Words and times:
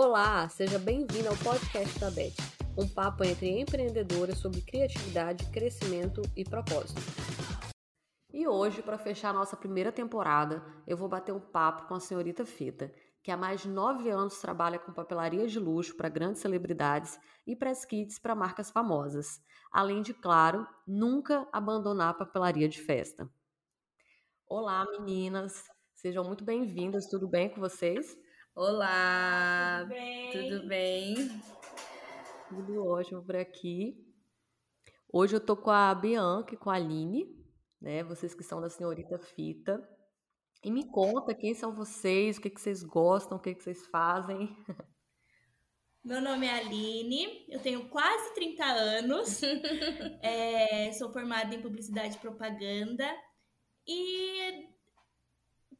Olá, 0.00 0.48
seja 0.48 0.78
bem-vindo 0.78 1.28
ao 1.28 1.36
podcast 1.38 1.98
da 1.98 2.08
Beth, 2.08 2.36
um 2.78 2.88
papo 2.88 3.24
entre 3.24 3.48
empreendedoras 3.58 4.38
sobre 4.38 4.60
criatividade, 4.60 5.44
crescimento 5.46 6.22
e 6.36 6.44
propósito. 6.44 7.00
E 8.32 8.46
hoje, 8.46 8.80
para 8.80 8.96
fechar 8.96 9.30
a 9.30 9.32
nossa 9.32 9.56
primeira 9.56 9.90
temporada, 9.90 10.64
eu 10.86 10.96
vou 10.96 11.08
bater 11.08 11.32
um 11.32 11.40
papo 11.40 11.88
com 11.88 11.94
a 11.96 12.00
senhorita 12.00 12.46
Fita, 12.46 12.94
que 13.24 13.32
há 13.32 13.36
mais 13.36 13.62
de 13.62 13.68
nove 13.68 14.08
anos 14.08 14.38
trabalha 14.38 14.78
com 14.78 14.92
papelaria 14.92 15.48
de 15.48 15.58
luxo 15.58 15.96
para 15.96 16.08
grandes 16.08 16.40
celebridades 16.40 17.18
e 17.44 17.56
press 17.56 17.84
kits 17.84 18.20
para 18.20 18.36
marcas 18.36 18.70
famosas, 18.70 19.40
além 19.68 20.00
de, 20.00 20.14
claro, 20.14 20.64
nunca 20.86 21.48
abandonar 21.52 22.10
a 22.10 22.14
papelaria 22.14 22.68
de 22.68 22.80
festa. 22.80 23.28
Olá, 24.46 24.86
meninas! 24.92 25.64
Sejam 25.92 26.22
muito 26.22 26.44
bem-vindas, 26.44 27.08
tudo 27.08 27.26
bem 27.26 27.48
com 27.48 27.60
vocês? 27.60 28.16
Olá, 28.60 29.82
tudo 29.82 29.94
bem? 29.94 30.30
Tudo 30.32 30.66
bem? 30.66 31.42
Tudo 32.48 32.86
ótimo 32.88 33.24
por 33.24 33.36
aqui. 33.36 34.04
Hoje 35.12 35.36
eu 35.36 35.40
tô 35.40 35.56
com 35.56 35.70
a 35.70 35.94
Bianca 35.94 36.54
e 36.54 36.56
com 36.56 36.68
a 36.68 36.74
Aline, 36.74 37.24
né? 37.80 38.02
Vocês 38.02 38.34
que 38.34 38.42
são 38.42 38.60
da 38.60 38.68
Senhorita 38.68 39.16
Fita. 39.16 39.80
E 40.64 40.72
me 40.72 40.90
conta 40.90 41.36
quem 41.36 41.54
são 41.54 41.72
vocês, 41.72 42.36
o 42.36 42.40
que, 42.40 42.50
que 42.50 42.60
vocês 42.60 42.82
gostam, 42.82 43.38
o 43.38 43.40
que, 43.40 43.54
que 43.54 43.62
vocês 43.62 43.86
fazem. 43.86 44.48
Meu 46.02 46.20
nome 46.20 46.48
é 46.48 46.58
Aline, 46.58 47.46
eu 47.48 47.62
tenho 47.62 47.88
quase 47.88 48.34
30 48.34 48.64
anos, 48.64 49.40
é, 50.20 50.90
sou 50.94 51.12
formada 51.12 51.54
em 51.54 51.62
publicidade 51.62 52.16
e 52.16 52.18
propaganda 52.18 53.08
e 53.86 54.77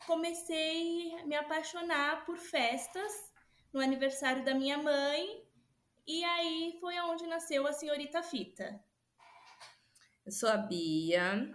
comecei 0.07 1.15
a 1.21 1.27
me 1.27 1.35
apaixonar 1.37 2.25
por 2.25 2.37
festas 2.37 3.13
no 3.73 3.81
aniversário 3.81 4.45
da 4.45 4.55
minha 4.55 4.79
mãe. 4.79 5.43
E 6.07 6.25
aí 6.25 6.77
foi 6.81 6.99
onde 7.01 7.27
nasceu 7.27 7.67
a 7.67 7.73
senhorita 7.73 8.23
Fita. 8.23 8.83
Eu 10.25 10.33
sou 10.33 10.49
a 10.49 10.57
Bia, 10.57 11.55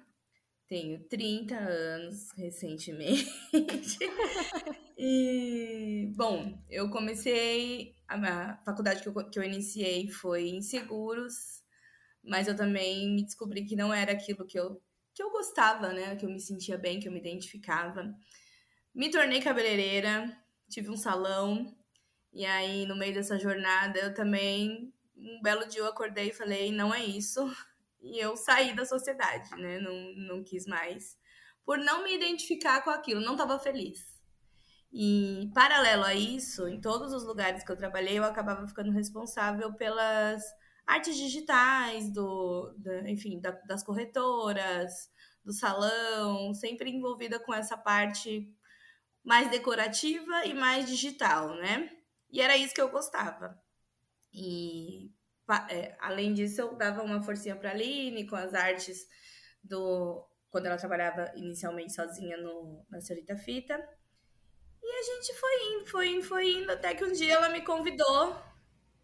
tenho 0.68 1.04
30 1.08 1.56
anos 1.56 2.32
recentemente. 2.32 3.30
e, 4.98 6.12
bom, 6.16 6.58
eu 6.70 6.90
comecei. 6.90 7.96
A 8.08 8.62
faculdade 8.64 9.02
que 9.02 9.10
eu, 9.10 9.30
que 9.30 9.40
eu 9.40 9.44
iniciei 9.44 10.08
foi 10.10 10.50
em 10.50 10.62
seguros, 10.62 11.64
mas 12.24 12.48
eu 12.48 12.56
também 12.56 13.16
me 13.16 13.24
descobri 13.24 13.66
que 13.66 13.76
não 13.76 13.94
era 13.94 14.12
aquilo 14.12 14.46
que 14.46 14.60
eu 14.60 14.82
que 15.14 15.22
eu 15.22 15.32
gostava, 15.32 15.94
né? 15.94 16.16
Que 16.16 16.26
eu 16.26 16.30
me 16.30 16.40
sentia 16.40 16.78
bem, 16.78 17.00
que 17.00 17.08
eu 17.08 17.12
me 17.12 17.20
identificava. 17.20 18.14
Me 18.94 19.10
tornei 19.10 19.42
cabeleireira, 19.42 20.36
tive 20.70 20.90
um 20.90 20.98
salão, 20.98 21.76
e 22.32 22.46
aí 22.46 22.86
no 22.86 22.96
meio 22.96 23.14
dessa 23.14 23.38
jornada 23.38 24.00
eu 24.00 24.14
também, 24.14 24.94
um 25.16 25.42
belo 25.42 25.68
dia 25.68 25.82
eu 25.82 25.88
acordei 25.88 26.30
e 26.30 26.34
falei, 26.34 26.72
não 26.72 26.94
é 26.94 27.04
isso. 27.04 27.46
E 28.02 28.20
eu 28.20 28.36
saí 28.36 28.76
da 28.76 28.86
sociedade, 28.86 29.50
né? 29.56 29.80
Não, 29.80 30.14
não 30.16 30.44
quis 30.44 30.66
mais. 30.66 31.18
Por 31.66 31.78
não 31.78 32.04
me 32.04 32.14
identificar 32.14 32.82
com 32.84 32.90
aquilo, 32.90 33.22
não 33.22 33.34
estava 33.34 33.58
feliz. 33.58 34.14
E 34.92 35.50
paralelo 35.56 36.04
a 36.04 36.14
isso, 36.14 36.68
em 36.68 36.80
todos 36.80 37.14
os 37.14 37.24
lugares 37.24 37.64
que 37.64 37.72
eu 37.72 37.78
trabalhei, 37.78 38.20
eu 38.20 38.24
acabava 38.24 38.68
ficando 38.68 38.92
responsável 38.92 39.74
pelas 39.74 40.44
artes 40.86 41.16
digitais, 41.16 42.12
do, 42.12 42.74
do 42.78 43.08
enfim, 43.08 43.40
da, 43.40 43.52
das 43.68 43.84
corretoras, 43.84 45.10
do 45.44 45.54
salão, 45.54 46.54
sempre 46.54 46.90
envolvida 46.90 47.40
com 47.40 47.54
essa 47.54 47.78
parte 47.78 48.50
mais 49.24 49.50
decorativa 49.50 50.46
e 50.46 50.54
mais 50.54 50.86
digital, 50.86 51.56
né? 51.56 51.90
E 52.30 52.42
era 52.42 52.58
isso 52.58 52.74
que 52.74 52.82
eu 52.82 52.90
gostava. 52.90 53.58
E 54.34 55.12
é, 55.70 55.96
além 56.00 56.34
disso, 56.34 56.62
eu 56.62 56.76
dava 56.76 57.04
uma 57.04 57.22
forcinha 57.22 57.56
para 57.56 57.70
a 57.70 57.74
Aline 57.74 58.28
com 58.28 58.36
as 58.36 58.54
artes 58.54 59.08
do 59.64 60.28
quando 60.50 60.68
ela 60.68 60.78
trabalhava 60.78 61.32
inicialmente 61.36 61.94
sozinha 61.94 62.38
no, 62.38 62.86
na 62.90 63.02
Senhorita 63.02 63.36
Fita. 63.36 63.76
E 64.82 65.00
a 65.00 65.02
gente 65.02 65.34
foi 65.40 65.74
indo, 65.74 65.86
foi 65.88 66.08
indo, 66.10 66.24
foi 66.24 66.52
indo, 66.52 66.72
até 66.72 66.94
que 66.94 67.04
um 67.04 67.12
dia 67.12 67.34
ela 67.34 67.50
me 67.50 67.62
convidou 67.62 68.40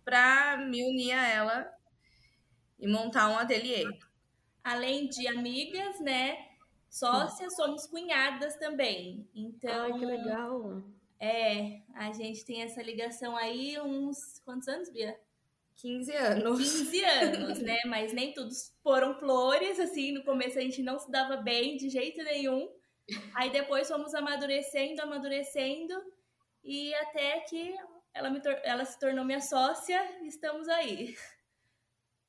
para 0.09 0.57
me 0.57 0.83
unir 0.83 1.11
a 1.11 1.27
ela 1.27 1.71
e 2.79 2.87
montar 2.87 3.29
um 3.29 3.37
ateliê. 3.37 3.85
Além 4.63 5.07
de 5.07 5.27
amigas, 5.27 5.99
né? 5.99 6.47
Sócias, 6.89 7.55
somos 7.55 7.85
cunhadas 7.85 8.55
também. 8.55 9.29
Então. 9.35 9.83
Ai, 9.83 9.93
que 9.93 10.05
legal! 10.05 10.83
É, 11.19 11.81
a 11.93 12.11
gente 12.11 12.43
tem 12.43 12.63
essa 12.63 12.81
ligação 12.81 13.37
aí 13.37 13.79
uns. 13.79 14.39
Quantos 14.43 14.67
anos, 14.67 14.89
Bia? 14.89 15.15
15 15.75 16.11
anos. 16.15 16.57
15 16.57 17.05
anos, 17.05 17.59
né? 17.59 17.77
Mas 17.85 18.11
nem 18.11 18.33
todos 18.33 18.73
foram 18.81 19.13
flores, 19.19 19.79
assim, 19.79 20.11
no 20.11 20.23
começo 20.23 20.57
a 20.57 20.61
gente 20.61 20.81
não 20.81 20.97
se 20.97 21.11
dava 21.11 21.37
bem 21.37 21.77
de 21.77 21.87
jeito 21.87 22.23
nenhum. 22.23 22.67
Aí 23.35 23.51
depois 23.51 23.87
fomos 23.87 24.15
amadurecendo, 24.15 25.03
amadurecendo, 25.03 25.93
e 26.63 26.93
até 26.95 27.41
que 27.41 27.75
ela, 28.19 28.29
me 28.29 28.41
ela 28.63 28.85
se 28.85 28.99
tornou 28.99 29.23
minha 29.23 29.39
sócia, 29.39 29.97
e 30.21 30.27
estamos 30.27 30.67
aí. 30.67 31.15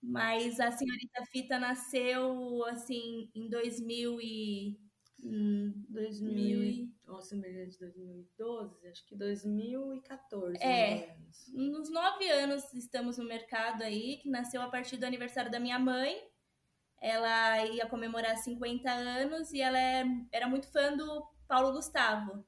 Mas 0.01 0.59
a 0.61 0.71
senhorita 0.71 1.25
Fita 1.27 1.59
nasceu 1.59 2.65
assim 2.67 3.29
em 3.35 3.51
2000 3.51 4.21
e 4.21 4.81
hum, 5.23 5.75
2000 5.89 6.65
e... 6.65 6.95
Nossa, 7.05 7.37
de 7.37 7.79
2012, 7.79 8.89
acho 8.89 9.05
que 9.05 9.17
2014. 9.17 10.63
É, 10.63 11.17
nos 11.53 11.91
nove 11.91 12.31
anos 12.31 12.73
estamos 12.73 13.19
no 13.19 13.25
mercado 13.25 13.83
aí, 13.83 14.19
que 14.19 14.31
nasceu 14.31 14.63
a 14.63 14.71
partir 14.71 14.97
do 14.97 15.05
aniversário 15.05 15.51
da 15.51 15.61
minha 15.61 15.79
mãe. 15.79 16.17
Ela 17.03 17.67
ia 17.67 17.87
comemorar 17.87 18.37
50 18.37 18.91
anos 18.91 19.53
e 19.53 19.61
ela 19.61 19.79
é, 19.79 20.05
era 20.31 20.49
muito 20.49 20.69
fã 20.69 20.97
do 20.97 21.27
Paulo 21.49 21.73
Gustavo. 21.73 22.45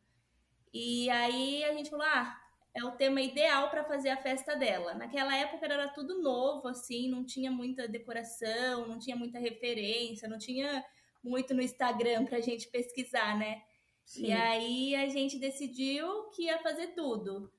E 0.72 1.10
aí 1.10 1.64
a 1.64 1.74
gente 1.74 1.90
falou: 1.90 2.06
ah, 2.06 2.41
é 2.74 2.82
o 2.84 2.92
tema 2.92 3.20
ideal 3.20 3.68
para 3.70 3.84
fazer 3.84 4.08
a 4.10 4.16
festa 4.16 4.56
dela. 4.56 4.94
Naquela 4.94 5.36
época 5.36 5.64
era 5.66 5.88
tudo 5.88 6.22
novo, 6.22 6.68
assim, 6.68 7.08
não 7.08 7.24
tinha 7.24 7.50
muita 7.50 7.86
decoração, 7.86 8.86
não 8.86 8.98
tinha 8.98 9.14
muita 9.14 9.38
referência, 9.38 10.28
não 10.28 10.38
tinha 10.38 10.84
muito 11.22 11.54
no 11.54 11.62
Instagram 11.62 12.24
para 12.24 12.38
a 12.38 12.40
gente 12.40 12.68
pesquisar, 12.68 13.38
né? 13.38 13.62
Sim. 14.04 14.26
E 14.26 14.32
aí 14.32 14.94
a 14.96 15.08
gente 15.08 15.38
decidiu 15.38 16.30
que 16.30 16.44
ia 16.44 16.58
fazer 16.60 16.88
tudo. 16.88 17.52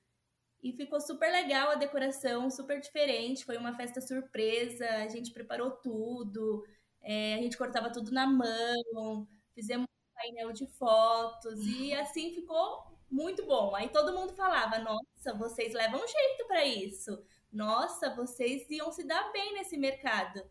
E 0.62 0.72
ficou 0.72 1.00
super 1.00 1.31
legal 1.31 1.72
a 1.72 1.75
decoração, 1.75 2.50
super 2.50 2.80
diferente. 2.80 3.45
Foi 3.45 3.57
uma 3.57 3.75
festa 3.75 4.01
surpresa, 4.01 4.88
a 4.88 5.07
gente 5.07 5.31
preparou 5.31 5.72
tudo, 5.72 6.63
é, 7.01 7.35
a 7.35 7.41
gente 7.41 7.57
cortava 7.57 7.91
tudo 7.91 8.12
na 8.12 8.25
mão, 8.25 9.28
fizemos 9.53 9.85
um 9.85 10.16
painel 10.16 10.51
de 10.53 10.66
fotos 10.68 11.59
e 11.68 11.94
assim 11.94 12.34
ficou 12.34 12.94
muito 13.13 13.46
bom. 13.46 13.75
Aí 13.75 13.90
todo 13.90 14.13
mundo 14.13 14.34
falava: 14.34 14.79
Nossa, 14.79 15.38
vocês 15.38 15.74
levam 15.74 16.00
jeito 16.00 16.47
para 16.47 16.66
isso. 16.66 17.24
Nossa, 17.51 18.13
vocês 18.16 18.68
iam 18.72 18.91
se 18.91 19.06
dar 19.06 19.31
bem 19.31 19.53
nesse 19.53 19.78
mercado. 19.78 20.44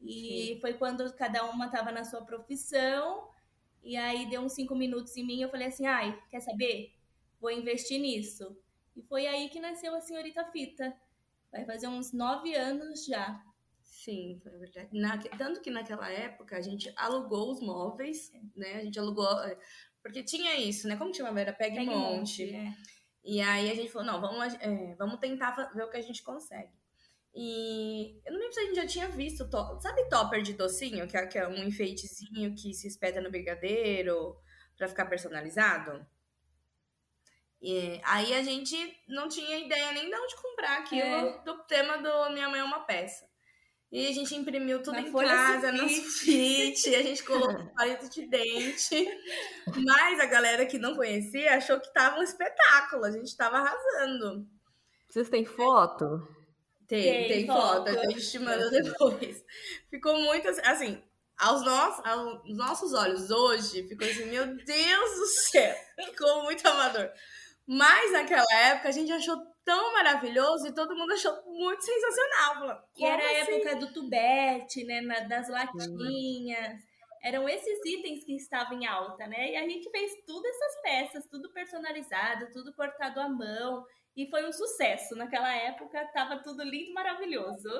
E 0.00 0.54
Sim. 0.54 0.60
foi 0.60 0.74
quando 0.74 1.10
cada 1.14 1.44
uma 1.44 1.66
estava 1.66 1.90
na 1.90 2.04
sua 2.04 2.22
profissão. 2.22 3.28
E 3.82 3.96
aí 3.96 4.28
deu 4.28 4.42
uns 4.42 4.52
cinco 4.52 4.74
minutos 4.74 5.16
em 5.16 5.26
mim. 5.26 5.40
Eu 5.40 5.48
falei 5.48 5.68
assim: 5.68 5.86
Ai, 5.86 6.22
quer 6.30 6.40
saber? 6.40 6.94
Vou 7.40 7.50
investir 7.50 7.98
nisso. 7.98 8.54
E 8.94 9.02
foi 9.02 9.26
aí 9.26 9.48
que 9.48 9.58
nasceu 9.58 9.94
a 9.94 10.00
Senhorita 10.00 10.44
Fita. 10.52 10.94
Vai 11.50 11.64
fazer 11.64 11.88
uns 11.88 12.12
nove 12.12 12.54
anos 12.54 13.06
já. 13.06 13.42
Sim, 13.82 14.38
foi 14.42 14.52
verdade. 14.52 14.88
Na, 14.98 15.18
tanto 15.18 15.60
que 15.60 15.70
naquela 15.70 16.08
época 16.10 16.56
a 16.56 16.60
gente 16.60 16.92
alugou 16.96 17.50
os 17.50 17.60
móveis, 17.60 18.32
né? 18.54 18.76
A 18.76 18.84
gente 18.84 18.98
alugou 18.98 19.26
porque 20.02 20.22
tinha 20.22 20.56
isso, 20.56 20.88
né? 20.88 20.96
Como 20.96 21.14
chamava? 21.14 21.40
Era 21.40 21.52
Peg. 21.52 21.78
Monte 21.84 22.54
é. 22.54 22.72
E 23.22 23.40
aí 23.40 23.70
a 23.70 23.74
gente 23.74 23.92
falou, 23.92 24.06
não, 24.06 24.20
vamos, 24.20 24.54
é, 24.54 24.94
vamos 24.96 25.18
tentar 25.18 25.52
ver 25.74 25.82
o 25.82 25.90
que 25.90 25.96
a 25.96 26.02
gente 26.02 26.22
consegue. 26.22 26.72
E 27.34 28.20
eu 28.26 28.32
não 28.32 28.40
lembro 28.40 28.54
se 28.54 28.60
a 28.60 28.64
gente 28.64 28.76
já 28.76 28.86
tinha 28.86 29.08
visto, 29.08 29.48
to... 29.48 29.80
sabe 29.80 30.08
topper 30.08 30.42
de 30.42 30.54
docinho? 30.54 31.06
Que 31.06 31.16
é, 31.16 31.26
que 31.26 31.38
é 31.38 31.46
um 31.46 31.62
enfeitezinho 31.62 32.54
que 32.54 32.74
se 32.74 32.88
espeta 32.88 33.20
no 33.20 33.30
brigadeiro 33.30 34.36
para 34.76 34.88
ficar 34.88 35.06
personalizado? 35.06 36.04
E 37.62 38.00
aí 38.04 38.34
a 38.34 38.42
gente 38.42 38.74
não 39.06 39.28
tinha 39.28 39.58
ideia 39.58 39.92
nem 39.92 40.08
de 40.08 40.16
onde 40.16 40.36
comprar 40.36 40.78
aquilo 40.78 41.28
é. 41.28 41.42
do 41.44 41.62
tema 41.64 41.98
do 41.98 42.32
Minha 42.32 42.48
Mãe 42.48 42.60
é 42.60 42.64
uma 42.64 42.80
Peça. 42.80 43.29
E 43.92 44.06
a 44.06 44.12
gente 44.12 44.36
imprimiu 44.36 44.82
tudo 44.82 44.94
Na 44.94 45.00
em 45.00 45.12
casa, 45.12 45.72
no 45.72 45.88
fit, 45.88 46.94
a 46.94 47.02
gente 47.02 47.24
colocou 47.24 47.66
palito 47.74 48.08
de 48.08 48.26
dente. 48.28 49.08
Mas 49.84 50.20
a 50.20 50.26
galera 50.26 50.64
que 50.64 50.78
não 50.78 50.94
conhecia 50.94 51.56
achou 51.56 51.80
que 51.80 51.92
tava 51.92 52.20
um 52.20 52.22
espetáculo, 52.22 53.04
a 53.04 53.10
gente 53.10 53.36
tava 53.36 53.58
arrasando. 53.58 54.46
Vocês 55.08 55.28
têm 55.28 55.44
foto? 55.44 56.24
Tem, 56.86 57.02
tem, 57.02 57.28
tem 57.28 57.46
foto, 57.46 57.88
a 57.88 58.10
gente 58.10 58.30
te 58.30 58.38
manda 58.38 58.70
depois. 58.70 59.44
Ficou 59.90 60.20
muito 60.20 60.48
assim, 60.64 61.02
aos 61.36 61.64
nossos, 61.64 62.04
aos 62.04 62.56
nossos 62.56 62.92
olhos 62.92 63.30
hoje, 63.30 63.88
ficou 63.88 64.06
assim, 64.06 64.26
meu 64.26 64.46
Deus 64.46 65.10
do 65.16 65.26
céu, 65.26 65.74
ficou 66.04 66.44
muito 66.44 66.66
amador. 66.68 67.10
Mas 67.72 68.10
naquela 68.10 68.52
época 68.52 68.88
a 68.88 68.92
gente 68.92 69.12
achou 69.12 69.36
tão 69.64 69.92
maravilhoso 69.92 70.66
e 70.66 70.74
todo 70.74 70.96
mundo 70.96 71.12
achou 71.12 71.32
muito 71.46 71.84
sensacional. 71.84 72.84
e 72.96 73.04
era 73.04 73.22
a 73.22 73.42
assim? 73.42 73.52
época 73.52 73.76
do 73.76 73.92
tubete, 73.92 74.82
né? 74.82 75.00
das 75.28 75.48
latinhas. 75.48 76.82
Eram 77.22 77.48
esses 77.48 77.78
itens 77.84 78.24
que 78.24 78.34
estavam 78.34 78.76
em 78.76 78.86
alta, 78.86 79.24
né? 79.28 79.52
E 79.52 79.56
a 79.56 79.62
gente 79.68 79.88
fez 79.88 80.10
tudo 80.26 80.44
essas 80.48 80.82
peças, 80.82 81.28
tudo 81.30 81.52
personalizado, 81.52 82.50
tudo 82.52 82.74
cortado 82.74 83.20
à 83.20 83.28
mão. 83.28 83.84
E 84.16 84.28
foi 84.28 84.44
um 84.48 84.52
sucesso. 84.52 85.14
Naquela 85.14 85.54
época 85.54 86.04
tava 86.12 86.42
tudo 86.42 86.64
lindo 86.64 86.90
e 86.90 86.92
maravilhoso. 86.92 87.70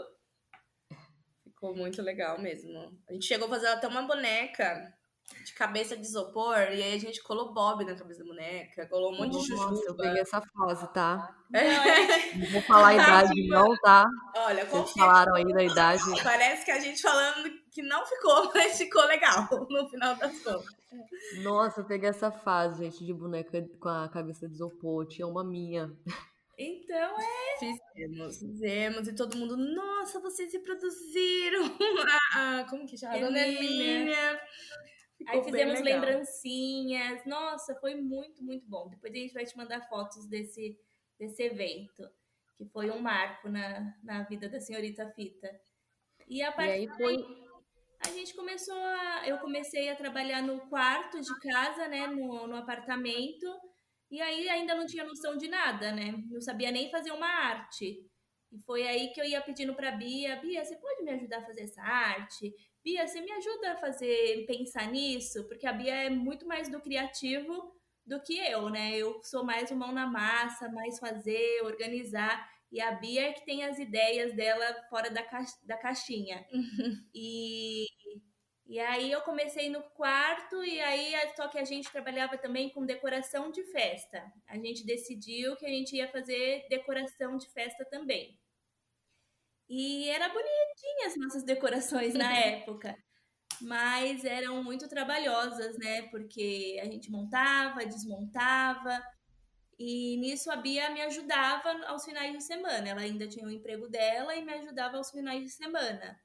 Ficou 1.43 1.75
muito 1.75 2.01
legal 2.01 2.41
mesmo. 2.41 2.97
A 3.09 3.13
gente 3.13 3.27
chegou 3.27 3.49
a 3.49 3.51
fazer 3.51 3.67
até 3.67 3.89
uma 3.89 4.03
boneca 4.03 4.97
de 5.45 5.55
cabeça 5.55 5.97
de 5.97 6.03
isopor, 6.03 6.57
e 6.57 6.83
aí 6.83 6.95
a 6.95 6.99
gente 6.99 7.23
colou 7.23 7.53
Bob 7.53 7.85
na 7.85 7.95
cabeça 7.95 8.21
da 8.21 8.27
boneca, 8.27 8.87
colou 8.87 9.13
um 9.13 9.19
monte 9.19 9.39
de 9.39 9.47
chuchu. 9.47 9.71
Nossa, 9.71 9.85
eu 9.87 9.97
peguei 9.97 10.21
essa 10.21 10.41
fase, 10.41 10.93
tá? 10.93 11.37
Não, 11.51 12.51
vou 12.53 12.63
falar 12.63 12.89
a 12.89 12.95
idade 12.95 13.49
não, 13.49 13.77
tá? 13.79 14.07
Olha, 14.37 14.65
Vocês 14.67 14.93
falaram 14.93 15.35
aí 15.35 15.45
da 15.53 15.65
idade. 15.65 16.03
Parece 16.23 16.65
que 16.65 16.71
a 16.71 16.79
gente 16.79 17.03
falando 17.03 17.51
que 17.73 17.83
não 17.83 18.07
ficou, 18.07 18.51
mas 18.55 18.79
ficou 18.79 19.05
legal 19.07 19.49
no 19.69 19.89
final 19.89 20.15
das 20.15 20.39
contas. 20.43 20.81
Nossa, 21.43 21.81
eu 21.81 21.85
peguei 21.85 22.09
essa 22.09 22.31
fase, 22.31 22.85
gente, 22.85 23.05
de 23.05 23.13
boneca 23.13 23.69
com 23.81 23.89
a 23.89 24.09
cabeça 24.09 24.47
de 24.47 24.55
isopor. 24.55 25.07
Tinha 25.09 25.27
uma 25.27 25.43
minha. 25.43 25.91
Então 26.57 27.17
é. 27.19 27.59
Fizemos, 27.59 28.39
fizemos, 28.39 29.09
e 29.09 29.15
todo 29.15 29.37
mundo, 29.37 29.57
nossa, 29.57 30.21
vocês 30.21 30.53
reproduziram. 30.53 31.65
ah, 32.35 32.67
como 32.69 32.87
que 32.87 32.99
chama? 32.99 33.19
Dona 33.19 33.39
Hermínia. 33.39 34.41
Aí 35.27 35.43
fizemos 35.43 35.81
lembrancinhas. 35.81 37.25
Nossa, 37.27 37.75
foi 37.77 37.95
muito, 37.95 38.43
muito 38.43 38.67
bom. 38.67 38.89
Depois 38.89 39.13
a 39.13 39.17
gente 39.17 39.35
vai 39.35 39.45
te 39.45 39.57
mandar 39.57 39.89
fotos 39.89 40.27
desse, 40.27 40.79
desse 41.19 41.43
evento, 41.43 42.09
que 42.57 42.65
foi 42.67 42.91
um 42.91 43.01
marco 43.01 43.49
na, 43.49 43.95
na 44.03 44.23
vida 44.25 44.49
da 44.49 44.61
senhorita 44.61 45.11
Fita. 45.11 45.51
E 46.27 46.43
a 46.43 46.53
partir 46.53 46.71
e 46.71 46.73
aí 46.73 46.89
foi... 46.89 47.17
a 48.01 48.11
gente 48.11 48.35
começou 48.35 48.77
a. 48.77 49.25
Eu 49.27 49.39
comecei 49.39 49.89
a 49.89 49.97
trabalhar 49.97 50.43
no 50.43 50.61
quarto 50.69 51.21
de 51.21 51.41
casa, 51.41 51.89
né? 51.89 52.07
No, 52.07 52.47
no 52.47 52.57
apartamento. 52.57 53.47
E 54.11 54.21
aí 54.21 54.49
ainda 54.49 54.75
não 54.75 54.87
tinha 54.87 55.05
noção 55.05 55.37
de 55.37 55.49
nada, 55.49 55.93
né? 55.93 56.13
Não 56.29 56.41
sabia 56.41 56.73
nem 56.73 56.91
fazer 56.91 57.13
uma 57.13 57.29
arte. 57.29 58.05
E 58.53 58.59
foi 58.63 58.87
aí 58.87 59.13
que 59.13 59.21
eu 59.21 59.25
ia 59.25 59.41
pedindo 59.41 59.75
para 59.75 59.93
Bia, 59.93 60.37
Bia, 60.37 60.65
você 60.65 60.77
pode 60.77 61.05
me 61.05 61.13
ajudar 61.13 61.39
a 61.39 61.47
fazer 61.47 61.63
essa 61.63 61.81
arte? 61.83 62.53
Bia, 62.83 63.07
você 63.07 63.21
me 63.21 63.31
ajuda 63.33 63.73
a 63.73 63.77
fazer, 63.77 64.47
pensar 64.47 64.91
nisso? 64.91 65.47
Porque 65.49 65.67
a 65.67 65.73
Bia 65.73 65.95
é 65.95 66.11
muito 66.11 66.47
mais 66.47 66.69
do 66.71 66.81
criativo 66.81 67.75
do 68.07 68.21
que 68.23 68.39
eu, 68.39 68.71
né? 68.71 68.97
Eu 68.97 69.21
sou 69.23 69.45
mais 69.45 69.71
o 69.71 69.77
mão 69.77 69.93
na 69.93 70.07
massa, 70.07 70.69
mais 70.71 70.99
fazer, 70.99 71.63
organizar. 71.63 72.49
E 72.73 72.81
a 72.81 72.93
Bia 72.93 73.29
é 73.29 73.33
que 73.33 73.45
tem 73.45 73.65
as 73.65 73.79
ideias 73.79 74.35
dela 74.35 74.65
fora 74.89 75.11
da, 75.11 75.23
ca 75.23 75.45
da 75.65 75.77
caixinha. 75.77 76.47
E, 77.15 77.87
e 78.67 78.79
aí 78.79 79.11
eu 79.11 79.21
comecei 79.23 79.69
no 79.69 79.83
quarto, 79.83 80.65
e 80.65 80.81
aí 80.81 81.13
só 81.37 81.49
que 81.49 81.59
a 81.59 81.65
gente 81.65 81.91
trabalhava 81.91 82.39
também 82.39 82.71
com 82.71 82.87
decoração 82.87 83.51
de 83.51 83.63
festa. 83.65 84.25
A 84.47 84.57
gente 84.57 84.87
decidiu 84.87 85.57
que 85.57 85.67
a 85.67 85.69
gente 85.69 85.97
ia 85.97 86.09
fazer 86.09 86.67
decoração 86.71 87.37
de 87.37 87.49
festa 87.53 87.85
também. 87.85 88.39
E 89.71 90.09
era 90.09 90.29
bonitinha 90.29 91.07
as 91.07 91.17
nossas 91.17 91.45
decorações 91.45 92.13
na 92.13 92.35
época. 92.37 92.97
Mas 93.63 94.25
eram 94.25 94.65
muito 94.65 94.89
trabalhosas, 94.89 95.79
né? 95.79 96.03
Porque 96.09 96.81
a 96.83 96.87
gente 96.87 97.09
montava, 97.09 97.87
desmontava. 97.87 99.01
E 99.79 100.17
nisso 100.17 100.51
a 100.51 100.57
Bia 100.57 100.91
me 100.91 101.01
ajudava 101.03 101.71
aos 101.87 102.05
finais 102.05 102.33
de 102.33 102.43
semana. 102.43 102.89
Ela 102.89 103.03
ainda 103.03 103.29
tinha 103.29 103.47
o 103.47 103.51
emprego 103.51 103.89
dela 103.89 104.35
e 104.35 104.45
me 104.45 104.53
ajudava 104.55 104.97
aos 104.97 105.11
finais 105.13 105.45
de 105.45 105.51
semana. 105.51 106.21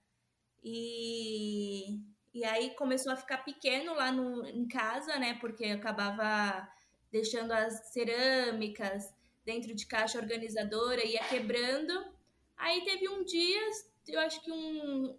E, 0.64 2.00
e 2.34 2.44
aí 2.44 2.72
começou 2.72 3.12
a 3.12 3.16
ficar 3.16 3.46
pequeno 3.46 3.94
lá 3.94 4.12
no, 4.12 4.44
em 4.48 4.68
casa, 4.68 5.20
né? 5.20 5.38
Porque 5.40 5.66
acabava 5.66 6.68
deixando 7.12 7.52
as 7.52 7.94
cerâmicas 7.94 9.14
dentro 9.46 9.76
de 9.76 9.86
caixa 9.86 10.18
organizadora, 10.18 11.06
ia 11.06 11.24
quebrando. 11.26 12.15
Aí 12.58 12.84
teve 12.84 13.10
um 13.10 13.24
dia, 13.24 13.62
eu 14.08 14.20
acho 14.20 14.42
que 14.42 14.52
um, 14.52 15.18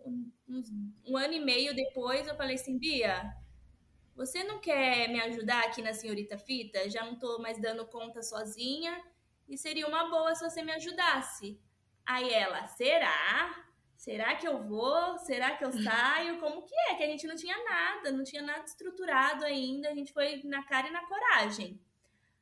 um, 0.48 0.62
um, 1.06 1.16
ano 1.16 1.34
e 1.34 1.40
meio 1.40 1.74
depois, 1.74 2.26
eu 2.26 2.36
falei 2.36 2.54
assim, 2.54 2.78
Bia, 2.78 3.34
você 4.14 4.42
não 4.44 4.58
quer 4.58 5.08
me 5.08 5.20
ajudar 5.20 5.64
aqui 5.64 5.82
na 5.82 5.92
Senhorita 5.92 6.38
Fita? 6.38 6.88
Já 6.88 7.04
não 7.04 7.18
tô 7.18 7.38
mais 7.38 7.60
dando 7.60 7.86
conta 7.86 8.22
sozinha 8.22 8.98
e 9.48 9.58
seria 9.58 9.86
uma 9.86 10.08
boa 10.08 10.34
se 10.34 10.48
você 10.48 10.62
me 10.62 10.72
ajudasse. 10.72 11.60
Aí 12.04 12.32
ela, 12.32 12.66
será? 12.68 13.66
Será 13.96 14.36
que 14.36 14.46
eu 14.46 14.62
vou? 14.62 15.18
Será 15.18 15.56
que 15.56 15.64
eu 15.64 15.72
saio? 15.82 16.38
Como 16.38 16.62
que 16.62 16.74
é? 16.88 16.94
Que 16.94 17.02
a 17.02 17.06
gente 17.06 17.26
não 17.26 17.36
tinha 17.36 17.56
nada, 17.64 18.12
não 18.12 18.24
tinha 18.24 18.42
nada 18.42 18.64
estruturado 18.64 19.44
ainda, 19.44 19.88
a 19.88 19.94
gente 19.94 20.12
foi 20.12 20.42
na 20.44 20.62
cara 20.64 20.88
e 20.88 20.92
na 20.92 21.06
coragem. 21.06 21.80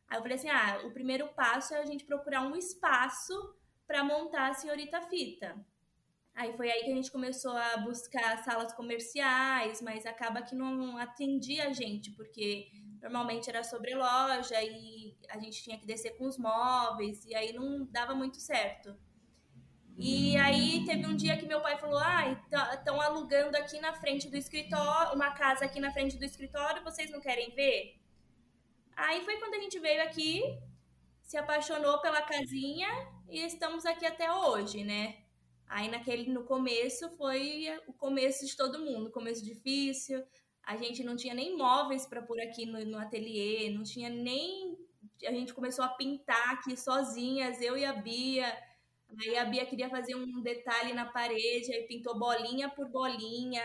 Aí 0.08 0.18
eu 0.18 0.22
falei 0.22 0.36
assim: 0.36 0.50
ah, 0.50 0.82
o 0.84 0.92
primeiro 0.92 1.28
passo 1.28 1.74
é 1.74 1.80
a 1.80 1.86
gente 1.86 2.04
procurar 2.04 2.42
um 2.42 2.54
espaço 2.54 3.54
para 3.86 4.02
montar 4.04 4.50
a 4.50 4.54
Senhorita 4.54 5.00
Fita. 5.02 5.54
Aí 6.34 6.52
foi 6.56 6.68
aí 6.70 6.82
que 6.82 6.90
a 6.90 6.94
gente 6.94 7.12
começou 7.12 7.56
a 7.56 7.76
buscar 7.76 8.42
salas 8.42 8.72
comerciais, 8.72 9.80
mas 9.80 10.04
acaba 10.04 10.42
que 10.42 10.54
não 10.54 10.98
atendia 10.98 11.68
a 11.68 11.72
gente, 11.72 12.10
porque 12.10 12.72
normalmente 13.00 13.48
era 13.48 13.62
sobre 13.62 13.94
loja 13.94 14.60
e 14.62 15.16
a 15.28 15.38
gente 15.38 15.62
tinha 15.62 15.78
que 15.78 15.86
descer 15.86 16.16
com 16.16 16.26
os 16.26 16.36
móveis, 16.36 17.24
e 17.24 17.34
aí 17.36 17.52
não 17.52 17.84
dava 17.86 18.14
muito 18.14 18.38
certo. 18.40 18.96
E 19.96 20.36
aí 20.36 20.84
teve 20.84 21.06
um 21.06 21.14
dia 21.14 21.36
que 21.36 21.46
meu 21.46 21.60
pai 21.60 21.78
falou: 21.78 22.00
Ah, 22.00 22.32
estão 22.72 23.00
alugando 23.00 23.56
aqui 23.56 23.78
na 23.78 23.94
frente 23.94 24.28
do 24.28 24.36
escritório, 24.36 25.14
uma 25.14 25.30
casa 25.30 25.64
aqui 25.64 25.78
na 25.78 25.92
frente 25.92 26.18
do 26.18 26.24
escritório, 26.24 26.82
vocês 26.82 27.12
não 27.12 27.20
querem 27.20 27.54
ver? 27.54 28.00
Aí 28.96 29.24
foi 29.24 29.38
quando 29.38 29.54
a 29.54 29.60
gente 29.60 29.78
veio 29.78 30.02
aqui, 30.02 30.42
se 31.22 31.36
apaixonou 31.36 32.00
pela 32.00 32.22
casinha 32.22 32.88
e 33.28 33.40
estamos 33.40 33.84
aqui 33.86 34.06
até 34.06 34.32
hoje, 34.32 34.84
né? 34.84 35.16
Aí 35.66 35.88
naquele 35.88 36.30
no 36.30 36.44
começo 36.44 37.08
foi 37.16 37.66
o 37.86 37.92
começo 37.92 38.46
de 38.46 38.56
todo 38.56 38.78
mundo, 38.78 39.10
começo 39.10 39.44
difícil. 39.44 40.22
A 40.62 40.76
gente 40.76 41.02
não 41.02 41.16
tinha 41.16 41.34
nem 41.34 41.56
móveis 41.56 42.06
para 42.06 42.22
pôr 42.22 42.40
aqui 42.40 42.64
no, 42.66 42.84
no 42.84 42.98
ateliê, 42.98 43.70
não 43.70 43.82
tinha 43.82 44.08
nem 44.08 44.78
a 45.26 45.32
gente 45.32 45.54
começou 45.54 45.84
a 45.84 45.88
pintar 45.88 46.54
aqui 46.54 46.76
sozinhas, 46.76 47.60
eu 47.60 47.76
e 47.76 47.84
a 47.84 47.92
Bia. 47.92 48.46
Aí 49.20 49.36
a 49.36 49.44
Bia 49.44 49.64
queria 49.64 49.88
fazer 49.88 50.14
um 50.14 50.42
detalhe 50.42 50.92
na 50.92 51.06
parede, 51.06 51.72
aí 51.72 51.86
pintou 51.86 52.18
bolinha 52.18 52.68
por 52.68 52.88
bolinha 52.88 53.62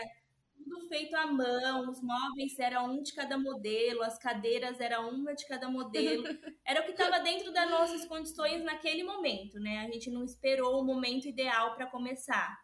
tudo 0.62 0.86
feito 0.88 1.14
à 1.14 1.26
mão, 1.26 1.88
os 1.88 2.00
móveis 2.02 2.58
eram 2.58 2.92
um 2.92 3.02
de 3.02 3.12
cada 3.14 3.38
modelo, 3.38 4.02
as 4.02 4.18
cadeiras 4.18 4.80
eram 4.80 5.10
uma 5.10 5.34
de 5.34 5.46
cada 5.46 5.68
modelo. 5.68 6.24
Era 6.66 6.82
o 6.82 6.84
que 6.84 6.92
estava 6.92 7.18
dentro 7.20 7.52
das 7.52 7.68
nossas 7.68 8.04
condições 8.04 8.62
naquele 8.62 9.02
momento, 9.02 9.58
né? 9.58 9.78
A 9.78 9.90
gente 9.90 10.10
não 10.10 10.24
esperou 10.24 10.80
o 10.80 10.84
momento 10.84 11.26
ideal 11.26 11.74
para 11.74 11.90
começar. 11.90 12.56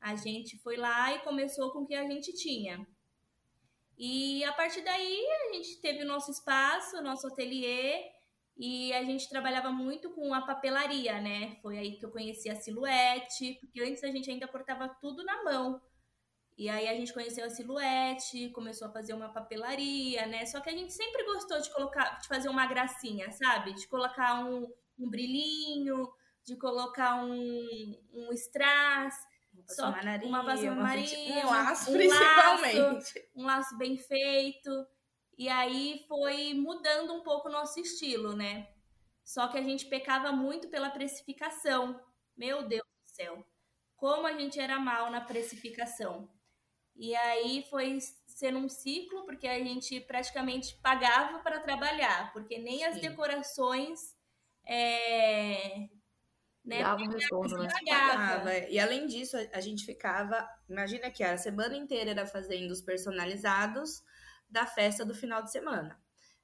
A 0.00 0.14
gente 0.16 0.58
foi 0.58 0.76
lá 0.76 1.14
e 1.14 1.20
começou 1.20 1.72
com 1.72 1.80
o 1.80 1.86
que 1.86 1.94
a 1.94 2.06
gente 2.06 2.32
tinha. 2.34 2.86
E 3.96 4.44
a 4.44 4.52
partir 4.52 4.82
daí 4.82 5.24
a 5.48 5.54
gente 5.54 5.80
teve 5.80 6.02
o 6.02 6.06
nosso 6.06 6.30
espaço, 6.30 6.98
o 6.98 7.02
nosso 7.02 7.26
ateliê, 7.26 8.02
e 8.56 8.92
a 8.92 9.02
gente 9.02 9.28
trabalhava 9.28 9.70
muito 9.72 10.10
com 10.10 10.32
a 10.32 10.42
papelaria, 10.42 11.20
né? 11.20 11.56
Foi 11.60 11.78
aí 11.78 11.96
que 11.96 12.04
eu 12.04 12.10
conheci 12.10 12.48
a 12.48 12.56
silhuete, 12.56 13.58
porque 13.60 13.80
antes 13.80 14.04
a 14.04 14.08
gente 14.08 14.30
ainda 14.30 14.46
cortava 14.46 14.88
tudo 15.00 15.24
na 15.24 15.42
mão. 15.42 15.80
E 16.56 16.68
aí 16.68 16.86
a 16.86 16.94
gente 16.94 17.12
conheceu 17.12 17.44
a 17.44 17.50
silhuete, 17.50 18.50
começou 18.50 18.86
a 18.86 18.92
fazer 18.92 19.12
uma 19.12 19.28
papelaria, 19.28 20.26
né? 20.26 20.46
Só 20.46 20.60
que 20.60 20.70
a 20.70 20.72
gente 20.72 20.92
sempre 20.92 21.24
gostou 21.24 21.60
de 21.60 21.70
colocar, 21.70 22.20
de 22.20 22.28
fazer 22.28 22.48
uma 22.48 22.66
gracinha, 22.66 23.30
sabe? 23.32 23.74
De 23.74 23.88
colocar 23.88 24.44
um, 24.44 24.72
um 24.98 25.10
brilhinho, 25.10 26.08
de 26.44 26.56
colocar 26.56 27.16
um, 27.24 28.00
um 28.12 28.32
strass. 28.32 29.14
Só 29.68 29.88
uma 30.24 30.42
vassoura 30.42 30.72
um 30.72 31.50
laço, 31.50 31.90
um 31.90 31.94
principalmente. 31.94 32.78
Laço, 32.78 33.18
um 33.34 33.44
laço 33.44 33.78
bem 33.78 33.96
feito. 33.96 34.70
E 35.36 35.48
aí 35.48 36.04
foi 36.06 36.54
mudando 36.54 37.12
um 37.14 37.22
pouco 37.22 37.48
o 37.48 37.52
nosso 37.52 37.80
estilo, 37.80 38.36
né? 38.36 38.68
Só 39.24 39.48
que 39.48 39.58
a 39.58 39.62
gente 39.62 39.86
pecava 39.86 40.30
muito 40.30 40.68
pela 40.68 40.90
precificação. 40.90 42.00
Meu 42.36 42.68
Deus 42.68 42.82
do 42.82 43.10
céu. 43.10 43.46
Como 43.96 44.26
a 44.26 44.32
gente 44.34 44.60
era 44.60 44.78
mal 44.78 45.10
na 45.10 45.20
precificação. 45.20 46.28
E 46.96 47.14
aí 47.14 47.64
foi 47.68 47.98
sendo 48.26 48.58
um 48.58 48.68
ciclo, 48.68 49.24
porque 49.24 49.46
a 49.46 49.58
gente 49.58 50.00
praticamente 50.00 50.76
pagava 50.82 51.38
para 51.38 51.60
trabalhar, 51.60 52.32
porque 52.32 52.58
nem 52.58 52.78
Sim. 52.78 52.84
as 52.84 53.00
decorações. 53.00 54.14
É, 54.66 55.88
né, 56.64 56.82
Dava 56.82 57.02
um 57.02 57.08
retorno, 57.08 57.58
né? 57.58 57.68
Pagava. 57.70 58.58
E 58.58 58.78
além 58.78 59.06
disso, 59.06 59.36
a 59.52 59.60
gente 59.60 59.84
ficava. 59.84 60.48
Imagina 60.68 61.10
que 61.10 61.22
a 61.22 61.36
semana 61.36 61.76
inteira 61.76 62.10
era 62.10 62.26
fazendo 62.26 62.70
os 62.70 62.80
personalizados 62.80 64.02
da 64.48 64.64
festa 64.66 65.04
do 65.04 65.14
final 65.14 65.42
de 65.42 65.50
semana. 65.50 65.98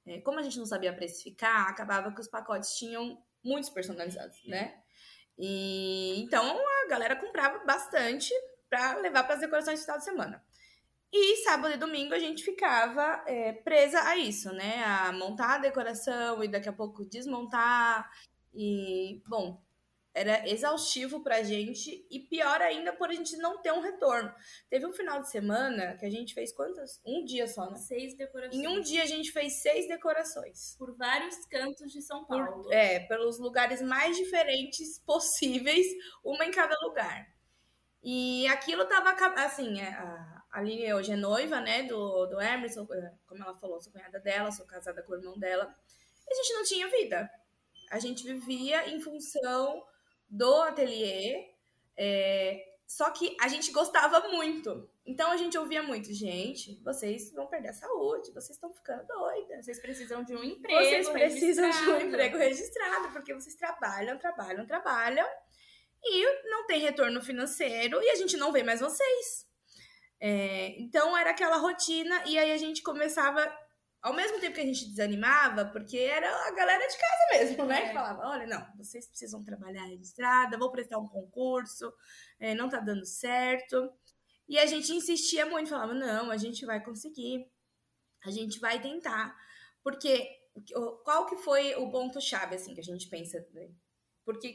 é, 0.05 0.19
como 0.21 0.39
a 0.39 0.43
gente 0.43 0.57
não 0.57 0.65
sabia 0.65 0.93
precificar, 0.93 1.67
acabava 1.67 2.11
que 2.13 2.21
os 2.21 2.27
pacotes 2.27 2.75
tinham 2.75 3.23
muitos 3.43 3.69
personalizados, 3.69 4.37
né? 4.45 4.81
E 5.37 6.21
então 6.21 6.43
a 6.45 6.87
galera 6.87 7.15
comprava 7.15 7.63
bastante 7.65 8.33
para 8.71 8.95
levar 8.99 9.25
para 9.25 9.35
as 9.35 9.41
decorações 9.41 9.79
de 9.79 9.85
final 9.85 9.97
de 9.97 10.05
semana. 10.05 10.43
E 11.13 11.43
sábado 11.43 11.73
e 11.73 11.77
domingo 11.77 12.13
a 12.13 12.19
gente 12.19 12.41
ficava 12.41 13.21
é, 13.27 13.51
presa 13.51 14.01
a 14.03 14.15
isso, 14.15 14.53
né? 14.53 14.81
A 14.85 15.11
montar 15.11 15.55
a 15.55 15.57
decoração 15.57 16.41
e 16.41 16.47
daqui 16.47 16.69
a 16.69 16.73
pouco 16.73 17.03
desmontar. 17.03 18.09
E, 18.53 19.21
bom, 19.27 19.61
era 20.13 20.47
exaustivo 20.47 21.21
pra 21.21 21.43
gente 21.43 22.05
e 22.09 22.17
pior 22.17 22.61
ainda 22.61 22.93
por 22.93 23.09
a 23.09 23.13
gente 23.13 23.35
não 23.35 23.61
ter 23.61 23.73
um 23.73 23.81
retorno. 23.81 24.33
Teve 24.69 24.85
um 24.85 24.93
final 24.93 25.21
de 25.21 25.29
semana 25.29 25.97
que 25.97 26.05
a 26.05 26.09
gente 26.09 26.33
fez 26.33 26.53
quantas? 26.53 27.01
Um 27.05 27.25
dia 27.25 27.45
só, 27.45 27.69
né? 27.69 27.77
Seis 27.77 28.15
decorações. 28.15 28.55
Em 28.55 28.67
um 28.69 28.79
dia 28.79 29.03
a 29.03 29.07
gente 29.07 29.33
fez 29.33 29.61
seis 29.61 29.89
decorações. 29.89 30.77
Por 30.77 30.95
vários 30.95 31.45
cantos 31.47 31.91
de 31.91 32.01
São 32.01 32.23
Paulo. 32.23 32.63
Por, 32.63 32.73
é, 32.73 33.01
pelos 33.01 33.37
lugares 33.37 33.81
mais 33.81 34.15
diferentes 34.15 34.97
possíveis, 34.99 35.87
uma 36.23 36.45
em 36.45 36.51
cada 36.51 36.77
lugar. 36.85 37.27
E 38.03 38.47
aquilo 38.47 38.85
tava, 38.85 39.11
assim, 39.43 39.79
é, 39.79 39.89
a 39.89 40.43
Aline 40.51 40.93
hoje 40.93 41.11
é 41.11 41.15
noiva, 41.15 41.61
né, 41.61 41.83
do, 41.83 42.25
do 42.25 42.41
Emerson, 42.41 42.87
é, 42.91 43.13
como 43.27 43.43
ela 43.43 43.55
falou, 43.55 43.79
sou 43.79 43.91
cunhada 43.91 44.19
dela, 44.19 44.51
sou 44.51 44.65
casada 44.65 45.03
com 45.03 45.13
o 45.13 45.15
irmão 45.15 45.37
dela. 45.37 45.73
E 46.27 46.33
a 46.33 46.35
gente 46.35 46.53
não 46.53 46.63
tinha 46.63 46.89
vida. 46.89 47.29
A 47.91 47.99
gente 47.99 48.23
vivia 48.25 48.89
em 48.89 48.99
função 48.99 49.85
do 50.29 50.61
ateliê, 50.61 51.53
é, 51.95 52.71
só 52.87 53.11
que 53.11 53.37
a 53.39 53.47
gente 53.47 53.71
gostava 53.71 54.27
muito. 54.29 54.89
Então 55.05 55.31
a 55.31 55.37
gente 55.37 55.57
ouvia 55.57 55.83
muito, 55.83 56.11
gente, 56.13 56.81
vocês 56.83 57.31
vão 57.33 57.47
perder 57.47 57.69
a 57.69 57.73
saúde, 57.73 58.31
vocês 58.31 58.51
estão 58.51 58.73
ficando 58.73 59.05
doidas. 59.07 59.65
Vocês 59.65 59.79
precisam 59.79 60.23
de 60.23 60.35
um 60.35 60.43
emprego. 60.43 60.79
Vocês 60.79 61.09
precisam 61.09 61.69
de 61.69 61.89
um 61.89 62.01
emprego 62.01 62.37
registrado, 62.37 63.11
porque 63.11 63.33
vocês 63.33 63.55
trabalham, 63.55 64.17
trabalham, 64.17 64.65
trabalham 64.65 65.27
e 66.03 66.49
não 66.49 66.65
tem 66.65 66.79
retorno 66.79 67.21
financeiro 67.21 68.01
e 68.01 68.09
a 68.09 68.15
gente 68.15 68.37
não 68.37 68.51
vê 68.51 68.63
mais 68.63 68.79
vocês. 68.79 69.45
É, 70.19 70.79
então 70.79 71.17
era 71.17 71.31
aquela 71.31 71.57
rotina 71.57 72.23
e 72.27 72.37
aí 72.37 72.51
a 72.51 72.57
gente 72.57 72.83
começava 72.83 73.51
ao 74.01 74.13
mesmo 74.13 74.39
tempo 74.39 74.55
que 74.55 74.61
a 74.61 74.65
gente 74.65 74.89
desanimava, 74.89 75.65
porque 75.65 75.97
era 75.97 76.27
a 76.47 76.51
galera 76.51 76.87
de 76.87 76.97
casa 76.97 77.39
mesmo, 77.39 77.65
né? 77.65 77.83
É. 77.83 77.87
Que 77.87 77.93
falava: 77.93 78.27
olha, 78.27 78.47
não, 78.47 78.65
vocês 78.77 79.07
precisam 79.07 79.43
trabalhar 79.43 79.85
registrada, 79.85 80.57
vou 80.57 80.71
prestar 80.71 80.97
um 80.97 81.07
concurso, 81.07 81.91
é, 82.39 82.55
não 82.55 82.67
tá 82.67 82.79
dando 82.79 83.05
certo. 83.05 83.91
E 84.47 84.57
a 84.57 84.65
gente 84.65 84.91
insistia 84.93 85.45
muito, 85.45 85.69
falava: 85.69 85.93
não, 85.93 86.31
a 86.31 86.37
gente 86.37 86.65
vai 86.65 86.83
conseguir, 86.83 87.47
a 88.25 88.31
gente 88.31 88.59
vai 88.59 88.81
tentar. 88.81 89.35
Porque 89.83 90.27
qual 91.03 91.25
que 91.25 91.37
foi 91.37 91.75
o 91.75 91.89
ponto-chave, 91.89 92.55
assim, 92.55 92.73
que 92.73 92.81
a 92.81 92.83
gente 92.83 93.07
pensa? 93.07 93.39
Né? 93.53 93.69
Por 94.25 94.39
que, 94.39 94.53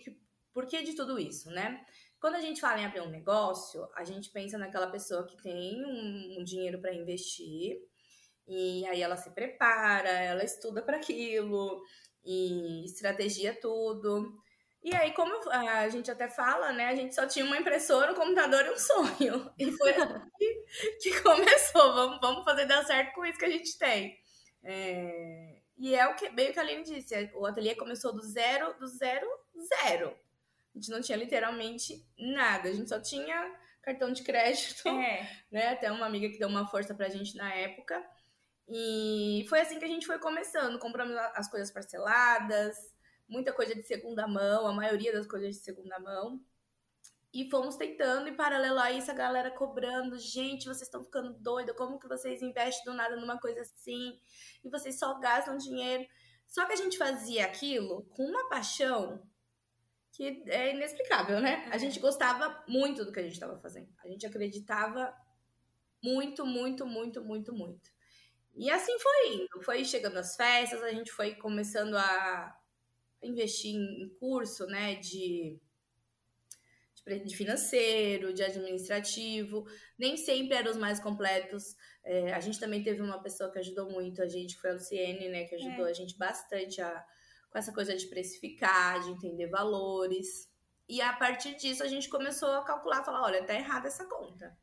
por 0.57 0.65
que 0.65 0.83
de 0.83 0.95
tudo 0.95 1.19
isso, 1.19 1.51
né? 1.51 1.85
Quando 2.19 2.37
a 2.37 2.41
gente 2.41 2.63
fala 2.63 2.81
em 2.81 2.87
abrir 2.87 3.03
um 3.03 3.11
negócio, 3.11 3.87
a 3.95 4.05
gente 4.05 4.31
pensa 4.31 4.57
naquela 4.57 4.87
pessoa 4.87 5.27
que 5.27 5.37
tem 5.43 5.85
um, 5.85 6.41
um 6.41 6.43
dinheiro 6.43 6.81
para 6.81 6.95
investir 6.95 7.77
e 8.49 8.87
aí 8.87 9.03
ela 9.03 9.19
se 9.19 9.35
prepara, 9.35 10.09
ela 10.09 10.43
estuda 10.43 10.81
para 10.81 10.97
aquilo 10.97 11.83
e 12.25 12.87
estratégia 12.87 13.53
tudo. 13.61 14.33
E 14.83 14.97
aí, 14.97 15.13
como 15.13 15.31
a 15.51 15.91
gente 15.91 16.11
até 16.11 16.27
fala, 16.27 16.73
né? 16.73 16.87
A 16.87 16.95
gente 16.95 17.15
só 17.15 17.27
tinha 17.27 17.45
uma 17.45 17.59
impressora, 17.59 18.13
um 18.13 18.15
computador 18.15 18.65
e 18.65 18.71
um 18.71 18.79
sonho. 18.79 19.53
E 19.61 19.71
foi 19.73 19.93
assim 19.93 20.55
que, 21.03 21.23
começou. 21.23 21.93
Vamos, 21.93 22.19
vamos 22.23 22.45
fazer 22.45 22.65
dar 22.65 22.83
certo 22.87 23.13
com 23.15 23.27
isso 23.27 23.39
que 23.39 23.45
a 23.45 23.51
gente 23.51 23.77
tem. 23.77 24.17
É, 24.65 25.61
e 25.77 25.95
é 25.95 26.07
o 26.07 26.17
que 26.17 26.31
meio 26.31 26.51
que 26.51 26.59
a 26.59 26.63
Aline 26.63 26.83
disse: 26.83 27.31
o 27.35 27.45
ateliê 27.45 27.75
começou 27.75 28.15
do 28.15 28.23
zero, 28.23 28.73
do 28.79 28.87
zero, 28.87 29.29
zero. 29.83 30.26
A 30.77 30.79
gente 30.79 30.91
não 30.91 31.01
tinha 31.01 31.17
literalmente 31.17 32.07
nada, 32.19 32.69
a 32.69 32.73
gente 32.73 32.91
só 32.91 33.01
tinha 33.01 33.51
cartão 33.83 34.13
de 34.13 34.23
crédito. 34.23 34.87
É. 34.87 35.27
Né? 35.51 35.69
Até 35.69 35.91
uma 35.91 36.05
amiga 36.05 36.29
que 36.29 36.39
deu 36.39 36.49
uma 36.49 36.67
força 36.67 36.95
pra 36.95 37.09
gente 37.09 37.35
na 37.35 37.55
época. 37.55 38.05
E 38.69 39.47
foi 39.49 39.61
assim 39.61 39.79
que 39.79 39.85
a 39.87 39.89
gente 39.89 40.05
foi 40.05 40.19
começando. 40.19 40.79
Compramos 40.79 41.17
as 41.35 41.49
coisas 41.49 41.71
parceladas, 41.71 42.77
muita 43.27 43.55
coisa 43.55 43.75
de 43.75 43.83
segunda 43.85 44.27
mão, 44.27 44.67
a 44.67 44.75
maioria 44.75 45.13
das 45.13 45.27
coisas 45.27 45.57
de 45.57 45.63
segunda 45.63 45.99
mão. 45.99 46.45
E 47.33 47.49
fomos 47.49 47.77
tentando, 47.77 48.29
e 48.29 48.35
paralelo 48.35 48.79
a 48.79 48.93
isso, 48.93 49.11
a 49.11 49.15
galera 49.15 49.51
cobrando: 49.51 50.19
gente, 50.19 50.67
vocês 50.67 50.83
estão 50.83 51.03
ficando 51.03 51.33
doida, 51.35 51.73
como 51.73 51.99
que 51.99 52.09
vocês 52.09 52.43
investem 52.43 52.85
do 52.85 52.93
nada 52.93 53.17
numa 53.17 53.39
coisa 53.39 53.63
assim? 53.63 54.19
E 54.63 54.69
vocês 54.69 54.99
só 54.99 55.19
gastam 55.21 55.57
dinheiro. 55.57 56.05
Só 56.47 56.67
que 56.67 56.73
a 56.73 56.77
gente 56.77 56.99
fazia 56.99 57.47
aquilo 57.47 58.05
com 58.11 58.25
uma 58.25 58.49
paixão 58.51 59.23
que 60.17 60.43
é 60.47 60.75
inexplicável, 60.75 61.43
né? 61.43 61.69
A 61.71 61.77
gente 61.77 62.01
gostava 62.01 62.65
muito 62.67 63.05
do 63.05 63.13
que 63.13 63.21
a 63.21 63.23
gente 63.23 63.35
estava 63.35 63.59
fazendo. 63.59 63.93
A 64.03 64.09
gente 64.09 64.25
acreditava 64.25 65.15
muito, 66.03 66.47
muito, 66.47 66.87
muito, 66.87 67.23
muito, 67.23 67.53
muito. 67.53 67.91
E 68.55 68.71
assim 68.71 68.99
foi 68.99 69.35
indo. 69.35 69.63
Foi 69.63 69.85
chegando 69.85 70.17
as 70.17 70.35
festas, 70.35 70.83
a 70.83 70.91
gente 70.91 71.13
foi 71.13 71.35
começando 71.35 71.99
a 71.99 72.59
investir 73.23 73.75
em 73.75 74.09
curso, 74.19 74.67
né, 74.67 74.95
de, 74.95 75.61
de 77.23 77.37
financeiro, 77.37 78.33
de 78.33 78.43
administrativo. 78.43 79.67
Nem 79.99 80.17
sempre 80.17 80.57
eram 80.57 80.71
os 80.71 80.79
mais 80.79 80.99
completos. 80.99 81.77
É, 82.03 82.33
a 82.33 82.41
gente 82.41 82.59
também 82.59 82.83
teve 82.83 83.03
uma 83.03 83.23
pessoa 83.23 83.53
que 83.53 83.59
ajudou 83.59 83.91
muito 83.91 84.23
a 84.23 84.27
gente, 84.27 84.55
que 84.55 84.63
foi 84.63 84.71
a 84.71 84.75
Luciene, 84.75 85.29
né, 85.29 85.45
que 85.45 85.57
ajudou 85.57 85.87
é. 85.87 85.91
a 85.91 85.93
gente 85.93 86.17
bastante 86.17 86.81
a, 86.81 87.05
com 87.57 87.61
essa 87.61 87.73
coisa 87.73 87.97
de 87.97 88.07
precificar, 88.07 89.01
de 89.01 89.13
entender 89.13 89.49
valores. 89.49 90.47
E 90.87 91.01
a 91.01 91.15
partir 91.15 91.57
disso 91.57 91.83
a 91.83 91.89
gente 91.89 92.07
começou 92.11 92.51
a 92.51 92.63
calcular, 92.63 93.03
falar, 93.03 93.23
olha, 93.23 93.47
tá 93.47 93.55
errada 93.55 93.89
essa 93.89 94.05
conta. 94.05 94.55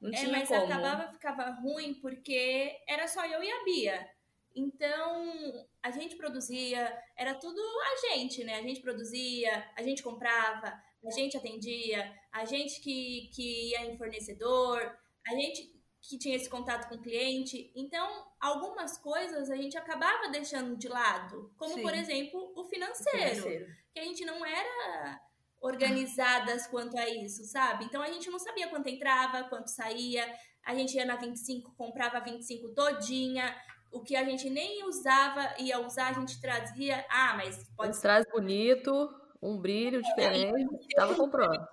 Não 0.00 0.16
é, 0.16 0.26
mas 0.28 0.48
como. 0.48 0.62
acabava 0.62 1.12
ficava 1.12 1.50
ruim 1.60 1.94
porque 1.94 2.78
era 2.86 3.08
só 3.08 3.26
eu 3.26 3.42
e 3.42 3.50
a 3.50 3.64
Bia. 3.64 4.08
Então, 4.54 5.66
a 5.82 5.90
gente 5.90 6.14
produzia, 6.14 6.96
era 7.16 7.34
tudo 7.34 7.60
a 7.60 8.08
gente, 8.08 8.44
né? 8.44 8.54
A 8.54 8.62
gente 8.62 8.80
produzia, 8.80 9.68
a 9.76 9.82
gente 9.82 10.00
comprava, 10.00 10.80
a 11.04 11.10
gente 11.10 11.36
atendia, 11.36 12.12
a 12.30 12.44
gente 12.44 12.80
que, 12.80 13.30
que 13.34 13.70
ia 13.70 13.84
em 13.84 13.98
fornecedor, 13.98 14.96
a 15.26 15.34
gente 15.34 15.76
que 16.00 16.18
tinha 16.18 16.36
esse 16.36 16.48
contato 16.48 16.88
com 16.88 16.96
o 16.96 17.02
cliente. 17.02 17.72
Então, 17.74 18.26
algumas 18.40 18.96
coisas 18.98 19.50
a 19.50 19.56
gente 19.56 19.76
acabava 19.76 20.28
deixando 20.28 20.76
de 20.76 20.88
lado, 20.88 21.52
como 21.56 21.74
Sim. 21.74 21.82
por 21.82 21.94
exemplo 21.94 22.52
o 22.56 22.64
financeiro, 22.64 23.18
o 23.18 23.34
financeiro, 23.34 23.66
que 23.92 24.00
a 24.00 24.04
gente 24.04 24.24
não 24.24 24.44
era 24.44 25.20
organizadas 25.60 26.66
quanto 26.66 26.96
a 26.96 27.08
isso, 27.08 27.44
sabe? 27.44 27.84
Então 27.84 28.00
a 28.00 28.10
gente 28.10 28.30
não 28.30 28.38
sabia 28.38 28.68
quanto 28.68 28.88
entrava, 28.88 29.44
quanto 29.44 29.68
saía. 29.68 30.24
A 30.64 30.74
gente 30.74 30.96
ia 30.96 31.04
na 31.04 31.16
25, 31.16 31.74
comprava 31.76 32.20
25 32.20 32.74
todinha. 32.74 33.56
O 33.90 34.02
que 34.02 34.14
a 34.14 34.22
gente 34.22 34.50
nem 34.50 34.84
usava, 34.86 35.54
ia 35.58 35.80
usar, 35.80 36.08
a 36.08 36.12
gente 36.12 36.40
trazia. 36.40 37.04
Ah, 37.08 37.34
mas 37.36 37.66
pode 37.76 37.98
Traz 38.00 38.24
bonito, 38.30 39.10
um 39.42 39.58
brilho 39.58 40.02
diferente, 40.02 40.74
estava 40.88 41.14
comprando. 41.14 41.66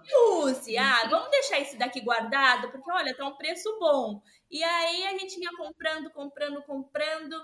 Use, 0.43 0.77
ah, 0.77 1.07
vamos 1.10 1.29
deixar 1.31 1.60
esse 1.60 1.77
daqui 1.77 2.01
guardado, 2.01 2.72
porque 2.72 2.91
olha, 2.91 3.15
tá 3.15 3.27
um 3.27 3.36
preço 3.36 3.77
bom. 3.79 4.22
E 4.50 4.63
aí 4.63 5.05
a 5.07 5.17
gente 5.17 5.39
ia 5.39 5.50
comprando, 5.57 6.12
comprando, 6.12 6.63
comprando. 6.63 7.36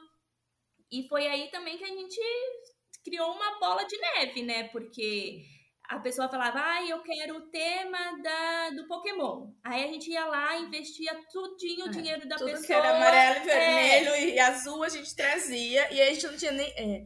E 0.92 1.08
foi 1.08 1.28
aí 1.28 1.50
também 1.50 1.78
que 1.78 1.84
a 1.84 1.88
gente 1.88 2.22
criou 3.04 3.32
uma 3.32 3.60
bola 3.60 3.84
de 3.86 3.98
neve, 3.98 4.44
né? 4.44 4.68
Porque 4.70 5.42
a 5.90 6.00
pessoa 6.00 6.30
falava, 6.30 6.62
ah, 6.64 6.88
eu 6.88 7.02
quero 7.02 7.38
o 7.38 7.50
tema 7.50 8.22
da, 8.22 8.70
do 8.70 8.88
Pokémon. 8.88 9.52
Aí 9.64 9.84
a 9.84 9.88
gente 9.88 10.10
ia 10.10 10.26
lá, 10.26 10.58
investia 10.58 11.14
tudinho 11.32 11.86
o 11.86 11.90
é, 11.90 11.92
dinheiro 11.92 12.28
da 12.30 12.38
tudo 12.38 12.52
pessoa. 12.52 12.66
que 12.66 12.74
era 12.74 12.96
amarelo, 12.96 13.46
vermelho 13.46 14.12
é. 14.12 14.30
e 14.30 14.40
azul 14.40 14.84
a 14.84 14.90
gente 14.90 15.16
trazia. 15.16 15.92
E 15.92 16.00
aí 16.00 16.10
a 16.10 16.14
gente 16.14 16.28
não 16.28 16.38
tinha 16.38 16.52
nem, 16.52 16.70
é, 16.78 17.04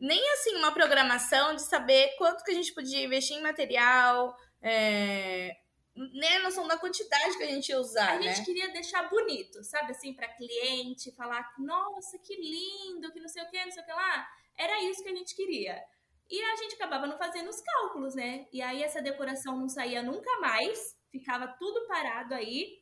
nem 0.00 0.22
assim 0.32 0.54
uma 0.56 0.72
programação 0.72 1.54
de 1.54 1.62
saber 1.62 2.14
quanto 2.16 2.44
que 2.44 2.50
a 2.50 2.54
gente 2.54 2.72
podia 2.72 3.04
investir 3.04 3.36
em 3.36 3.42
material, 3.42 4.36
é, 4.62 5.56
nem 5.94 6.36
a 6.36 6.42
noção 6.42 6.68
da 6.68 6.78
quantidade 6.78 7.36
que 7.36 7.42
a 7.42 7.48
gente 7.48 7.68
ia 7.70 7.80
usar. 7.80 8.12
A 8.12 8.18
né? 8.18 8.34
gente 8.34 8.44
queria 8.44 8.68
deixar 8.72 9.08
bonito, 9.08 9.62
sabe 9.64 9.92
assim, 9.92 10.14
para 10.14 10.28
cliente, 10.28 11.14
falar, 11.14 11.52
nossa, 11.58 12.18
que 12.18 12.34
lindo, 12.34 13.12
que 13.12 13.20
não 13.20 13.28
sei 13.28 13.42
o 13.42 13.50
que, 13.50 13.64
não 13.64 13.72
sei 13.72 13.82
o 13.82 13.86
que 13.86 13.92
lá. 13.92 14.28
Era 14.56 14.82
isso 14.84 15.02
que 15.02 15.08
a 15.08 15.14
gente 15.14 15.34
queria. 15.34 15.82
E 16.30 16.42
a 16.42 16.56
gente 16.56 16.74
acabava 16.74 17.06
não 17.06 17.16
fazendo 17.16 17.48
os 17.48 17.60
cálculos, 17.60 18.14
né? 18.14 18.46
E 18.52 18.60
aí 18.60 18.82
essa 18.82 19.00
decoração 19.00 19.56
não 19.56 19.68
saía 19.68 20.02
nunca 20.02 20.40
mais, 20.40 20.96
ficava 21.10 21.48
tudo 21.58 21.86
parado 21.86 22.34
aí. 22.34 22.78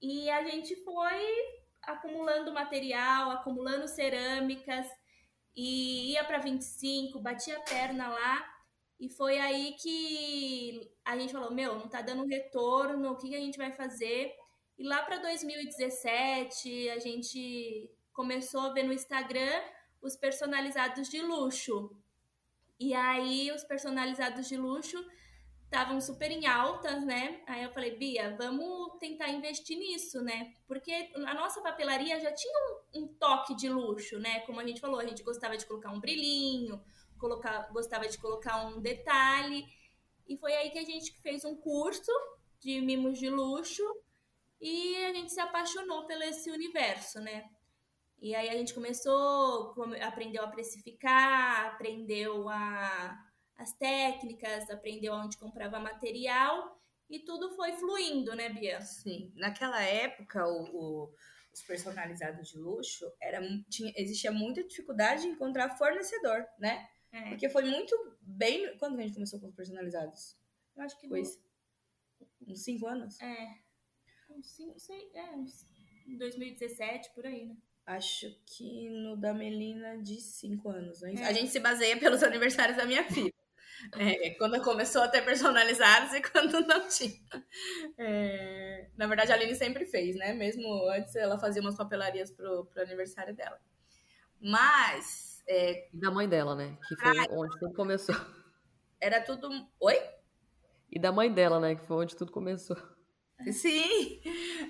E 0.00 0.28
a 0.30 0.44
gente 0.44 0.76
foi 0.84 1.24
acumulando 1.82 2.52
material, 2.52 3.30
acumulando 3.30 3.88
cerâmicas 3.88 4.86
e 5.54 6.12
ia 6.12 6.24
para 6.24 6.38
25, 6.38 7.18
batia 7.20 7.56
a 7.56 7.62
perna 7.62 8.08
lá. 8.08 8.52
E 8.98 9.08
foi 9.08 9.38
aí 9.38 9.74
que 9.80 10.80
a 11.04 11.18
gente 11.18 11.32
falou: 11.32 11.52
Meu, 11.52 11.74
não 11.74 11.88
tá 11.88 12.00
dando 12.00 12.26
retorno, 12.26 13.10
o 13.10 13.16
que, 13.16 13.28
que 13.28 13.36
a 13.36 13.40
gente 13.40 13.58
vai 13.58 13.72
fazer? 13.72 14.32
E 14.78 14.84
lá 14.84 15.02
para 15.02 15.18
2017, 15.18 16.88
a 16.90 16.98
gente 16.98 17.90
começou 18.12 18.60
a 18.60 18.72
ver 18.72 18.84
no 18.84 18.92
Instagram 18.92 19.60
os 20.00 20.16
personalizados 20.16 21.08
de 21.08 21.20
luxo. 21.20 21.90
E 22.78 22.94
aí, 22.94 23.52
os 23.52 23.62
personalizados 23.64 24.48
de 24.48 24.56
luxo 24.56 24.98
estavam 25.72 25.98
super 26.02 26.30
em 26.30 26.46
altas, 26.46 27.02
né? 27.02 27.40
Aí 27.46 27.62
eu 27.62 27.72
falei, 27.72 27.96
Bia, 27.96 28.36
vamos 28.36 28.98
tentar 28.98 29.30
investir 29.30 29.78
nisso, 29.78 30.20
né? 30.22 30.54
Porque 30.68 30.92
a 31.14 31.32
nossa 31.32 31.62
papelaria 31.62 32.20
já 32.20 32.30
tinha 32.30 32.54
um, 32.94 33.00
um, 33.00 33.08
toque 33.14 33.56
de 33.56 33.70
luxo, 33.70 34.18
né? 34.18 34.40
Como 34.40 34.60
a 34.60 34.66
gente 34.66 34.82
falou, 34.82 35.00
a 35.00 35.06
gente 35.06 35.22
gostava 35.22 35.56
de 35.56 35.64
colocar 35.64 35.90
um 35.90 35.98
brilhinho, 35.98 36.78
colocar, 37.18 37.70
gostava 37.72 38.06
de 38.06 38.18
colocar 38.18 38.66
um 38.66 38.82
detalhe. 38.82 39.64
E 40.28 40.36
foi 40.36 40.52
aí 40.52 40.70
que 40.70 40.78
a 40.78 40.84
gente 40.84 41.10
fez 41.22 41.42
um 41.42 41.56
curso 41.56 42.12
de 42.60 42.78
mimos 42.82 43.18
de 43.18 43.30
luxo 43.30 43.82
e 44.60 44.94
a 45.06 45.14
gente 45.14 45.32
se 45.32 45.40
apaixonou 45.40 46.06
pelo 46.06 46.22
esse 46.22 46.50
universo, 46.50 47.18
né? 47.18 47.48
E 48.20 48.34
aí 48.34 48.50
a 48.50 48.58
gente 48.58 48.74
começou, 48.74 49.74
aprendeu 50.02 50.44
a 50.44 50.48
precificar, 50.48 51.68
aprendeu 51.68 52.46
a, 52.50 53.18
as 53.56 53.72
técnicas, 53.74 54.68
aprendeu 54.70 55.12
onde 55.14 55.36
comprava 55.38 55.78
material 55.78 56.80
e 57.08 57.20
tudo 57.20 57.50
foi 57.54 57.72
fluindo, 57.74 58.34
né, 58.34 58.48
Bia? 58.48 58.80
Sim. 58.80 59.32
Naquela 59.36 59.82
época, 59.82 60.46
o, 60.46 60.64
o, 60.72 61.14
os 61.52 61.62
personalizados 61.62 62.48
de 62.48 62.58
luxo 62.58 63.04
era, 63.20 63.40
tinha, 63.68 63.92
existia 63.96 64.32
muita 64.32 64.64
dificuldade 64.64 65.22
de 65.22 65.28
encontrar 65.28 65.76
fornecedor, 65.76 66.46
né? 66.58 66.88
É. 67.12 67.28
Porque 67.28 67.50
foi 67.50 67.64
muito 67.64 67.94
bem. 68.22 68.76
Quando 68.78 68.98
a 68.98 69.02
gente 69.02 69.14
começou 69.14 69.38
com 69.38 69.46
os 69.46 69.54
personalizados? 69.54 70.38
Eu 70.74 70.82
acho 70.82 70.98
que 70.98 71.06
foi. 71.06 71.22
No... 71.22 72.52
Uns 72.52 72.64
cinco 72.64 72.86
anos? 72.86 73.20
É. 73.20 73.58
Uns 74.30 74.46
cinco, 74.48 74.78
sei, 74.80 75.10
é, 75.12 75.30
uns 75.36 75.66
2017, 76.06 77.10
por 77.14 77.26
aí, 77.26 77.44
né? 77.44 77.56
Acho 77.84 78.34
que 78.46 78.88
no 78.88 79.16
da 79.16 79.34
Melina 79.34 79.98
de 79.98 80.20
5 80.20 80.68
anos. 80.68 81.02
Né? 81.02 81.14
É. 81.14 81.24
A 81.24 81.32
gente 81.32 81.50
se 81.50 81.58
baseia 81.58 81.98
pelos 81.98 82.22
aniversários 82.24 82.76
da 82.76 82.86
minha 82.86 83.04
filha. 83.04 83.32
É, 83.98 84.30
quando 84.30 84.60
começou 84.62 85.02
a 85.02 85.08
ter 85.08 85.22
personalizados 85.22 86.12
e 86.12 86.22
quando 86.30 86.60
não 86.66 86.88
tinha. 86.88 87.18
É, 87.98 88.88
na 88.96 89.06
verdade, 89.06 89.32
a 89.32 89.34
Aline 89.34 89.54
sempre 89.54 89.84
fez, 89.84 90.16
né? 90.16 90.32
Mesmo 90.32 90.88
antes, 90.90 91.14
ela 91.16 91.38
fazia 91.38 91.62
umas 91.62 91.76
papelarias 91.76 92.30
pro, 92.30 92.66
pro 92.66 92.82
aniversário 92.82 93.34
dela. 93.34 93.58
Mas. 94.40 95.42
É... 95.48 95.88
E 95.92 95.98
da 95.98 96.10
mãe 96.10 96.28
dela, 96.28 96.54
né? 96.54 96.76
Que 96.88 96.96
foi 96.96 97.18
ah, 97.18 97.26
onde 97.30 97.58
tudo 97.58 97.74
começou. 97.74 98.14
Era 99.00 99.20
tudo. 99.20 99.48
Oi? 99.80 99.96
E 100.90 100.98
da 100.98 101.10
mãe 101.10 101.32
dela, 101.32 101.58
né? 101.58 101.74
Que 101.74 101.86
foi 101.86 101.96
onde 101.96 102.16
tudo 102.16 102.30
começou. 102.30 102.76
Sim. 103.50 104.20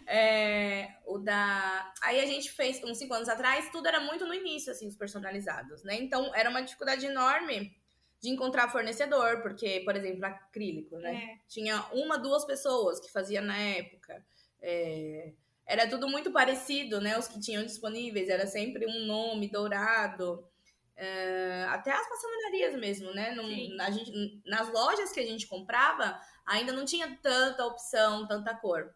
É, 0.06 0.88
o 1.06 1.18
da. 1.18 1.92
Aí 2.02 2.20
a 2.20 2.26
gente 2.26 2.50
fez, 2.50 2.82
uns 2.84 2.96
cinco 2.96 3.12
anos 3.12 3.28
atrás, 3.28 3.68
tudo 3.70 3.86
era 3.88 4.00
muito 4.00 4.26
no 4.26 4.32
início, 4.32 4.72
assim, 4.72 4.86
os 4.86 4.96
personalizados, 4.96 5.82
né? 5.84 5.96
Então 5.96 6.34
era 6.34 6.48
uma 6.48 6.62
dificuldade 6.62 7.04
enorme 7.04 7.76
de 8.22 8.30
encontrar 8.30 8.70
fornecedor, 8.70 9.42
porque, 9.42 9.80
por 9.84 9.96
exemplo, 9.96 10.24
acrílico, 10.24 10.96
né? 10.98 11.14
É. 11.14 11.38
Tinha 11.48 11.84
uma, 11.92 12.16
duas 12.16 12.44
pessoas 12.44 13.00
que 13.00 13.10
faziam 13.10 13.44
na 13.44 13.58
época. 13.58 14.24
É, 14.60 15.32
era 15.66 15.88
tudo 15.88 16.08
muito 16.08 16.30
parecido, 16.30 17.00
né? 17.00 17.18
Os 17.18 17.26
que 17.26 17.40
tinham 17.40 17.64
disponíveis, 17.64 18.28
era 18.28 18.46
sempre 18.46 18.86
um 18.86 19.06
nome 19.06 19.48
dourado. 19.48 20.46
É, 20.94 21.66
até 21.68 21.90
as 21.90 22.08
maçonarias 22.08 22.78
mesmo, 22.78 23.12
né? 23.12 23.34
na 23.76 23.90
gente, 23.90 24.40
nas 24.46 24.72
lojas 24.72 25.10
que 25.10 25.18
a 25.18 25.26
gente 25.26 25.48
comprava, 25.48 26.20
ainda 26.46 26.72
não 26.72 26.84
tinha 26.84 27.18
tanta 27.20 27.66
opção, 27.66 28.28
tanta 28.28 28.54
cor. 28.54 28.94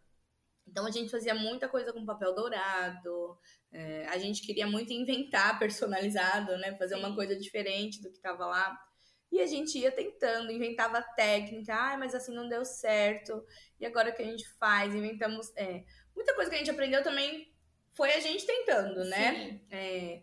Então 0.68 0.86
a 0.86 0.90
gente 0.90 1.10
fazia 1.10 1.34
muita 1.34 1.68
coisa 1.68 1.92
com 1.92 2.06
papel 2.06 2.32
dourado. 2.32 3.36
É, 3.72 4.06
a 4.06 4.18
gente 4.18 4.42
queria 4.42 4.68
muito 4.68 4.92
inventar 4.92 5.58
personalizado, 5.58 6.56
né? 6.58 6.76
Fazer 6.76 6.94
Sim. 6.94 7.00
uma 7.00 7.14
coisa 7.14 7.34
diferente 7.34 8.00
do 8.00 8.08
que 8.08 8.18
estava 8.18 8.46
lá. 8.46 8.86
E 9.36 9.40
a 9.42 9.46
gente 9.46 9.78
ia 9.78 9.92
tentando, 9.92 10.50
inventava 10.50 11.02
técnica, 11.02 11.74
ah, 11.74 11.98
mas 11.98 12.14
assim 12.14 12.34
não 12.34 12.48
deu 12.48 12.64
certo. 12.64 13.44
E 13.78 13.84
agora 13.84 14.08
o 14.08 14.14
que 14.14 14.22
a 14.22 14.26
gente 14.26 14.48
faz? 14.58 14.94
Inventamos. 14.94 15.52
É, 15.54 15.84
muita 16.14 16.34
coisa 16.34 16.48
que 16.48 16.56
a 16.56 16.58
gente 16.58 16.70
aprendeu 16.70 17.02
também 17.02 17.52
foi 17.92 18.14
a 18.14 18.20
gente 18.20 18.46
tentando, 18.46 19.04
né? 19.04 19.60
É, 19.70 20.22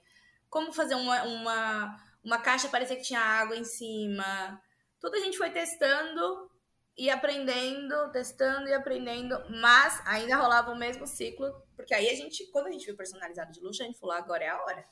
como 0.49 0.73
fazer 0.73 0.95
uma, 0.95 1.23
uma, 1.23 1.97
uma 2.23 2.37
caixa 2.39 2.69
parecer 2.69 2.95
que 2.95 3.03
tinha 3.03 3.19
água 3.19 3.55
em 3.55 3.63
cima. 3.63 4.59
Tudo 4.99 5.15
a 5.15 5.19
gente 5.19 5.37
foi 5.37 5.51
testando 5.51 6.49
e 6.97 7.11
aprendendo, 7.11 8.11
testando 8.11 8.67
e 8.67 8.73
aprendendo, 8.73 9.37
mas 9.49 10.01
ainda 10.07 10.37
rolava 10.37 10.71
o 10.71 10.77
mesmo 10.77 11.05
ciclo, 11.05 11.53
porque 11.75 11.93
aí 11.93 12.09
a 12.09 12.15
gente, 12.15 12.47
quando 12.51 12.67
a 12.67 12.71
gente 12.71 12.85
viu 12.85 12.95
personalizado 12.95 13.51
de 13.51 13.59
luxo, 13.59 13.83
a 13.83 13.85
gente 13.85 13.99
falou, 13.99 14.15
agora 14.15 14.43
é 14.43 14.49
a 14.49 14.63
hora. 14.63 14.83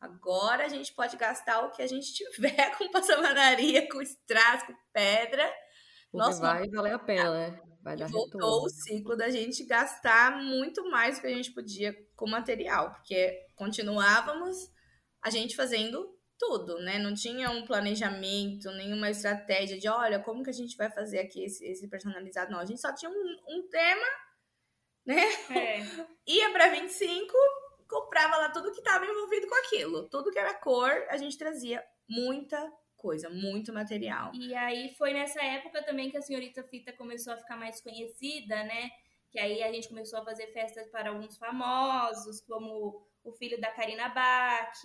Agora 0.00 0.64
a 0.64 0.68
gente 0.68 0.94
pode 0.94 1.16
gastar 1.16 1.64
o 1.64 1.70
que 1.70 1.82
a 1.82 1.86
gente 1.86 2.12
tiver 2.14 2.70
com 2.78 2.90
passamanaria, 2.90 3.86
com 3.88 4.00
strass, 4.00 4.62
com 4.64 4.74
pedra. 4.92 5.44
Porque 6.10 6.26
Nossa, 6.26 6.40
vai 6.40 6.68
valer 6.68 6.94
a 6.94 6.98
pena, 6.98 7.30
né? 7.30 7.60
Vai 7.82 7.96
dar 7.96 8.08
voltou 8.08 8.40
retorno. 8.40 8.66
o 8.66 8.68
ciclo 8.68 9.16
da 9.16 9.30
gente 9.30 9.64
gastar 9.64 10.42
muito 10.42 10.88
mais 10.90 11.16
do 11.16 11.20
que 11.22 11.26
a 11.26 11.34
gente 11.34 11.52
podia 11.52 11.94
com 12.16 12.28
material, 12.28 12.92
porque 12.92 13.46
continuávamos 13.54 14.56
a 15.22 15.30
gente 15.30 15.54
fazendo 15.54 16.18
tudo, 16.38 16.78
né? 16.78 16.98
Não 16.98 17.12
tinha 17.14 17.50
um 17.50 17.66
planejamento, 17.66 18.70
nenhuma 18.72 19.10
estratégia 19.10 19.78
de, 19.78 19.86
olha, 19.88 20.18
como 20.18 20.42
que 20.42 20.48
a 20.48 20.54
gente 20.54 20.76
vai 20.76 20.90
fazer 20.90 21.18
aqui 21.18 21.44
esse, 21.44 21.64
esse 21.66 21.88
personalizado? 21.88 22.50
Não, 22.50 22.58
a 22.58 22.64
gente 22.64 22.80
só 22.80 22.94
tinha 22.94 23.10
um, 23.10 23.36
um 23.48 23.68
tema, 23.68 24.06
né? 25.06 25.22
É. 25.50 25.80
Ia 26.26 26.50
para 26.50 26.70
25, 26.70 27.34
comprava 27.90 28.36
lá 28.36 28.48
tudo 28.50 28.72
que 28.72 28.78
estava 28.78 29.04
envolvido 29.04 29.46
com 29.46 29.54
aquilo. 29.56 30.08
Tudo 30.08 30.30
que 30.30 30.38
era 30.38 30.54
cor, 30.54 30.90
a 31.10 31.16
gente 31.16 31.36
trazia 31.36 31.84
muita 32.08 32.72
coisa, 32.96 33.28
muito 33.28 33.72
material. 33.72 34.30
E 34.34 34.54
aí 34.54 34.94
foi 34.94 35.12
nessa 35.12 35.42
época 35.42 35.82
também 35.82 36.10
que 36.10 36.16
a 36.16 36.22
senhorita 36.22 36.62
Fita 36.62 36.92
começou 36.92 37.32
a 37.32 37.36
ficar 37.36 37.56
mais 37.56 37.80
conhecida, 37.80 38.62
né? 38.64 38.90
Que 39.30 39.38
aí 39.38 39.62
a 39.62 39.72
gente 39.72 39.88
começou 39.88 40.20
a 40.20 40.24
fazer 40.24 40.46
festas 40.48 40.88
para 40.90 41.10
alguns 41.10 41.36
famosos, 41.36 42.40
como 42.42 43.06
o 43.22 43.32
filho 43.32 43.60
da 43.60 43.70
Karina 43.70 44.08
Bach, 44.08 44.82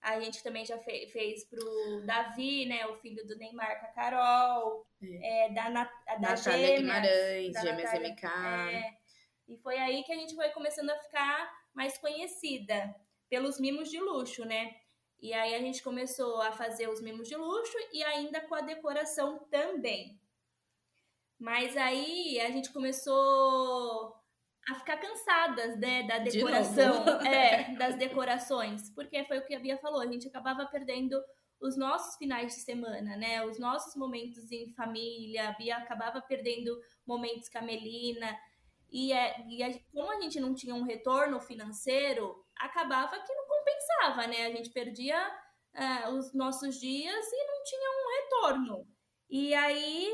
a 0.00 0.20
gente 0.20 0.42
também 0.42 0.64
já 0.64 0.78
fe 0.78 1.08
fez 1.08 1.44
pro 1.44 2.02
Davi, 2.06 2.66
né? 2.66 2.86
O 2.86 2.94
filho 2.96 3.26
do 3.26 3.36
Neymar 3.36 3.80
com 3.80 3.86
a 3.86 3.90
Carol. 3.90 4.86
É. 5.02 5.46
É, 5.46 5.52
da, 5.52 5.70
Nat 5.70 5.90
da 6.06 6.18
Natália 6.18 6.36
Gêmeas, 6.36 6.80
Guimarães, 6.80 7.52
da 7.52 7.60
Gêmeas 7.60 7.92
Natália, 7.92 8.10
MK. 8.10 8.26
É, 8.74 8.98
e 9.48 9.56
foi 9.58 9.78
aí 9.78 10.04
que 10.04 10.12
a 10.12 10.16
gente 10.16 10.34
foi 10.34 10.50
começando 10.50 10.90
a 10.90 10.98
ficar 10.98 11.57
mais 11.78 11.96
conhecida 11.96 12.92
pelos 13.30 13.60
mimos 13.60 13.88
de 13.88 14.00
luxo, 14.00 14.44
né? 14.44 14.74
E 15.20 15.32
aí 15.32 15.54
a 15.54 15.60
gente 15.60 15.80
começou 15.80 16.42
a 16.42 16.50
fazer 16.50 16.88
os 16.88 17.00
mimos 17.00 17.28
de 17.28 17.36
luxo 17.36 17.78
e 17.92 18.02
ainda 18.02 18.40
com 18.40 18.54
a 18.56 18.60
decoração 18.60 19.46
também. 19.48 20.20
Mas 21.38 21.76
aí 21.76 22.40
a 22.40 22.50
gente 22.50 22.72
começou 22.72 24.12
a 24.68 24.74
ficar 24.74 24.96
cansadas, 24.96 25.78
né, 25.78 26.02
da 26.02 26.18
decoração, 26.18 27.04
de 27.04 27.10
é, 27.28 27.74
das 27.76 27.96
decorações, 27.96 28.90
porque 28.92 29.24
foi 29.24 29.38
o 29.38 29.46
que 29.46 29.54
a 29.54 29.60
Bia 29.60 29.78
falou, 29.78 30.00
a 30.00 30.06
gente 30.06 30.26
acabava 30.26 30.66
perdendo 30.66 31.16
os 31.60 31.76
nossos 31.76 32.16
finais 32.16 32.54
de 32.54 32.60
semana, 32.60 33.16
né, 33.16 33.44
os 33.46 33.58
nossos 33.58 33.94
momentos 33.94 34.50
em 34.50 34.74
família, 34.74 35.48
a 35.48 35.52
Bia 35.52 35.76
acabava 35.76 36.20
perdendo 36.20 36.76
momentos 37.06 37.48
com 37.48 37.58
a 37.58 37.62
Melina, 37.62 38.36
e, 38.90 39.12
é, 39.12 39.44
e 39.48 39.62
a, 39.62 39.78
como 39.92 40.10
a 40.10 40.20
gente 40.20 40.40
não 40.40 40.54
tinha 40.54 40.74
um 40.74 40.84
retorno 40.84 41.40
financeiro, 41.40 42.44
acabava 42.56 43.18
que 43.18 43.34
não 43.34 43.46
compensava, 43.46 44.26
né, 44.26 44.46
a 44.46 44.50
gente 44.50 44.70
perdia 44.70 45.18
uh, 45.74 46.10
os 46.14 46.32
nossos 46.34 46.78
dias 46.80 47.26
e 47.32 47.46
não 47.46 47.62
tinha 47.64 47.90
um 47.90 48.22
retorno. 48.22 48.86
E 49.30 49.54
aí, 49.54 50.10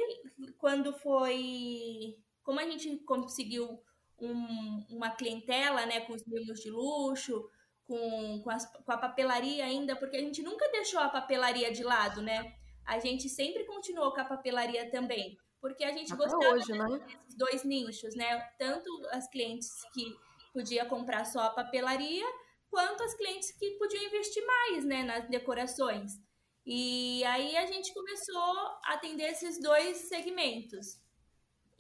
quando 0.59 0.93
foi, 0.93 2.17
como 2.43 2.59
a 2.59 2.65
gente 2.65 2.97
conseguiu 3.05 3.81
um, 4.19 4.87
uma 4.91 5.11
clientela, 5.11 5.87
né, 5.87 6.01
com 6.01 6.15
os 6.15 6.25
mimos 6.27 6.61
de 6.61 6.71
luxo, 6.71 7.49
com, 7.87 8.41
com, 8.43 8.51
as, 8.51 8.67
com, 8.67 8.93
a 8.93 8.99
papelaria 8.99 9.65
ainda, 9.65 9.95
porque 9.95 10.17
a 10.17 10.21
gente 10.21 10.43
nunca 10.43 10.69
deixou 10.71 11.01
a 11.01 11.09
papelaria 11.09 11.71
de 11.71 11.85
lado, 11.85 12.23
né? 12.23 12.55
A 12.85 12.99
gente 12.99 13.29
sempre 13.29 13.65
continuou 13.65 14.13
com 14.13 14.21
a 14.21 14.25
papelaria 14.25 14.91
também, 14.91 15.39
porque 15.65 15.83
a 15.83 15.93
gente 15.93 16.13
Até 16.13 16.23
gostava 16.23 16.55
hoje, 16.55 16.73
né? 16.73 16.87
desses 16.99 17.35
dois 17.39 17.65
nichos, 17.65 18.15
né? 18.15 18.39
Tanto 18.59 18.91
as 19.13 19.27
clientes 19.31 19.71
que 19.95 20.15
podia 20.53 20.85
comprar 20.85 21.25
só 21.25 21.41
a 21.41 21.51
papelaria, 21.55 22.27
quanto 22.71 23.03
as 23.03 23.15
clientes 23.15 23.51
que 23.53 23.71
podiam 23.79 24.05
investir 24.05 24.45
mais, 24.45 24.85
né, 24.85 25.03
nas 25.05 25.27
decorações. 25.27 26.21
E 26.67 27.25
aí 27.25 27.57
a 27.57 27.65
gente 27.65 27.95
começou 27.95 28.57
a 28.85 28.93
atender 28.93 29.31
esses 29.31 29.59
dois 29.59 29.97
segmentos. 30.07 31.01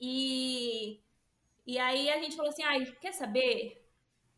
E 0.00 0.98
e 1.66 1.78
aí 1.78 2.08
a 2.08 2.18
gente 2.22 2.36
falou 2.36 2.52
assim: 2.52 2.62
ai, 2.62 2.86
quer 3.02 3.12
saber? 3.12 3.86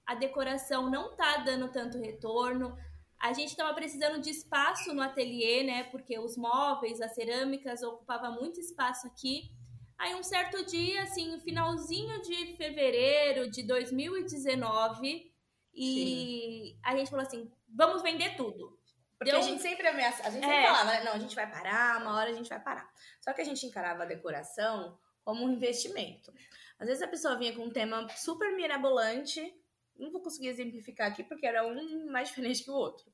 A 0.05 0.17
decoração 0.17 0.91
não 0.91 1.15
tá 1.15 1.37
dando 1.37 1.71
tanto 1.71 1.99
retorno. 2.01 2.77
A 3.19 3.33
gente 3.33 3.49
estava 3.49 3.73
precisando 3.75 4.21
de 4.21 4.31
espaço 4.31 4.93
no 4.95 5.03
ateliê, 5.03 5.63
né? 5.63 5.85
Porque 5.85 6.19
os 6.19 6.37
móveis, 6.37 7.01
as 7.01 7.15
cerâmicas 7.15 7.83
ocupava 7.83 8.31
muito 8.31 8.61
espaço 8.61 9.07
aqui. 9.07 9.51
Aí 9.99 10.15
um 10.15 10.23
certo 10.23 10.65
dia, 10.67 11.03
assim, 11.03 11.39
finalzinho 11.41 12.21
de 12.21 12.55
fevereiro 12.57 13.51
de 13.51 13.63
2019, 13.63 15.33
e 15.75 16.75
Sim. 16.75 16.79
a 16.83 16.97
gente 16.97 17.11
falou 17.11 17.25
assim: 17.27 17.51
vamos 17.69 18.03
vender 18.03 18.37
tudo. 18.37 18.79
Porque 19.19 19.31
Deu... 19.31 19.41
a 19.41 19.43
gente 19.43 19.63
sempre 19.63 19.87
ameaça, 19.89 20.27
a 20.27 20.31
gente 20.31 20.45
sempre 20.45 20.57
É. 20.57 20.67
falava, 20.67 21.05
não, 21.05 21.13
a 21.13 21.19
gente 21.19 21.35
vai 21.35 21.51
parar, 21.51 22.03
uma 22.03 22.17
hora 22.17 22.31
a 22.31 22.35
gente 22.35 22.49
vai 22.51 22.61
parar. 22.61 22.87
Só 23.23 23.33
que 23.33 23.41
a 23.41 23.45
gente 23.45 23.65
encarava 23.65 24.03
a 24.03 24.07
decoração 24.07 24.99
como 25.25 25.43
um 25.45 25.51
investimento. 25.53 26.33
Às 26.79 26.87
vezes 26.87 27.03
a 27.03 27.09
pessoa 27.09 27.37
vinha 27.39 27.55
com 27.55 27.63
um 27.63 27.71
tema 27.71 28.07
super 28.11 28.55
mirabolante, 28.55 29.55
não 29.99 30.11
vou 30.11 30.21
conseguir 30.21 30.49
exemplificar 30.49 31.11
aqui 31.11 31.23
porque 31.23 31.47
era 31.47 31.67
um 31.67 32.11
mais 32.11 32.29
diferente 32.29 32.65
que 32.65 32.71
o 32.71 32.75
outro. 32.75 33.05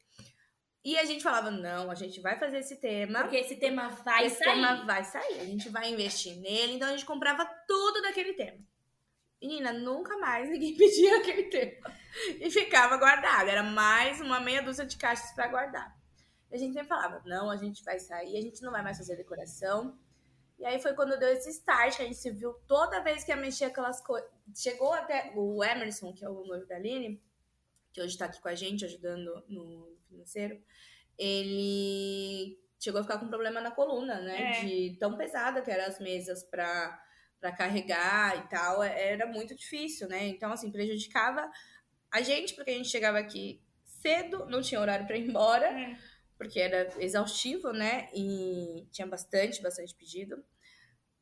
E 0.84 0.98
a 0.98 1.04
gente 1.04 1.22
falava, 1.22 1.50
não, 1.50 1.90
a 1.90 1.94
gente 1.94 2.20
vai 2.20 2.36
fazer 2.36 2.58
esse 2.58 2.76
tema. 2.80 3.20
Porque 3.20 3.36
esse 3.36 3.56
tema 3.56 3.88
vai 3.88 4.26
esse 4.26 4.36
sair. 4.36 4.54
tema 4.54 4.84
vai 4.84 5.04
sair, 5.04 5.40
a 5.40 5.44
gente 5.44 5.68
vai 5.68 5.90
investir 5.92 6.36
nele, 6.40 6.74
então 6.74 6.88
a 6.88 6.92
gente 6.92 7.06
comprava 7.06 7.44
tudo 7.68 8.02
daquele 8.02 8.32
tema. 8.34 8.58
Menina, 9.40 9.72
nunca 9.72 10.16
mais 10.18 10.48
ninguém 10.48 10.74
pedia 10.78 11.18
aquele 11.18 11.44
tema. 11.44 11.92
E 12.40 12.50
ficava 12.50 12.96
guardado. 12.96 13.48
Era 13.48 13.62
mais 13.62 14.20
uma 14.20 14.40
meia 14.40 14.62
dúzia 14.62 14.84
de 14.84 14.96
caixas 14.96 15.32
para 15.32 15.48
guardar. 15.48 15.96
E 16.50 16.56
a 16.56 16.58
gente 16.58 16.72
sempre 16.72 16.88
falava, 16.88 17.22
não, 17.24 17.50
a 17.50 17.56
gente 17.56 17.82
vai 17.84 17.98
sair, 17.98 18.36
a 18.36 18.40
gente 18.40 18.60
não 18.62 18.70
vai 18.70 18.82
mais 18.82 18.98
fazer 18.98 19.16
decoração. 19.16 19.98
E 20.62 20.64
aí 20.64 20.80
foi 20.80 20.94
quando 20.94 21.18
deu 21.18 21.28
esse 21.30 21.50
start, 21.50 21.98
a 21.98 22.04
gente 22.04 22.14
se 22.14 22.30
viu 22.30 22.52
toda 22.68 23.02
vez 23.02 23.24
que 23.24 23.32
ia 23.32 23.36
mexer 23.36 23.64
aquelas 23.64 24.00
coisas. 24.00 24.30
Chegou 24.54 24.92
até 24.92 25.32
o 25.34 25.62
Emerson, 25.64 26.12
que 26.12 26.24
é 26.24 26.28
o 26.28 26.44
noivo 26.44 26.64
da 26.66 26.76
Aline, 26.76 27.20
que 27.92 28.00
hoje 28.00 28.16
tá 28.16 28.26
aqui 28.26 28.40
com 28.40 28.46
a 28.46 28.54
gente, 28.54 28.84
ajudando 28.84 29.44
no 29.48 29.98
financeiro, 30.08 30.62
ele 31.18 32.56
chegou 32.78 33.00
a 33.00 33.02
ficar 33.02 33.18
com 33.18 33.26
problema 33.26 33.60
na 33.60 33.72
coluna, 33.72 34.20
né? 34.20 34.60
É. 34.60 34.64
De 34.64 34.96
tão 35.00 35.16
pesada 35.16 35.62
que 35.62 35.70
eram 35.70 35.86
as 35.86 35.98
mesas 35.98 36.44
pra, 36.44 36.96
pra 37.40 37.50
carregar 37.50 38.38
e 38.38 38.48
tal. 38.48 38.84
Era 38.84 39.26
muito 39.26 39.56
difícil, 39.56 40.06
né? 40.08 40.28
Então, 40.28 40.52
assim, 40.52 40.70
prejudicava 40.70 41.50
a 42.08 42.20
gente, 42.20 42.54
porque 42.54 42.70
a 42.70 42.74
gente 42.74 42.88
chegava 42.88 43.18
aqui 43.18 43.60
cedo, 43.84 44.46
não 44.46 44.62
tinha 44.62 44.80
horário 44.80 45.08
pra 45.08 45.16
ir 45.16 45.28
embora 45.28 45.66
É. 45.66 45.98
porque 46.38 46.60
era 46.60 46.88
exaustivo, 47.02 47.72
né? 47.72 48.08
E 48.14 48.86
tinha 48.92 49.08
bastante, 49.08 49.60
bastante 49.60 49.92
pedido. 49.92 50.44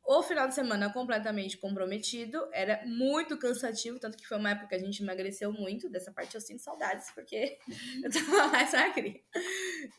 O 0.03 0.23
final 0.23 0.47
de 0.47 0.55
semana 0.55 0.91
completamente 0.91 1.57
comprometido, 1.57 2.49
era 2.51 2.83
muito 2.85 3.37
cansativo, 3.37 3.99
tanto 3.99 4.17
que 4.17 4.27
foi 4.27 4.37
uma 4.37 4.49
época 4.49 4.69
que 4.69 4.75
a 4.75 4.79
gente 4.79 5.01
emagreceu 5.01 5.53
muito. 5.53 5.89
Dessa 5.89 6.11
parte 6.11 6.35
eu 6.35 6.41
sinto 6.41 6.61
saudades, 6.61 7.11
porque 7.11 7.57
eu 8.03 8.11
tava 8.11 8.47
mais 8.47 8.71
magrinha. 8.73 9.21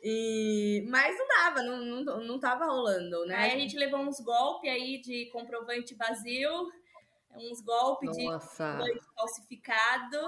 E... 0.02 0.84
Mas 0.88 1.16
não 1.16 1.28
dava, 1.28 1.62
não, 1.62 2.04
não, 2.04 2.24
não 2.24 2.40
tava 2.40 2.66
rolando, 2.66 3.24
né? 3.26 3.36
Aí 3.36 3.52
a 3.52 3.58
gente 3.58 3.76
levou 3.76 4.00
uns 4.00 4.20
golpes 4.20 4.70
aí 4.70 5.00
de 5.00 5.30
comprovante 5.30 5.94
vazio, 5.94 6.50
uns 7.36 7.60
golpes 7.62 8.10
de 8.16 8.24
Nossa. 8.24 8.72
comprovante 8.72 9.06
falsificado. 9.14 10.18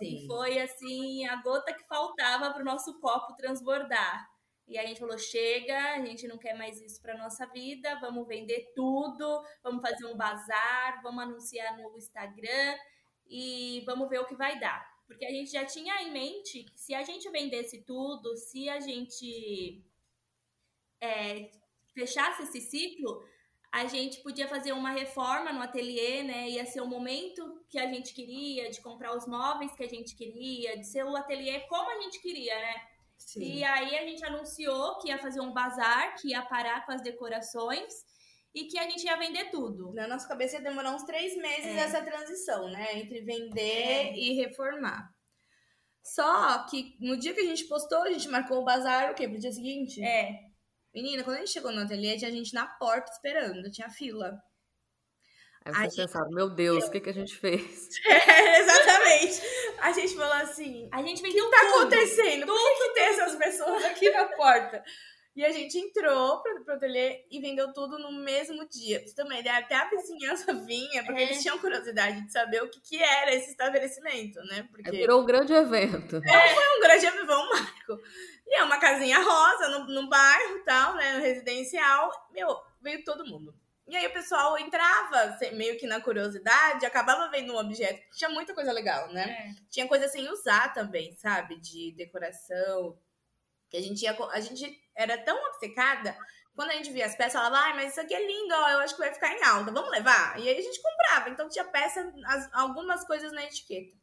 E 0.00 0.20
Sim. 0.20 0.26
foi 0.26 0.60
assim, 0.60 1.26
a 1.26 1.36
gota 1.36 1.72
que 1.72 1.86
faltava 1.86 2.52
para 2.52 2.62
o 2.62 2.64
nosso 2.64 3.00
copo 3.00 3.36
transbordar. 3.36 4.31
E 4.72 4.78
aí 4.78 4.86
a 4.86 4.88
gente 4.88 5.00
falou: 5.00 5.18
chega, 5.18 5.78
a 5.94 6.04
gente 6.04 6.26
não 6.26 6.38
quer 6.38 6.54
mais 6.54 6.80
isso 6.80 7.00
para 7.02 7.18
nossa 7.18 7.44
vida, 7.46 8.00
vamos 8.00 8.26
vender 8.26 8.72
tudo, 8.74 9.44
vamos 9.62 9.82
fazer 9.82 10.06
um 10.06 10.16
bazar, 10.16 11.02
vamos 11.02 11.22
anunciar 11.22 11.76
no 11.76 11.94
Instagram 11.94 12.74
e 13.26 13.82
vamos 13.84 14.08
ver 14.08 14.20
o 14.20 14.26
que 14.26 14.34
vai 14.34 14.58
dar. 14.58 14.90
Porque 15.06 15.26
a 15.26 15.30
gente 15.30 15.50
já 15.50 15.66
tinha 15.66 16.00
em 16.02 16.10
mente 16.10 16.64
que 16.64 16.80
se 16.80 16.94
a 16.94 17.02
gente 17.02 17.28
vendesse 17.30 17.84
tudo, 17.84 18.34
se 18.34 18.70
a 18.70 18.80
gente 18.80 19.84
é, 20.98 21.50
fechasse 21.94 22.44
esse 22.44 22.62
ciclo, 22.62 23.22
a 23.70 23.84
gente 23.84 24.22
podia 24.22 24.48
fazer 24.48 24.72
uma 24.72 24.90
reforma 24.90 25.52
no 25.52 25.60
ateliê, 25.60 26.22
né? 26.22 26.48
Ia 26.48 26.64
ser 26.64 26.80
o 26.80 26.86
momento 26.86 27.62
que 27.68 27.78
a 27.78 27.86
gente 27.92 28.14
queria, 28.14 28.70
de 28.70 28.80
comprar 28.80 29.14
os 29.14 29.26
móveis 29.26 29.74
que 29.74 29.84
a 29.84 29.88
gente 29.88 30.16
queria, 30.16 30.78
de 30.78 30.86
ser 30.86 31.04
o 31.04 31.14
ateliê 31.14 31.60
como 31.68 31.90
a 31.90 32.00
gente 32.00 32.22
queria, 32.22 32.54
né? 32.54 32.91
Sim. 33.26 33.40
E 33.42 33.64
aí 33.64 33.96
a 33.96 34.02
gente 34.06 34.24
anunciou 34.24 34.98
que 34.98 35.08
ia 35.08 35.18
fazer 35.18 35.40
um 35.40 35.52
bazar, 35.52 36.14
que 36.16 36.28
ia 36.30 36.42
parar 36.42 36.84
com 36.86 36.92
as 36.92 37.02
decorações 37.02 37.92
e 38.54 38.64
que 38.64 38.78
a 38.78 38.82
gente 38.88 39.04
ia 39.04 39.16
vender 39.16 39.50
tudo. 39.50 39.92
Na 39.94 40.06
nossa 40.06 40.28
cabeça 40.28 40.56
ia 40.56 40.62
demorar 40.62 40.94
uns 40.94 41.04
três 41.04 41.36
meses 41.36 41.66
É. 41.76 41.78
essa 41.78 42.02
transição, 42.02 42.68
né? 42.70 42.98
Entre 42.98 43.22
vender 43.22 43.60
É. 44.10 44.12
e 44.16 44.34
reformar. 44.34 45.08
Só 46.02 46.66
que 46.66 46.96
no 47.00 47.16
dia 47.16 47.32
que 47.32 47.40
a 47.40 47.46
gente 47.46 47.64
postou, 47.68 48.02
a 48.02 48.10
gente 48.12 48.28
marcou 48.28 48.58
o 48.60 48.64
bazar, 48.64 49.12
o 49.12 49.14
quê? 49.14 49.28
Pro 49.28 49.38
dia 49.38 49.52
seguinte? 49.52 50.02
É, 50.02 50.30
Menina, 50.94 51.24
quando 51.24 51.36
a 51.36 51.38
gente 51.40 51.52
chegou 51.52 51.72
no 51.72 51.80
ateliê, 51.80 52.18
tinha 52.18 52.30
gente 52.30 52.52
na 52.52 52.66
porta 52.66 53.10
esperando, 53.12 53.70
tinha 53.70 53.88
fila. 53.88 54.38
Aí 55.64 55.72
A 55.72 55.78
vocês 55.90 55.96
pensaram, 55.96 56.30
meu 56.30 56.48
Deus, 56.50 56.84
o 56.84 56.90
que, 56.90 57.00
que 57.00 57.10
a 57.10 57.14
gente 57.14 57.36
fez? 57.36 57.88
É, 58.06 58.60
exatamente. 58.60 59.40
A 59.80 59.92
gente 59.92 60.14
falou 60.16 60.32
assim: 60.34 60.88
a 60.92 61.02
gente 61.02 61.22
vendeu 61.22 61.44
o 61.44 61.50
que 61.50 61.56
tá 61.56 61.66
tudo. 61.66 61.78
acontecendo? 61.80 62.46
Por 62.46 62.56
que, 62.56 62.74
que 62.88 62.94
tem 62.94 63.04
essas 63.04 63.36
pessoas 63.36 63.84
aqui 63.84 64.10
na 64.10 64.24
porta? 64.26 64.82
E 65.34 65.44
a 65.46 65.50
gente 65.50 65.78
entrou 65.78 66.42
pro, 66.42 66.62
pro 66.62 66.74
ateliê 66.74 67.24
e 67.30 67.40
vendeu 67.40 67.72
tudo 67.72 67.98
no 67.98 68.12
mesmo 68.12 68.68
dia. 68.68 69.02
Você 69.06 69.22
ideia, 69.22 69.58
até 69.58 69.74
a 69.74 69.88
vizinhança 69.88 70.52
vinha, 70.66 71.02
porque 71.04 71.20
É. 71.20 71.24
eles 71.24 71.40
tinham 71.40 71.58
curiosidade 71.58 72.20
de 72.20 72.30
saber 72.30 72.62
o 72.62 72.68
que, 72.68 72.80
que 72.80 73.02
era 73.02 73.34
esse 73.34 73.50
estabelecimento, 73.50 74.38
né? 74.44 74.68
Porque 74.70 74.90
virou 74.90 75.22
um 75.22 75.24
grande 75.24 75.54
evento. 75.54 76.20
um 76.76 76.80
grande 76.80 77.06
avião, 77.06 77.42
um 77.44 77.48
marco. 77.48 77.98
E 78.46 78.54
é 78.56 78.62
uma 78.62 78.78
casinha 78.78 79.18
rosa 79.20 79.68
no, 79.70 79.86
no 79.86 80.08
bairro 80.08 80.58
e 80.58 80.64
tal, 80.64 80.94
né? 80.96 81.14
No 81.14 81.22
residencial. 81.22 82.10
Meu, 82.32 82.54
veio 82.82 83.02
todo 83.02 83.24
mundo. 83.24 83.54
E 83.88 83.96
aí 83.96 84.06
o 84.06 84.12
pessoal 84.12 84.56
entrava 84.58 85.36
meio 85.52 85.76
que 85.78 85.86
na 85.86 86.00
curiosidade, 86.00 86.86
acabava 86.86 87.28
vendo 87.30 87.52
um 87.52 87.58
objeto. 87.58 88.00
Tinha 88.16 88.30
muita 88.30 88.54
coisa 88.54 88.72
legal, 88.72 89.08
né? 89.12 89.28
É. 89.28 89.50
Tinha 89.70 89.88
coisa 89.88 90.08
sem 90.08 90.28
usar 90.30 90.72
também, 90.72 91.14
sabe? 91.16 91.58
De 91.60 91.92
decoração. 91.96 92.96
Que 93.68 93.76
a 93.76 93.80
gente 93.82 94.02
ia. 94.02 94.16
A 94.30 94.40
gente 94.40 94.80
era 94.94 95.18
tão 95.18 95.36
obcecada. 95.48 96.16
Quando 96.54 96.70
a 96.70 96.74
gente 96.74 96.92
via 96.92 97.06
as 97.06 97.16
peças, 97.16 97.32
falava, 97.32 97.56
ai, 97.56 97.74
mas 97.74 97.92
isso 97.92 98.00
aqui 98.00 98.14
é 98.14 98.26
lindo, 98.26 98.54
ó, 98.54 98.68
eu 98.70 98.78
acho 98.80 98.94
que 98.94 99.00
vai 99.00 99.12
ficar 99.12 99.32
em 99.32 99.42
alta, 99.42 99.72
vamos 99.72 99.90
levar? 99.90 100.38
E 100.38 100.46
aí 100.48 100.58
a 100.58 100.60
gente 100.60 100.82
comprava. 100.82 101.30
Então 101.30 101.48
tinha 101.48 101.64
peça, 101.64 102.12
as- 102.26 102.50
algumas 102.52 103.04
coisas 103.06 103.32
na 103.32 103.42
etiqueta. 103.42 103.96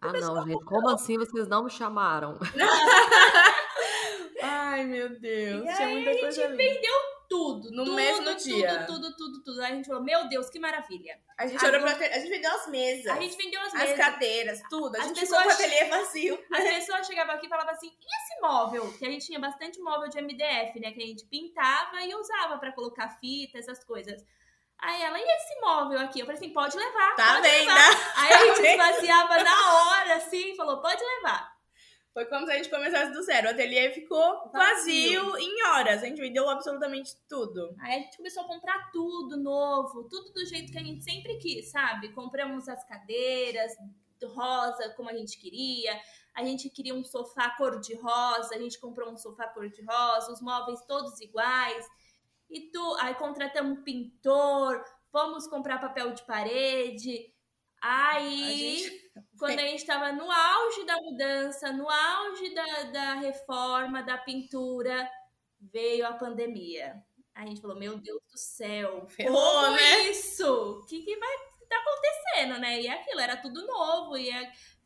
Ah, 0.00 0.12
não, 0.12 0.46
gente. 0.46 0.64
Como 0.64 0.88
assim 0.88 1.18
vocês 1.18 1.48
não 1.48 1.64
me 1.64 1.70
chamaram? 1.70 2.38
Ai, 4.42 4.84
meu 4.84 5.18
Deus. 5.20 5.62
E 5.62 5.74
tinha 5.74 5.86
aí 5.88 6.02
muita 6.04 6.26
a 6.26 6.30
gente 6.30 6.56
vendeu 6.56 6.94
tudo. 7.30 7.70
No 7.70 7.84
tudo, 7.84 7.94
mesmo 7.96 8.24
tudo, 8.24 8.36
dia. 8.42 8.84
Tudo, 8.86 9.16
tudo, 9.16 9.42
tudo. 9.42 9.62
Aí 9.62 9.72
a 9.72 9.74
gente 9.76 9.86
falou, 9.86 10.02
meu 10.02 10.28
Deus, 10.28 10.50
que 10.50 10.58
maravilha. 10.58 11.18
A 11.38 11.46
gente 11.46 11.64
olhou 11.64 11.80
pra 11.80 11.92
A 11.92 12.18
gente 12.18 12.28
vendeu 12.28 12.50
as 12.50 12.66
mesas. 12.66 13.06
A 13.06 13.20
gente 13.20 13.36
vendeu 13.36 13.60
as 13.62 13.72
as 13.74 13.80
mesas. 13.82 13.96
cadeiras, 13.96 14.60
tudo. 14.68 14.96
A 14.96 14.98
As 14.98 15.06
gente 15.06 15.20
pessoas- 15.20 15.40
ficou 15.42 15.56
com 15.56 15.62
o 15.62 15.66
ateliê 15.66 15.88
vazio. 15.88 16.44
As 16.52 16.64
pessoas 16.64 17.06
chegavam 17.06 17.34
aqui 17.36 17.46
e 17.46 17.48
falavam 17.48 17.72
assim, 17.72 17.86
e 17.86 17.90
esse 18.16 18.40
móvel? 18.42 18.92
Que 18.98 19.06
a 19.06 19.10
gente 19.10 19.24
tinha 19.24 19.38
bastante 19.38 19.80
móvel 19.80 20.08
de 20.10 20.18
MDF, 20.18 20.78
né? 20.80 20.92
Que 20.92 21.02
a 21.02 21.06
gente 21.06 21.24
pintava 21.26 22.02
e 22.02 22.14
usava 22.14 22.58
pra 22.58 22.72
colocar 22.72 23.08
fita, 23.20 23.58
essas 23.58 23.82
coisas. 23.84 24.20
Aí 24.82 25.02
ela, 25.02 25.18
e 25.18 25.22
esse 25.22 25.60
móvel 25.60 26.00
aqui? 26.00 26.20
Eu 26.20 26.26
falei 26.26 26.38
assim, 26.38 26.52
pode 26.52 26.76
levar, 26.76 27.14
Tá 27.14 27.34
pode 27.36 27.48
vendo? 27.48 27.68
levar. 27.68 28.12
Aí 28.16 28.32
a 28.32 28.38
gente 28.54 28.76
Tá 28.76 28.90
esvaziava 28.90 29.42
na 29.44 29.74
hora, 29.84 30.14
assim, 30.16 30.56
falou, 30.56 30.80
pode 30.80 31.02
levar. 31.02 31.52
Foi 32.12 32.24
como 32.26 32.44
se 32.46 32.52
a 32.52 32.56
gente 32.56 32.68
começasse 32.68 33.12
do 33.12 33.22
zero. 33.22 33.46
O 33.46 33.50
ateliê 33.50 33.90
ficou 33.92 34.50
vazio, 34.52 35.24
Vazio. 35.30 35.38
em 35.38 35.62
horas. 35.68 36.02
A 36.02 36.06
gente 36.06 36.20
vendeu 36.20 36.48
absolutamente 36.48 37.12
tudo. 37.28 37.74
Aí 37.80 37.94
a 37.94 37.98
gente 38.00 38.16
começou 38.16 38.42
a 38.42 38.46
comprar 38.46 38.90
tudo 38.90 39.36
novo, 39.36 40.04
tudo 40.08 40.32
do 40.32 40.44
jeito 40.44 40.72
que 40.72 40.78
a 40.78 40.82
gente 40.82 41.04
sempre 41.04 41.36
quis, 41.38 41.70
sabe? 41.70 42.12
Compramos 42.12 42.68
as 42.68 42.84
cadeiras 42.86 43.72
rosa, 44.34 44.90
como 44.96 45.08
a 45.08 45.14
gente 45.16 45.38
queria. 45.38 45.98
A 46.34 46.44
gente 46.44 46.68
queria 46.68 46.94
um 46.94 47.04
sofá 47.04 47.50
cor-de-rosa, 47.56 48.54
a 48.54 48.58
gente 48.58 48.78
comprou 48.78 49.10
um 49.10 49.16
sofá 49.16 49.48
cor-de-rosa, 49.48 50.32
os 50.32 50.40
móveis 50.42 50.80
todos 50.86 51.20
iguais. 51.20 51.86
E 52.50 52.70
tu, 52.70 52.96
aí 53.00 53.14
contratamos 53.14 53.78
um 53.78 53.82
pintor, 53.82 54.84
fomos 55.10 55.46
comprar 55.46 55.78
papel 55.78 56.12
de 56.12 56.22
parede. 56.26 57.32
Aí, 57.82 58.42
A 58.42 58.88
gente- 58.88 59.12
quando 59.40 59.58
a 59.58 59.66
gente 59.66 59.80
estava 59.80 60.12
no 60.12 60.30
auge 60.30 60.84
da 60.84 60.96
mudança, 60.98 61.72
no 61.72 61.88
auge 61.88 62.54
da, 62.54 62.82
da 62.84 63.14
reforma, 63.14 64.02
da 64.02 64.18
pintura, 64.18 65.10
veio 65.58 66.06
a 66.06 66.12
pandemia. 66.12 67.02
Aí 67.34 67.44
a 67.44 67.46
gente 67.46 67.62
falou, 67.62 67.78
meu 67.78 67.96
Deus 67.98 68.20
do 68.30 68.38
céu, 68.38 69.06
Ferrou, 69.08 69.34
como 69.34 69.76
né? 69.76 70.10
isso? 70.10 70.80
O 70.82 70.84
que, 70.84 71.02
que 71.02 71.16
vai 71.16 71.36
tá 71.70 71.76
acontecendo, 71.78 72.60
né? 72.60 72.82
E 72.82 72.88
aquilo, 72.88 73.20
era 73.20 73.36
tudo 73.36 73.66
novo, 73.66 74.16
e 74.18 74.30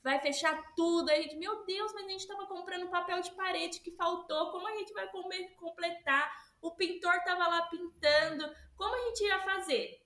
vai 0.04 0.20
fechar 0.20 0.62
tudo. 0.76 1.10
Aí 1.10 1.18
a 1.18 1.22
gente, 1.22 1.36
meu 1.36 1.64
Deus, 1.64 1.92
mas 1.92 2.06
a 2.06 2.10
gente 2.10 2.28
tava 2.28 2.46
comprando 2.46 2.90
papel 2.90 3.20
de 3.22 3.32
parede 3.32 3.80
que 3.80 3.90
faltou, 3.96 4.52
como 4.52 4.68
a 4.68 4.76
gente 4.76 4.92
vai 4.92 5.10
completar? 5.56 6.30
O 6.60 6.76
pintor 6.76 7.18
tava 7.24 7.48
lá 7.48 7.62
pintando, 7.62 8.54
como 8.76 8.94
a 8.94 9.08
gente 9.08 9.24
ia 9.24 9.40
fazer? 9.40 10.00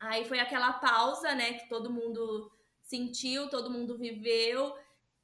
Aí 0.00 0.24
foi 0.24 0.38
aquela 0.38 0.72
pausa, 0.74 1.34
né, 1.34 1.54
que 1.54 1.68
todo 1.68 1.92
mundo 1.92 2.50
sentiu, 2.84 3.48
todo 3.48 3.70
mundo 3.70 3.98
viveu. 3.98 4.74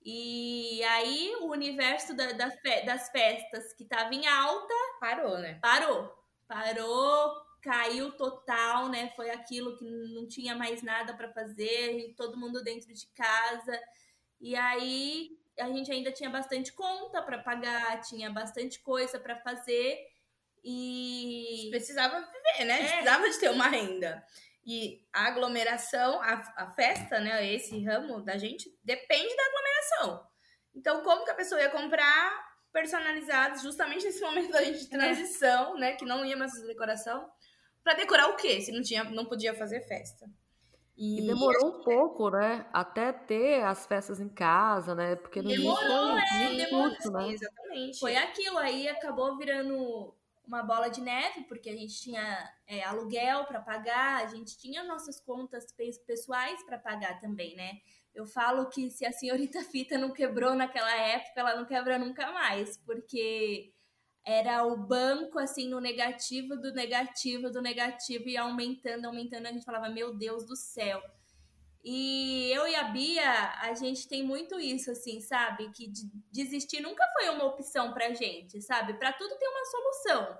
E 0.03 0.83
aí 0.85 1.37
o 1.41 1.51
universo 1.51 2.15
da- 2.17 2.33
da 2.33 2.51
fe- 2.51 2.83
das 2.85 3.11
festas 3.11 3.73
que 3.75 3.85
tava 3.85 4.15
em 4.15 4.27
alta 4.27 4.75
Parou, 4.99 5.39
né? 5.39 5.59
parou. 5.61 6.11
Parou, 6.49 7.35
caiu 7.63 8.13
total, 8.13 8.89
né? 8.89 9.13
Foi 9.15 9.31
aquilo 9.31 9.77
que 9.77 9.85
não 10.15 10.27
tinha 10.27 10.55
mais 10.57 10.83
nada 10.83 11.15
para 11.15 11.33
fazer, 11.33 12.15
todo 12.17 12.37
mundo 12.39 12.63
dentro 12.65 12.93
de 12.93 13.07
casa. 13.09 13.79
E 14.41 14.57
aí 14.57 15.39
a 15.59 15.69
gente 15.69 15.93
ainda 15.93 16.11
tinha 16.11 16.31
bastante 16.31 16.73
conta 16.73 17.23
para 17.23 17.39
pagar, 17.39 18.01
tinha 18.01 18.31
bastante 18.31 18.81
coisa 18.81 19.19
para 19.21 19.37
fazer 19.37 19.99
e 20.65 21.69
precisava 21.71 22.21
viver, 22.21 22.65
né? 22.65 22.75
A 22.75 22.77
gente 22.79 22.89
é. 22.89 22.97
precisava 22.97 23.31
de 23.31 23.39
ter 23.39 23.51
uma 23.51 23.69
renda. 23.69 24.25
E 24.73 25.05
a 25.13 25.27
aglomeração, 25.27 26.23
a, 26.23 26.35
a 26.57 26.71
festa, 26.71 27.19
né? 27.19 27.53
Esse 27.53 27.83
ramo 27.83 28.23
da 28.23 28.39
gente 28.39 28.73
depende 28.85 29.35
da 29.35 29.43
aglomeração. 29.43 30.29
Então, 30.73 31.03
como 31.03 31.25
que 31.25 31.31
a 31.33 31.35
pessoa 31.35 31.61
ia 31.61 31.71
comprar 31.71 32.49
personalizados 32.73 33.63
justamente 33.63 34.05
nesse 34.05 34.21
momento 34.21 34.53
da 34.53 34.63
gente 34.63 34.87
de 34.87 34.95
é. 34.95 34.97
transição, 34.97 35.77
né? 35.77 35.97
Que 35.97 36.05
não 36.05 36.25
ia 36.25 36.37
mais 36.37 36.53
fazer 36.53 36.69
decoração. 36.69 37.29
Para 37.83 37.95
decorar 37.95 38.29
o 38.29 38.37
quê? 38.37 38.61
Se 38.61 38.71
não 38.71 38.81
tinha, 38.81 39.03
não 39.03 39.25
podia 39.25 39.53
fazer 39.55 39.81
festa. 39.89 40.31
E, 40.97 41.19
e 41.19 41.27
demorou 41.27 41.81
um 41.81 41.83
pouco, 41.83 42.31
né? 42.31 42.65
Até 42.73 43.13
ter 43.13 43.65
as 43.65 43.87
festas 43.89 44.21
em 44.21 44.29
casa, 44.29 44.95
né? 44.95 45.17
Porque 45.17 45.43
no 45.43 45.49
demorou, 45.49 46.17
é, 46.17 46.55
demorou, 46.55 46.91
né? 46.91 47.33
exatamente. 47.33 47.99
Foi 47.99 48.15
aquilo 48.15 48.59
aí, 48.59 48.87
acabou 48.87 49.37
virando 49.37 50.15
uma 50.47 50.63
bola 50.63 50.89
de 50.89 51.01
neve, 51.01 51.45
porque 51.45 51.71
a 51.71 51.77
gente 51.77 52.01
tinha 52.01 52.53
é, 52.67 52.83
aluguel 52.83 53.45
para 53.45 53.61
pagar, 53.61 54.25
a 54.25 54.27
gente 54.27 54.59
tinha 54.59 54.83
nossas 54.83 55.21
contas 55.21 55.67
pessoais 56.07 56.63
para 56.65 56.79
pagar 56.79 57.21
também, 57.21 57.55
né? 57.55 57.81
Eu 58.15 58.27
falo 58.27 58.69
que 58.69 58.91
se 58.91 59.07
a 59.07 59.13
senhorita 59.13 59.63
Fita 59.71 59.97
não 59.97 60.13
quebrou 60.13 60.55
naquela 60.55 60.93
época, 60.95 61.41
ela 61.41 61.57
não 61.57 61.65
quebra 61.65 61.99
nunca 61.99 62.33
mais, 62.33 62.77
porque 62.79 63.73
era 64.25 64.65
o 64.65 64.77
banco 64.77 65.39
assim 65.39 65.69
no 65.69 65.81
negativo 65.81 66.57
do 66.57 66.73
negativo 66.73 67.51
do 67.51 67.63
negativo 67.63 68.29
e 68.29 68.37
aumentando, 68.37 69.07
aumentando, 69.07 69.47
a 69.47 69.53
gente 69.53 69.65
falava, 69.65 69.89
meu 69.89 70.15
Deus 70.15 70.45
do 70.45 70.57
céu. 70.57 71.01
E 71.83 72.51
eu 72.53 72.69
e 72.69 72.75
a 72.77 72.85
Bia, 72.85 73.55
a 73.61 73.73
gente 73.75 74.07
tem 74.07 74.23
muito 74.23 74.61
isso, 74.61 74.91
assim, 74.91 75.21
sabe? 75.21 75.71
Que 75.73 75.91
desistir 76.31 76.81
nunca 76.81 77.07
foi 77.13 77.31
uma 77.31 77.45
opção 77.45 77.93
pra 77.93 78.13
gente, 78.13 78.61
sabe? 78.61 78.95
Para 78.95 79.13
tudo 79.13 79.39
tem 79.39 79.49
uma 79.49 79.65
solução. 79.65 80.39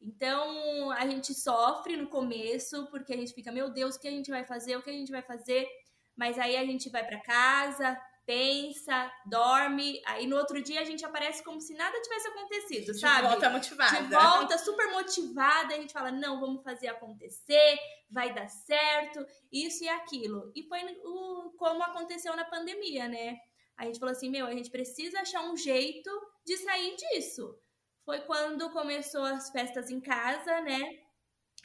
Então, 0.00 0.90
a 0.92 1.06
gente 1.06 1.34
sofre 1.34 1.96
no 1.96 2.08
começo, 2.08 2.86
porque 2.90 3.12
a 3.12 3.16
gente 3.16 3.34
fica, 3.34 3.52
meu 3.52 3.70
Deus, 3.70 3.96
o 3.96 4.00
que 4.00 4.08
a 4.08 4.12
gente 4.12 4.30
vai 4.30 4.44
fazer? 4.44 4.76
O 4.76 4.82
que 4.82 4.90
a 4.90 4.94
gente 4.94 5.10
vai 5.10 5.22
fazer? 5.22 5.68
Mas 6.16 6.38
aí 6.38 6.56
a 6.56 6.64
gente 6.64 6.88
vai 6.88 7.06
para 7.06 7.20
casa, 7.20 8.00
pensa, 8.28 9.10
dorme, 9.24 10.02
aí 10.04 10.26
no 10.26 10.36
outro 10.36 10.60
dia 10.60 10.82
a 10.82 10.84
gente 10.84 11.02
aparece 11.02 11.42
como 11.42 11.62
se 11.62 11.72
nada 11.72 11.98
tivesse 12.02 12.28
acontecido, 12.28 12.92
de 12.92 13.00
sabe? 13.00 13.22
De 13.22 13.28
volta 13.28 13.48
motivada. 13.48 14.02
De 14.02 14.14
volta 14.14 14.58
super 14.58 14.92
motivada, 14.92 15.74
a 15.74 15.78
gente 15.78 15.94
fala, 15.94 16.10
não, 16.10 16.38
vamos 16.38 16.62
fazer 16.62 16.88
acontecer, 16.88 17.78
vai 18.10 18.34
dar 18.34 18.46
certo, 18.46 19.24
isso 19.50 19.82
e 19.82 19.88
aquilo. 19.88 20.52
E 20.54 20.62
foi 20.64 20.78
o, 21.04 21.54
como 21.56 21.82
aconteceu 21.82 22.36
na 22.36 22.44
pandemia, 22.44 23.08
né? 23.08 23.38
A 23.78 23.86
gente 23.86 23.98
falou 23.98 24.12
assim, 24.12 24.28
meu, 24.28 24.44
a 24.44 24.52
gente 24.52 24.68
precisa 24.68 25.20
achar 25.20 25.40
um 25.44 25.56
jeito 25.56 26.10
de 26.44 26.58
sair 26.58 26.96
disso. 26.96 27.58
Foi 28.04 28.20
quando 28.20 28.70
começou 28.72 29.24
as 29.24 29.48
festas 29.48 29.88
em 29.88 30.02
casa, 30.02 30.60
né? 30.60 30.98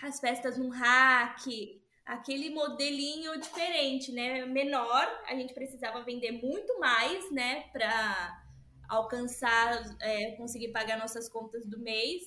As 0.02 0.18
festas 0.22 0.58
no 0.58 0.70
hack, 0.70 1.46
aquele 2.06 2.50
modelinho 2.50 3.40
diferente, 3.40 4.12
né? 4.12 4.46
Menor, 4.46 5.06
a 5.28 5.36
gente 5.36 5.54
precisava 5.54 6.04
vender 6.04 6.32
muito 6.32 6.80
mais, 6.80 7.32
né? 7.32 7.62
Para 7.72 8.44
alcançar, 8.90 9.82
é, 10.02 10.32
conseguir 10.32 10.70
pagar 10.70 10.98
nossas 10.98 11.30
contas 11.30 11.66
do 11.66 11.80
mês. 11.80 12.24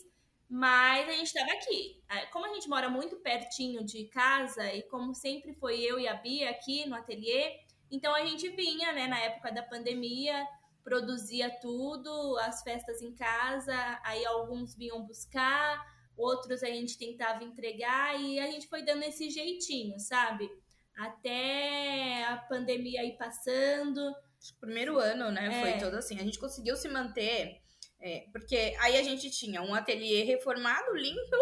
Mas 0.48 1.08
a 1.08 1.12
gente 1.12 1.26
estava 1.26 1.50
aqui. 1.52 2.00
Como 2.32 2.46
a 2.46 2.54
gente 2.54 2.68
mora 2.68 2.88
muito 2.88 3.16
pertinho 3.16 3.84
de 3.84 4.04
casa 4.04 4.72
e 4.72 4.82
como 4.84 5.12
sempre 5.12 5.52
foi 5.54 5.80
eu 5.80 5.98
e 5.98 6.06
a 6.06 6.14
Bia 6.14 6.50
aqui 6.50 6.88
no 6.88 6.94
ateliê, 6.94 7.58
então 7.90 8.14
a 8.14 8.24
gente 8.24 8.48
vinha, 8.50 8.92
né, 8.92 9.06
na 9.08 9.18
época 9.18 9.50
da 9.52 9.62
pandemia, 9.62 10.46
produzia 10.84 11.50
tudo, 11.60 12.36
as 12.38 12.62
festas 12.62 13.02
em 13.02 13.12
casa, 13.12 14.00
aí 14.04 14.24
alguns 14.24 14.76
vinham 14.76 15.04
buscar, 15.04 15.84
outros 16.16 16.62
a 16.62 16.68
gente 16.68 16.98
tentava 16.98 17.44
entregar 17.44 18.20
e 18.20 18.38
a 18.38 18.46
gente 18.46 18.68
foi 18.68 18.82
dando 18.82 19.02
esse 19.02 19.30
jeitinho, 19.30 19.98
sabe? 19.98 20.48
Até 20.96 22.24
a 22.24 22.36
pandemia 22.48 23.02
aí 23.02 23.16
passando. 23.16 24.00
O 24.00 24.60
primeiro 24.60 24.98
ano, 24.98 25.30
né? 25.30 25.46
É. 25.46 25.60
Foi 25.60 25.78
todo 25.78 25.96
assim. 25.96 26.18
A 26.18 26.22
gente 26.22 26.38
conseguiu 26.38 26.76
se 26.76 26.88
manter, 26.88 27.60
é, 28.00 28.26
porque 28.32 28.74
aí 28.80 28.96
a 28.96 29.02
gente 29.02 29.30
tinha 29.30 29.62
um 29.62 29.74
ateliê 29.74 30.22
reformado, 30.22 30.94
limpo, 30.94 31.36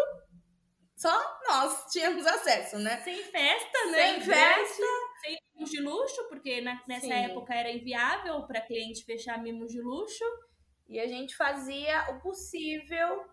só 0.95 1.39
nós 1.47 1.91
tínhamos 1.91 2.25
acesso, 2.25 2.79
né? 2.79 3.01
Sem 3.01 3.21
festa, 3.23 3.85
né? 3.91 4.13
Sem 4.13 4.21
festa. 4.21 4.83
Sem 5.21 5.37
mimos 5.53 5.69
de 5.69 5.81
luxo, 5.81 6.27
porque 6.29 6.61
na, 6.61 6.81
nessa 6.87 7.07
Sim. 7.07 7.13
época 7.13 7.53
era 7.53 7.69
inviável 7.69 8.41
para 8.47 8.61
cliente 8.61 9.03
fechar 9.03 9.41
mimos 9.41 9.71
de 9.71 9.81
luxo. 9.81 10.23
E 10.87 10.99
a 10.99 11.07
gente 11.07 11.35
fazia 11.35 12.11
o 12.11 12.21
possível 12.21 13.25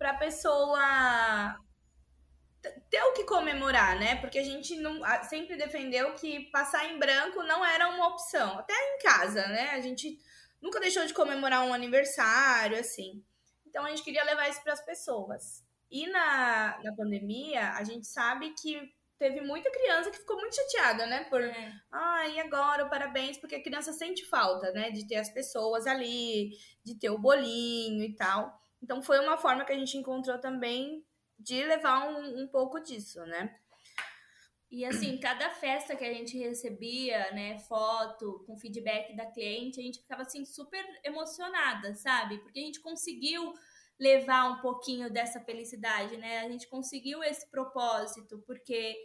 para 0.00 0.12
a 0.12 0.16
pessoa 0.16 1.60
ter 2.88 3.02
o 3.02 3.12
que 3.12 3.24
comemorar, 3.24 4.00
né? 4.00 4.16
Porque 4.16 4.38
a 4.38 4.42
gente 4.42 4.74
não 4.76 4.98
sempre 5.24 5.58
defendeu 5.58 6.14
que 6.14 6.50
passar 6.50 6.86
em 6.86 6.98
branco 6.98 7.42
não 7.42 7.62
era 7.62 7.86
uma 7.90 8.08
opção, 8.08 8.58
até 8.58 8.72
em 8.72 8.98
casa, 8.98 9.46
né? 9.48 9.72
A 9.72 9.80
gente 9.82 10.18
nunca 10.60 10.80
deixou 10.80 11.04
de 11.04 11.12
comemorar 11.12 11.66
um 11.66 11.74
aniversário, 11.74 12.78
assim. 12.78 13.22
Então 13.66 13.84
a 13.84 13.90
gente 13.90 14.02
queria 14.02 14.24
levar 14.24 14.48
isso 14.48 14.62
para 14.62 14.72
as 14.72 14.82
pessoas. 14.82 15.62
E 15.90 16.06
na, 16.06 16.80
na 16.82 16.94
pandemia, 16.94 17.72
a 17.72 17.84
gente 17.84 18.06
sabe 18.06 18.54
que 18.54 18.90
teve 19.18 19.42
muita 19.42 19.70
criança 19.70 20.10
que 20.10 20.16
ficou 20.16 20.38
muito 20.38 20.56
chateada, 20.56 21.04
né? 21.04 21.24
Por, 21.24 21.42
é. 21.42 21.72
ah, 21.92 22.26
e 22.26 22.40
agora, 22.40 22.88
parabéns, 22.88 23.36
porque 23.36 23.56
a 23.56 23.62
criança 23.62 23.92
sente 23.92 24.24
falta, 24.24 24.72
né? 24.72 24.90
De 24.90 25.06
ter 25.06 25.16
as 25.16 25.28
pessoas 25.28 25.86
ali, 25.86 26.52
de 26.82 26.98
ter 26.98 27.10
o 27.10 27.18
bolinho 27.18 28.02
e 28.02 28.14
tal. 28.16 28.58
Então 28.82 29.02
foi 29.02 29.18
uma 29.20 29.36
forma 29.36 29.64
que 29.64 29.72
a 29.72 29.78
gente 29.78 29.96
encontrou 29.96 30.38
também 30.38 31.04
de 31.38 31.62
levar 31.64 32.08
um, 32.08 32.42
um 32.42 32.48
pouco 32.48 32.80
disso, 32.80 33.20
né? 33.26 33.54
E 34.70 34.84
assim, 34.84 35.18
cada 35.18 35.50
festa 35.50 35.96
que 35.96 36.04
a 36.04 36.12
gente 36.12 36.38
recebia, 36.38 37.32
né, 37.32 37.58
foto 37.58 38.44
com 38.46 38.56
feedback 38.56 39.16
da 39.16 39.26
cliente, 39.26 39.80
a 39.80 39.82
gente 39.82 39.98
ficava 39.98 40.22
assim 40.22 40.44
super 40.44 40.84
emocionada, 41.04 41.92
sabe? 41.96 42.38
Porque 42.38 42.60
a 42.60 42.62
gente 42.62 42.80
conseguiu 42.80 43.52
levar 43.98 44.48
um 44.48 44.60
pouquinho 44.60 45.10
dessa 45.10 45.40
felicidade, 45.40 46.16
né? 46.16 46.38
A 46.40 46.48
gente 46.48 46.68
conseguiu 46.68 47.22
esse 47.24 47.50
propósito, 47.50 48.42
porque 48.46 48.96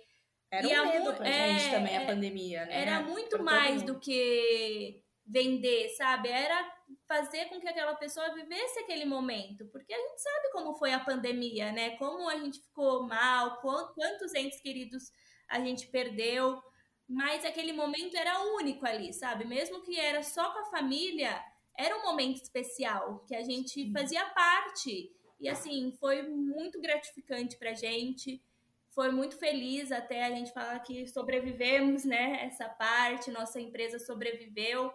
era 0.52 0.84
um 0.84 0.88
medo 0.88 1.14
pra 1.16 1.28
é, 1.28 1.58
gente 1.58 1.72
também 1.72 1.98
a 1.98 2.06
pandemia, 2.06 2.66
né? 2.68 2.82
Era 2.82 3.02
muito 3.02 3.44
mais 3.44 3.82
do 3.82 4.00
que 4.00 5.04
vender, 5.26 5.90
sabe? 5.98 6.30
Era 6.30 6.75
fazer 7.08 7.46
com 7.46 7.60
que 7.60 7.68
aquela 7.68 7.96
pessoa 7.96 8.34
vivesse 8.34 8.80
aquele 8.80 9.06
momento, 9.06 9.66
porque 9.68 9.94
a 9.94 9.98
gente 9.98 10.22
sabe 10.22 10.52
como 10.52 10.76
foi 10.76 10.92
a 10.92 11.00
pandemia, 11.00 11.72
né? 11.72 11.98
Como 11.98 12.30
a 12.30 12.38
gente 12.38 12.60
ficou 12.60 13.04
mal, 13.08 13.62
quantos 13.62 14.34
entes 14.34 14.60
queridos 14.62 15.12
a 15.48 15.60
gente 15.60 15.88
perdeu, 15.88 16.62
mas 17.08 17.46
aquele 17.46 17.72
momento 17.72 18.18
era 18.18 18.42
único 18.56 18.86
ali, 18.86 19.14
sabe? 19.14 19.46
Mesmo 19.46 19.82
que 19.84 20.00
era 20.00 20.24
só 20.24 20.52
com 20.52 20.60
a 20.60 20.72
família, 20.72 21.44
era 21.78 21.98
um 21.98 22.04
momento 22.04 22.42
especial 22.42 23.24
que 23.28 23.36
a 23.36 23.44
gente 23.44 23.92
fazia 23.92 24.26
parte. 24.30 25.12
E 25.40 25.50
assim, 25.50 25.96
foi 26.00 26.24
muito 26.24 26.82
gratificante 26.82 27.58
pra 27.58 27.74
gente. 27.74 28.42
Foi 28.90 29.12
muito 29.12 29.38
feliz 29.38 29.92
até 29.92 30.24
a 30.24 30.30
gente 30.30 30.54
falar 30.54 30.80
que 30.80 31.06
sobrevivemos, 31.08 32.06
né? 32.06 32.46
Essa 32.46 32.70
parte, 32.70 33.30
nossa 33.30 33.60
empresa 33.60 34.00
sobreviveu. 34.00 34.92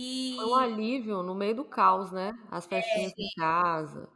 E... 0.00 0.36
Foi 0.36 0.44
um 0.44 0.54
alívio 0.54 1.24
no 1.24 1.34
meio 1.34 1.56
do 1.56 1.64
caos, 1.64 2.12
né? 2.12 2.32
As 2.52 2.64
festinhas 2.64 3.12
é, 3.18 3.20
em 3.20 3.28
casa. 3.36 4.08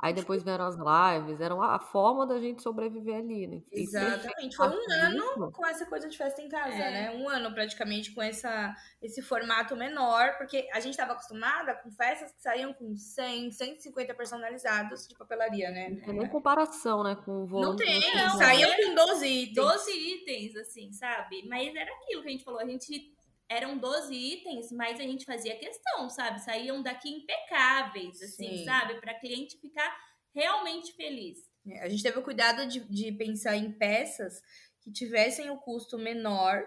Aí 0.00 0.14
depois 0.14 0.42
vieram 0.42 0.64
as 0.64 0.76
lives, 0.76 1.40
era 1.40 1.54
a 1.54 1.78
forma 1.78 2.24
da 2.24 2.38
gente 2.38 2.62
sobreviver 2.62 3.16
ali, 3.16 3.46
né? 3.46 3.60
Exatamente. 3.70 4.56
Foi 4.56 4.68
um 4.68 4.92
ano 4.92 5.52
com 5.52 5.66
essa 5.66 5.84
coisa 5.84 6.08
de 6.08 6.16
festa 6.16 6.40
em 6.40 6.48
casa, 6.48 6.76
é. 6.76 6.90
né? 6.90 7.16
Um 7.16 7.28
ano 7.28 7.52
praticamente 7.52 8.14
com 8.14 8.22
essa, 8.22 8.74
esse 9.02 9.20
formato 9.20 9.76
menor, 9.76 10.38
porque 10.38 10.66
a 10.72 10.80
gente 10.80 10.92
estava 10.92 11.12
acostumada 11.12 11.74
com 11.74 11.90
festas 11.90 12.32
que 12.32 12.40
saíam 12.40 12.72
com 12.72 12.96
100, 12.96 13.50
150 13.50 14.14
personalizados 14.14 15.08
de 15.08 15.14
papelaria, 15.14 15.70
né? 15.70 15.90
Não 15.90 16.00
tem 16.00 16.14
nem 16.14 16.28
comparação, 16.28 17.02
né? 17.02 17.16
Com 17.16 17.42
o 17.42 17.46
volume. 17.46 17.70
Não 17.70 17.76
tem, 17.76 18.14
não. 18.14 18.38
Saíam 18.38 18.70
com 18.76 18.94
12 18.94 19.26
itens. 19.26 19.54
12 19.56 19.90
itens, 19.90 20.56
assim, 20.56 20.92
sabe? 20.92 21.46
Mas 21.48 21.74
era 21.74 21.90
aquilo 21.92 22.22
que 22.22 22.28
a 22.28 22.30
gente 22.30 22.44
falou. 22.44 22.60
A 22.60 22.66
gente 22.66 23.17
eram 23.48 23.78
12 23.78 24.14
itens, 24.14 24.70
mas 24.70 25.00
a 25.00 25.02
gente 25.02 25.24
fazia 25.24 25.56
questão, 25.56 26.08
sabe? 26.10 26.40
Saíam 26.40 26.82
daqui 26.82 27.08
impecáveis, 27.08 28.22
assim, 28.22 28.58
Sim. 28.58 28.64
sabe? 28.64 29.00
Para 29.00 29.18
cliente 29.18 29.58
ficar 29.58 29.96
realmente 30.34 30.92
feliz. 30.92 31.38
É, 31.66 31.80
a 31.80 31.88
gente 31.88 32.02
teve 32.02 32.18
o 32.18 32.22
cuidado 32.22 32.66
de, 32.66 32.80
de 32.80 33.12
pensar 33.12 33.56
em 33.56 33.72
peças 33.72 34.42
que 34.80 34.92
tivessem 34.92 35.50
o 35.50 35.56
custo 35.58 35.98
menor 35.98 36.62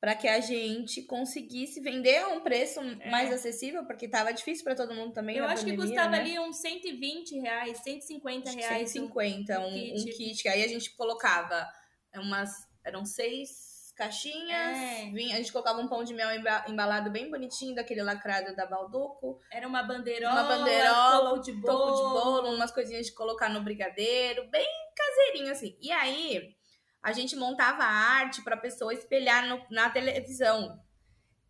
para 0.00 0.14
que 0.14 0.26
a 0.26 0.40
gente 0.40 1.02
conseguisse 1.02 1.78
vender 1.80 2.16
a 2.18 2.28
um 2.28 2.40
preço 2.40 2.80
é. 2.80 3.10
mais 3.10 3.30
acessível, 3.32 3.84
porque 3.84 4.06
estava 4.06 4.32
difícil 4.32 4.64
para 4.64 4.74
todo 4.74 4.94
mundo 4.94 5.12
também. 5.12 5.36
Eu 5.36 5.44
acho 5.44 5.62
pandemia, 5.62 5.76
que 5.76 5.88
custava 5.88 6.10
né? 6.10 6.20
ali 6.20 6.38
uns 6.38 6.56
120 6.56 7.38
reais, 7.38 7.78
150 7.78 8.50
reais. 8.50 8.90
150, 8.90 9.60
um, 9.60 9.66
um, 9.66 9.74
kit. 9.74 10.00
um 10.00 10.16
kit. 10.16 10.42
Que 10.42 10.48
aí 10.48 10.64
a 10.64 10.68
gente 10.68 10.90
colocava 10.96 11.68
umas. 12.16 12.50
Eram 12.82 13.04
seis 13.04 13.69
caixinhas. 14.00 14.78
É. 14.78 15.10
Vinha, 15.12 15.34
a 15.34 15.38
gente 15.38 15.52
colocava 15.52 15.78
um 15.80 15.86
pão 15.88 16.02
de 16.02 16.14
mel 16.14 16.30
emba- 16.34 16.64
embalado 16.68 17.10
bem 17.10 17.30
bonitinho, 17.30 17.74
daquele 17.74 18.02
lacrado 18.02 18.54
da 18.56 18.64
Balduco. 18.66 19.38
Era 19.52 19.68
uma 19.68 19.82
bandeirola, 19.82 20.42
Uma 20.42 20.56
bandeirola, 20.56 21.30
topo 21.30 21.42
de 21.42 21.52
bolo. 21.52 21.78
Topo 21.78 21.96
de 21.96 22.02
bolo, 22.24 22.54
umas 22.54 22.70
coisinhas 22.70 23.06
de 23.06 23.12
colocar 23.14 23.48
no 23.50 23.62
brigadeiro, 23.62 24.48
bem 24.50 24.66
caseirinho 24.96 25.52
assim. 25.52 25.76
E 25.80 25.92
aí, 25.92 26.54
a 27.02 27.12
gente 27.12 27.36
montava 27.36 27.82
arte 27.84 28.42
pra 28.42 28.56
pessoa 28.56 28.92
espelhar 28.94 29.46
no- 29.46 29.64
na 29.70 29.90
televisão. 29.90 30.78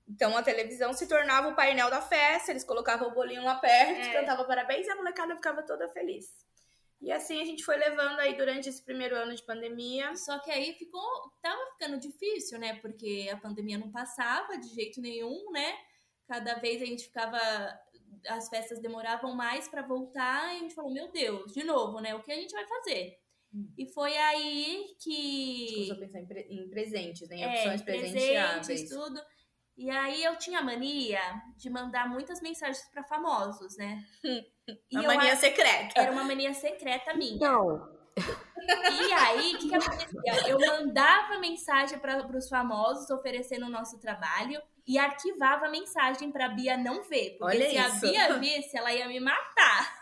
Então 0.09 0.37
a 0.37 0.43
televisão 0.43 0.93
se 0.93 1.07
tornava 1.07 1.49
o 1.49 1.55
painel 1.55 1.89
da 1.89 2.01
festa, 2.03 2.51
eles 2.51 2.65
colocavam 2.65 3.09
o 3.09 3.15
bolinho 3.15 3.45
lá 3.45 3.55
perto, 3.55 4.09
É. 4.09 4.13
cantavam 4.21 4.45
parabéns 4.45 4.85
e 4.87 4.91
a 4.91 4.97
molecada 4.97 5.37
ficava 5.37 5.63
toda 5.63 5.89
feliz. 5.91 6.27
E 7.01 7.11
assim 7.11 7.41
a 7.41 7.45
gente 7.45 7.65
foi 7.65 7.77
levando 7.79 8.19
aí 8.21 8.37
durante 8.37 8.69
esse 8.69 8.85
primeiro 8.85 9.17
ano 9.17 9.35
de 9.35 9.43
pandemia. 9.43 10.15
Só 10.17 10.39
que 10.39 10.51
aí 10.51 10.75
ficou, 10.75 11.03
tava 11.41 11.61
ficando 11.73 11.99
difícil, 11.99 12.59
né? 12.59 12.77
Porque 12.77 13.29
a 13.33 13.37
pandemia 13.39 13.79
não 13.79 13.91
passava 13.91 14.59
de 14.59 14.69
jeito 14.69 15.01
nenhum, 15.01 15.51
né? 15.51 15.75
Cada 16.29 16.55
vez 16.55 16.83
a 16.83 16.85
gente 16.85 17.05
ficava, 17.05 17.39
as 18.29 18.49
festas 18.49 18.81
demoravam 18.81 19.35
mais 19.35 19.67
pra 19.67 19.83
voltar 19.83 20.53
e 20.55 20.57
a 20.57 20.61
gente 20.61 20.75
falou, 20.75 20.93
meu 20.93 21.11
Deus, 21.11 21.53
de 21.53 21.65
novo, 21.65 22.01
né? 22.01 22.15
O 22.15 22.23
que 22.23 22.31
a 22.31 22.37
gente 22.37 22.53
vai 22.53 22.67
fazer? 22.67 23.19
Hum. 23.53 23.73
E 23.77 23.87
foi 23.93 24.17
aí 24.17 24.77
A 24.85 24.87
gente 24.87 24.95
que 25.01 25.73
começou 25.75 25.97
a 25.97 25.99
pensar 25.99 26.21
em, 26.21 26.27
pre- 26.27 26.47
em 26.51 26.69
presentes, 26.69 27.29
né? 27.29 27.37
Em 27.37 27.43
é, 27.43 27.49
opções 27.49 27.83
presentes, 27.83 28.13
presenteáveis. 28.13 28.89
tudo. 28.89 29.21
E 29.77 29.89
aí 29.91 30.23
eu 30.23 30.37
tinha 30.37 30.59
a 30.59 30.63
mania 30.63 31.21
de 31.57 31.71
mandar 31.71 32.09
muitas 32.09 32.43
mensagens 32.43 32.87
pra 32.91 33.03
famosos, 33.03 33.77
né? 33.79 34.05
E 34.91 34.97
a 34.99 35.03
eu 35.03 35.07
mania 35.07 35.33
a- 35.33 35.37
secreta. 35.37 36.01
era 36.01 36.11
uma 36.13 36.25
mania 36.25 36.53
secreta 36.55 37.15
minha. 37.15 37.37
Então, 37.37 38.01
E 38.17 39.13
aí, 39.13 39.55
o 39.55 39.59
que, 39.59 39.69
que 39.69 39.75
acontecia? 39.75 40.49
Eu 40.49 40.59
mandava 40.59 41.39
mensagem 41.39 41.99
para 41.99 42.27
os 42.37 42.49
famosos 42.49 43.09
oferecendo 43.11 43.67
o 43.67 43.71
nosso 43.71 43.99
trabalho 43.99 44.61
e 44.87 44.99
arquivava 44.99 45.67
a 45.67 45.71
mensagem 45.71 46.31
para 46.31 46.47
a 46.47 46.49
Bia 46.51 46.77
não 46.77 47.03
ver. 47.05 47.37
Porque 47.39 47.57
Olha 47.57 47.71
se 47.71 47.79
a 47.79 47.89
isso. 47.89 48.01
Bia 48.01 48.39
visse, 48.39 48.77
ela 48.77 48.93
ia 48.93 49.09
me 49.09 49.19
matar. 49.21 50.01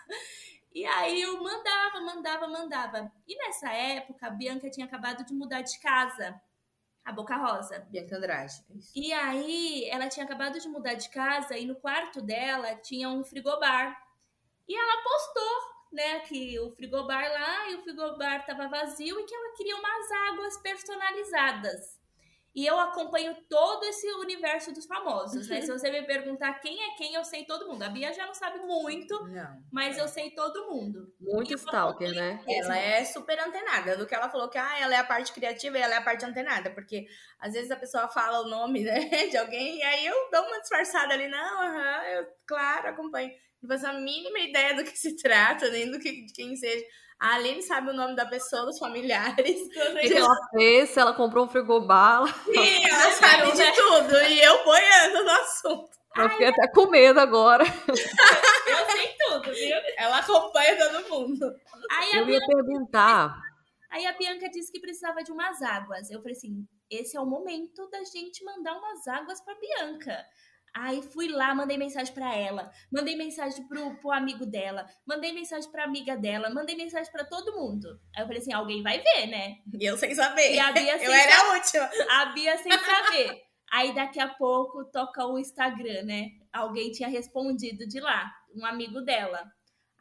E 0.75 0.85
aí 0.85 1.21
eu 1.23 1.43
mandava, 1.43 2.01
mandava, 2.01 2.49
mandava. 2.49 3.13
E 3.27 3.37
nessa 3.37 3.71
época, 3.73 4.27
a 4.27 4.31
Bianca 4.31 4.69
tinha 4.71 4.87
acabado 4.87 5.25
de 5.25 5.33
mudar 5.35 5.63
de 5.63 5.79
casa, 5.81 6.41
a 7.05 7.13
Boca 7.13 7.37
Rosa. 7.37 7.87
Bianca 7.91 8.17
Andrade. 8.17 8.53
Isso. 8.77 8.93
E 8.95 9.13
aí, 9.13 9.89
ela 9.89 10.09
tinha 10.09 10.25
acabado 10.27 10.59
de 10.59 10.69
mudar 10.69 10.95
de 10.95 11.09
casa 11.11 11.57
e 11.57 11.65
no 11.65 11.77
quarto 11.77 12.21
dela 12.21 12.75
tinha 12.77 13.09
um 13.09 13.25
frigobar. 13.25 13.97
E 14.69 14.77
ela 14.77 15.03
postou, 15.03 15.61
né, 15.93 16.21
que 16.21 16.61
o 16.61 16.71
frigobar 16.71 17.33
lá 17.33 17.71
e 17.71 17.77
o 17.77 17.83
frigobar 17.83 18.45
tava 18.45 18.69
vazio 18.69 19.19
e 19.19 19.25
que 19.25 19.35
ela 19.35 19.55
queria 19.57 19.77
umas 19.77 20.11
águas 20.29 20.57
personalizadas. 20.59 21.99
E 22.59 22.67
eu 22.67 22.77
acompanho 22.77 23.37
todo 23.49 23.85
esse 23.85 24.11
universo 24.15 24.73
dos 24.73 24.85
famosos, 24.85 25.49
né? 25.49 25.61
Se 25.61 25.71
você 25.71 25.93
me 25.93 26.03
perguntar 26.03 26.55
quem 26.55 26.83
é 26.83 26.97
quem, 26.97 27.15
eu 27.15 27.23
sei 27.23 27.45
todo 27.45 27.69
mundo. 27.69 27.85
A 27.85 27.89
Bia 27.89 28.13
já 28.13 28.27
não 28.27 28.35
sabe 28.35 28.59
muito, 28.59 29.15
Não. 29.29 29.63
mas 29.71 29.97
eu 29.97 30.09
sei 30.09 30.33
todo 30.33 30.69
mundo. 30.69 31.13
muito 31.21 31.55
stalker, 31.55 32.11
né? 32.11 32.43
Ela 32.49 32.77
é 32.77 33.05
super 33.05 33.39
antenada. 33.39 33.97
Do 33.97 34.07
que 34.07 34.15
ela 34.15 34.29
falou 34.29 34.49
que 34.49 34.59
ah, 34.59 34.77
ela 34.81 34.93
é 34.93 34.99
a 34.99 35.05
parte 35.05 35.33
criativa 35.33 35.79
e 35.79 35.81
ela 35.81 35.95
é 35.95 35.99
a 35.99 36.03
parte 36.03 36.25
antenada. 36.25 36.71
Porque 36.71 37.07
às 37.39 37.53
vezes 37.53 37.71
a 37.71 37.77
pessoa 37.77 38.09
fala 38.09 38.41
o 38.41 38.49
nome 38.49 38.83
né, 38.83 39.29
de 39.29 39.37
alguém 39.37 39.79
e 39.79 39.83
aí 39.83 40.07
eu 40.07 40.29
dou 40.33 40.43
uma 40.43 40.61
disfarçada 40.61 41.15
ali. 41.15 41.29
Não, 41.29 41.63
aham, 41.63 42.03
eu, 42.07 42.27
claro, 42.45 42.89
acompanho. 42.89 43.31
Não 43.63 43.69
faço 43.69 43.87
a 43.87 43.93
mínima 43.95 44.39
ideia 44.39 44.75
do 44.75 44.85
que 44.85 44.97
se 44.97 45.17
trata, 45.17 45.69
nem 45.71 45.91
do 45.91 45.99
que, 45.99 46.25
de 46.27 46.33
quem 46.33 46.55
seja. 46.57 46.85
A 47.21 47.35
Aline 47.35 47.63
sabe 47.63 47.91
o 47.91 47.93
nome 47.93 48.15
da 48.15 48.25
pessoa, 48.25 48.67
dos 48.67 48.79
familiares. 48.79 49.61
O 49.61 50.01
que 50.01 50.09
que 50.09 50.17
ela 50.17 50.37
fez? 50.53 50.91
Se 50.91 51.01
ela 51.01 51.13
comprou 51.13 51.47
um 51.47 51.49
frigobar, 51.49 52.27
Sim, 52.45 52.85
ela 52.89 53.11
sabe 53.11 53.53
de 53.53 53.73
tudo. 53.73 54.17
E 54.23 54.41
eu 54.41 54.65
boiando 54.65 55.25
no 55.25 55.31
assunto. 55.31 55.91
eu 56.17 56.31
fiquei 56.31 56.47
até 56.47 56.69
com 56.69 56.87
medo 56.87 57.19
agora. 57.19 57.65
Eu 58.69 58.87
sei 58.87 59.17
tudo, 59.19 59.55
viu? 59.55 59.77
Ela 59.97 60.19
acompanha 60.19 60.77
todo 60.77 61.09
mundo. 61.09 61.55
Aí 61.91 62.19
Eu 62.19 62.29
ia 62.29 62.47
perguntar. 62.47 63.35
Aí 63.91 64.07
a 64.07 64.13
Bianca 64.13 64.49
disse 64.51 64.71
que 64.71 64.79
precisava 64.79 65.25
de 65.25 65.33
umas 65.33 65.63
águas. 65.63 66.11
Eu 66.11 66.21
falei 66.21 66.37
assim: 66.37 66.67
esse 66.91 67.17
é 67.17 67.21
o 67.21 67.27
momento 67.27 67.89
da 67.91 68.05
gente 68.05 68.45
mandar 68.45 68.77
umas 68.77 69.09
águas 69.09 69.41
pra 69.41 69.55
Bianca. 69.55 70.25
Aí 70.75 71.03
fui 71.03 71.29
lá, 71.29 71.55
mandei 71.55 71.77
mensagem 71.77 72.13
pra 72.13 72.35
ela, 72.35 72.71
mandei 72.93 73.17
mensagem 73.17 73.67
pro, 73.67 73.97
pro 73.97 74.13
amigo 74.13 74.47
dela, 74.47 74.87
mandei 75.07 75.33
mensagem 75.33 75.71
pra 75.71 75.85
amiga 75.85 76.17
dela, 76.17 76.51
mandei 76.51 76.77
mensagem 76.77 77.11
pra 77.11 77.25
todo 77.25 77.57
mundo. 77.57 77.89
Aí 78.15 78.23
eu 78.23 78.27
falei 78.27 78.41
assim: 78.41 78.53
alguém 78.53 78.83
vai 78.83 79.01
ver, 79.01 79.27
né? 79.27 79.57
E 79.81 79.85
eu 79.85 79.97
sem 79.97 80.15
saber. 80.15 80.55
E 80.55 80.59
a 80.59 80.73
Bia 80.73 80.97
sem 80.99 81.07
eu 81.07 81.13
era 81.13 81.37
a 81.37 81.55
última. 81.55 81.91
A 82.11 82.27
Bia 82.27 82.57
sem 82.59 82.73
saber. 82.73 83.43
Aí 83.71 83.95
daqui 83.95 84.21
a 84.21 84.29
pouco 84.29 84.85
toca 84.91 85.27
o 85.27 85.39
Instagram, 85.39 86.05
né? 86.05 86.29
Alguém 86.53 86.91
tinha 86.91 87.09
respondido 87.09 87.87
de 87.87 88.01
lá, 88.01 88.31
um 88.55 88.65
amigo 88.65 89.01
dela. 89.03 89.45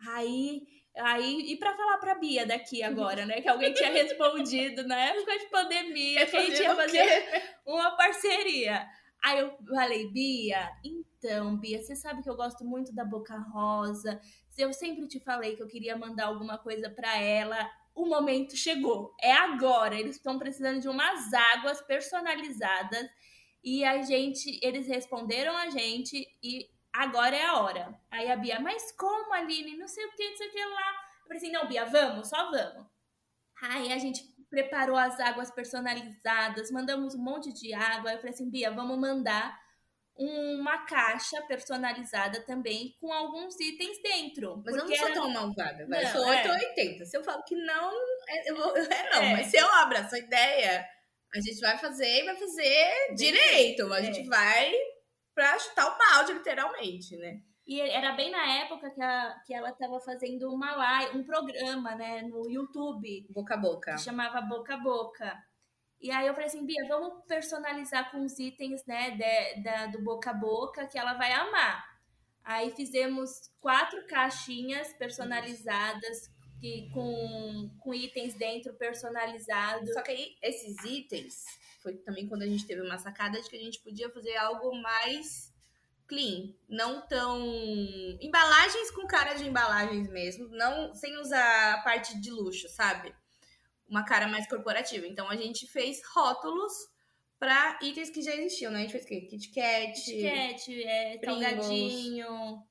Aí, 0.08 0.62
aí 0.95 1.51
e 1.51 1.58
pra 1.58 1.75
falar 1.75 1.97
pra 1.97 2.15
Bia 2.15 2.45
daqui 2.45 2.82
agora, 2.82 3.25
né? 3.25 3.41
Que 3.41 3.49
alguém 3.49 3.73
tinha 3.73 3.91
respondido 3.91 4.88
na 4.88 4.97
época 4.97 5.38
de 5.38 5.45
pandemia, 5.45 6.25
que 6.25 6.38
a 6.38 6.41
gente 6.41 6.62
ia 6.62 6.75
fazer 6.75 7.53
uma 7.65 7.95
parceria. 7.97 8.88
Aí 9.23 9.39
eu 9.39 9.58
falei, 9.67 10.10
Bia, 10.12 10.69
então, 10.84 11.58
Bia, 11.58 11.82
você 11.82 11.95
sabe 11.95 12.21
que 12.21 12.30
eu 12.30 12.36
gosto 12.36 12.63
muito 12.63 12.93
da 12.93 13.03
Boca 13.03 13.38
Rosa. 13.38 14.21
Eu 14.58 14.71
sempre 14.73 15.08
te 15.08 15.19
falei 15.19 15.56
que 15.56 15.63
eu 15.63 15.67
queria 15.67 15.97
mandar 15.97 16.25
alguma 16.25 16.58
coisa 16.58 16.89
pra 16.89 17.17
ela. 17.17 17.69
O 17.93 18.06
momento 18.06 18.56
chegou. 18.56 19.13
É 19.21 19.34
agora. 19.34 19.99
Eles 19.99 20.15
estão 20.15 20.38
precisando 20.38 20.80
de 20.80 20.88
umas 20.88 21.34
águas 21.34 21.82
personalizadas. 21.82 23.08
E 23.63 23.84
a 23.84 24.01
gente, 24.01 24.60
eles 24.63 24.88
responderam 24.88 25.56
a 25.58 25.69
gente 25.69 26.25
e 26.41 26.69
agora 26.93 27.36
é 27.36 27.45
a 27.45 27.60
hora. 27.60 27.99
Aí 28.10 28.32
a 28.32 28.38
Bia, 28.38 28.60
mas 28.60 28.91
como, 28.93 29.34
Aline? 29.34 29.77
Não 29.77 29.88
sei 29.88 30.06
o 30.06 30.12
que, 30.15 30.30
não 30.30 30.38
sei 30.38 30.47
o 30.47 30.51
que 30.51 30.65
lá. 30.65 30.91
Eu 31.21 31.27
falei 31.27 31.38
assim, 31.38 31.51
não, 31.51 31.67
Bia, 31.67 31.86
vamos, 31.86 32.30
só 32.30 32.49
vamos. 32.49 32.86
Aí 33.62 33.91
a 33.91 33.97
gente 33.97 34.23
preparou 34.49 34.95
as 34.95 35.19
águas 35.19 35.51
personalizadas, 35.51 36.71
mandamos 36.71 37.15
um 37.15 37.23
monte 37.23 37.51
de 37.53 37.73
água. 37.73 38.12
Eu 38.12 38.17
falei 38.17 38.31
assim, 38.33 38.49
Bia, 38.49 38.71
vamos 38.71 38.97
mandar 38.99 39.57
uma 40.15 40.79
caixa 40.86 41.39
personalizada 41.43 42.41
também 42.45 42.95
com 42.99 43.13
alguns 43.13 43.60
itens 43.60 44.01
dentro. 44.01 44.63
Mas 44.65 44.75
eu 44.75 44.86
não 44.86 44.95
sou 44.95 45.05
era- 45.05 45.13
tão 45.13 45.29
malvada, 45.29 45.86
vai. 45.88 46.03
Não, 46.03 46.10
eu 46.10 46.15
sou 46.17 46.33
é. 46.33 46.38
8 46.38 46.47
ou 46.49 46.53
80. 46.55 47.05
Se 47.05 47.17
eu 47.17 47.23
falo 47.23 47.43
que 47.43 47.55
não, 47.55 47.91
é, 48.27 48.49
eu 48.49 48.55
vou, 48.55 48.75
é 48.77 49.10
não. 49.12 49.21
É. 49.21 49.31
Mas 49.33 49.47
se 49.47 49.57
eu 49.57 49.67
abraço 49.75 50.15
a 50.15 50.19
ideia, 50.19 50.88
a 51.36 51.39
gente 51.39 51.60
vai 51.60 51.77
fazer 51.77 52.21
e 52.21 52.25
vai 52.25 52.36
fazer 52.36 53.13
direito. 53.15 53.93
A 53.93 53.99
É. 53.99 54.03
gente 54.05 54.27
vai 54.27 54.71
pra 55.36 55.60
chutar 55.60 55.86
o 55.93 55.97
balde, 55.99 56.33
literalmente, 56.33 57.15
né? 57.17 57.38
E 57.67 57.82
era 57.82 58.13
bem 58.13 58.32
na 58.32 58.45
época 58.60 58.89
que, 58.89 59.01
a, 59.01 59.41
que 59.45 59.53
ela 59.53 59.71
estava 59.71 59.99
fazendo 59.99 60.49
uma 60.53 60.73
live, 60.73 61.17
um 61.17 61.23
programa, 61.23 61.95
né, 61.95 62.21
no 62.21 62.49
YouTube, 62.49 63.27
Boca 63.30 63.56
a 63.56 63.58
boca. 63.58 63.93
que 63.95 64.01
chamava 64.01 64.39
Boca 64.39 64.75
a 64.75 64.77
Boca. 64.77 65.38
E 65.99 66.10
aí 66.10 66.25
eu 66.27 66.34
falei 66.34 66.47
assim, 66.47 66.65
Bia, 66.65 66.88
vamos 66.88 67.25
personalizar 67.27 68.10
com 68.10 68.23
os 68.23 68.39
itens, 68.39 68.86
né, 68.86 69.12
de- 69.12 69.63
da, 69.63 69.88
do 69.88 70.01
Boca 70.01 70.30
a 70.30 70.34
Boca, 70.34 70.88
que 70.88 70.97
ela 70.97 71.15
vai 71.15 71.34
amar. 71.34 71.84
Aí 72.43 72.71
fizemos 72.71 73.30
quatro 73.60 74.06
caixinhas 74.08 74.93
personalizadas, 74.93 76.30
que, 76.62 76.89
com, 76.93 77.69
com 77.82 77.93
itens 77.93 78.34
dentro 78.36 78.73
personalizados. 78.75 79.91
Só 79.93 80.01
que 80.01 80.12
aí, 80.12 80.36
esses 80.41 80.84
itens, 80.86 81.43
foi 81.84 81.97
também 81.97 82.27
quando 82.30 82.43
a 82.43 82.47
gente 82.47 82.65
teve 82.65 82.82
uma 82.82 82.97
sacada 82.97 83.41
de 83.41 83.49
que 83.49 83.58
a 83.58 83.62
gente 83.62 83.82
podia 83.84 84.10
fazer 84.10 84.36
algo 84.38 84.73
mais 84.82 85.53
clean. 86.08 86.54
Não 86.70 87.06
tão. 87.08 87.39
Embalagens 88.22 88.91
com 88.91 89.06
cara 89.08 89.34
de 89.34 89.46
embalagens 89.48 90.08
mesmo. 90.10 90.48
Não 90.50 90.93
sem 90.93 91.17
usar 91.17 91.74
a 91.76 91.82
parte 91.84 92.20
de 92.20 92.32
luxo, 92.32 92.67
sabe? 92.70 93.13
Uma 93.88 94.04
cara 94.04 94.28
mais 94.28 94.48
corporativa. 94.48 95.06
Então 95.08 95.30
a 95.30 95.36
gente 95.36 95.67
fez 95.67 96.02
rótulos 96.13 96.74
para 97.39 97.78
itens 97.82 98.10
que 98.10 98.21
já 98.21 98.34
existiam, 98.36 98.71
né? 98.71 98.79
A 98.79 98.81
gente 98.81 98.92
fez 98.92 99.06
o 99.06 99.08
quê? 99.08 99.21
Kit 99.21 99.52
Kat. 99.54 99.94
Kit 99.94 100.23
Kat, 100.23 100.84
é, 100.84 101.19
salgadinho, 101.23 102.63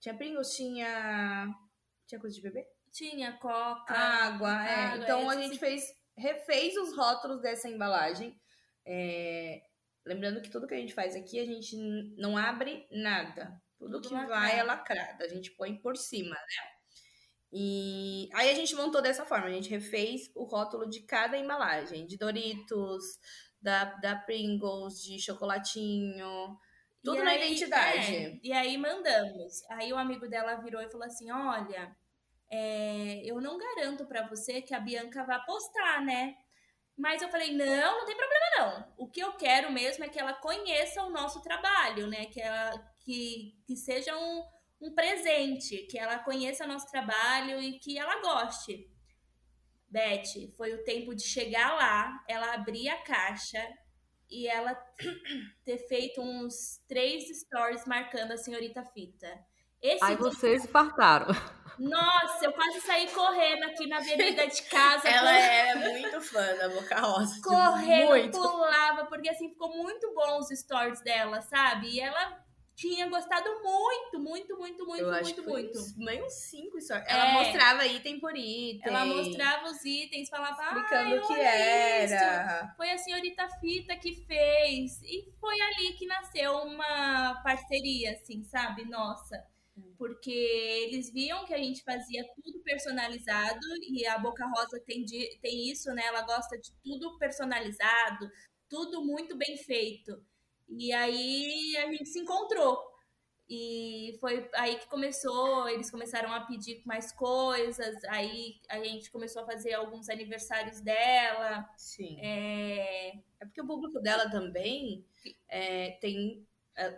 Tinha 0.00 0.14
Pringles, 0.16 0.54
tinha. 0.54 1.46
Tinha 2.06 2.20
coisa 2.20 2.34
de 2.34 2.42
bebê? 2.42 2.66
tinha 2.90 3.32
coca. 3.34 3.94
água, 3.94 4.48
é. 4.66 4.74
água, 4.86 5.04
então 5.04 5.28
a 5.28 5.34
esse- 5.34 5.42
gente 5.42 5.58
fez, 5.58 5.82
refez 6.16 6.74
os 6.78 6.96
rótulos 6.96 7.40
dessa 7.42 7.68
embalagem. 7.68 8.34
É, 8.84 9.60
lembrando 10.08 10.40
que 10.42 10.50
tudo 10.50 10.66
que 10.66 10.74
a 10.74 10.78
gente 10.78 10.94
faz 10.94 11.14
aqui, 11.14 11.38
a 11.38 11.44
gente 11.46 11.76
não 12.16 12.36
abre 12.36 12.86
nada. 12.90 13.60
Tudo 13.78 14.00
Tudo 14.00 14.08
que 14.08 14.14
lacrado. 14.14 14.40
vai 14.40 14.58
é 14.58 14.62
lacrado. 14.62 15.22
A 15.22 15.28
gente 15.28 15.52
põe 15.52 15.76
por 15.76 15.96
cima, 15.96 16.34
né? 16.34 16.68
E 17.52 18.28
aí 18.34 18.50
a 18.50 18.54
gente 18.54 18.74
montou 18.74 19.00
dessa 19.00 19.24
forma. 19.24 19.46
A 19.46 19.50
gente 19.52 19.70
refez 19.70 20.30
o 20.34 20.44
rótulo 20.44 20.88
de 20.88 21.00
cada 21.02 21.38
embalagem. 21.38 22.06
De 22.06 22.16
Doritos, 22.18 23.04
da, 23.60 23.84
da 23.84 24.16
Pringles, 24.16 25.02
de 25.02 25.18
chocolatinho. 25.20 26.58
Tudo 27.02 27.18
E 27.18 27.22
na 27.22 27.30
aí- 27.30 27.46
identidade. 27.46 28.14
é, 28.16 28.40
e 28.42 28.52
aí 28.52 28.76
mandamos. 28.76 29.62
Aí 29.70 29.92
o 29.92 29.96
amigo 29.96 30.28
dela 30.28 30.56
virou 30.56 30.82
e 30.82 30.90
falou 30.90 31.06
assim: 31.06 31.30
Olha, 31.30 31.96
é, 32.50 33.22
eu 33.24 33.40
não 33.40 33.56
garanto 33.56 34.04
pra 34.06 34.26
você 34.28 34.60
que 34.60 34.74
a 34.74 34.80
Bianca 34.80 35.24
vai 35.24 35.42
postar, 35.44 36.04
né? 36.04 36.34
Mas 36.98 37.22
eu 37.22 37.28
falei, 37.28 37.56
não, 37.56 38.00
não 38.00 38.04
tem 38.04 38.16
problema 38.16 38.46
não. 38.58 38.94
O 38.96 39.08
que 39.08 39.20
eu 39.20 39.32
quero 39.34 39.70
mesmo 39.70 40.04
é 40.04 40.08
que 40.08 40.18
ela 40.18 40.34
conheça 40.34 41.04
o 41.04 41.10
nosso 41.10 41.40
trabalho, 41.40 42.08
né? 42.08 42.26
Que, 42.26 42.40
ela, 42.40 42.72
que, 42.98 43.54
que 43.64 43.76
seja 43.76 44.16
um, 44.18 44.44
um 44.80 44.92
presente, 44.92 45.86
que 45.88 45.96
ela 45.96 46.18
conheça 46.18 46.64
o 46.64 46.68
nosso 46.68 46.90
trabalho 46.90 47.62
e 47.62 47.78
que 47.78 47.96
ela 47.96 48.20
goste. 48.20 48.90
Beth, 49.88 50.52
foi 50.56 50.74
o 50.74 50.82
tempo 50.82 51.14
de 51.14 51.22
chegar 51.22 51.76
lá, 51.76 52.24
ela 52.28 52.52
abrir 52.52 52.88
a 52.88 53.00
caixa 53.02 53.64
e 54.28 54.48
ela 54.48 54.74
ter 55.64 55.78
feito 55.88 56.20
uns 56.20 56.82
três 56.88 57.24
stories 57.40 57.86
marcando 57.86 58.32
a 58.32 58.36
senhorita 58.36 58.84
Fita. 58.84 59.38
Esse 59.80 60.04
Aí 60.04 60.16
vocês 60.16 60.66
fartaram. 60.66 61.28
Nossa, 61.78 62.44
eu 62.44 62.52
quase 62.52 62.80
saí 62.80 63.08
correndo 63.08 63.64
aqui 63.64 63.86
na 63.86 63.98
avenida 63.98 64.46
de 64.46 64.62
casa. 64.62 65.06
Ela 65.08 65.36
é 65.36 65.74
muito 65.74 66.20
fã 66.20 66.56
da 66.56 66.68
Boca 66.68 67.00
Rosa. 67.00 67.40
Correndo, 67.42 68.08
muito. 68.08 68.38
pulava, 68.38 69.06
porque 69.06 69.28
assim 69.28 69.48
ficou 69.50 69.74
muito 69.76 70.12
bom 70.14 70.38
os 70.38 70.48
stories 70.48 71.00
dela, 71.02 71.40
sabe? 71.40 71.88
E 71.88 72.00
ela 72.00 72.44
tinha 72.74 73.08
gostado 73.08 73.48
muito, 73.62 74.20
muito, 74.20 74.56
muito, 74.56 74.86
muito, 74.86 75.02
eu 75.02 75.10
muito, 75.10 75.42
muito. 75.42 75.78
Meio 75.96 76.24
uns 76.24 76.32
cinco 76.32 76.80
stories. 76.80 77.06
É. 77.08 77.12
Ela 77.12 77.32
mostrava 77.32 77.86
item 77.86 78.20
por 78.20 78.36
item. 78.36 78.80
Ela 78.84 79.04
mostrava 79.04 79.68
os 79.68 79.84
itens, 79.84 80.28
falava, 80.28 80.62
explicando 80.62 81.16
o 81.16 81.26
que 81.26 81.40
era. 81.40 82.62
Isso. 82.64 82.76
Foi 82.76 82.90
a 82.90 82.98
senhorita 82.98 83.48
Fita 83.60 83.96
que 83.96 84.14
fez. 84.26 85.02
E 85.02 85.32
foi 85.40 85.60
ali 85.60 85.92
que 85.94 86.06
nasceu 86.06 86.52
uma 86.58 87.40
parceria, 87.42 88.12
assim, 88.12 88.44
sabe? 88.44 88.84
Nossa 88.84 89.44
porque 89.98 90.30
eles 90.30 91.12
viam 91.12 91.44
que 91.44 91.52
a 91.52 91.58
gente 91.58 91.82
fazia 91.82 92.24
tudo 92.36 92.60
personalizado 92.60 93.66
e 93.90 94.06
a 94.06 94.16
Boca 94.16 94.46
Rosa 94.46 94.80
tem, 94.86 95.04
tem 95.42 95.70
isso, 95.70 95.92
né? 95.92 96.04
Ela 96.06 96.22
gosta 96.22 96.56
de 96.56 96.72
tudo 96.84 97.18
personalizado, 97.18 98.30
tudo 98.68 99.04
muito 99.04 99.36
bem 99.36 99.56
feito. 99.56 100.24
E 100.68 100.92
aí 100.92 101.76
a 101.78 101.90
gente 101.90 102.08
se 102.08 102.20
encontrou. 102.20 102.78
E 103.50 104.16
foi 104.20 104.48
aí 104.54 104.76
que 104.78 104.86
começou, 104.88 105.68
eles 105.68 105.90
começaram 105.90 106.32
a 106.32 106.42
pedir 106.42 106.82
mais 106.84 107.10
coisas, 107.12 108.04
aí 108.04 108.60
a 108.68 108.78
gente 108.78 109.10
começou 109.10 109.42
a 109.42 109.46
fazer 109.46 109.72
alguns 109.72 110.10
aniversários 110.10 110.82
dela. 110.82 111.68
Sim. 111.76 112.20
É, 112.20 113.16
é 113.40 113.44
porque 113.46 113.62
o 113.62 113.66
público 113.66 114.00
dela 114.00 114.30
também 114.30 115.04
é, 115.48 115.92
tem 115.92 116.46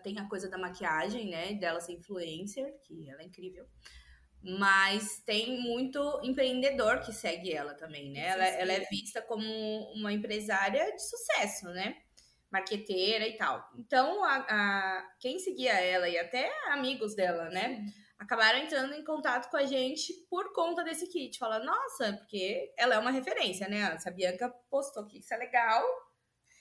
tem 0.03 0.19
a 0.19 0.29
coisa 0.29 0.49
da 0.49 0.59
maquiagem, 0.59 1.31
né? 1.31 1.55
Dela 1.55 1.81
ser 1.81 1.93
influencer, 1.93 2.81
que 2.83 3.09
ela 3.09 3.23
é 3.23 3.25
incrível. 3.25 3.67
Mas 4.43 5.21
tem 5.21 5.61
muito 5.61 6.21
empreendedor 6.23 7.01
que 7.01 7.13
segue 7.13 7.53
ela 7.53 7.75
também, 7.75 8.11
né? 8.11 8.27
Ela, 8.29 8.47
ela 8.47 8.73
é 8.73 8.81
vista 8.87 9.21
como 9.21 9.45
uma 9.93 10.13
empresária 10.13 10.95
de 10.95 11.03
sucesso, 11.03 11.67
né? 11.69 11.97
Marqueteira 12.51 13.27
e 13.29 13.37
tal. 13.37 13.63
Então, 13.79 14.25
a, 14.25 14.37
a, 14.49 15.11
quem 15.21 15.39
seguia 15.39 15.73
ela 15.73 16.09
e 16.09 16.19
até 16.19 16.51
amigos 16.69 17.15
dela, 17.15 17.51
né? 17.51 17.85
Acabaram 18.19 18.59
entrando 18.59 18.95
em 18.95 19.05
contato 19.05 19.51
com 19.51 19.57
a 19.57 19.65
gente 19.65 20.13
por 20.29 20.53
conta 20.53 20.83
desse 20.83 21.07
kit. 21.07 21.39
Falando, 21.39 21.65
nossa, 21.65 22.15
porque 22.15 22.73
ela 22.79 22.95
é 22.95 22.99
uma 22.99 23.11
referência, 23.11 23.69
né? 23.69 23.97
A 24.05 24.11
Bianca 24.11 24.49
postou 24.71 25.07
que 25.07 25.19
isso 25.19 25.33
é 25.35 25.37
legal, 25.37 25.85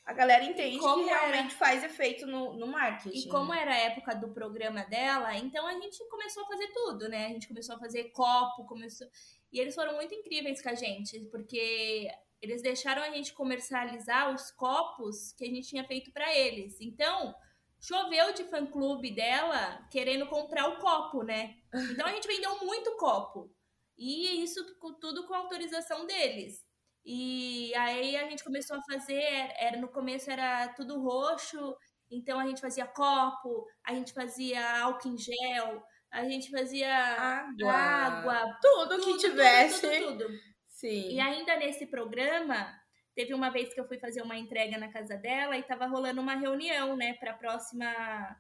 a 0.10 0.14
galera 0.14 0.43
entende 0.43 0.80
que 0.80 0.84
realmente 0.84 1.38
era... 1.38 1.49
faz 1.51 1.84
efeito 1.84 2.26
no, 2.26 2.53
no 2.57 2.66
marketing. 2.66 3.16
E 3.16 3.30
como 3.30 3.53
era 3.53 3.72
a 3.72 3.78
época 3.78 4.16
do 4.16 4.30
programa 4.30 4.84
dela, 4.86 5.38
então 5.38 5.68
a 5.68 5.74
gente 5.74 6.03
começou 6.10 6.43
a 6.43 6.47
fazer 6.47 6.68
tudo, 6.74 7.07
né? 7.07 7.28
A 7.28 7.30
gente 7.30 7.47
começou 7.47 7.76
a 7.76 7.80
fazer 7.80 8.05
copo, 8.05 8.66
começou. 8.66 9.07
E 9.53 9.60
eles 9.60 9.76
foram 9.76 9.93
muito 9.93 10.16
incríveis 10.16 10.64
com 10.64 10.70
a 10.70 10.74
gente, 10.74 11.20
porque 11.26 12.10
eles 12.41 12.64
deixaram 12.64 13.03
a 13.03 13.12
gente 13.12 13.34
comercializar 13.34 14.34
os 14.34 14.49
copos 14.49 15.32
que 15.34 15.43
a 15.43 15.47
gente 15.47 15.70
tinha 15.70 15.84
feito 15.84 16.12
para 16.12 16.36
eles. 16.36 16.82
Então, 16.82 17.36
choveu 17.80 18.34
de 18.34 18.45
fã 18.45 18.66
clube 18.66 19.12
dela 19.12 19.88
querendo 19.91 20.26
comprar 20.26 20.70
o 20.70 20.80
copo, 20.80 21.22
né? 21.22 21.55
Então 21.91 22.07
a 22.07 22.14
gente 22.14 22.28
vendeu 22.28 22.57
muito 22.66 22.97
copo. 22.97 23.53
E 23.95 24.41
isso 24.41 24.60
tudo 24.99 25.28
com 25.28 25.36
autorização 25.36 26.07
deles. 26.07 26.66
E 27.06 27.74
aí 27.76 28.16
a 28.18 28.30
gente 28.30 28.43
começou 28.43 28.78
a 28.78 28.84
fazer, 28.84 29.52
era 29.58 29.78
no 29.78 29.88
começo 29.88 30.30
era 30.30 30.68
tudo 30.70 31.02
roxo, 31.02 31.76
então 32.12 32.39
a 32.39 32.45
gente 32.45 32.62
fazia 32.62 32.86
copo, 32.86 33.66
a 33.84 33.93
gente 33.93 34.14
fazia 34.14 34.82
álcool 34.82 35.10
em 35.10 35.18
gel, 35.18 35.84
a 36.12 36.24
gente 36.24 36.50
fazia 36.50 36.93
água, 36.93 37.74
água 37.74 38.58
tudo, 38.62 39.00
tudo, 39.00 39.06
que 39.06 39.18
tivesse. 39.18 39.82
Tudo, 39.82 40.18
tudo. 40.18 40.39
Sim. 40.68 41.12
E 41.12 41.20
ainda 41.20 41.58
nesse 41.58 41.86
programa, 41.86 42.74
teve 43.16 43.34
uma 43.34 43.50
vez 43.50 43.74
que 43.74 43.80
eu 43.80 43.88
fui 43.88 44.00
fazer 44.00 44.22
uma 44.22 44.38
entrega 44.38 44.78
na 44.78 44.91
casa 44.91 45.18
dela 45.18 45.58
e 45.58 45.64
tava 45.64 45.86
rolando 45.88 46.22
uma 46.22 46.36
reunião, 46.36 46.95
né, 46.95 47.14
para 47.16 47.34
próxima, 47.34 47.86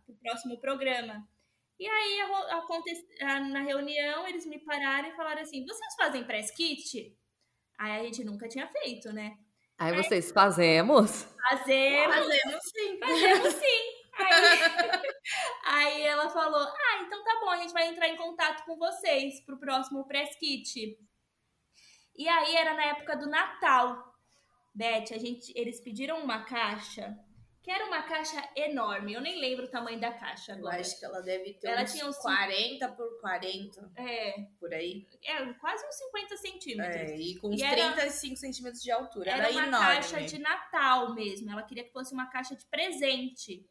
pro 0.05 0.15
próximo 0.15 0.59
programa. 0.59 1.27
E 1.79 1.87
aí, 1.87 2.19
na 3.51 3.61
reunião, 3.61 4.27
eles 4.27 4.45
me 4.45 4.59
pararam 4.59 5.09
e 5.09 5.15
falaram 5.15 5.41
assim: 5.41 5.65
vocês 5.65 5.95
fazem 5.95 6.25
press 6.25 6.51
kit? 6.51 7.15
Aí 7.79 8.01
a 8.01 8.03
gente 8.03 8.25
nunca 8.25 8.49
tinha 8.49 8.67
feito, 8.67 9.13
né? 9.13 9.37
Aí 9.77 9.95
vocês 9.95 10.33
fazemos? 10.33 11.23
Fazemos. 11.49 12.13
Fazemos 12.13 12.63
sim. 12.65 12.99
Fazemos 12.99 13.53
sim. 13.53 13.99
Aí, 14.19 14.33
aí, 15.63 16.01
ela 16.01 16.29
falou: 16.29 16.59
Ah, 16.59 17.03
então 17.03 17.23
tá 17.23 17.39
bom, 17.39 17.49
a 17.51 17.55
gente 17.55 17.71
vai 17.71 17.87
entrar 17.87 18.09
em 18.09 18.17
contato 18.17 18.65
com 18.65 18.75
vocês 18.75 19.39
pro 19.45 19.57
próximo 19.57 20.05
press 20.05 20.35
kit. 20.35 20.97
E 22.17 22.27
aí 22.27 22.53
era 22.53 22.73
na 22.73 22.83
época 22.83 23.15
do 23.15 23.29
Natal. 23.29 24.13
Beth, 24.75 25.13
a 25.13 25.17
gente, 25.17 25.53
eles 25.55 25.79
pediram 25.79 26.21
uma 26.21 26.43
caixa 26.43 27.17
que 27.61 27.69
era 27.69 27.85
uma 27.85 28.01
caixa 28.03 28.41
enorme. 28.55 29.13
Eu 29.13 29.21
nem 29.21 29.39
lembro 29.39 29.65
o 29.65 29.69
tamanho 29.69 29.99
da 29.99 30.11
caixa 30.13 30.53
agora. 30.53 30.77
Eu 30.77 30.81
acho 30.81 30.97
que 30.97 31.05
ela 31.05 31.21
deve 31.21 31.53
ter 31.55 31.67
ela 31.67 31.83
uns, 31.83 31.91
tinha 31.91 32.07
uns 32.07 32.17
40 32.17 32.87
por 32.89 33.19
40. 33.19 33.91
É. 33.97 34.47
Por 34.59 34.73
aí. 34.73 35.05
É, 35.23 35.53
quase 35.53 35.85
uns 35.85 35.95
50 35.95 36.37
centímetros. 36.37 36.95
É, 36.95 37.17
e 37.17 37.37
com 37.37 37.49
uns 37.49 37.61
e 37.61 37.69
35 37.69 38.31
era, 38.31 38.39
centímetros 38.39 38.81
de 38.81 38.91
altura. 38.91 39.31
Era, 39.31 39.43
era 39.43 39.51
uma 39.51 39.67
enorme. 39.67 39.85
caixa 39.85 40.21
de 40.21 40.39
Natal 40.39 41.13
mesmo. 41.13 41.51
Ela 41.51 41.63
queria 41.63 41.83
que 41.83 41.91
fosse 41.91 42.13
uma 42.13 42.27
caixa 42.27 42.55
de 42.55 42.65
presente. 42.67 43.65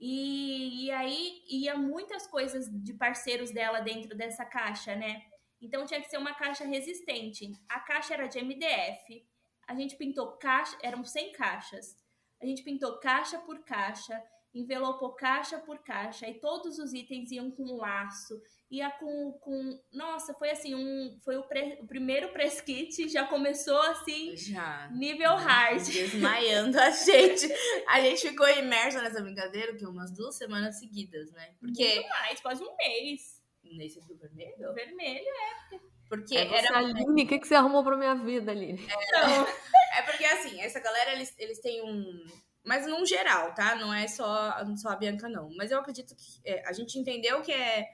E, 0.00 0.86
e 0.86 0.90
aí 0.90 1.44
ia 1.48 1.76
muitas 1.76 2.26
coisas 2.26 2.66
de 2.68 2.92
parceiros 2.94 3.52
dela 3.52 3.80
dentro 3.80 4.16
dessa 4.16 4.44
caixa, 4.44 4.96
né? 4.96 5.22
Então 5.60 5.86
tinha 5.86 6.00
que 6.00 6.10
ser 6.10 6.18
uma 6.18 6.34
caixa 6.34 6.64
resistente. 6.64 7.52
A 7.68 7.78
caixa 7.78 8.14
era 8.14 8.26
de 8.26 8.42
MDF. 8.42 9.24
A 9.68 9.76
gente 9.76 9.94
pintou 9.96 10.32
caixa, 10.38 10.76
eram 10.82 11.04
100 11.04 11.32
caixas. 11.32 12.01
A 12.42 12.46
gente 12.46 12.64
pintou 12.64 12.98
caixa 12.98 13.38
por 13.38 13.62
caixa, 13.64 14.20
envelopou 14.52 15.14
caixa 15.14 15.58
por 15.58 15.78
caixa, 15.78 16.28
e 16.28 16.40
todos 16.40 16.78
os 16.78 16.92
itens 16.92 17.30
iam 17.30 17.50
com 17.50 17.76
laço, 17.76 18.40
ia 18.70 18.90
com. 18.90 19.32
com 19.40 19.80
nossa, 19.92 20.34
foi 20.34 20.50
assim, 20.50 20.74
um, 20.74 21.18
foi 21.24 21.36
o, 21.36 21.44
pre, 21.44 21.78
o 21.80 21.86
primeiro 21.86 22.32
press 22.32 22.60
kit, 22.62 23.08
já 23.08 23.26
começou 23.26 23.80
assim, 23.82 24.36
já, 24.36 24.90
nível 24.90 25.36
hard. 25.36 25.84
Desmaiando 25.84 26.78
a 26.80 26.90
gente. 26.90 27.48
A 27.86 28.00
gente 28.00 28.28
ficou 28.28 28.48
imersa 28.48 29.00
nessa 29.00 29.22
brincadeira 29.22 29.76
que 29.76 29.86
umas 29.86 30.10
duas 30.10 30.36
semanas 30.36 30.78
seguidas, 30.78 31.30
né? 31.32 31.54
Porque. 31.60 31.94
Muito 31.94 32.08
mais, 32.08 32.40
quase 32.40 32.62
um 32.62 32.76
mês. 32.76 33.41
Nesse 33.64 34.00
do 34.00 34.16
vermelho? 34.16 34.70
O 34.70 34.74
vermelho, 34.74 35.26
é. 35.26 35.78
Porque 36.08 36.36
é 36.36 36.58
era. 36.58 36.76
Aline, 36.76 37.24
o 37.24 37.26
que, 37.26 37.38
que 37.38 37.48
você 37.48 37.54
arrumou 37.54 37.82
pra 37.82 37.96
minha 37.96 38.14
vida, 38.14 38.52
Aline? 38.52 38.84
Então, 38.84 39.46
é 39.96 40.02
porque 40.02 40.24
assim, 40.24 40.60
essa 40.60 40.78
galera, 40.78 41.12
eles, 41.12 41.34
eles 41.38 41.58
têm 41.60 41.82
um. 41.82 42.24
Mas 42.64 42.86
num 42.86 43.04
geral, 43.06 43.54
tá? 43.54 43.74
Não 43.76 43.92
é 43.92 44.06
só, 44.06 44.54
só 44.76 44.90
a 44.90 44.96
Bianca, 44.96 45.28
não. 45.28 45.48
Mas 45.56 45.70
eu 45.70 45.78
acredito 45.78 46.14
que 46.14 46.40
é, 46.44 46.68
a 46.68 46.72
gente 46.72 46.98
entendeu 46.98 47.40
que 47.40 47.52
é 47.52 47.88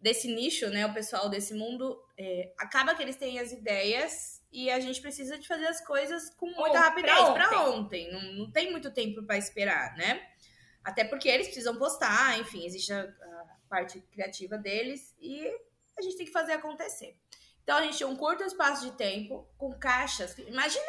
desse 0.00 0.32
nicho, 0.34 0.68
né? 0.70 0.86
O 0.86 0.94
pessoal 0.94 1.28
desse 1.28 1.54
mundo. 1.54 2.02
É, 2.18 2.52
acaba 2.58 2.94
que 2.94 3.02
eles 3.02 3.16
têm 3.16 3.38
as 3.38 3.52
ideias 3.52 4.42
e 4.50 4.70
a 4.70 4.80
gente 4.80 5.00
precisa 5.00 5.38
de 5.38 5.46
fazer 5.46 5.66
as 5.66 5.84
coisas 5.84 6.30
com 6.34 6.46
muita 6.46 6.78
oh, 6.78 6.82
rapidez 6.82 7.14
pra 7.14 7.28
ontem. 7.28 7.48
Pra 7.48 7.70
ontem. 7.70 8.12
Não, 8.12 8.32
não 8.44 8.50
tem 8.50 8.70
muito 8.70 8.92
tempo 8.92 9.22
para 9.24 9.36
esperar, 9.36 9.94
né? 9.96 10.26
Até 10.84 11.04
porque 11.04 11.28
eles 11.28 11.46
precisam 11.46 11.76
postar, 11.76 12.38
enfim, 12.40 12.66
existe 12.66 12.92
a, 12.92 13.02
a 13.02 13.51
parte 13.72 14.02
criativa 14.12 14.58
deles 14.58 15.16
e 15.18 15.48
a 15.96 16.02
gente 16.02 16.18
tem 16.18 16.26
que 16.26 16.32
fazer 16.32 16.52
acontecer. 16.52 17.16
Então 17.62 17.78
a 17.78 17.82
gente 17.82 17.96
tinha 17.96 18.08
um 18.08 18.16
curto 18.16 18.44
espaço 18.44 18.84
de 18.84 18.92
tempo 18.98 19.48
com 19.56 19.72
caixas. 19.78 20.36
Imagina, 20.36 20.84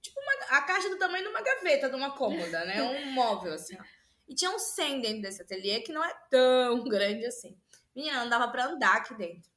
tipo, 0.00 0.18
uma, 0.18 0.32
a 0.56 0.62
caixa 0.62 0.88
do 0.88 0.96
tamanho 0.96 1.24
de 1.24 1.28
uma 1.28 1.42
gaveta, 1.42 1.90
de 1.90 1.94
uma 1.94 2.16
cômoda, 2.16 2.64
né? 2.64 2.82
Um 2.82 3.10
móvel, 3.12 3.52
assim. 3.52 3.76
E 4.26 4.34
tinha 4.34 4.50
um 4.50 4.58
100 4.58 5.00
dentro 5.02 5.22
desse 5.22 5.42
ateliê 5.42 5.80
que 5.80 5.92
não 5.92 6.02
é 6.02 6.14
tão 6.30 6.84
grande 6.88 7.26
assim. 7.26 7.54
Menina, 7.94 8.22
não 8.22 8.30
dava 8.30 8.48
pra 8.48 8.64
andar 8.64 8.96
aqui 8.96 9.14
dentro. 9.14 9.50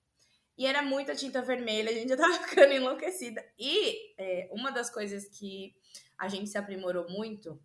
E 0.57 0.65
era 0.65 0.81
muita 0.81 1.15
tinta 1.15 1.41
vermelha, 1.41 1.89
a 1.89 1.93
gente 1.93 2.09
já 2.09 2.17
tava 2.17 2.33
ficando 2.43 2.73
enlouquecida. 2.73 3.45
E 3.57 4.13
é, 4.17 4.49
uma 4.51 4.69
das 4.69 4.89
coisas 4.89 5.29
que 5.29 5.73
a 6.17 6.27
gente 6.27 6.49
se 6.49 6.57
aprimorou 6.57 7.09
muito 7.09 7.57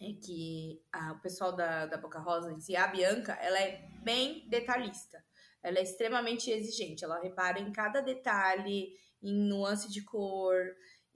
é 0.00 0.12
que 0.12 0.82
a, 0.92 1.12
o 1.12 1.20
pessoal 1.20 1.54
da, 1.54 1.86
da 1.86 1.96
Boca 1.96 2.18
Rosa, 2.18 2.52
em 2.52 2.76
a 2.76 2.86
Bianca, 2.86 3.32
ela 3.34 3.58
é 3.58 3.88
bem 4.02 4.48
detalhista. 4.48 5.24
Ela 5.62 5.78
é 5.78 5.82
extremamente 5.82 6.50
exigente, 6.50 7.04
ela 7.04 7.20
repara 7.20 7.58
em 7.58 7.72
cada 7.72 8.00
detalhe, 8.00 8.92
em 9.22 9.48
nuance 9.48 9.90
de 9.90 10.04
cor, 10.04 10.56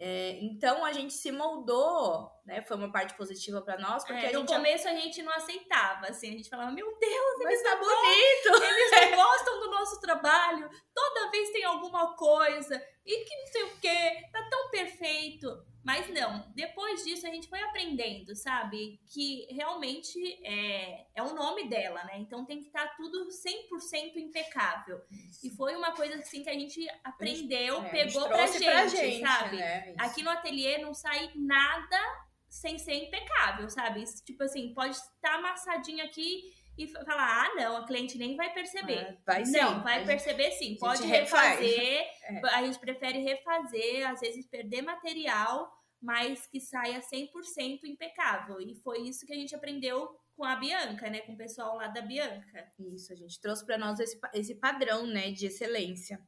É, 0.03 0.39
então 0.43 0.83
a 0.83 0.95
gente 0.95 1.13
se 1.13 1.31
moldou, 1.31 2.31
né? 2.51 2.61
Foi 2.61 2.77
uma 2.77 2.91
parte 2.91 3.15
positiva 3.15 3.63
para 3.63 3.79
nós, 3.79 4.05
porque 4.05 4.27
é, 4.27 4.33
no 4.33 4.45
começo 4.45 4.89
a 4.89 4.95
gente 4.95 5.23
não 5.23 5.33
aceitava, 5.33 6.09
assim, 6.09 6.31
a 6.31 6.33
gente 6.33 6.51
falava, 6.51 6.73
meu 6.73 6.99
Deus, 6.99 7.39
mas 7.45 7.63
tá 7.63 7.77
bonito! 7.77 8.65
Eles 8.65 8.91
não 8.91 9.17
gostam 9.17 9.61
do 9.61 9.71
nosso 9.71 10.01
trabalho, 10.01 10.69
toda 10.93 11.31
vez 11.31 11.51
tem 11.51 11.65
alguma 11.65 12.17
coisa, 12.17 12.85
e 13.07 13.25
que 13.25 13.37
não 13.37 13.47
sei 13.47 13.63
o 13.63 13.77
que, 13.77 14.31
tá 14.33 14.49
tão 14.51 14.69
perfeito. 14.71 15.71
Mas 15.83 16.11
não, 16.11 16.53
depois 16.55 17.03
disso 17.05 17.27
a 17.27 17.31
gente 17.31 17.49
foi 17.49 17.59
aprendendo, 17.63 18.37
sabe? 18.37 19.01
Que 19.07 19.47
realmente 19.51 20.19
é, 20.45 21.07
é 21.15 21.23
o 21.23 21.35
nome 21.35 21.71
dela, 21.71 22.05
né? 22.05 22.19
Então 22.19 22.45
tem 22.45 22.61
que 22.61 22.67
estar 22.67 22.87
tá 22.87 22.95
tudo 22.99 23.29
100% 23.29 24.17
impecável. 24.17 25.01
Isso. 25.11 25.47
E 25.47 25.51
foi 25.57 25.75
uma 25.75 25.93
coisa 25.93 26.17
assim 26.17 26.43
que 26.43 26.51
a 26.51 26.53
gente 26.53 26.87
aprendeu, 27.03 27.79
a 27.79 27.83
gente, 27.85 27.97
é, 27.97 28.05
pegou 28.05 28.29
pra 28.29 28.47
gente, 28.47 28.65
pra 28.65 28.87
gente, 28.89 29.21
sabe? 29.21 29.57
Né? 29.57 29.95
Aqui 29.99 30.23
no 30.23 30.29
ateliê 30.29 30.77
não 30.79 30.93
sai 30.93 31.31
nada 31.35 32.31
sem 32.51 32.77
ser 32.79 32.95
impecável, 32.95 33.71
sabe? 33.71 34.03
Tipo 34.27 34.43
assim, 34.43 34.75
pode 34.75 34.97
estar 34.97 35.37
amassadinho 35.37 36.05
aqui 36.05 36.53
e 36.77 36.89
falar, 36.89 37.45
ah, 37.45 37.55
não, 37.55 37.77
a 37.77 37.87
cliente 37.87 38.19
nem 38.19 38.37
vai 38.37 38.53
perceber. 38.53 38.99
Ah, 38.99 39.17
vai 39.25 39.47
sim. 39.47 39.53
Não, 39.53 39.83
vai 39.83 40.05
perceber 40.05 40.51
sim. 40.53 40.77
Pode 40.77 41.07
refazer. 41.07 42.05
É. 42.31 42.41
A 42.51 42.63
gente 42.63 42.79
prefere 42.79 43.19
refazer, 43.19 44.09
às 44.09 44.21
vezes 44.21 44.47
perder 44.47 44.83
material, 44.83 45.69
mas 46.01 46.47
que 46.47 46.61
saia 46.61 47.01
100% 47.01 47.81
impecável. 47.87 48.61
E 48.61 48.77
foi 48.85 49.01
isso 49.01 49.27
que 49.27 49.33
a 49.33 49.37
gente 49.37 49.53
aprendeu 49.53 50.09
com 50.37 50.45
a 50.45 50.55
Bianca, 50.55 51.11
né? 51.11 51.21
Com 51.23 51.33
o 51.33 51.37
pessoal 51.37 51.77
lá 51.77 51.89
da 51.89 52.03
Bianca. 52.03 52.73
Isso, 52.79 53.13
a 53.13 53.17
gente 53.17 53.41
trouxe 53.41 53.67
para 53.67 53.77
nós 53.77 53.99
esse, 53.99 54.17
esse 54.33 54.55
padrão, 54.55 55.07
né, 55.09 55.33
de 55.33 55.47
excelência. 55.47 56.21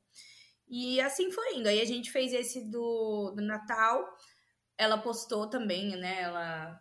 E 0.69 1.01
assim 1.01 1.31
foi 1.31 1.57
indo. 1.57 1.69
Aí 1.69 1.81
a 1.81 1.85
gente 1.85 2.11
fez 2.11 2.33
esse 2.33 2.69
do, 2.69 3.33
do 3.37 3.43
Natal. 3.43 4.05
Ela 4.77 4.99
postou 4.99 5.49
também, 5.49 5.97
né? 5.97 6.23
Ela 6.23 6.81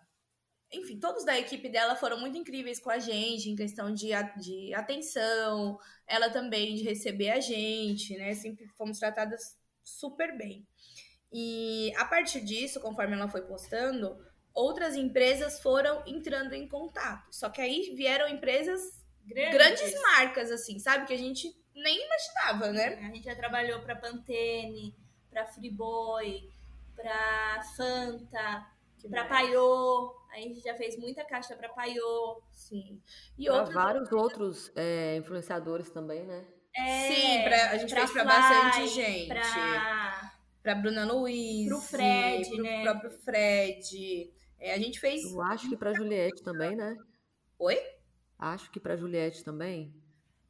enfim, 0.74 0.98
todos 1.00 1.26
da 1.26 1.38
equipe 1.38 1.68
dela 1.68 1.96
foram 1.96 2.20
muito 2.20 2.38
incríveis 2.38 2.80
com 2.80 2.90
a 2.90 2.98
gente 2.98 3.50
em 3.50 3.56
questão 3.56 3.94
de, 3.94 4.12
de 4.40 4.74
atenção, 4.74 5.78
ela 6.08 6.30
também 6.30 6.76
de 6.76 6.84
receber 6.84 7.30
a 7.30 7.42
gente, 7.42 8.16
né? 8.16 8.34
Sempre 8.34 8.68
fomos 8.78 8.98
tratadas 8.98 9.58
super 9.84 10.38
bem. 10.38 10.66
E 11.32 11.94
a 11.98 12.06
partir 12.06 12.42
disso, 12.42 12.80
conforme 12.80 13.16
ela 13.16 13.28
foi 13.28 13.42
postando, 13.42 14.18
outras 14.54 14.96
empresas 14.96 15.60
foram 15.60 16.04
entrando 16.08 16.54
em 16.54 16.68
contato. 16.68 17.28
Só 17.32 17.50
que 17.50 17.62
aí 17.62 17.94
vieram 17.96 18.30
empresas 18.30 18.82
grandes, 19.26 19.54
grandes 19.54 20.02
marcas, 20.02 20.52
assim, 20.52 20.80
sabe? 20.80 21.06
Que 21.06 21.14
a 21.14 21.18
gente 21.18 21.54
nem 21.76 22.06
imaginava, 22.06 22.72
né? 22.72 22.96
A 23.00 23.14
gente 23.14 23.26
já 23.26 23.36
trabalhou 23.36 23.82
para 23.82 23.96
Pantene, 23.96 24.96
para 25.30 25.46
Friboi, 25.48 26.50
para 27.02 27.64
Fanta, 27.76 28.68
para 29.10 29.26
Paiô. 29.26 30.16
A 30.32 30.38
gente 30.38 30.62
já 30.62 30.74
fez 30.76 30.98
muita 30.98 31.26
caixa 31.26 31.56
para 31.56 31.70
Paiô. 31.70 32.42
Sim. 32.52 33.02
E 33.38 33.50
outros... 33.50 33.74
vários 33.74 34.12
outros 34.12 34.72
é, 34.76 35.18
influenciadores 35.18 35.90
também, 35.90 36.26
né? 36.26 36.46
É, 36.74 37.12
Sim, 37.12 37.44
pra, 37.44 37.72
a 37.72 37.78
gente 37.78 37.94
pra 37.94 38.08
fez 38.08 38.12
para 38.14 38.24
bastante 38.24 38.88
gente. 38.88 39.28
Pra... 39.28 40.32
pra 40.64 40.76
Bruna 40.76 41.06
Luiz. 41.12 41.68
Pro 41.68 41.82
Fred, 41.82 42.50
pro 42.50 42.64
né? 42.64 42.84
próprio 42.84 43.12
Fred. 43.12 44.34
É, 44.58 44.74
a 44.74 44.78
gente 44.78 45.00
fez. 45.00 45.24
Eu 45.24 45.42
acho 45.42 45.68
que 45.68 45.76
pra 45.76 45.94
Juliette 45.94 46.42
também, 46.44 46.76
né? 46.76 46.96
Oi? 47.60 47.78
Acho 48.40 48.72
que 48.72 48.80
pra 48.80 48.96
Juliette 48.96 49.44
também. 49.44 49.94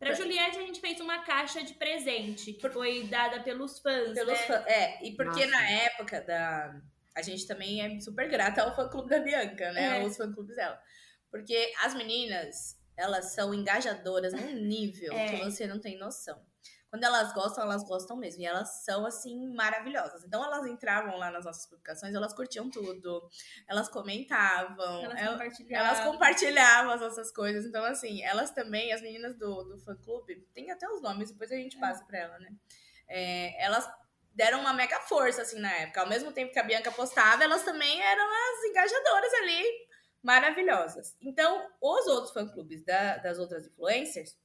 Pra 0.02 0.16
Juliette, 0.16 0.58
a 0.58 0.62
gente 0.62 0.82
fez 0.82 0.99
uma 0.99 1.20
caixa 1.20 1.64
de 1.64 1.76
presente, 1.76 2.54
que 2.54 2.70
foi 2.72 3.04
dada 3.04 3.39
pelos 3.43 3.80
fãs. 3.80 4.14
Pelos 4.14 4.34
né? 4.34 4.47
fãs. 4.47 4.66
É, 4.66 5.06
e 5.06 5.12
porque 5.16 5.45
Nossa. 5.45 5.52
na 5.52 5.70
época 5.70 6.22
da 6.22 6.82
a 7.16 7.22
gente 7.22 7.45
também 7.45 7.82
é 7.82 7.99
super 7.99 8.28
grata 8.28 8.64
ao 8.64 8.76
fã-clube 8.76 9.10
da 9.10 9.20
Bianca, 9.20 9.72
né? 9.74 10.02
É. 10.02 10.04
Os 10.04 10.18
fã-clubes 10.18 10.56
dela. 10.56 10.82
Porque 11.30 11.72
as 11.84 11.93
meninas, 11.93 12.80
elas 12.97 13.34
são 13.34 13.54
engajadoras 13.54 14.34
num 14.34 14.56
nível 14.56 15.14
é. 15.14 15.28
que 15.28 15.43
você 15.43 15.68
não 15.68 15.80
tem 15.80 15.99
noção. 15.99 16.43
Quando 16.91 17.05
elas 17.05 17.31
gostam, 17.31 17.63
elas 17.63 17.85
gostam 17.85 18.17
mesmo. 18.17 18.41
E 18.41 18.45
elas 18.45 18.83
são, 18.83 19.05
assim, 19.05 19.47
maravilhosas. 19.55 20.25
Então, 20.25 20.43
elas 20.43 20.67
entravam 20.67 21.17
lá 21.17 21.31
nas 21.31 21.45
nossas 21.45 21.65
publicações, 21.65 22.13
elas 22.13 22.33
curtiam 22.33 22.69
tudo. 22.69 23.29
Elas 23.65 23.87
comentavam. 23.87 25.01
Elas, 25.05 25.29
compartilhavam. 25.29 25.87
Elas 25.87 26.05
compartilhavam 26.05 26.91
as 26.91 26.99
nossas 26.99 27.31
coisas. 27.31 27.65
Então, 27.65 27.85
assim, 27.85 28.21
elas 28.23 28.51
também, 28.51 28.91
as 28.91 29.01
meninas 29.01 29.37
do, 29.37 29.63
do 29.63 29.79
fã-clube, 29.79 30.45
tem 30.53 30.69
até 30.69 30.85
os 30.89 31.01
nomes, 31.01 31.31
depois 31.31 31.49
a 31.49 31.55
gente 31.55 31.77
é. 31.77 31.79
passa 31.79 32.03
é. 32.03 32.05
pra 32.05 32.19
ela, 32.19 32.39
né? 32.39 32.49
É, 33.07 33.63
elas 33.63 33.89
deram 34.35 34.59
uma 34.59 34.73
mega 34.73 34.99
força, 34.99 35.43
assim, 35.43 35.61
na 35.61 35.71
época. 35.71 36.01
Ao 36.01 36.09
mesmo 36.09 36.33
tempo 36.33 36.51
que 36.51 36.59
a 36.59 36.63
Bianca 36.63 36.91
postava, 36.91 37.41
elas 37.41 37.63
também 37.63 38.01
eram 38.01 38.25
as 38.29 38.65
engajadoras 38.65 39.33
ali, 39.35 39.63
maravilhosas. 40.21 41.15
Então, 41.21 41.65
os 41.81 42.07
outros 42.07 42.33
fã-clubes 42.33 42.83
da, 42.83 43.15
das 43.15 43.39
outras 43.39 43.65
influencers 43.65 44.40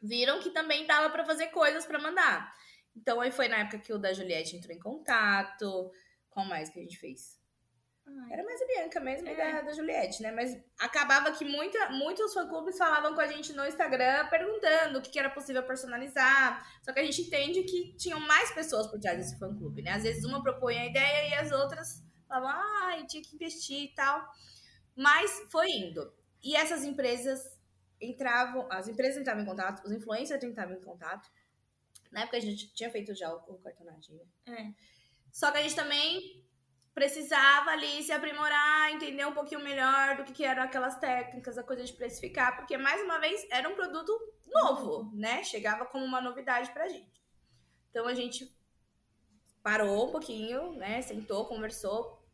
viram 0.00 0.40
que 0.40 0.50
também 0.50 0.86
dava 0.86 1.10
para 1.10 1.24
fazer 1.24 1.48
coisas 1.48 1.84
para 1.86 1.98
mandar. 1.98 2.52
Então, 2.96 3.20
aí 3.20 3.30
foi 3.30 3.48
na 3.48 3.58
época 3.58 3.78
que 3.78 3.92
o 3.92 3.98
da 3.98 4.12
Juliette 4.12 4.56
entrou 4.56 4.74
em 4.74 4.80
contato. 4.80 5.90
Qual 6.30 6.46
mais 6.46 6.68
que 6.68 6.78
a 6.78 6.82
gente 6.82 6.98
fez? 6.98 7.38
Era 8.30 8.42
mais 8.42 8.60
a 8.60 8.66
Bianca 8.66 9.00
mesmo 9.00 9.28
é. 9.28 9.32
e 9.32 9.36
da, 9.36 9.60
da 9.62 9.72
Juliette, 9.72 10.22
né? 10.22 10.32
Mas 10.32 10.56
acabava 10.78 11.30
que 11.32 11.44
muita, 11.44 11.90
muitos 11.90 12.32
fã-clubes 12.32 12.76
falavam 12.76 13.14
com 13.14 13.20
a 13.20 13.26
gente 13.26 13.52
no 13.52 13.66
Instagram 13.66 14.26
perguntando 14.28 14.98
o 14.98 15.02
que, 15.02 15.10
que, 15.10 15.18
era 15.18 15.30
possível 15.30 15.62
personalizar. 15.62 16.66
Só 16.82 16.92
que 16.92 17.00
a 17.00 17.04
gente 17.04 17.22
entende 17.22 17.62
que 17.64 17.94
tinham 17.96 18.20
mais 18.20 18.50
pessoas 18.52 18.86
por 18.86 18.98
trás 18.98 19.18
desse 19.18 19.38
fã-clube, 19.38 19.82
né? 19.82 19.92
Às 19.92 20.02
vezes 20.02 20.24
uma 20.24 20.42
propõe 20.42 20.78
a 20.78 20.86
ideia 20.86 21.28
e 21.28 21.34
as 21.34 21.52
outras 21.52 22.02
falavam, 22.26 22.50
ah, 22.50 23.06
tinha 23.06 23.22
que 23.22 23.34
investir 23.34 23.84
e 23.84 23.94
tal. 23.94 24.26
Mas 24.96 25.46
foi 25.50 25.70
indo. 25.70 26.12
E 26.42 26.56
essas 26.56 26.84
empresas 26.84 27.57
entravam, 28.00 28.66
as 28.70 28.88
empresas 28.88 29.20
entravam 29.20 29.42
em 29.42 29.46
contato, 29.46 29.84
os 29.84 29.92
influencers 29.92 30.42
entravam 30.42 30.76
em 30.76 30.80
contato. 30.80 31.28
Na 32.10 32.22
época 32.22 32.36
a 32.36 32.40
gente 32.40 32.72
tinha 32.74 32.90
feito 32.90 33.14
já 33.14 33.32
o, 33.32 33.54
o 33.54 33.58
cartonagem, 33.58 34.16
né? 34.16 34.24
É. 34.46 34.74
Só 35.32 35.50
que 35.50 35.58
a 35.58 35.62
gente 35.62 35.76
também 35.76 36.44
precisava 36.94 37.70
ali 37.70 38.02
se 38.02 38.10
aprimorar, 38.10 38.90
entender 38.90 39.24
um 39.24 39.32
pouquinho 39.32 39.62
melhor 39.62 40.16
do 40.16 40.24
que, 40.24 40.32
que 40.32 40.44
eram 40.44 40.64
aquelas 40.64 40.98
técnicas, 40.98 41.56
a 41.56 41.62
coisa 41.62 41.84
de 41.84 41.92
precificar, 41.92 42.56
porque 42.56 42.76
mais 42.76 43.00
uma 43.02 43.20
vez 43.20 43.46
era 43.52 43.68
um 43.68 43.74
produto 43.74 44.12
novo, 44.46 45.12
né? 45.14 45.44
Chegava 45.44 45.86
como 45.86 46.04
uma 46.04 46.20
novidade 46.20 46.72
pra 46.72 46.88
gente. 46.88 47.22
Então 47.90 48.06
a 48.06 48.14
gente 48.14 48.52
parou 49.62 50.08
um 50.08 50.10
pouquinho, 50.10 50.72
né? 50.72 51.00
Sentou, 51.02 51.46
conversou, 51.46 52.26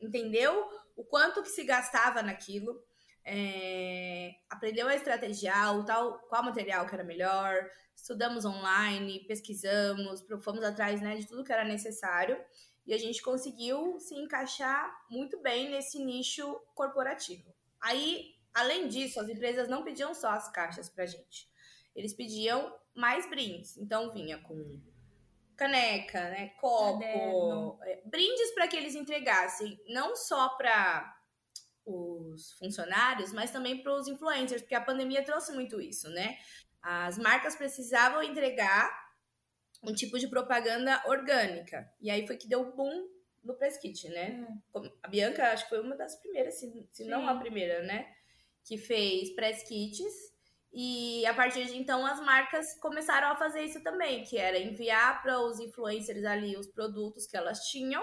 entendeu 0.00 0.68
o 0.94 1.04
quanto 1.04 1.42
que 1.42 1.48
se 1.48 1.64
gastava 1.64 2.22
naquilo, 2.22 2.80
é, 3.24 4.34
aprendeu 4.50 4.88
a 4.88 4.94
estrategiar, 4.94 5.78
o 5.78 5.84
tal, 5.84 6.18
qual 6.28 6.42
material 6.42 6.86
que 6.86 6.94
era 6.94 7.04
melhor, 7.04 7.68
estudamos 7.94 8.44
online, 8.44 9.24
pesquisamos, 9.26 10.24
fomos 10.42 10.62
atrás 10.64 11.00
né, 11.00 11.16
de 11.16 11.26
tudo 11.26 11.44
que 11.44 11.52
era 11.52 11.64
necessário 11.64 12.36
e 12.86 12.92
a 12.92 12.98
gente 12.98 13.22
conseguiu 13.22 13.98
se 14.00 14.14
encaixar 14.14 14.92
muito 15.08 15.40
bem 15.40 15.70
nesse 15.70 16.04
nicho 16.04 16.60
corporativo. 16.74 17.54
Aí, 17.80 18.34
além 18.52 18.88
disso, 18.88 19.20
as 19.20 19.28
empresas 19.28 19.68
não 19.68 19.84
pediam 19.84 20.14
só 20.14 20.30
as 20.30 20.50
caixas 20.50 20.88
para 20.88 21.06
gente. 21.06 21.48
Eles 21.94 22.12
pediam 22.12 22.74
mais 22.94 23.28
brindes. 23.28 23.76
Então, 23.76 24.12
vinha 24.12 24.38
com 24.38 24.80
caneca, 25.56 26.30
né, 26.30 26.48
copo, 26.60 27.78
é, 27.82 28.02
brindes 28.04 28.52
para 28.52 28.66
que 28.66 28.76
eles 28.76 28.96
entregassem 28.96 29.80
não 29.86 30.16
só 30.16 30.48
para 30.56 31.21
os 31.84 32.52
funcionários, 32.52 33.32
mas 33.32 33.50
também 33.50 33.82
para 33.82 33.94
os 33.94 34.06
influencers, 34.06 34.62
porque 34.62 34.74
a 34.74 34.80
pandemia 34.80 35.24
trouxe 35.24 35.52
muito 35.52 35.80
isso, 35.80 36.08
né? 36.10 36.36
As 36.80 37.18
marcas 37.18 37.56
precisavam 37.56 38.22
entregar 38.22 38.90
um 39.82 39.92
tipo 39.92 40.18
de 40.18 40.28
propaganda 40.28 41.02
orgânica. 41.06 41.88
E 42.00 42.10
aí 42.10 42.26
foi 42.26 42.36
que 42.36 42.48
deu 42.48 42.74
boom 42.74 43.08
no 43.42 43.54
press 43.54 43.76
kit, 43.78 44.08
né? 44.08 44.46
Hum. 44.74 44.90
A 45.02 45.08
Bianca, 45.08 45.52
acho 45.52 45.64
que 45.64 45.70
foi 45.70 45.80
uma 45.80 45.96
das 45.96 46.16
primeiras, 46.16 46.58
se, 46.58 46.88
se 46.92 47.04
não 47.04 47.28
a 47.28 47.36
primeira, 47.38 47.82
né? 47.82 48.06
Que 48.64 48.78
fez 48.78 49.34
press 49.34 49.62
kits. 49.64 50.32
E 50.72 51.26
a 51.26 51.34
partir 51.34 51.66
de 51.66 51.76
então 51.76 52.06
as 52.06 52.20
marcas 52.20 52.78
começaram 52.80 53.28
a 53.28 53.36
fazer 53.36 53.62
isso 53.62 53.82
também, 53.82 54.24
que 54.24 54.38
era 54.38 54.58
enviar 54.58 55.20
para 55.22 55.38
os 55.40 55.60
influencers 55.60 56.24
ali 56.24 56.56
os 56.56 56.66
produtos 56.66 57.26
que 57.26 57.36
elas 57.36 57.66
tinham, 57.68 58.02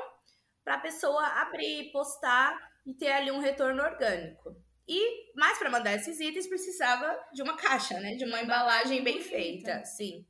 para 0.63 0.75
a 0.75 0.79
pessoa 0.79 1.25
abrir, 1.41 1.91
postar 1.91 2.55
e 2.85 2.93
ter 2.93 3.11
ali 3.11 3.31
um 3.31 3.39
retorno 3.39 3.83
orgânico. 3.83 4.55
E 4.87 5.33
mais 5.35 5.57
para 5.59 5.69
mandar 5.69 5.93
esses 5.93 6.19
itens 6.19 6.47
precisava 6.47 7.15
de 7.31 7.43
uma 7.43 7.55
caixa, 7.55 7.99
né? 7.99 8.15
De 8.15 8.25
uma 8.25 8.41
embalagem 8.41 9.03
bem 9.03 9.21
feita, 9.21 9.85
sim. 9.85 10.25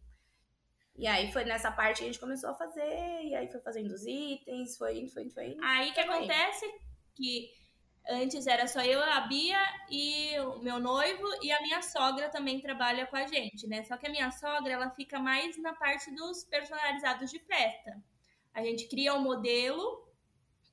E 0.98 1.08
aí 1.08 1.32
foi 1.32 1.46
nessa 1.46 1.72
parte 1.72 2.00
que 2.00 2.04
a 2.04 2.08
gente 2.08 2.20
começou 2.20 2.50
a 2.50 2.56
fazer, 2.56 3.24
e 3.24 3.34
aí 3.34 3.50
foi 3.50 3.62
fazendo 3.62 3.94
os 3.94 4.06
itens, 4.06 4.78
foi 4.78 4.98
indo, 4.98 5.10
foi 5.10 5.24
indo, 5.24 5.34
foi 5.34 5.48
indo. 5.48 5.64
Aí 5.64 5.94
que 5.94 6.00
acontece 6.02 6.66
que 7.16 7.50
antes 8.10 8.46
era 8.48 8.68
só 8.68 8.82
eu, 8.82 9.02
a 9.02 9.22
Bia 9.22 9.58
e 9.90 10.38
o 10.40 10.60
meu 10.60 10.78
noivo, 10.78 11.26
e 11.42 11.54
a 11.54 11.62
minha 11.62 11.82
sogra 11.82 12.28
também 12.28 12.60
trabalha 12.60 13.08
com 13.08 13.16
a 13.16 13.26
gente, 13.26 13.66
né? 13.66 13.82
Só 13.86 13.96
que 13.96 14.08
a 14.08 14.12
minha 14.12 14.30
sogra, 14.32 14.74
ela 14.74 14.90
fica 14.90 15.20
mais 15.20 15.58
na 15.62 15.74
parte 15.74 16.14
dos 16.14 16.44
personalizados 16.44 17.32
de 17.32 17.40
festa. 17.40 17.96
A 18.54 18.62
gente 18.62 18.90
cria 18.90 19.14
um 19.14 19.22
modelo 19.22 20.06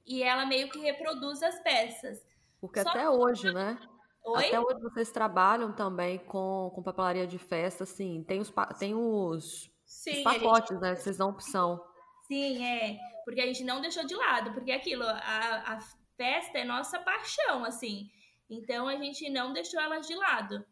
e 0.06 0.22
ela 0.22 0.46
meio 0.46 0.70
que 0.70 0.78
reproduz 0.78 1.42
as 1.42 1.58
peças. 1.60 2.24
Porque 2.60 2.82
Só 2.82 2.90
até 2.90 3.10
hoje, 3.10 3.52
né? 3.52 3.78
Oi? 4.24 4.46
Até 4.46 4.60
hoje 4.60 4.80
vocês 4.80 5.10
trabalham 5.10 5.72
também 5.72 6.18
com, 6.18 6.70
com 6.74 6.82
papelaria 6.82 7.26
de 7.26 7.38
festa, 7.38 7.84
assim, 7.84 8.24
tem 8.24 8.40
os, 8.40 8.52
tem 8.78 8.94
os, 8.94 9.70
Sim, 9.84 10.18
os 10.18 10.22
pacotes, 10.22 10.70
gente... 10.70 10.80
né? 10.80 10.96
Vocês 10.96 11.16
dão 11.16 11.30
opção. 11.30 11.80
Sim, 12.26 12.64
é. 12.64 12.98
Porque 13.24 13.40
a 13.40 13.46
gente 13.46 13.62
não 13.62 13.80
deixou 13.80 14.04
de 14.04 14.14
lado, 14.14 14.52
porque 14.52 14.72
aquilo, 14.72 15.04
a, 15.04 15.74
a 15.74 15.78
festa 16.16 16.58
é 16.58 16.64
nossa 16.64 16.98
paixão, 16.98 17.64
assim. 17.64 18.10
Então 18.48 18.88
a 18.88 18.96
gente 18.96 19.28
não 19.30 19.52
deixou 19.52 19.80
elas 19.80 20.06
de 20.06 20.14
lado. 20.14 20.64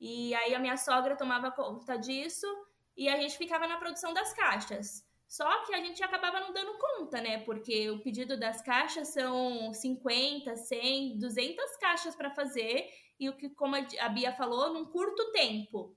E 0.00 0.34
aí 0.34 0.54
a 0.54 0.58
minha 0.58 0.76
sogra 0.76 1.16
tomava 1.16 1.50
conta 1.50 1.96
disso 1.96 2.46
e 2.96 3.08
a 3.08 3.16
gente 3.16 3.38
ficava 3.38 3.66
na 3.66 3.78
produção 3.78 4.12
das 4.12 4.32
caixas. 4.32 5.05
Só 5.28 5.64
que 5.64 5.74
a 5.74 5.78
gente 5.78 6.02
acabava 6.02 6.40
não 6.40 6.52
dando 6.52 6.78
conta, 6.78 7.20
né? 7.20 7.38
Porque 7.38 7.90
o 7.90 8.00
pedido 8.00 8.38
das 8.38 8.62
caixas 8.62 9.08
são 9.08 9.72
50, 9.72 10.54
100, 10.56 11.18
200 11.18 11.76
caixas 11.76 12.14
para 12.14 12.30
fazer 12.30 12.88
e 13.18 13.28
o 13.28 13.36
que, 13.36 13.48
como 13.50 13.74
a 13.76 14.08
Bia 14.08 14.32
falou, 14.32 14.72
num 14.72 14.84
curto 14.84 15.32
tempo. 15.32 15.96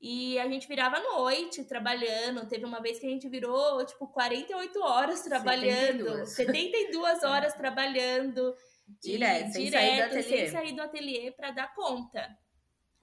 E 0.00 0.38
a 0.38 0.48
gente 0.48 0.68
virava 0.68 0.96
à 0.96 1.02
noite 1.02 1.64
trabalhando. 1.64 2.46
Teve 2.46 2.64
uma 2.64 2.80
vez 2.80 3.00
que 3.00 3.06
a 3.06 3.10
gente 3.10 3.28
virou, 3.28 3.84
tipo, 3.84 4.06
48 4.06 4.80
horas 4.80 5.22
trabalhando. 5.22 6.24
72, 6.26 6.30
72 6.34 7.22
horas 7.24 7.54
trabalhando. 7.54 8.54
Direto, 9.02 9.52
sem 9.52 9.64
direto, 9.64 9.72
sair 9.72 9.96
do 9.96 10.04
ateliê. 10.04 10.38
Sem 10.38 10.48
sair 10.48 10.72
do 10.72 10.82
ateliê 10.82 11.30
para 11.32 11.50
dar 11.50 11.74
conta. 11.74 12.28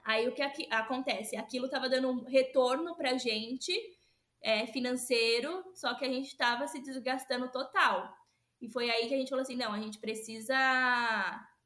Aí 0.04 0.26
o 0.26 0.32
que 0.32 0.40
aqui, 0.40 0.66
acontece? 0.70 1.36
Aquilo 1.36 1.68
tava 1.68 1.88
dando 1.88 2.08
um 2.08 2.24
retorno 2.24 2.96
pra 2.96 3.18
gente, 3.18 3.72
é, 4.46 4.66
financeiro, 4.66 5.64
só 5.74 5.94
que 5.94 6.04
a 6.04 6.08
gente 6.08 6.36
tava 6.36 6.66
se 6.66 6.80
desgastando 6.80 7.50
total. 7.50 8.14
E 8.60 8.68
foi 8.70 8.90
aí 8.90 9.08
que 9.08 9.14
a 9.14 9.18
gente 9.18 9.30
falou 9.30 9.42
assim: 9.42 9.56
não, 9.56 9.72
a 9.72 9.80
gente 9.80 9.98
precisa 9.98 10.56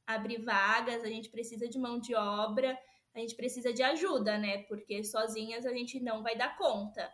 abrir 0.07 0.43
vagas, 0.43 1.05
a 1.05 1.09
gente 1.09 1.29
precisa 1.29 1.69
de 1.69 1.79
mão 1.79 2.01
de 2.01 2.15
obra 2.15 2.77
a 3.15 3.19
gente 3.19 3.35
precisa 3.35 3.73
de 3.73 3.83
ajuda, 3.83 4.39
né? 4.39 4.63
Porque 4.65 5.03
sozinhas 5.03 5.67
a 5.67 5.75
gente 5.75 6.01
não 6.01 6.23
vai 6.23 6.37
dar 6.37 6.57
conta. 6.57 7.11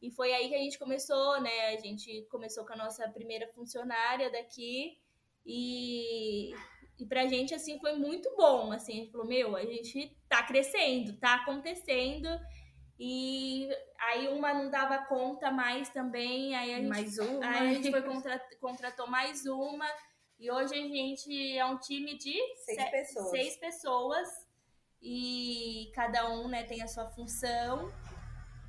E 0.00 0.10
foi 0.10 0.32
aí 0.32 0.48
que 0.48 0.54
a 0.54 0.58
gente 0.58 0.78
começou, 0.78 1.40
né? 1.40 1.74
A 1.74 1.80
gente 1.80 2.26
começou 2.30 2.64
com 2.64 2.72
a 2.72 2.76
nossa 2.76 3.08
primeira 3.10 3.48
funcionária 3.48 4.30
daqui 4.30 4.98
e, 5.44 6.52
e 6.98 7.06
pra 7.06 7.26
gente, 7.26 7.54
assim, 7.54 7.78
foi 7.80 7.94
muito 7.94 8.34
bom, 8.36 8.72
assim, 8.72 8.92
a 8.92 8.96
gente 8.96 9.10
falou, 9.10 9.26
meu, 9.26 9.56
a 9.56 9.64
gente 9.64 10.16
tá 10.28 10.42
crescendo, 10.42 11.18
tá 11.18 11.34
acontecendo 11.34 12.28
e 13.02 13.66
aí 13.98 14.28
uma 14.28 14.52
não 14.52 14.70
dava 14.70 14.98
conta 15.06 15.50
mais 15.50 15.88
também, 15.88 16.54
aí 16.54 16.74
a 16.74 16.76
gente, 16.76 16.88
mais 16.88 17.18
uma. 17.18 17.46
Aí 17.46 17.70
a 17.70 17.72
gente 17.72 17.90
foi 17.90 18.02
contra, 18.04 18.38
contratou 18.60 19.06
mais 19.06 19.46
uma 19.46 19.86
e 20.38 20.50
hoje 20.50 20.74
a 20.74 20.86
gente 20.86 21.56
é 21.56 21.64
um 21.64 21.78
time 21.78 22.18
de 22.18 22.38
seis 22.56 22.90
pessoas. 22.90 23.30
Seis 23.30 23.56
pessoas 23.56 24.28
e 25.00 25.90
cada 25.94 26.30
um 26.30 26.46
né, 26.46 26.62
tem 26.64 26.82
a 26.82 26.86
sua 26.86 27.08
função 27.08 27.90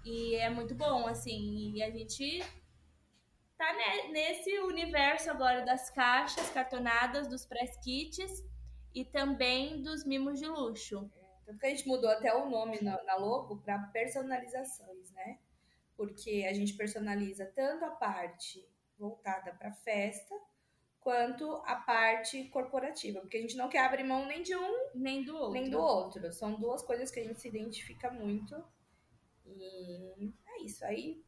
e 0.05 0.35
é 0.35 0.49
muito 0.49 0.73
bom, 0.75 1.07
assim, 1.07 1.73
e 1.75 1.83
a 1.83 1.91
gente 1.91 2.41
tá 3.57 3.75
nesse 4.11 4.59
universo 4.59 5.29
agora 5.29 5.65
das 5.65 5.89
caixas 5.89 6.49
cartonadas, 6.51 7.27
dos 7.27 7.45
press 7.45 7.77
kits 7.83 8.45
e 8.95 9.03
também 9.03 9.83
dos 9.83 10.05
mimos 10.05 10.39
de 10.39 10.47
luxo. 10.47 11.11
Tanto 11.45 11.59
que 11.59 11.65
a 11.65 11.69
gente 11.69 11.87
mudou 11.87 12.09
até 12.09 12.33
o 12.33 12.49
nome 12.49 12.81
na, 12.81 13.01
na 13.03 13.15
logo 13.15 13.57
para 13.57 13.79
personalizações, 13.87 15.11
né? 15.11 15.39
Porque 15.95 16.45
a 16.49 16.53
gente 16.53 16.73
personaliza 16.73 17.45
tanto 17.45 17.85
a 17.85 17.91
parte 17.91 18.67
voltada 18.97 19.53
para 19.53 19.71
festa, 19.71 20.35
quanto 21.01 21.51
a 21.65 21.75
parte 21.75 22.43
corporativa, 22.45 23.19
porque 23.19 23.37
a 23.37 23.41
gente 23.41 23.57
não 23.57 23.67
quer 23.67 23.79
abrir 23.79 24.03
mão 24.03 24.27
nem 24.27 24.43
de 24.43 24.55
um 24.55 24.91
nem 24.93 25.23
do 25.23 25.35
outro. 25.35 25.51
Nem 25.51 25.69
do 25.69 25.79
outro. 25.79 26.31
São 26.31 26.59
duas 26.59 26.83
coisas 26.83 27.09
que 27.09 27.19
a 27.19 27.23
gente 27.23 27.41
se 27.41 27.47
identifica 27.47 28.11
muito. 28.11 28.55
E 29.45 30.31
é 30.47 30.63
isso. 30.63 30.85
Aí 30.85 31.23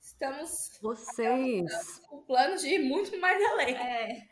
estamos 0.00 0.78
vocês 0.80 1.98
com 2.08 2.22
planos 2.22 2.62
de 2.62 2.68
ir 2.68 2.78
muito 2.78 3.16
mais 3.20 3.42
além. 3.52 3.76
É. 3.76 4.28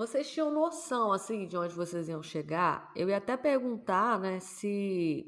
Vocês 0.00 0.30
tinham 0.30 0.50
noção 0.50 1.12
assim 1.12 1.46
de 1.46 1.58
onde 1.58 1.74
vocês 1.74 2.08
iam 2.08 2.22
chegar? 2.22 2.90
Eu 2.96 3.10
ia 3.10 3.18
até 3.18 3.36
perguntar, 3.36 4.18
né, 4.18 4.40
se 4.40 5.26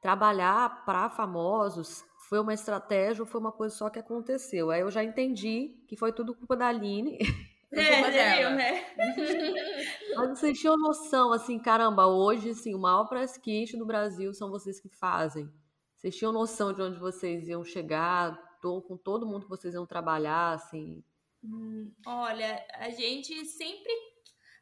trabalhar 0.00 0.84
para 0.84 1.10
famosos 1.10 2.04
foi 2.28 2.38
uma 2.38 2.54
estratégia 2.54 3.24
ou 3.24 3.26
foi 3.26 3.40
uma 3.40 3.50
coisa 3.50 3.74
só 3.74 3.90
que 3.90 3.98
aconteceu? 3.98 4.70
Aí 4.70 4.82
eu 4.82 4.92
já 4.92 5.02
entendi 5.02 5.74
que 5.88 5.96
foi 5.96 6.12
tudo 6.12 6.36
culpa 6.36 6.56
da 6.56 6.68
Aline. 6.68 7.18
É, 7.72 8.44
eu, 8.44 8.50
né? 8.50 8.84
Mas 10.16 10.40
vocês 10.40 10.58
tinham 10.58 10.76
noção, 10.76 11.32
assim, 11.32 11.56
caramba, 11.56 12.04
hoje, 12.04 12.50
assim, 12.50 12.74
o 12.74 12.80
maior 12.80 13.04
press 13.04 13.38
kit 13.38 13.76
do 13.76 13.86
Brasil 13.86 14.34
são 14.34 14.50
vocês 14.50 14.80
que 14.80 14.88
fazem. 14.88 15.48
Vocês 15.96 16.16
tinham 16.16 16.32
noção 16.32 16.72
de 16.72 16.82
onde 16.82 16.98
vocês 16.98 17.46
iam 17.46 17.62
chegar, 17.62 18.36
tô, 18.60 18.82
com 18.82 18.96
todo 18.96 19.24
mundo 19.24 19.44
que 19.44 19.50
vocês 19.50 19.72
iam 19.72 19.86
trabalhar, 19.86 20.54
assim? 20.54 21.04
Hum, 21.42 21.92
olha, 22.06 22.64
a 22.74 22.90
gente 22.90 23.44
sempre 23.46 23.92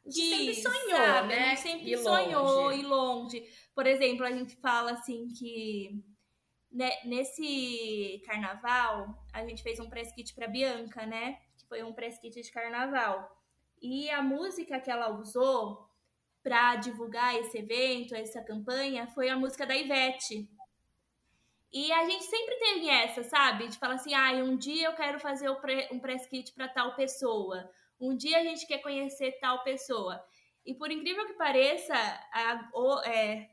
gente 0.05 0.29
sempre 0.29 0.55
sonhou, 0.55 0.97
sabe? 0.97 1.27
né? 1.27 1.45
A 1.45 1.49
gente 1.49 1.61
sempre 1.61 1.97
sonhou 1.97 2.71
e 2.71 2.81
longe. 2.83 3.43
Por 3.75 3.85
exemplo, 3.85 4.25
a 4.25 4.31
gente 4.31 4.55
fala 4.57 4.91
assim 4.91 5.27
que 5.27 6.03
né, 6.71 6.91
nesse 7.05 8.21
carnaval, 8.25 9.25
a 9.33 9.45
gente 9.45 9.63
fez 9.63 9.79
um 9.79 9.89
press 9.89 10.11
kit 10.13 10.33
para 10.33 10.47
Bianca, 10.47 11.05
né? 11.05 11.37
Que 11.57 11.67
foi 11.67 11.83
um 11.83 11.93
press 11.93 12.19
kit 12.19 12.39
de 12.39 12.51
carnaval. 12.51 13.29
E 13.81 14.09
a 14.09 14.21
música 14.21 14.79
que 14.79 14.91
ela 14.91 15.09
usou 15.17 15.89
para 16.43 16.75
divulgar 16.75 17.35
esse 17.35 17.57
evento, 17.57 18.15
essa 18.15 18.43
campanha, 18.43 19.07
foi 19.07 19.29
a 19.29 19.37
música 19.37 19.65
da 19.65 19.75
Ivete. 19.75 20.49
E 21.71 21.91
a 21.91 22.03
gente 22.09 22.23
sempre 22.23 22.55
tem 22.55 22.89
essa, 22.89 23.23
sabe? 23.23 23.67
De 23.67 23.77
falar 23.77 23.95
assim, 23.95 24.13
ah, 24.13 24.31
um 24.43 24.57
dia 24.57 24.87
eu 24.87 24.93
quero 24.93 25.19
fazer 25.19 25.49
um 25.49 25.99
press 25.99 26.25
kit 26.27 26.51
para 26.53 26.67
tal 26.67 26.95
pessoa. 26.95 27.69
Um 27.99 28.15
dia 28.15 28.39
a 28.39 28.43
gente 28.43 28.65
quer 28.65 28.79
conhecer 28.79 29.37
tal 29.39 29.63
pessoa. 29.63 30.23
E 30.65 30.73
por 30.73 30.91
incrível 30.91 31.25
que 31.27 31.33
pareça, 31.33 31.93
a, 31.93 32.69
o, 32.73 32.99
é, 33.01 33.49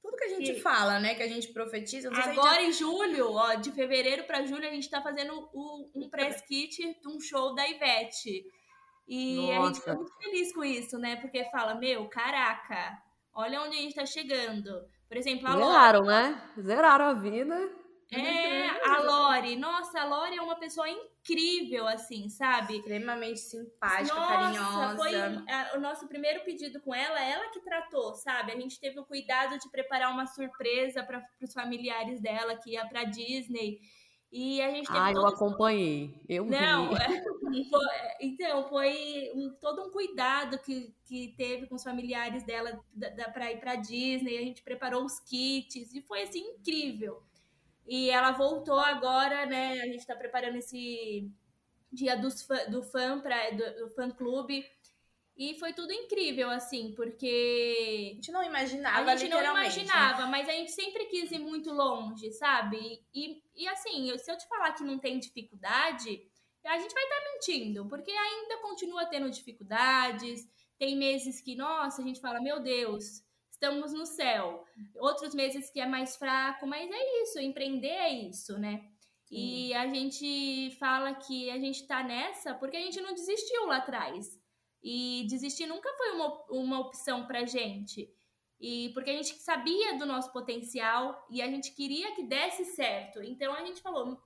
tudo 0.00 0.16
que 0.16 0.24
a 0.24 0.28
gente 0.28 0.54
que... 0.54 0.60
fala, 0.60 0.98
né? 0.98 1.14
Que 1.14 1.22
a 1.22 1.28
gente 1.28 1.48
profetiza. 1.48 2.08
Agora 2.08 2.60
gente... 2.60 2.70
em 2.70 2.72
julho, 2.72 3.32
ó, 3.32 3.54
de 3.54 3.70
fevereiro 3.72 4.24
para 4.24 4.44
julho, 4.46 4.66
a 4.66 4.70
gente 4.70 4.88
tá 4.88 5.02
fazendo 5.02 5.48
o, 5.52 5.90
um 5.94 6.08
press 6.08 6.40
kit 6.42 6.76
de 6.76 7.08
um 7.08 7.20
show 7.20 7.54
da 7.54 7.68
Ivete. 7.68 8.46
E 9.06 9.36
Nossa. 9.36 9.60
a 9.60 9.66
gente 9.66 9.78
fica 9.80 9.94
muito 9.94 10.16
feliz 10.16 10.54
com 10.54 10.64
isso, 10.64 10.98
né? 10.98 11.16
Porque 11.16 11.44
fala, 11.50 11.74
meu, 11.74 12.08
caraca, 12.08 12.98
olha 13.38 13.62
onde 13.62 13.76
a 13.76 13.80
gente 13.80 13.94
tá 13.94 14.04
chegando. 14.04 14.84
Por 15.08 15.16
exemplo, 15.16 15.48
a 15.48 15.52
Zeraram, 15.52 16.00
Lore. 16.00 16.08
né? 16.08 16.42
Zeraram 16.60 17.04
a 17.06 17.14
vida. 17.14 17.70
É, 18.10 18.68
a 18.88 19.02
Lore. 19.02 19.56
Nossa, 19.56 20.00
a 20.00 20.04
Lore 20.04 20.36
é 20.36 20.42
uma 20.42 20.56
pessoa 20.56 20.88
incrível, 20.88 21.86
assim, 21.86 22.28
sabe? 22.28 22.78
Extremamente 22.78 23.38
simpática, 23.38 24.14
Nossa, 24.14 24.34
carinhosa. 24.34 24.96
Foi 24.96 25.14
a, 25.16 25.72
o 25.76 25.80
nosso 25.80 26.08
primeiro 26.08 26.42
pedido 26.42 26.80
com 26.80 26.94
ela, 26.94 27.20
ela 27.20 27.50
que 27.50 27.60
tratou, 27.60 28.14
sabe? 28.14 28.52
A 28.52 28.56
gente 28.56 28.80
teve 28.80 28.98
o 28.98 29.04
cuidado 29.04 29.58
de 29.58 29.70
preparar 29.70 30.10
uma 30.10 30.26
surpresa 30.26 31.02
para 31.02 31.22
os 31.42 31.52
familiares 31.52 32.20
dela 32.20 32.56
que 32.56 32.72
ia 32.72 32.86
para 32.86 33.04
Disney. 33.04 33.78
E 34.30 34.60
a 34.60 34.70
gente 34.70 34.86
teve 34.86 34.98
Ah, 34.98 35.10
eu 35.10 35.26
acompanhei. 35.26 36.14
Eu 36.28 36.44
Não, 36.44 36.90
é, 36.96 37.22
foi, 37.70 37.86
então, 38.20 38.68
foi 38.68 39.32
um, 39.34 39.50
todo 39.58 39.86
um 39.86 39.90
cuidado 39.90 40.58
que, 40.58 40.94
que 41.06 41.34
teve 41.36 41.66
com 41.66 41.76
os 41.76 41.82
familiares 41.82 42.44
dela 42.44 42.78
para 43.32 43.52
ir 43.52 43.58
para 43.58 43.76
Disney. 43.76 44.36
A 44.36 44.42
gente 44.42 44.62
preparou 44.62 45.04
os 45.04 45.18
kits 45.20 45.94
e 45.94 46.02
foi 46.02 46.22
assim 46.22 46.40
incrível. 46.40 47.22
E 47.86 48.10
ela 48.10 48.32
voltou 48.32 48.78
agora, 48.78 49.46
né? 49.46 49.80
A 49.80 49.86
gente 49.86 50.00
está 50.00 50.14
preparando 50.14 50.56
esse 50.56 51.26
dia 51.90 52.14
dos 52.14 52.42
fã, 52.42 52.70
do 52.70 52.82
fã 52.82 53.18
para 53.20 53.50
do, 53.50 53.84
do 53.84 53.88
fã 53.94 54.10
clube. 54.10 54.62
E 55.38 55.56
foi 55.56 55.72
tudo 55.72 55.92
incrível, 55.92 56.50
assim, 56.50 56.92
porque. 56.96 58.10
A 58.10 58.14
gente 58.16 58.32
não 58.32 58.42
imaginava, 58.42 59.12
A 59.12 59.16
gente 59.16 59.30
não 59.30 59.40
imaginava, 59.40 60.26
mas 60.26 60.48
a 60.48 60.52
gente 60.52 60.72
sempre 60.72 61.04
quis 61.04 61.30
ir 61.30 61.38
muito 61.38 61.72
longe, 61.72 62.32
sabe? 62.32 63.00
E, 63.14 63.40
e 63.54 63.68
assim, 63.68 64.18
se 64.18 64.32
eu 64.32 64.36
te 64.36 64.48
falar 64.48 64.72
que 64.72 64.82
não 64.82 64.98
tem 64.98 65.16
dificuldade, 65.20 66.28
a 66.66 66.78
gente 66.78 66.92
vai 66.92 67.04
estar 67.04 67.16
tá 67.16 67.30
mentindo, 67.32 67.86
porque 67.86 68.10
ainda 68.10 68.58
continua 68.58 69.06
tendo 69.06 69.30
dificuldades. 69.30 70.44
Tem 70.76 70.96
meses 70.96 71.40
que, 71.40 71.54
nossa, 71.54 72.02
a 72.02 72.04
gente 72.04 72.20
fala, 72.20 72.40
meu 72.40 72.58
Deus, 72.60 73.22
estamos 73.48 73.92
no 73.92 74.06
céu. 74.06 74.64
Outros 74.96 75.34
meses 75.34 75.70
que 75.70 75.80
é 75.80 75.86
mais 75.86 76.16
fraco, 76.16 76.66
mas 76.66 76.90
é 76.90 77.22
isso, 77.22 77.38
empreender 77.38 77.86
é 77.86 78.10
isso, 78.10 78.58
né? 78.58 78.84
E 79.30 79.74
a 79.74 79.86
gente 79.86 80.70
fala 80.78 81.14
que 81.14 81.50
a 81.50 81.58
gente 81.58 81.86
tá 81.86 82.02
nessa 82.02 82.54
porque 82.54 82.76
a 82.76 82.80
gente 82.80 83.00
não 83.00 83.12
desistiu 83.14 83.66
lá 83.66 83.76
atrás. 83.76 84.37
E 84.82 85.26
desistir 85.28 85.66
nunca 85.66 85.92
foi 85.94 86.12
uma, 86.12 86.44
uma 86.50 86.80
opção 86.80 87.26
pra 87.26 87.44
gente. 87.44 88.12
E 88.60 88.90
porque 88.94 89.10
a 89.10 89.12
gente 89.12 89.34
sabia 89.40 89.96
do 89.98 90.06
nosso 90.06 90.32
potencial 90.32 91.26
e 91.30 91.40
a 91.40 91.46
gente 91.46 91.72
queria 91.72 92.14
que 92.14 92.24
desse 92.24 92.64
certo. 92.64 93.22
Então 93.22 93.52
a 93.52 93.64
gente 93.64 93.80
falou, 93.80 94.20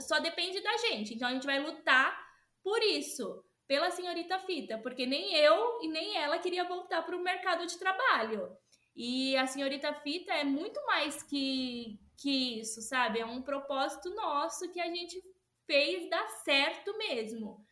só 0.00 0.18
depende 0.20 0.60
da 0.60 0.76
gente. 0.78 1.14
Então 1.14 1.28
a 1.28 1.32
gente 1.32 1.46
vai 1.46 1.60
lutar 1.60 2.16
por 2.62 2.82
isso. 2.82 3.44
pela 3.66 3.90
senhorita 3.90 4.38
Fita, 4.38 4.78
porque 4.78 5.04
nem 5.04 5.34
eu 5.34 5.80
e 5.82 5.88
nem 5.88 6.16
ela 6.16 6.38
queria 6.38 6.64
voltar 6.64 7.02
para 7.02 7.14
o 7.14 7.22
mercado 7.22 7.66
de 7.66 7.78
trabalho. 7.78 8.56
E 8.96 9.36
a 9.36 9.46
senhorita 9.46 9.92
Fita 9.92 10.32
é 10.32 10.42
muito 10.42 10.82
mais 10.86 11.22
que, 11.22 12.00
que 12.16 12.60
isso, 12.60 12.80
sabe? 12.80 13.20
É 13.20 13.26
um 13.26 13.42
propósito 13.42 14.08
nosso 14.14 14.72
que 14.72 14.80
a 14.80 14.86
gente 14.86 15.22
fez 15.66 16.08
dar 16.08 16.26
certo 16.28 16.96
mesmo. 16.96 17.64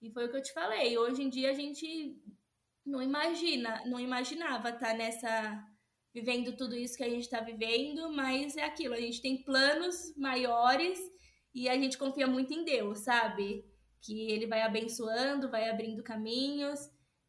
E 0.00 0.10
foi 0.10 0.26
o 0.26 0.30
que 0.30 0.36
eu 0.36 0.42
te 0.42 0.52
falei. 0.52 0.96
Hoje 0.96 1.22
em 1.22 1.28
dia 1.28 1.50
a 1.50 1.54
gente 1.54 2.16
não 2.84 3.02
imagina, 3.02 3.82
não 3.86 4.00
imaginava 4.00 4.70
estar 4.70 4.92
tá 4.92 4.94
nessa 4.94 5.64
vivendo 6.14 6.56
tudo 6.56 6.74
isso 6.74 6.96
que 6.96 7.04
a 7.04 7.08
gente 7.08 7.24
está 7.24 7.40
vivendo, 7.40 8.10
mas 8.12 8.56
é 8.56 8.64
aquilo, 8.64 8.94
a 8.94 9.00
gente 9.00 9.20
tem 9.20 9.42
planos 9.42 10.16
maiores 10.16 10.98
e 11.54 11.68
a 11.68 11.74
gente 11.74 11.98
confia 11.98 12.26
muito 12.26 12.52
em 12.52 12.64
Deus, 12.64 13.00
sabe? 13.00 13.64
Que 14.00 14.30
ele 14.32 14.46
vai 14.46 14.62
abençoando, 14.62 15.50
vai 15.50 15.68
abrindo 15.68 16.02
caminhos, 16.02 16.80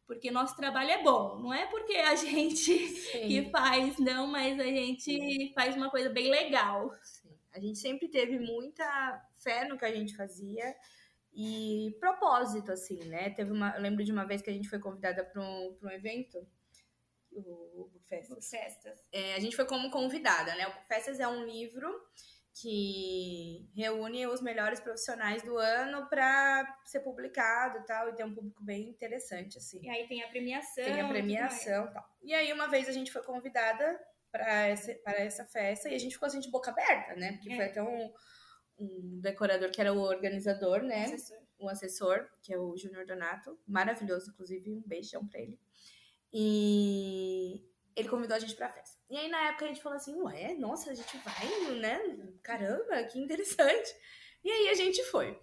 porque 0.06 0.30
nosso 0.30 0.56
trabalho 0.56 0.90
é 0.90 1.02
bom, 1.02 1.38
não 1.40 1.52
é 1.52 1.66
porque 1.66 1.94
a 1.94 2.14
gente 2.16 2.88
Sim. 2.88 3.28
que 3.28 3.50
faz, 3.50 3.98
não, 3.98 4.26
mas 4.26 4.58
a 4.58 4.64
gente 4.64 5.52
faz 5.54 5.76
uma 5.76 5.90
coisa 5.90 6.08
bem 6.08 6.30
legal. 6.30 6.90
Sim. 7.02 7.30
A 7.52 7.60
gente 7.60 7.78
sempre 7.78 8.08
teve 8.08 8.38
muita 8.38 9.22
fé 9.42 9.68
no 9.68 9.76
que 9.78 9.84
a 9.84 9.94
gente 9.94 10.16
fazia 10.16 10.74
e 11.32 11.96
propósito, 12.00 12.72
assim, 12.72 13.04
né? 13.04 13.30
Teve 13.30 13.52
uma, 13.52 13.74
eu 13.76 13.82
lembro 13.82 14.04
de 14.04 14.12
uma 14.12 14.26
vez 14.26 14.42
que 14.42 14.50
a 14.50 14.52
gente 14.52 14.68
foi 14.68 14.78
convidada 14.78 15.24
para 15.24 15.40
um, 15.40 15.78
um 15.82 15.90
evento, 15.90 16.46
o 17.32 17.88
Book 17.92 18.04
Festas. 18.08 18.50
Festas. 18.50 19.08
É, 19.12 19.34
a 19.34 19.40
gente 19.40 19.54
foi 19.54 19.64
como 19.64 19.90
convidada, 19.90 20.54
né? 20.56 20.66
O 20.66 20.72
Book 20.72 20.86
Festas 20.88 21.20
é 21.20 21.28
um 21.28 21.44
livro 21.44 21.88
que 22.60 23.70
reúne 23.74 24.26
os 24.26 24.42
melhores 24.42 24.80
profissionais 24.80 25.42
do 25.42 25.56
ano 25.56 26.08
para 26.08 26.80
ser 26.84 27.00
publicado 27.00 27.78
e 27.78 27.86
tal, 27.86 28.08
e 28.08 28.14
tem 28.14 28.26
um 28.26 28.34
público 28.34 28.62
bem 28.62 28.88
interessante, 28.88 29.56
assim. 29.56 29.80
E 29.82 29.88
aí 29.88 30.08
tem 30.08 30.22
a 30.22 30.28
premiação. 30.28 30.84
Tem 30.84 31.00
a 31.00 31.08
premiação 31.08 31.86
e 31.86 31.92
tal. 31.92 32.10
E 32.22 32.34
aí, 32.34 32.52
uma 32.52 32.68
vez 32.68 32.88
a 32.88 32.92
gente 32.92 33.12
foi 33.12 33.22
convidada 33.22 33.98
para 34.32 34.66
essa, 34.66 34.96
essa 35.06 35.44
festa 35.44 35.88
e 35.88 35.94
a 35.94 35.98
gente 35.98 36.14
ficou 36.14 36.26
assim 36.26 36.40
de 36.40 36.50
boca 36.50 36.70
aberta, 36.70 37.14
né? 37.14 37.32
Porque 37.32 37.52
é. 37.52 37.56
foi 37.56 37.64
até 37.66 37.82
um 37.82 38.12
um 38.80 39.20
decorador 39.20 39.70
que 39.70 39.80
era 39.80 39.92
o 39.92 40.00
organizador, 40.00 40.82
né? 40.82 41.04
Assessor. 41.04 41.38
Um 41.58 41.68
assessor, 41.68 42.28
que 42.42 42.52
é 42.52 42.58
o 42.58 42.76
Júnior 42.76 43.04
Donato. 43.06 43.58
Maravilhoso, 43.66 44.30
inclusive, 44.30 44.70
um 44.70 44.82
beijão 44.86 45.26
pra 45.26 45.40
ele. 45.40 45.58
E 46.32 47.62
ele 47.94 48.08
convidou 48.08 48.36
a 48.36 48.40
gente 48.40 48.54
pra 48.54 48.72
festa. 48.72 48.98
E 49.10 49.16
aí, 49.16 49.28
na 49.28 49.48
época, 49.48 49.64
a 49.64 49.68
gente 49.68 49.82
falou 49.82 49.96
assim, 49.96 50.14
ué, 50.22 50.54
nossa, 50.54 50.90
a 50.90 50.94
gente 50.94 51.16
vai, 51.18 51.74
né? 51.76 52.00
Caramba, 52.42 53.04
que 53.04 53.18
interessante. 53.18 53.94
E 54.42 54.50
aí, 54.50 54.68
a 54.68 54.74
gente 54.74 55.02
foi. 55.04 55.38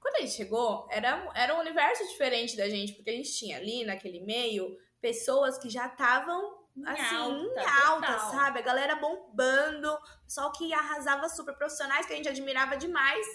Quando 0.00 0.16
a 0.16 0.20
gente 0.20 0.34
chegou, 0.34 0.86
era, 0.90 1.30
era 1.34 1.56
um 1.56 1.60
universo 1.60 2.06
diferente 2.08 2.56
da 2.56 2.68
gente, 2.68 2.92
porque 2.94 3.10
a 3.10 3.14
gente 3.14 3.32
tinha 3.32 3.56
ali, 3.56 3.84
naquele 3.84 4.20
meio, 4.20 4.76
pessoas 5.00 5.58
que 5.58 5.68
já 5.68 5.86
estavam 5.86 6.57
assim, 6.86 7.16
alta, 7.16 7.60
em 7.60 7.66
alta, 7.86 8.18
sabe? 8.30 8.58
A 8.58 8.62
galera 8.62 8.96
bombando, 8.96 9.98
pessoal 10.24 10.52
que 10.52 10.72
arrasava 10.72 11.28
super 11.28 11.54
profissionais 11.54 12.06
que 12.06 12.12
a 12.12 12.16
gente 12.16 12.28
admirava 12.28 12.76
demais. 12.76 13.26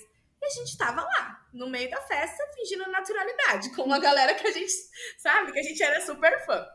E 0.42 0.46
a 0.46 0.50
gente 0.50 0.78
tava 0.78 1.02
lá, 1.02 1.48
no 1.54 1.70
meio 1.70 1.90
da 1.90 2.02
festa, 2.02 2.44
fingindo 2.54 2.90
naturalidade, 2.92 3.74
com 3.76 3.84
uma 3.84 4.00
galera 4.00 4.34
que 4.34 4.46
a 4.46 4.52
gente, 4.52 4.74
sabe, 5.18 5.54
que 5.54 5.60
a 5.60 5.64
gente 5.64 5.82
era 5.82 6.02
super 6.06 6.46
fã. 6.46 6.66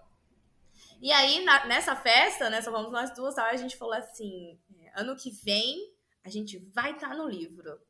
E 1.03 1.13
aí, 1.13 1.45
na, 1.45 1.67
nessa 1.67 1.95
festa, 1.95 2.49
né, 2.49 2.63
só 2.63 2.71
vamos 2.71 2.91
nós 2.91 3.15
duas, 3.15 3.37
a 3.37 3.55
gente 3.57 3.77
falou 3.77 3.95
assim: 3.95 4.59
é, 4.81 5.01
ano 5.01 5.15
que 5.17 5.31
vem 5.45 5.97
a 6.29 6.31
gente 6.31 6.59
vai 6.75 6.93
estar 6.93 7.09
tá 7.09 7.15
no 7.15 7.27
livro. 7.27 7.81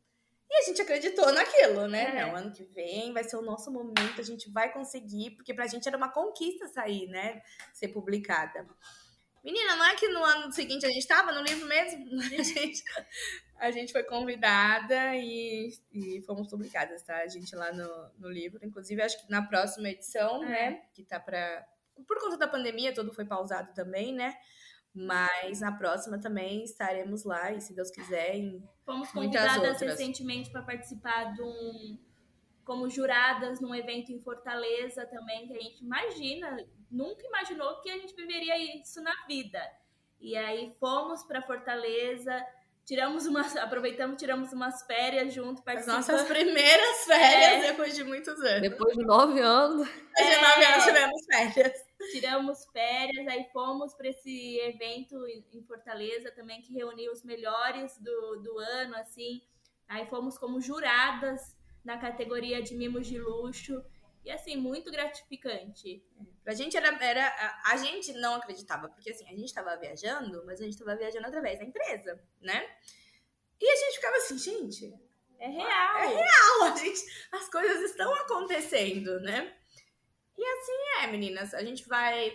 E 0.51 0.63
a 0.63 0.63
gente 0.63 0.81
acreditou 0.81 1.31
naquilo, 1.33 1.87
né? 1.89 2.05
É. 2.05 2.23
Não, 2.23 2.35
ano 2.35 2.53
que 2.53 2.65
vem 2.65 3.13
vai 3.13 3.23
ser 3.23 3.37
o 3.37 3.43
nosso 3.43 3.71
momento, 3.71 4.19
a 4.19 4.25
gente 4.25 4.51
vai 4.51 4.73
conseguir, 4.73 5.33
porque 5.33 5.53
pra 5.53 5.67
gente 5.67 5.87
era 5.87 5.97
uma 5.97 6.11
conquista 6.11 6.67
sair, 6.69 7.07
né? 7.09 7.43
Ser 7.75 7.89
publicada. 7.89 8.67
Menina, 9.45 9.77
não 9.77 9.85
é 9.85 9.95
que 9.95 10.09
no 10.09 10.25
ano 10.25 10.53
seguinte 10.53 10.85
a 10.85 10.89
gente 10.89 10.99
estava 11.01 11.33
no 11.33 11.43
livro 11.43 11.67
mesmo? 11.67 12.07
A 12.21 12.43
gente, 12.43 12.85
a 13.59 13.71
gente 13.71 13.93
foi 13.93 14.05
convidada 14.05 15.17
e, 15.17 15.71
e 15.93 16.23
fomos 16.23 16.49
publicadas, 16.49 17.03
tá? 17.03 17.17
A 17.19 17.27
gente 17.27 17.55
lá 17.57 17.73
no, 17.73 18.11
no 18.19 18.31
livro. 18.31 18.59
Inclusive, 18.63 19.03
acho 19.03 19.21
que 19.21 19.31
na 19.31 19.43
próxima 19.43 19.89
edição, 19.89 20.45
é. 20.45 20.49
né? 20.49 20.83
Que 20.95 21.03
tá 21.03 21.19
pra. 21.19 21.67
Por 22.07 22.21
conta 22.21 22.37
da 22.37 22.47
pandemia, 22.47 22.95
tudo 22.95 23.13
foi 23.13 23.25
pausado 23.25 23.75
também, 23.75 24.15
né? 24.15 24.37
Mas 24.99 25.61
na 25.61 25.71
próxima 25.71 26.19
também 26.19 26.65
estaremos 26.65 27.23
lá, 27.23 27.53
e 27.53 27.61
se 27.61 27.73
Deus 27.73 27.89
quiser, 27.89 28.35
em 28.35 28.61
Fomos 28.85 29.13
convidadas 29.13 29.81
recentemente 29.81 30.51
para 30.51 30.63
participar 30.63 31.33
de 31.35 31.43
um. 31.43 31.97
como 32.65 32.91
juradas 32.91 33.61
num 33.61 33.73
evento 33.73 34.11
em 34.11 34.21
Fortaleza 34.21 35.07
também, 35.07 35.47
que 35.47 35.57
a 35.57 35.61
gente 35.61 35.85
imagina, 35.85 36.57
nunca 36.91 37.25
imaginou 37.25 37.81
que 37.81 37.91
a 37.91 37.97
gente 37.97 38.13
viveria 38.15 38.59
isso 38.77 39.01
na 39.01 39.15
vida. 39.27 39.63
E 40.21 40.37
aí 40.37 40.75
fomos 40.81 41.23
para 41.23 41.43
Fortaleza, 41.43 42.45
tiramos 42.85 43.25
umas, 43.27 43.55
aproveitamos, 43.57 44.17
tiramos 44.17 44.53
umas 44.53 44.83
férias 44.83 45.33
junto, 45.33 45.63
As 45.65 45.87
nossas 45.87 46.27
primeiras 46.27 47.05
férias 47.05 47.65
é. 47.65 47.71
depois 47.71 47.95
de 47.95 48.03
muitos 48.03 48.41
anos. 48.41 48.63
Depois 48.63 48.97
de 48.97 49.05
nove 49.05 49.41
anos. 49.41 49.89
Depois 49.89 50.35
de 50.35 50.43
nove 50.43 50.65
anos 50.65 50.85
tivemos 50.85 51.25
férias 51.27 51.88
tiramos 52.13 52.65
férias, 52.67 53.27
aí 53.29 53.49
fomos 53.53 53.95
para 53.95 54.09
esse 54.09 54.59
evento 54.61 55.27
em 55.27 55.63
Fortaleza 55.63 56.31
também, 56.33 56.63
que 56.63 56.73
reuniu 56.73 57.13
os 57.13 57.23
melhores 57.23 57.99
do, 57.99 58.37
do 58.37 58.59
ano, 58.59 58.97
assim. 58.97 59.43
Aí 59.89 60.07
fomos 60.07 60.37
como 60.37 60.61
juradas 60.61 61.57
na 61.85 61.99
categoria 61.99 62.63
de 62.63 62.75
mimos 62.75 63.07
de 63.07 63.19
luxo. 63.19 63.83
E 64.25 64.31
assim, 64.31 64.57
muito 64.57 64.91
gratificante. 64.91 66.05
Pra 66.45 66.53
gente 66.53 66.77
era, 66.77 66.89
era. 67.03 67.27
A, 67.27 67.73
a 67.73 67.77
gente 67.77 68.13
não 68.13 68.35
acreditava, 68.35 68.89
porque 68.89 69.11
assim, 69.11 69.25
a 69.27 69.31
gente 69.31 69.47
estava 69.47 69.77
viajando, 69.77 70.45
mas 70.45 70.61
a 70.61 70.65
gente 70.65 70.75
estava 70.75 70.97
viajando 70.97 71.27
através 71.27 71.59
da 71.59 71.65
empresa, 71.65 72.23
né? 72.41 72.69
E 73.61 73.69
a 73.69 73.77
gente 73.77 73.95
ficava 73.95 74.17
assim, 74.17 74.39
gente. 74.39 75.09
É 75.39 75.49
real. 75.49 75.99
É 75.99 76.07
real, 76.07 76.63
a 76.65 76.77
gente, 76.77 77.01
as 77.33 77.49
coisas 77.49 77.91
estão 77.91 78.13
acontecendo, 78.15 79.21
né? 79.21 79.57
E 80.39 80.45
assim 80.45 80.73
é, 81.03 81.07
meninas. 81.09 81.53
A 81.53 81.65
gente 81.65 81.87
vai. 81.89 82.33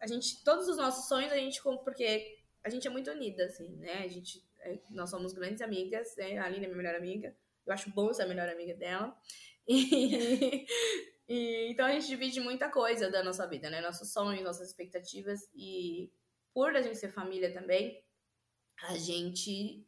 A 0.00 0.06
gente. 0.06 0.44
Todos 0.44 0.68
os 0.68 0.76
nossos 0.76 1.08
sonhos 1.08 1.32
a 1.32 1.36
gente. 1.36 1.62
Porque 1.62 2.38
a 2.62 2.68
gente 2.68 2.86
é 2.86 2.90
muito 2.90 3.10
unida, 3.10 3.46
assim, 3.46 3.74
né? 3.76 4.04
A 4.04 4.08
gente. 4.08 4.44
É, 4.60 4.78
nós 4.90 5.08
somos 5.08 5.32
grandes 5.32 5.62
amigas, 5.62 6.14
né? 6.16 6.38
A 6.38 6.44
Aline 6.44 6.66
é 6.66 6.68
minha 6.68 6.76
melhor 6.76 6.94
amiga. 6.94 7.34
Eu 7.66 7.72
acho 7.72 7.90
bom 7.90 8.12
ser 8.12 8.22
a 8.22 8.28
melhor 8.28 8.48
amiga 8.48 8.74
dela. 8.74 9.16
E, 9.68 10.64
e, 11.28 11.72
então 11.72 11.86
a 11.86 11.90
gente 11.90 12.06
divide 12.06 12.38
muita 12.38 12.70
coisa 12.70 13.10
da 13.10 13.20
nossa 13.24 13.48
vida, 13.48 13.68
né? 13.68 13.80
Nossos 13.80 14.12
sonhos, 14.12 14.44
nossas 14.44 14.68
expectativas. 14.68 15.40
E 15.52 16.08
por 16.54 16.76
a 16.76 16.80
gente 16.80 16.98
ser 16.98 17.10
família 17.10 17.52
também, 17.52 18.00
a 18.84 18.96
gente 18.96 19.84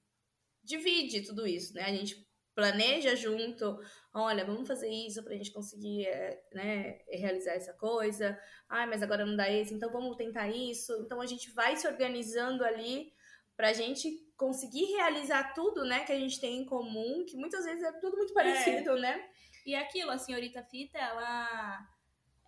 divide 0.64 1.20
tudo 1.20 1.46
isso, 1.46 1.74
né? 1.74 1.84
A 1.84 1.92
gente 1.92 2.28
planeja 2.56 3.14
junto, 3.14 3.78
olha, 4.18 4.44
vamos 4.44 4.66
fazer 4.66 4.88
isso 4.88 5.22
para 5.22 5.32
a 5.32 5.36
gente 5.36 5.52
conseguir 5.52 6.06
é, 6.06 6.42
né, 6.52 7.00
realizar 7.08 7.52
essa 7.52 7.72
coisa. 7.74 8.38
Ai, 8.68 8.86
mas 8.86 9.02
agora 9.02 9.24
não 9.24 9.36
dá 9.36 9.50
esse, 9.50 9.74
então 9.74 9.90
vamos 9.90 10.16
tentar 10.16 10.48
isso. 10.48 10.92
Então 11.04 11.20
a 11.20 11.26
gente 11.26 11.50
vai 11.52 11.76
se 11.76 11.86
organizando 11.86 12.64
ali 12.64 13.12
para 13.56 13.68
a 13.68 13.72
gente 13.72 14.08
conseguir 14.36 14.84
realizar 14.96 15.52
tudo, 15.52 15.84
né, 15.84 16.04
que 16.04 16.12
a 16.12 16.18
gente 16.18 16.40
tem 16.40 16.58
em 16.58 16.64
comum, 16.64 17.24
que 17.26 17.36
muitas 17.36 17.64
vezes 17.64 17.82
é 17.82 17.92
tudo 18.00 18.16
muito 18.16 18.32
parecido, 18.32 18.96
é. 18.98 19.00
né? 19.00 19.28
E 19.66 19.74
aquilo, 19.74 20.10
a 20.10 20.18
senhorita 20.18 20.62
Fita, 20.62 20.96
ela 20.96 21.86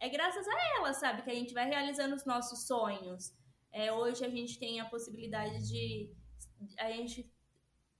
é 0.00 0.08
graças 0.08 0.46
a 0.46 0.76
ela, 0.76 0.94
sabe, 0.94 1.22
que 1.22 1.30
a 1.30 1.34
gente 1.34 1.52
vai 1.52 1.66
realizando 1.66 2.14
os 2.14 2.24
nossos 2.24 2.66
sonhos. 2.66 3.34
É, 3.72 3.92
hoje 3.92 4.24
a 4.24 4.28
gente 4.28 4.58
tem 4.58 4.80
a 4.80 4.86
possibilidade 4.86 5.68
de 5.68 6.10
a 6.78 6.90
gente 6.90 7.30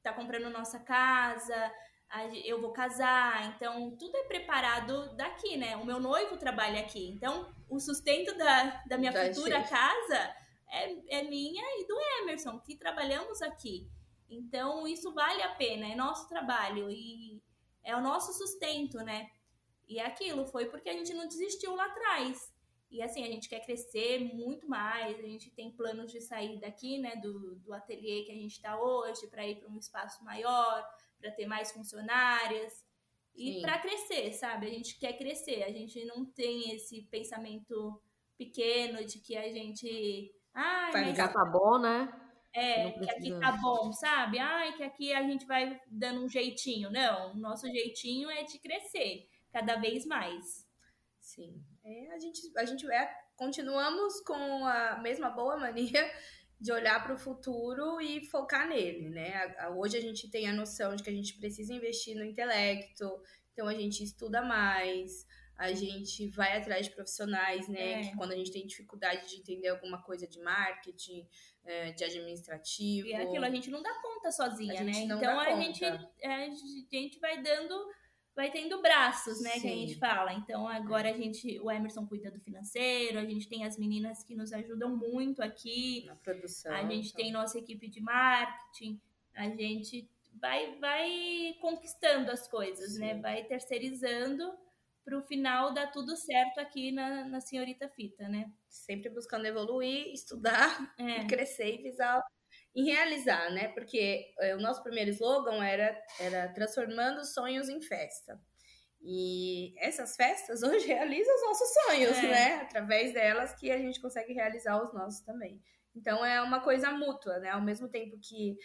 tá 0.03 0.13
comprando 0.13 0.51
nossa 0.51 0.79
casa, 0.79 1.73
eu 2.45 2.61
vou 2.61 2.73
casar, 2.73 3.55
então 3.55 3.97
tudo 3.97 4.17
é 4.17 4.25
preparado 4.25 5.15
daqui, 5.15 5.57
né? 5.57 5.77
O 5.77 5.87
meu 5.87 6.01
noivo 6.01 6.37
trabalha 6.37 6.81
aqui, 6.81 7.09
então 7.09 7.55
o 7.69 7.79
sustento 7.79 8.37
da, 8.37 8.83
da 8.87 8.99
minha 8.99 9.13
da 9.13 9.27
futura 9.27 9.63
casa 9.63 10.37
é, 10.69 11.19
é 11.19 11.23
minha 11.23 11.63
e 11.81 11.87
do 11.87 11.97
Emerson, 12.23 12.59
que 12.59 12.77
trabalhamos 12.77 13.41
aqui. 13.43 13.89
Então 14.29 14.87
isso 14.87 15.13
vale 15.13 15.43
a 15.43 15.55
pena, 15.55 15.87
é 15.87 15.95
nosso 15.95 16.29
trabalho 16.29 16.91
e 16.91 17.41
é 17.85 17.95
o 17.95 18.01
nosso 18.01 18.33
sustento, 18.33 18.99
né? 18.99 19.31
E 19.89 19.99
é 19.99 20.07
aquilo 20.07 20.47
foi 20.47 20.67
porque 20.67 20.89
a 20.89 20.93
gente 20.93 21.15
não 21.15 21.27
desistiu 21.29 21.75
lá 21.75 21.87
atrás. 21.87 22.53
E 22.91 23.01
assim, 23.03 23.23
a 23.23 23.29
gente 23.29 23.49
quer 23.49 23.61
crescer 23.61 24.19
muito 24.35 24.69
mais, 24.69 25.17
a 25.19 25.23
gente 25.23 25.49
tem 25.51 25.71
planos 25.71 26.11
de 26.11 26.21
sair 26.21 26.59
daqui, 26.59 26.99
né, 26.99 27.15
do, 27.17 27.55
do 27.57 27.73
ateliê 27.73 28.25
que 28.25 28.33
a 28.33 28.35
gente 28.35 28.53
está 28.53 28.81
hoje, 28.81 29.29
para 29.29 29.47
ir 29.47 29.61
para 29.61 29.69
um 29.69 29.79
espaço 29.79 30.25
maior, 30.25 30.85
para 31.21 31.31
ter 31.33 31.47
mais 31.47 31.71
funcionárias 31.73 32.85
e 33.35 33.61
para 33.61 33.79
crescer, 33.79 34.33
sabe? 34.33 34.67
A 34.67 34.71
gente 34.71 34.99
quer 34.99 35.17
crescer, 35.17 35.63
a 35.63 35.71
gente 35.71 36.05
não 36.05 36.25
tem 36.25 36.75
esse 36.75 37.03
pensamento 37.03 38.01
pequeno 38.37 39.05
de 39.05 39.19
que 39.19 39.37
a 39.37 39.53
gente. 39.53 40.35
Ai, 40.53 40.93
vai 40.93 41.05
ficar 41.11 41.29
tá 41.29 41.45
bom, 41.45 41.79
né? 41.79 42.13
É, 42.53 42.91
que 42.91 43.09
aqui 43.09 43.39
tá 43.39 43.53
bom, 43.53 43.93
sabe? 43.93 44.39
Ai, 44.39 44.77
que 44.77 44.83
aqui 44.83 45.13
a 45.13 45.23
gente 45.23 45.47
vai 45.47 45.81
dando 45.87 46.25
um 46.25 46.29
jeitinho. 46.29 46.91
Não, 46.91 47.33
o 47.33 47.37
nosso 47.37 47.69
jeitinho 47.69 48.29
é 48.29 48.43
de 48.43 48.59
crescer. 48.59 49.29
cada 49.53 49.77
vez 49.77 50.05
mais. 50.07 50.67
Sim. 51.21 51.63
É, 51.85 52.13
a 52.13 52.19
gente, 52.19 52.41
a 52.57 52.65
gente 52.65 52.91
é, 52.91 53.11
continuamos 53.37 54.21
com 54.21 54.67
a 54.67 54.99
mesma 54.99 55.31
boa 55.31 55.57
mania 55.57 56.11
de 56.61 56.73
olhar 56.73 57.03
para 57.03 57.15
o 57.15 57.19
futuro 57.19 58.01
e 58.01 58.25
focar 58.27 58.69
nele, 58.69 59.09
né? 59.09 59.33
Hoje 59.77 59.97
a 59.97 60.01
gente 60.01 60.31
tem 60.31 60.47
a 60.47 60.53
noção 60.53 60.95
de 60.95 61.03
que 61.03 61.09
a 61.09 61.13
gente 61.13 61.39
precisa 61.39 61.73
investir 61.73 62.15
no 62.15 62.25
intelecto, 62.25 63.11
então 63.53 63.67
a 63.67 63.75
gente 63.75 64.05
estuda 64.05 64.43
mais, 64.43 65.27
a 65.57 65.73
gente 65.73 66.29
vai 66.29 66.57
atrás 66.57 66.87
de 66.87 66.95
profissionais, 66.95 67.67
né? 67.69 68.01
É. 68.01 68.03
Que 68.03 68.17
quando 68.17 68.33
a 68.33 68.37
gente 68.37 68.53
tem 68.53 68.67
dificuldade 68.67 69.29
de 69.29 69.37
entender 69.37 69.69
alguma 69.69 70.03
coisa 70.03 70.27
de 70.27 70.39
marketing, 70.41 71.27
é, 71.65 71.93
de 71.93 72.05
administrativo. 72.05 73.09
E 73.09 73.13
é 73.13 73.23
aquilo, 73.23 73.45
a 73.45 73.51
gente 73.51 73.71
não 73.71 73.83
dá 73.83 73.95
conta 74.01 74.31
sozinha, 74.31 74.83
né? 74.83 74.93
Então 74.93 75.41
a 75.41 75.57
gente, 75.57 75.85
é, 75.85 76.45
a 76.45 76.51
gente 76.51 77.19
vai 77.21 77.43
dando 77.43 77.75
vai 78.41 78.51
tendo 78.51 78.81
braços, 78.81 79.39
né, 79.43 79.51
Sim. 79.51 79.61
que 79.61 79.67
a 79.67 79.77
gente 79.77 79.95
fala. 79.97 80.33
Então 80.33 80.67
agora 80.67 81.11
a 81.11 81.13
gente, 81.13 81.61
o 81.61 81.71
Emerson 81.71 82.07
cuida 82.07 82.31
do 82.31 82.41
financeiro, 82.41 83.19
a 83.19 83.25
gente 83.25 83.47
tem 83.47 83.67
as 83.67 83.77
meninas 83.77 84.25
que 84.25 84.35
nos 84.35 84.51
ajudam 84.51 84.97
muito 84.97 85.43
aqui. 85.43 86.05
Na 86.07 86.17
produção. 86.17 86.73
A 86.73 86.83
gente 86.89 87.09
então. 87.09 87.23
tem 87.23 87.33
nossa 87.33 87.59
equipe 87.59 87.87
de 87.87 88.01
marketing, 88.01 88.99
a 89.35 89.49
gente 89.51 90.09
vai 90.41 90.75
vai 90.79 91.55
conquistando 91.61 92.31
as 92.31 92.49
coisas, 92.49 92.97
né? 92.97 93.09
Sim. 93.09 93.15
né? 93.15 93.21
Vai 93.21 93.45
terceirizando 93.45 94.51
para 95.05 95.19
o 95.19 95.23
final 95.23 95.75
dar 95.75 95.89
tudo 95.89 96.17
certo 96.17 96.61
aqui 96.61 96.93
na, 96.93 97.25
na 97.25 97.41
Senhorita 97.43 97.91
Fita, 97.91 98.27
né? 98.27 98.51
Sempre 98.71 99.11
buscando 99.11 99.45
evoluir, 99.45 100.13
estudar, 100.15 100.95
é. 100.97 101.27
crescer 101.27 101.75
e 101.75 101.83
visar 101.83 102.23
em 102.75 102.85
realizar, 102.85 103.51
né? 103.53 103.69
Porque 103.69 104.27
é, 104.39 104.55
o 104.55 104.61
nosso 104.61 104.83
primeiro 104.83 105.11
slogan 105.11 105.65
era, 105.65 106.01
era 106.19 106.49
transformando 106.53 107.25
sonhos 107.25 107.69
em 107.69 107.81
festa. 107.81 108.41
E 109.03 109.75
essas 109.79 110.15
festas 110.15 110.63
hoje 110.65 110.87
realizam 110.87 111.35
os 111.35 111.43
nossos 111.43 111.69
sonhos, 111.73 112.19
é. 112.19 112.23
né? 112.23 112.55
Através 112.63 113.13
delas 113.13 113.55
que 113.55 113.71
a 113.71 113.79
gente 113.79 114.01
consegue 114.01 114.33
realizar 114.33 114.83
os 114.83 114.93
nossos 114.93 115.21
também. 115.21 115.61
Então 115.95 116.25
é 116.25 116.41
uma 116.41 116.61
coisa 116.61 116.91
mútua, 116.93 117.39
né? 117.39 117.51
Ao 117.51 117.61
mesmo 117.61 117.89
tempo 117.89 118.19
que 118.21 118.57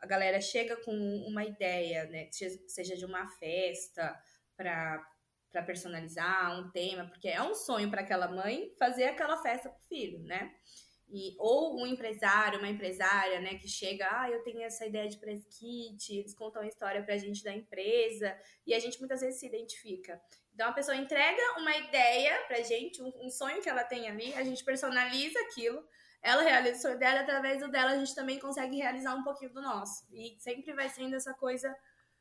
a 0.00 0.06
galera 0.06 0.40
chega 0.40 0.76
com 0.82 0.92
uma 1.28 1.44
ideia, 1.44 2.04
né? 2.06 2.28
Seja 2.66 2.96
de 2.96 3.04
uma 3.04 3.26
festa 3.38 4.18
para 4.56 5.06
para 5.52 5.62
personalizar 5.62 6.58
um 6.58 6.70
tema, 6.70 7.06
porque 7.06 7.28
é 7.28 7.42
um 7.42 7.54
sonho 7.54 7.90
para 7.90 8.00
aquela 8.00 8.26
mãe 8.26 8.72
fazer 8.78 9.04
aquela 9.04 9.36
festa 9.36 9.68
pro 9.68 9.86
filho, 9.86 10.18
né? 10.20 10.50
E, 11.14 11.36
ou 11.38 11.78
um 11.78 11.86
empresário, 11.86 12.58
uma 12.58 12.70
empresária, 12.70 13.38
né, 13.38 13.58
que 13.58 13.68
chega, 13.68 14.08
ah, 14.10 14.30
eu 14.30 14.42
tenho 14.42 14.62
essa 14.62 14.86
ideia 14.86 15.06
de 15.06 15.18
press 15.18 15.44
kit, 15.44 16.10
eles 16.10 16.34
contam 16.34 16.62
a 16.62 16.66
história 16.66 17.02
pra 17.02 17.18
gente 17.18 17.44
da 17.44 17.52
empresa, 17.52 18.34
e 18.66 18.72
a 18.72 18.78
gente 18.78 18.98
muitas 18.98 19.20
vezes 19.20 19.38
se 19.38 19.46
identifica. 19.46 20.18
Então 20.54 20.70
a 20.70 20.72
pessoa 20.72 20.96
entrega 20.96 21.42
uma 21.58 21.76
ideia 21.76 22.44
pra 22.46 22.62
gente, 22.62 23.02
um, 23.02 23.12
um 23.20 23.28
sonho 23.28 23.60
que 23.60 23.68
ela 23.68 23.84
tem 23.84 24.08
ali, 24.08 24.32
a 24.32 24.42
gente 24.42 24.64
personaliza 24.64 25.38
aquilo, 25.40 25.86
ela 26.22 26.42
realiza 26.42 26.78
o 26.78 26.82
sonho 26.82 26.98
dela, 26.98 27.20
através 27.20 27.60
do 27.60 27.70
dela 27.70 27.90
a 27.90 27.98
gente 27.98 28.14
também 28.14 28.38
consegue 28.38 28.76
realizar 28.76 29.14
um 29.14 29.22
pouquinho 29.22 29.52
do 29.52 29.60
nosso. 29.60 30.06
E 30.10 30.36
sempre 30.38 30.72
vai 30.72 30.88
sendo 30.88 31.14
essa 31.14 31.34
coisa, 31.34 31.76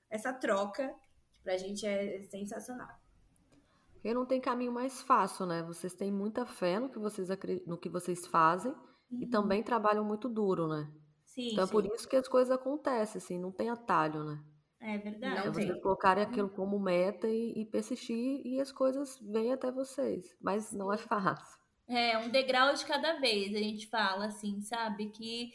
essa 0.10 0.34
troca, 0.34 0.94
que 1.34 1.44
pra 1.44 1.56
gente 1.56 1.86
é 1.86 2.24
sensacional. 2.24 3.01
Porque 4.02 4.16
não 4.16 4.26
tem 4.26 4.42
caminho 4.42 4.72
mais 4.72 5.00
fácil, 5.04 5.46
né? 5.46 5.62
Vocês 5.62 5.94
têm 5.94 6.12
muita 6.12 6.44
fé 6.44 6.80
no 6.80 6.90
que 6.90 6.98
vocês, 6.98 7.30
no 7.68 7.78
que 7.78 7.88
vocês 7.88 8.26
fazem 8.26 8.72
uhum. 8.72 9.22
e 9.22 9.28
também 9.28 9.62
trabalham 9.62 10.04
muito 10.04 10.28
duro, 10.28 10.68
né? 10.68 10.92
Sim, 11.24 11.52
então 11.52 11.68
sim. 11.68 11.70
é 11.70 11.72
por 11.72 11.86
isso 11.86 12.10
que 12.10 12.16
as 12.16 12.28
coisas 12.28 12.52
acontecem, 12.52 13.20
assim, 13.20 13.40
não 13.40 13.52
tem 13.52 13.70
atalho, 13.70 14.24
né? 14.24 14.44
É 14.82 14.98
verdade. 14.98 15.48
é 15.48 15.52
vocês 15.52 15.82
colocarem 15.84 16.24
aquilo 16.24 16.50
como 16.50 16.80
meta 16.80 17.28
e, 17.28 17.62
e, 17.62 17.66
persistir 17.66 18.42
e 18.44 18.60
as 18.60 18.72
coisas 18.72 19.20
vêm 19.22 19.54
até 19.54 19.72
vocês. 19.72 20.36
Mas 20.42 20.74
não 20.74 20.92
é 20.92 20.98
fácil. 20.98 21.60
É, 21.88 22.18
um 22.18 22.30
degrau 22.30 22.74
de 22.74 22.84
cada 22.84 23.20
vez, 23.20 23.54
a 23.54 23.60
gente 23.60 23.88
fala 23.88 24.26
assim, 24.26 24.60
sabe? 24.64 25.12
Que, 25.12 25.52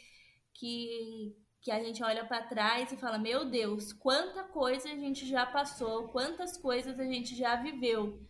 que, 0.53 1.35
que 1.61 1.69
a 1.69 1.83
gente 1.83 2.01
olha 2.01 2.25
para 2.25 2.47
trás 2.47 2.93
e 2.93 2.97
fala: 2.97 3.17
Meu 3.17 3.43
Deus, 3.49 3.91
quanta 3.91 4.45
coisa 4.45 4.87
a 4.87 4.95
gente 4.95 5.27
já 5.27 5.45
passou, 5.45 6.07
quantas 6.07 6.55
coisas 6.55 6.97
a 6.97 7.03
gente 7.03 7.35
já 7.35 7.57
viveu. 7.57 8.25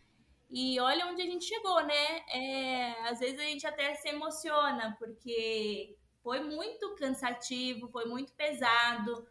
E 0.49 0.79
olha 0.79 1.07
onde 1.07 1.21
a 1.21 1.25
gente 1.25 1.45
chegou, 1.45 1.83
né? 1.85 2.19
É, 2.29 3.09
às 3.09 3.19
vezes 3.19 3.39
a 3.39 3.43
gente 3.43 3.67
até 3.67 3.93
se 3.95 4.07
emociona, 4.07 4.95
porque 4.97 5.97
foi 6.23 6.39
muito 6.39 6.95
cansativo, 6.95 7.89
foi 7.89 8.05
muito 8.05 8.33
pesado, 8.33 9.27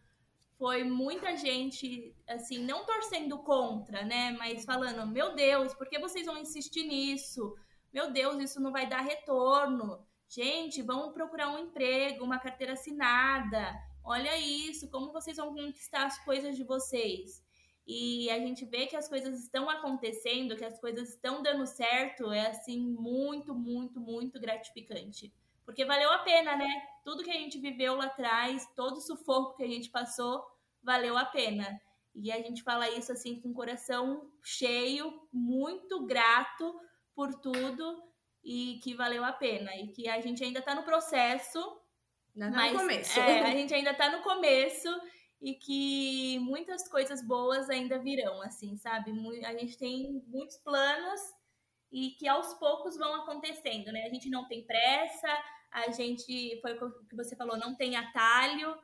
foi 0.58 0.84
muita 0.84 1.34
gente, 1.36 2.14
assim, 2.28 2.58
não 2.58 2.84
torcendo 2.84 3.38
contra, 3.38 4.04
né? 4.04 4.32
Mas 4.32 4.64
falando, 4.64 5.06
meu 5.06 5.34
Deus, 5.34 5.74
por 5.74 5.88
que 5.88 5.98
vocês 5.98 6.26
vão 6.26 6.38
insistir 6.38 6.84
nisso? 6.84 7.54
Meu 7.92 8.12
Deus, 8.12 8.38
isso 8.38 8.60
não 8.60 8.70
vai 8.70 8.86
dar 8.86 9.00
retorno. 9.00 10.06
Gente, 10.28 10.82
vamos 10.82 11.14
procurar 11.14 11.48
um 11.48 11.58
emprego, 11.58 12.24
uma 12.24 12.38
carteira 12.38 12.74
assinada. 12.74 13.74
Olha 14.04 14.36
isso, 14.38 14.90
como 14.90 15.12
vocês 15.12 15.36
vão 15.38 15.54
conquistar 15.54 16.04
as 16.06 16.22
coisas 16.24 16.56
de 16.56 16.64
vocês 16.64 17.45
e 17.86 18.28
a 18.30 18.38
gente 18.40 18.64
vê 18.64 18.86
que 18.86 18.96
as 18.96 19.08
coisas 19.08 19.38
estão 19.40 19.70
acontecendo, 19.70 20.56
que 20.56 20.64
as 20.64 20.78
coisas 20.80 21.10
estão 21.10 21.40
dando 21.40 21.64
certo, 21.66 22.32
é 22.32 22.48
assim 22.48 22.80
muito, 22.80 23.54
muito, 23.54 24.00
muito 24.00 24.40
gratificante. 24.40 25.32
Porque 25.64 25.84
valeu 25.84 26.10
a 26.12 26.18
pena, 26.18 26.56
né? 26.56 26.82
Tudo 27.04 27.22
que 27.22 27.30
a 27.30 27.34
gente 27.34 27.58
viveu 27.58 27.94
lá 27.94 28.06
atrás, 28.06 28.66
todo 28.74 28.96
o 28.96 29.00
sufoco 29.00 29.56
que 29.56 29.62
a 29.62 29.68
gente 29.68 29.88
passou, 29.88 30.44
valeu 30.82 31.16
a 31.16 31.24
pena. 31.24 31.80
E 32.12 32.32
a 32.32 32.36
gente 32.38 32.62
fala 32.62 32.90
isso 32.90 33.12
assim 33.12 33.40
com 33.40 33.50
o 33.50 33.54
coração 33.54 34.32
cheio, 34.42 35.22
muito 35.32 36.04
grato 36.06 36.80
por 37.14 37.34
tudo 37.34 38.02
e 38.42 38.80
que 38.82 38.94
valeu 38.94 39.24
a 39.24 39.32
pena. 39.32 39.76
E 39.76 39.88
que 39.88 40.08
a 40.08 40.20
gente 40.20 40.42
ainda 40.42 40.58
está 40.58 40.74
no 40.74 40.82
processo. 40.82 41.60
Não 42.34 42.50
mas, 42.50 42.72
no 42.72 42.80
começo. 42.80 43.20
É, 43.20 43.42
a 43.42 43.50
gente 43.50 43.72
ainda 43.72 43.92
está 43.92 44.10
no 44.10 44.22
começo 44.22 44.88
e 45.40 45.54
que 45.54 46.38
muitas 46.40 46.88
coisas 46.88 47.22
boas 47.26 47.68
ainda 47.70 47.98
virão, 47.98 48.42
assim, 48.42 48.76
sabe? 48.76 49.12
A 49.44 49.52
gente 49.56 49.76
tem 49.78 50.22
muitos 50.26 50.56
planos 50.58 51.20
e 51.92 52.10
que 52.12 52.28
aos 52.28 52.54
poucos 52.54 52.96
vão 52.96 53.14
acontecendo, 53.16 53.92
né? 53.92 54.04
A 54.06 54.10
gente 54.10 54.28
não 54.30 54.48
tem 54.48 54.66
pressa, 54.66 55.28
a 55.72 55.90
gente, 55.92 56.60
foi 56.60 56.74
o 56.78 57.06
que 57.06 57.16
você 57.16 57.36
falou, 57.36 57.56
não 57.58 57.76
tem 57.76 57.96
atalho 57.96 58.76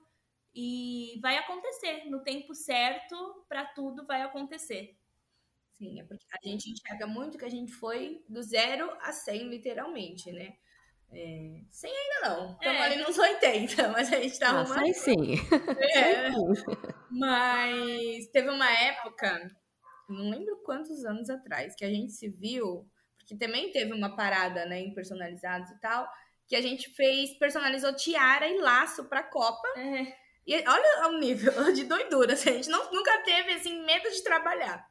e 0.55 1.19
vai 1.23 1.37
acontecer 1.39 2.05
no 2.11 2.23
tempo 2.23 2.55
certo, 2.55 3.45
para 3.49 3.65
tudo 3.67 4.07
vai 4.07 4.23
acontecer. 4.23 4.97
Sim, 5.71 6.01
é 6.01 6.05
porque 6.05 6.27
a 6.33 6.49
gente 6.49 6.71
enxerga 6.71 7.07
muito 7.07 7.39
que 7.39 7.45
a 7.45 7.51
gente 7.51 7.73
foi 7.73 8.25
do 8.29 8.43
zero 8.43 8.91
a 9.01 9.13
100, 9.13 9.49
literalmente, 9.49 10.31
né? 10.33 10.57
É, 11.15 11.61
100 11.71 11.91
ainda 11.91 12.29
não. 12.29 12.53
Estamos 12.53 12.81
é. 12.81 12.85
ali 12.85 12.97
nos 12.97 13.19
80, 13.19 13.89
mas 13.93 14.13
a 14.13 14.21
gente 14.21 14.39
tá 14.39 14.51
ah, 14.51 14.61
arrumando. 14.61 14.89
Ah, 14.89 14.93
sim. 14.95 15.35
É. 15.95 16.31
mas 17.11 18.27
teve 18.33 18.49
uma 18.49 18.71
época, 18.71 19.51
não 20.09 20.31
lembro 20.31 20.63
quantos 20.65 21.05
anos 21.05 21.29
atrás, 21.29 21.75
que 21.77 21.85
a 21.85 21.91
gente 21.91 22.13
se 22.13 22.29
viu, 22.29 22.89
porque 23.19 23.37
também 23.37 23.71
teve 23.71 23.93
uma 23.93 24.17
parada, 24.17 24.65
né, 24.65 24.81
em 24.81 24.95
personalizados 24.95 25.71
e 25.71 25.81
tal, 25.81 26.09
que 26.49 26.57
a 26.57 26.63
gente 26.63 26.91
fez, 26.91 27.39
personalizou 27.39 27.95
tiara 27.95 28.49
e 28.49 28.59
laço 28.59 29.05
pra 29.05 29.23
Copa. 29.23 29.69
É. 29.77 30.23
E 30.47 30.57
olha 30.69 31.09
o 31.09 31.19
nível 31.19 31.53
de 31.73 31.85
doidura, 31.85 32.33
assim, 32.33 32.51
a 32.51 32.55
gente 32.55 32.71
não, 32.71 32.91
nunca 32.91 33.23
teve, 33.23 33.53
assim, 33.53 33.85
medo 33.85 34.11
de 34.11 34.25
trabalhar. 34.25 34.85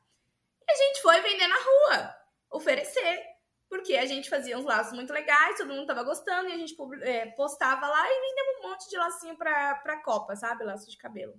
E 0.68 0.72
a 0.72 0.76
gente 0.76 1.02
foi 1.02 1.20
vender 1.22 1.48
na 1.48 1.58
rua, 1.58 2.16
oferecer 2.52 3.31
porque 3.72 3.96
a 3.96 4.06
gente 4.06 4.30
fazia 4.30 4.58
uns 4.58 4.66
laços 4.66 4.92
muito 4.92 5.14
legais, 5.14 5.56
todo 5.56 5.74
mundo 5.74 5.88
tava 5.88 6.04
gostando, 6.04 6.50
e 6.50 6.52
a 6.52 6.58
gente 6.58 6.76
é, 7.04 7.28
postava 7.28 7.88
lá 7.88 8.06
e 8.06 8.20
vendemos 8.20 8.60
um 8.60 8.70
monte 8.70 8.90
de 8.90 8.98
lacinho 8.98 9.38
pra, 9.38 9.76
pra 9.76 10.04
Copa, 10.04 10.36
sabe? 10.36 10.66
Laço 10.66 10.92
de 10.92 10.98
cabelo. 10.98 11.34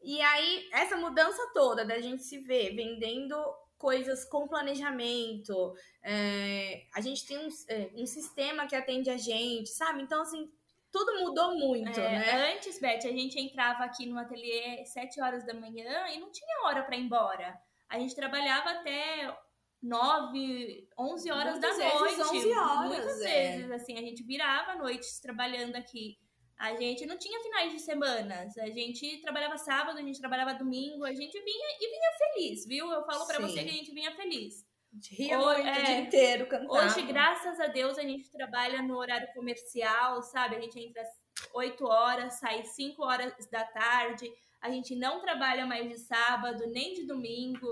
E 0.00 0.18
aí, 0.22 0.66
essa 0.72 0.96
mudança 0.96 1.38
toda 1.52 1.84
da 1.84 2.00
gente 2.00 2.22
se 2.22 2.38
ver 2.38 2.74
vendendo 2.74 3.36
coisas 3.76 4.24
com 4.24 4.48
planejamento, 4.48 5.74
é, 6.02 6.86
a 6.94 7.02
gente 7.02 7.26
tem 7.26 7.36
um, 7.36 7.48
é, 7.68 7.90
um, 7.96 8.06
sistema 8.06 8.66
que 8.66 8.74
atende 8.74 9.10
a 9.10 9.18
gente, 9.18 9.68
sabe? 9.68 10.00
Então, 10.00 10.22
assim, 10.22 10.50
tudo 10.90 11.20
mudou 11.20 11.54
muito, 11.54 12.00
é, 12.00 12.18
né? 12.18 12.54
Antes, 12.54 12.80
Beth, 12.80 13.04
a 13.04 13.12
gente 13.12 13.38
entrava 13.38 13.84
aqui 13.84 14.06
no 14.06 14.18
ateliê 14.18 14.86
7 14.86 15.20
horas 15.20 15.44
da 15.44 15.52
manhã 15.52 16.08
e 16.14 16.18
não 16.18 16.32
tinha 16.32 16.62
hora 16.64 16.82
para 16.82 16.96
ir 16.96 17.02
embora. 17.02 17.60
A 17.90 17.98
gente 17.98 18.14
trabalhava 18.14 18.70
até 18.70 19.36
9, 19.82 20.88
11 20.98 21.30
horas 21.30 21.52
Muitas 21.52 21.78
da 21.78 21.84
vezes, 21.84 22.18
noite. 22.18 22.36
11 22.36 22.52
horas, 22.52 22.88
Muitas 22.88 23.20
é. 23.22 23.56
vezes, 23.56 23.70
assim, 23.70 23.96
a 23.96 24.02
gente 24.02 24.22
virava 24.24 24.74
noites 24.76 25.20
trabalhando 25.20 25.76
aqui. 25.76 26.18
A 26.58 26.74
gente 26.74 27.06
não 27.06 27.16
tinha 27.16 27.40
finais 27.40 27.72
de 27.72 27.78
semanas. 27.78 28.58
A 28.58 28.66
gente 28.66 29.20
trabalhava 29.20 29.56
sábado, 29.56 29.98
a 29.98 30.02
gente 30.02 30.18
trabalhava 30.18 30.54
domingo, 30.54 31.04
a 31.04 31.14
gente 31.14 31.40
vinha 31.40 31.66
e 31.80 31.88
vinha 31.88 32.10
feliz, 32.18 32.66
viu? 32.66 32.90
Eu 32.90 33.04
falo 33.04 33.26
para 33.26 33.38
você 33.38 33.62
que 33.62 33.70
a 33.70 33.72
gente 33.72 33.94
vinha 33.94 34.14
feliz. 34.16 34.66
Ria 35.10 35.38
hoje, 35.38 35.62
muito 35.62 35.78
é, 35.78 35.82
o 35.82 35.84
dia 35.84 35.98
inteiro 36.00 36.48
cantando. 36.48 36.72
Hoje, 36.72 37.02
graças 37.02 37.60
a 37.60 37.66
Deus, 37.66 37.98
a 37.98 38.02
gente 38.02 38.30
trabalha 38.30 38.82
no 38.82 38.96
horário 38.96 39.28
comercial, 39.34 40.20
sabe? 40.22 40.56
A 40.56 40.60
gente 40.60 40.80
entra 40.80 41.02
às 41.02 41.08
8 41.54 41.84
horas, 41.84 42.38
sai 42.40 42.64
5 42.64 43.04
horas 43.04 43.32
da 43.50 43.64
tarde. 43.64 44.28
A 44.60 44.70
gente 44.70 44.96
não 44.96 45.20
trabalha 45.20 45.64
mais 45.66 45.88
de 45.88 45.98
sábado, 45.98 46.66
nem 46.68 46.94
de 46.94 47.06
domingo. 47.06 47.68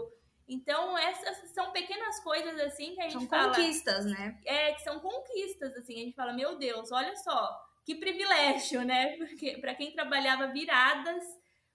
Então, 0.49 0.97
essas 0.97 1.51
são 1.51 1.73
pequenas 1.73 2.21
coisas 2.21 2.59
assim 2.61 2.95
que 2.95 3.01
a 3.01 3.09
gente 3.09 3.21
são 3.21 3.29
fala. 3.29 3.49
conquistas, 3.49 4.05
né? 4.07 4.39
É, 4.45 4.73
que 4.73 4.83
são 4.83 5.01
conquistas, 5.01 5.75
assim. 5.77 5.95
A 5.95 6.05
gente 6.05 6.15
fala, 6.15 6.33
meu 6.33 6.57
Deus, 6.57 6.93
olha 6.93 7.17
só, 7.17 7.51
que 7.85 7.97
privilégio, 7.97 8.85
né? 8.85 9.17
Porque 9.19 9.59
para 9.59 9.75
quem 9.75 9.93
trabalhava 9.93 10.47
viradas, 10.49 11.25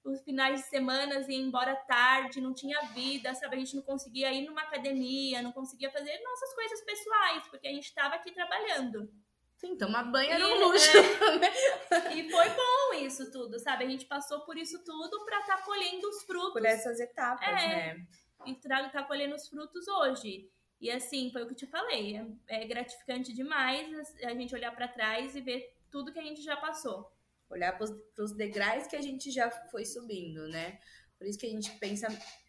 os 0.03 0.21
finais 0.23 0.61
de 0.61 0.67
semana 0.67 1.19
ia 1.29 1.37
embora 1.37 1.75
tarde, 1.75 2.39
não 2.39 2.53
tinha 2.53 2.81
vida, 2.93 3.35
sabe? 3.35 3.57
A 3.57 3.59
gente 3.59 3.75
não 3.75 3.83
conseguia 3.83 4.31
ir 4.31 4.45
numa 4.45 4.61
academia, 4.61 5.41
não 5.41 5.51
conseguia 5.51 5.91
fazer 5.91 6.17
nossas 6.23 6.53
coisas 6.53 6.81
pessoais, 6.81 7.47
porque 7.49 7.67
a 7.67 7.71
gente 7.71 7.85
estava 7.85 8.15
aqui 8.15 8.31
trabalhando. 8.31 9.11
Sim, 9.57 9.77
tomar 9.77 10.05
banho 10.05 10.31
era 10.31 10.47
um 10.47 10.59
luxo. 10.59 10.97
É, 10.97 12.13
e 12.17 12.31
foi 12.31 12.49
bom 12.49 12.93
isso 13.05 13.31
tudo, 13.31 13.59
sabe? 13.59 13.83
A 13.83 13.87
gente 13.87 14.05
passou 14.05 14.41
por 14.41 14.57
isso 14.57 14.83
tudo 14.83 15.23
para 15.23 15.39
estar 15.39 15.57
tá 15.57 15.61
colhendo 15.61 16.09
os 16.09 16.23
frutos. 16.23 16.53
Por 16.53 16.65
essas 16.65 16.99
etapas, 16.99 17.47
é, 17.47 17.67
né? 17.67 18.07
E 18.45 18.55
tá 18.55 19.03
colhendo 19.03 19.35
os 19.35 19.47
frutos 19.47 19.87
hoje. 19.87 20.49
E 20.79 20.89
assim, 20.89 21.31
foi 21.31 21.43
o 21.43 21.45
que 21.45 21.53
eu 21.53 21.57
te 21.57 21.67
falei, 21.67 22.17
é, 22.17 22.63
é 22.63 22.65
gratificante 22.65 23.31
demais 23.33 24.15
a 24.23 24.33
gente 24.33 24.55
olhar 24.55 24.75
para 24.75 24.87
trás 24.87 25.35
e 25.35 25.41
ver 25.41 25.77
tudo 25.91 26.11
que 26.11 26.17
a 26.17 26.23
gente 26.23 26.41
já 26.41 26.57
passou. 26.57 27.11
Olhar 27.49 27.77
para 27.77 27.85
os 28.23 28.31
degraus 28.31 28.87
que 28.87 28.95
a 28.95 29.01
gente 29.01 29.29
já 29.29 29.51
foi 29.69 29.85
subindo, 29.85 30.47
né? 30.47 30.79
Por 31.19 31.27
isso 31.27 31.37
que 31.37 31.45
a 31.45 31.49
gente 31.49 31.69
pensa, 31.77 32.07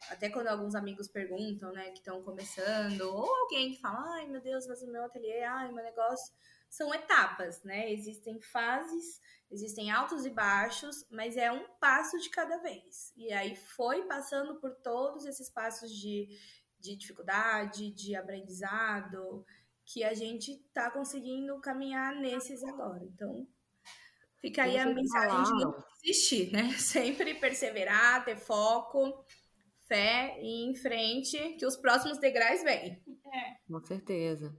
até 0.09 0.31
quando 0.31 0.47
alguns 0.47 0.75
amigos 0.75 1.07
perguntam, 1.07 1.73
né, 1.73 1.91
que 1.91 1.99
estão 1.99 2.23
começando, 2.23 3.03
ou 3.03 3.35
alguém 3.43 3.73
que 3.73 3.81
fala, 3.83 4.15
ai 4.15 4.27
meu 4.27 4.41
Deus, 4.41 4.67
mas 4.67 4.81
o 4.81 4.91
meu 4.91 5.05
ateliê, 5.05 5.43
ai, 5.43 5.71
meu 5.71 5.85
negócio 5.85 6.33
são 6.73 6.93
etapas, 6.95 7.63
né? 7.63 7.93
Existem 7.93 8.41
fases, 8.41 9.21
existem 9.51 9.91
altos 9.91 10.25
e 10.25 10.31
baixos, 10.31 11.07
mas 11.11 11.37
é 11.37 11.53
um 11.53 11.69
passo 11.79 12.19
de 12.19 12.31
cada 12.31 12.57
vez. 12.63 13.13
E 13.15 13.31
aí 13.31 13.55
foi 13.55 14.07
passando 14.07 14.59
por 14.59 14.75
todos 14.77 15.27
esses 15.27 15.51
passos 15.51 15.95
de, 15.95 16.29
de 16.81 16.97
dificuldade, 16.97 17.91
de 17.91 18.17
aprendizado, 18.17 19.45
que 19.85 20.03
a 20.03 20.15
gente 20.15 20.53
está 20.53 20.91
conseguindo 20.91 21.61
caminhar 21.61 22.17
nesses 22.17 22.65
agora. 22.65 23.05
Então, 23.05 23.47
fica 24.41 24.63
aí 24.63 24.79
a 24.79 24.87
mensagem 24.87 25.45
de 25.45 25.65
não 25.65 25.85
desistir, 26.01 26.51
né? 26.53 26.73
Sempre 26.81 27.35
perseverar, 27.35 28.25
ter 28.25 28.39
foco, 28.39 29.23
fé 29.87 30.39
e 30.41 30.47
ir 30.47 30.71
em 30.71 30.75
frente, 30.75 31.37
que 31.59 31.67
os 31.67 31.77
próximos 31.77 32.19
degraus 32.19 32.63
vêm. 32.63 32.99
É. 33.27 33.57
Com 33.71 33.85
certeza. 33.85 34.57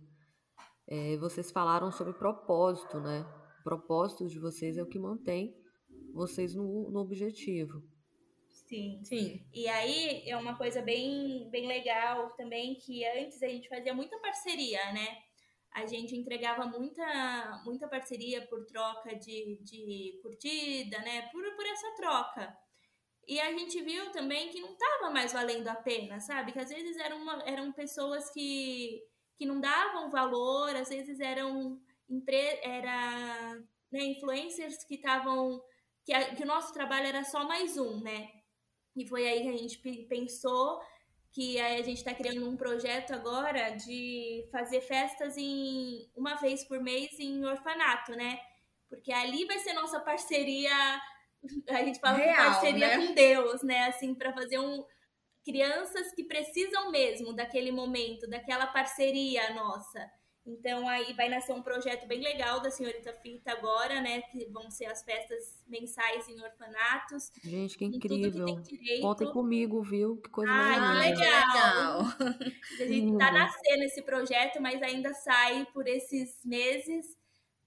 É, 0.88 1.17
vocês 1.17 1.51
falaram 1.51 1.91
sobre 1.91 2.13
propósito, 2.13 2.99
né? 2.99 3.25
O 3.61 3.63
propósito 3.63 4.27
de 4.27 4.39
vocês 4.39 4.77
é 4.77 4.84
o 4.84 4.88
que 4.88 4.99
mantém 4.99 5.55
vocês 6.13 6.53
no, 6.53 6.89
no 6.91 6.99
objetivo. 6.99 7.81
Sim. 8.49 9.01
Sim. 9.03 9.45
E 9.53 9.67
aí 9.67 10.27
é 10.27 10.38
uma 10.38 10.57
coisa 10.57 10.81
bem, 10.81 11.49
bem 11.49 11.67
legal 11.67 12.31
também 12.31 12.75
que 12.75 13.05
antes 13.05 13.41
a 13.41 13.47
gente 13.47 13.67
fazia 13.67 13.93
muita 13.93 14.17
parceria, 14.19 14.79
né? 14.93 15.17
A 15.73 15.86
gente 15.86 16.15
entregava 16.15 16.65
muita, 16.65 17.61
muita 17.65 17.88
parceria 17.88 18.45
por 18.47 18.63
troca 18.65 19.15
de, 19.15 19.59
de 19.63 20.19
curtida, 20.21 20.99
né? 20.99 21.23
Por, 21.31 21.43
por 21.55 21.65
essa 21.65 21.95
troca. 21.95 22.57
E 23.27 23.39
a 23.39 23.51
gente 23.51 23.81
viu 23.81 24.11
também 24.11 24.49
que 24.49 24.59
não 24.59 24.73
estava 24.73 25.09
mais 25.09 25.34
valendo 25.34 25.67
a 25.67 25.75
pena, 25.75 26.19
sabe? 26.19 26.51
Que 26.51 26.59
às 26.59 26.69
vezes 26.69 26.97
eram, 26.97 27.17
uma, 27.17 27.41
eram 27.43 27.71
pessoas 27.71 28.29
que 28.31 29.01
que 29.44 29.46
não 29.46 29.60
davam 29.60 30.10
valor, 30.10 30.74
às 30.74 30.88
vezes 30.88 31.20
eram 31.20 31.78
era, 32.62 33.60
né, 33.91 34.04
influencers 34.06 34.86
que 34.86 34.96
estavam. 34.96 35.62
Que, 36.06 36.14
que 36.36 36.44
o 36.44 36.48
nosso 36.48 36.74
trabalho 36.74 37.08
era 37.08 37.24
só 37.24 37.46
mais 37.46 37.78
um, 37.78 38.00
né? 38.02 38.30
E 38.96 39.06
foi 39.06 39.28
aí 39.28 39.41
que 39.41 39.50
a 39.50 39.58
gente 39.58 39.78
pensou 40.08 40.80
que 41.32 41.60
a 41.60 41.82
gente 41.82 41.98
está 41.98 42.14
criando 42.14 42.48
um 42.48 42.56
projeto 42.56 43.12
agora 43.12 43.72
de 43.72 44.48
fazer 44.52 44.82
festas 44.82 45.36
em 45.36 46.10
uma 46.16 46.36
vez 46.36 46.64
por 46.64 46.80
mês 46.80 47.20
em 47.20 47.44
orfanato, 47.44 48.14
né? 48.14 48.39
Porque 48.88 49.12
ali 49.12 49.46
vai 49.46 49.60
ser 49.60 49.74
nossa 49.74 50.00
parceria, 50.00 50.72
a 51.70 51.84
gente 51.84 52.00
fala 52.00 52.18
Real, 52.18 52.36
parceria 52.36 52.98
né? 52.98 53.08
com 53.08 53.14
Deus, 53.14 53.64
né? 53.64 53.88
Assim, 53.88 54.14
para 54.14 54.32
fazer 54.32 54.60
um, 54.60 54.86
crianças 55.44 56.14
que 56.14 56.24
precisam 56.24 56.91
mesmo 56.91 57.34
daquele 57.34 57.72
momento, 57.72 58.28
daquela 58.28 58.68
parceria 58.68 59.54
nossa. 59.54 60.10
Então 60.46 60.88
aí 60.89 61.14
vai 61.14 61.30
nascer 61.30 61.54
um 61.54 61.62
projeto 61.62 62.06
bem 62.06 62.22
legal 62.22 62.60
da 62.60 62.70
Senhorita 62.70 63.14
Fita 63.14 63.54
agora, 63.54 64.02
né? 64.02 64.22
Que 64.24 64.46
vão 64.50 64.70
ser 64.70 64.86
as 64.86 65.02
festas 65.02 65.64
mensais 65.68 66.28
em 66.28 66.41
orfanatos. 66.41 67.32
Gente, 67.41 67.78
que 67.78 67.86
incrível. 67.86 68.62
Que 68.64 69.00
Contem 69.00 69.32
comigo, 69.32 69.82
viu? 69.82 70.18
Que 70.18 70.30
coisa 70.30 70.52
ah, 70.52 70.80
mais 70.80 71.18
que 71.18 71.24
legal. 71.24 72.00
A 72.82 72.86
gente 72.86 73.18
tá 73.18 73.32
nascendo 73.32 73.84
esse 73.84 74.02
projeto, 74.02 74.62
mas 74.62 74.82
ainda 74.82 75.14
sai 75.14 75.66
por 75.74 75.88
esses 75.88 76.44
meses 76.44 77.06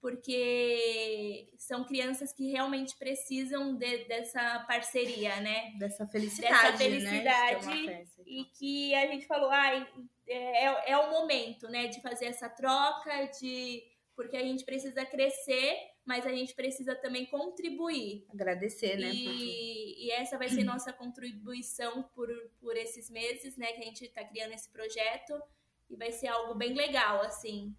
porque 0.01 1.49
são 1.57 1.83
crianças 1.83 2.31
que 2.31 2.51
realmente 2.51 2.95
precisam 2.97 3.75
de, 3.75 4.05
dessa 4.05 4.59
parceria, 4.67 5.39
né? 5.41 5.73
Dessa 5.79 6.07
felicidade, 6.07 6.53
dessa 6.53 6.77
felicidade 6.77 7.65
né? 7.65 7.85
festa, 7.85 8.21
então. 8.21 8.25
e 8.25 8.45
que 8.45 8.95
a 8.95 9.07
gente 9.07 9.25
falou, 9.25 9.51
é, 9.51 9.87
é, 10.27 10.91
é 10.91 10.97
o 10.97 11.09
momento, 11.11 11.67
né, 11.67 11.87
de 11.87 12.01
fazer 12.01 12.25
essa 12.25 12.47
troca, 12.47 13.25
de 13.39 13.83
porque 14.15 14.35
a 14.35 14.41
gente 14.41 14.65
precisa 14.65 15.05
crescer, 15.05 15.77
mas 16.03 16.25
a 16.25 16.31
gente 16.31 16.55
precisa 16.55 16.95
também 16.95 17.27
contribuir. 17.27 18.25
Agradecer, 18.33 18.97
né? 18.97 19.11
E, 19.13 20.07
e 20.07 20.11
essa 20.11 20.39
vai 20.39 20.49
ser 20.49 20.63
nossa 20.63 20.91
contribuição 20.91 22.01
por, 22.15 22.27
por 22.59 22.75
esses 22.75 23.11
meses, 23.11 23.55
né, 23.57 23.73
que 23.73 23.81
a 23.81 23.85
gente 23.85 24.05
está 24.05 24.23
criando 24.23 24.53
esse 24.53 24.69
projeto 24.71 25.39
e 25.87 25.95
vai 25.95 26.11
ser 26.11 26.27
algo 26.27 26.55
bem 26.55 26.73
legal, 26.73 27.21
assim 27.21 27.75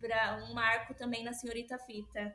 para 0.00 0.44
um 0.44 0.54
marco 0.54 0.94
também 0.94 1.24
na 1.24 1.32
Senhorita 1.32 1.78
Fita. 1.78 2.34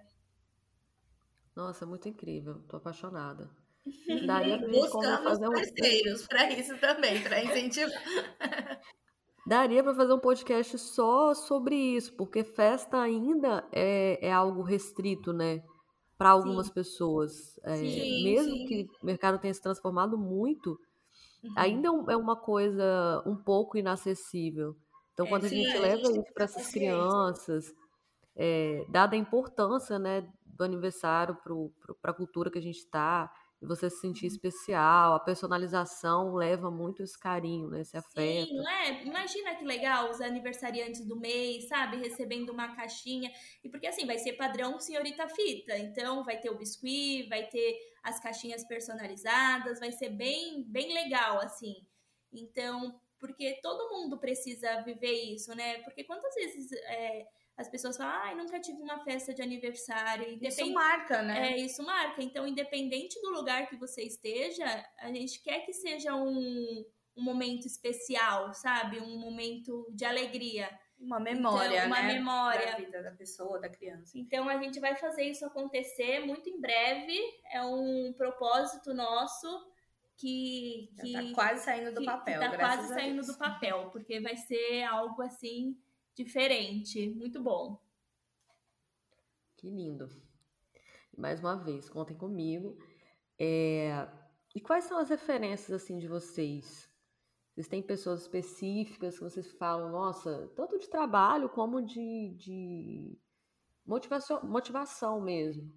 Nossa, 1.55 1.85
muito 1.85 2.09
incrível. 2.09 2.59
Tô 2.67 2.77
apaixonada. 2.77 3.49
Daria 4.27 4.57
pra 4.57 4.67
gente 4.67 4.91
fazer 4.91 5.47
um 5.47 5.53
parceiros 5.53 6.27
para 6.27 6.51
isso 6.51 6.77
também, 6.79 7.21
para 7.21 7.41
incentivar. 7.43 8.01
Daria 9.45 9.83
para 9.83 9.93
fazer 9.93 10.13
um 10.13 10.19
podcast 10.19 10.77
só 10.79 11.33
sobre 11.33 11.75
isso, 11.75 12.15
porque 12.17 12.43
festa 12.43 12.99
ainda 12.99 13.67
é, 13.71 14.27
é 14.27 14.31
algo 14.31 14.63
restrito, 14.63 15.31
né? 15.31 15.63
Para 16.17 16.31
algumas 16.31 16.67
sim. 16.67 16.73
pessoas. 16.73 17.59
É, 17.63 17.75
sim, 17.75 18.23
mesmo 18.23 18.55
sim. 18.55 18.65
que 18.65 18.87
o 19.01 19.05
mercado 19.05 19.39
tenha 19.39 19.53
se 19.53 19.61
transformado 19.61 20.17
muito, 20.17 20.71
uhum. 21.43 21.53
ainda 21.55 21.89
é, 21.89 22.13
é 22.13 22.17
uma 22.17 22.35
coisa 22.35 23.21
um 23.25 23.35
pouco 23.35 23.77
inacessível. 23.77 24.75
Então, 25.15 25.25
quando 25.27 25.45
é, 25.45 25.47
a 25.47 25.49
gente 25.49 25.71
sim, 25.71 25.79
leva 25.79 26.01
a 26.01 26.05
gente 26.11 26.19
isso 26.19 26.33
para 26.33 26.43
essas 26.43 26.67
crianças, 26.67 27.73
é, 28.35 28.85
dada 28.89 29.15
a 29.15 29.17
importância 29.19 29.97
né, 29.97 30.27
do 30.45 30.63
aniversário 30.63 31.37
para 32.01 32.11
a 32.11 32.13
cultura 32.13 32.51
que 32.51 32.59
a 32.59 32.61
gente 32.61 32.79
está, 32.79 33.33
e 33.61 33.65
você 33.65 33.89
se 33.89 34.01
sentir 34.01 34.25
uhum. 34.25 34.33
especial, 34.33 35.13
a 35.13 35.19
personalização 35.21 36.35
leva 36.35 36.69
muito 36.69 37.01
esse 37.01 37.17
carinho, 37.17 37.69
né, 37.69 37.79
esse 37.79 37.95
afeto. 37.95 38.49
Sim, 38.49 38.57
não 38.57 38.69
é? 38.69 39.03
Imagina 39.03 39.55
que 39.55 39.63
legal 39.63 40.11
os 40.11 40.19
aniversariantes 40.19 41.05
do 41.05 41.17
mês, 41.17 41.69
sabe, 41.69 41.95
recebendo 41.95 42.49
uma 42.49 42.75
caixinha. 42.75 43.31
E 43.63 43.69
porque 43.69 43.87
assim, 43.87 44.05
vai 44.05 44.19
ser 44.19 44.33
padrão 44.33 44.77
senhorita 44.81 45.29
fita. 45.29 45.77
Então, 45.77 46.25
vai 46.25 46.37
ter 46.41 46.49
o 46.49 46.57
biscuit, 46.57 47.29
vai 47.29 47.47
ter 47.47 47.79
as 48.03 48.19
caixinhas 48.19 48.65
personalizadas, 48.65 49.79
vai 49.79 49.93
ser 49.93 50.09
bem, 50.09 50.61
bem 50.67 50.93
legal, 50.93 51.39
assim. 51.39 51.75
Então, 52.33 52.99
porque 53.19 53.59
todo 53.61 53.93
mundo 53.93 54.17
precisa 54.17 54.81
viver 54.81 55.33
isso, 55.33 55.55
né? 55.55 55.79
Porque 55.79 56.03
quantas 56.03 56.33
vezes 56.35 56.71
é, 56.71 57.25
as 57.57 57.69
pessoas 57.69 57.95
falam, 57.95 58.13
ai, 58.13 58.33
ah, 58.33 58.35
nunca 58.35 58.59
tive 58.59 58.81
uma 58.81 58.99
festa 59.03 59.33
de 59.33 59.41
aniversário. 59.41 60.23
Independ... 60.27 60.47
Isso 60.49 60.73
marca, 60.73 61.21
né? 61.21 61.53
É, 61.53 61.57
isso 61.57 61.83
marca. 61.83 62.21
Então, 62.21 62.45
independente 62.45 63.19
do 63.21 63.31
lugar 63.31 63.67
que 63.67 63.77
você 63.77 64.03
esteja, 64.03 64.65
a 64.99 65.07
gente 65.07 65.41
quer 65.41 65.65
que 65.65 65.71
seja 65.71 66.13
um, 66.15 66.85
um 67.15 67.23
momento 67.23 67.65
especial, 67.65 68.53
sabe? 68.53 68.99
Um 68.99 69.17
momento 69.17 69.87
de 69.91 70.03
alegria. 70.03 70.69
Uma 70.99 71.19
memória, 71.19 71.77
então, 71.77 71.87
uma 71.87 72.01
né? 72.01 72.13
memória 72.13 72.71
da 72.71 72.77
vida 72.77 73.03
da 73.03 73.11
pessoa, 73.11 73.59
da 73.59 73.69
criança. 73.69 74.17
Então 74.17 74.47
a 74.47 74.57
gente 74.61 74.79
vai 74.79 74.95
fazer 74.95 75.23
isso 75.23 75.45
acontecer 75.45 76.19
muito 76.25 76.49
em 76.49 76.59
breve. 76.59 77.19
É 77.51 77.61
um 77.61 78.13
propósito 78.13 78.93
nosso 78.93 79.47
que, 80.17 80.91
que 81.01 81.11
tá 81.13 81.33
quase 81.33 81.63
saindo 81.65 81.93
do 81.93 81.99
que, 81.99 82.05
papel. 82.05 82.39
Que 82.39 82.49
tá 82.49 82.57
quase 82.57 82.87
saindo 82.89 83.25
do 83.25 83.37
papel, 83.37 83.89
porque 83.91 84.19
vai 84.19 84.35
ser 84.35 84.83
algo 84.83 85.21
assim 85.21 85.77
diferente, 86.15 87.09
muito 87.09 87.41
bom. 87.41 87.79
Que 89.57 89.69
lindo. 89.69 90.09
Mais 91.17 91.39
uma 91.39 91.55
vez, 91.55 91.89
contem 91.89 92.17
comigo. 92.17 92.77
É... 93.39 94.07
E 94.53 94.61
quais 94.61 94.85
são 94.85 94.97
as 94.97 95.09
referências 95.09 95.71
assim 95.71 95.97
de 95.97 96.07
vocês? 96.07 96.89
Vocês 97.53 97.67
têm 97.67 97.81
pessoas 97.81 98.21
específicas 98.21 99.15
que 99.15 99.23
vocês 99.23 99.51
falam, 99.53 99.91
nossa, 99.91 100.51
tanto 100.55 100.77
de 100.77 100.89
trabalho 100.89 101.49
como 101.49 101.81
de, 101.81 102.35
de 102.37 103.17
motivação, 103.85 104.43
motivação 104.43 105.21
mesmo. 105.21 105.73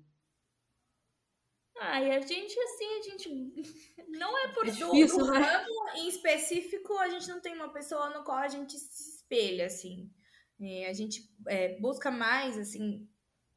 Ai, 1.81 2.11
a 2.13 2.21
gente, 2.21 2.59
assim, 2.59 2.99
a 2.99 3.03
gente. 3.03 3.55
Não 4.09 4.37
é 4.39 4.49
por 4.49 4.67
é 4.67 4.71
difícil, 4.71 5.19
do, 5.19 5.33
né? 5.33 5.39
ramo, 5.39 5.89
em 5.97 6.09
específico, 6.09 6.97
a 6.97 7.09
gente 7.11 7.29
não 7.29 7.41
tem 7.41 7.55
uma 7.55 7.71
pessoa 7.71 8.09
no 8.09 8.25
qual 8.25 8.39
a 8.39 8.49
gente 8.49 8.79
se 8.79 9.17
espelha, 9.17 9.67
assim. 9.67 10.11
É, 10.59 10.89
a 10.89 10.93
gente 10.95 11.31
é, 11.47 11.79
busca 11.79 12.11
mais, 12.11 12.57
assim, 12.57 13.07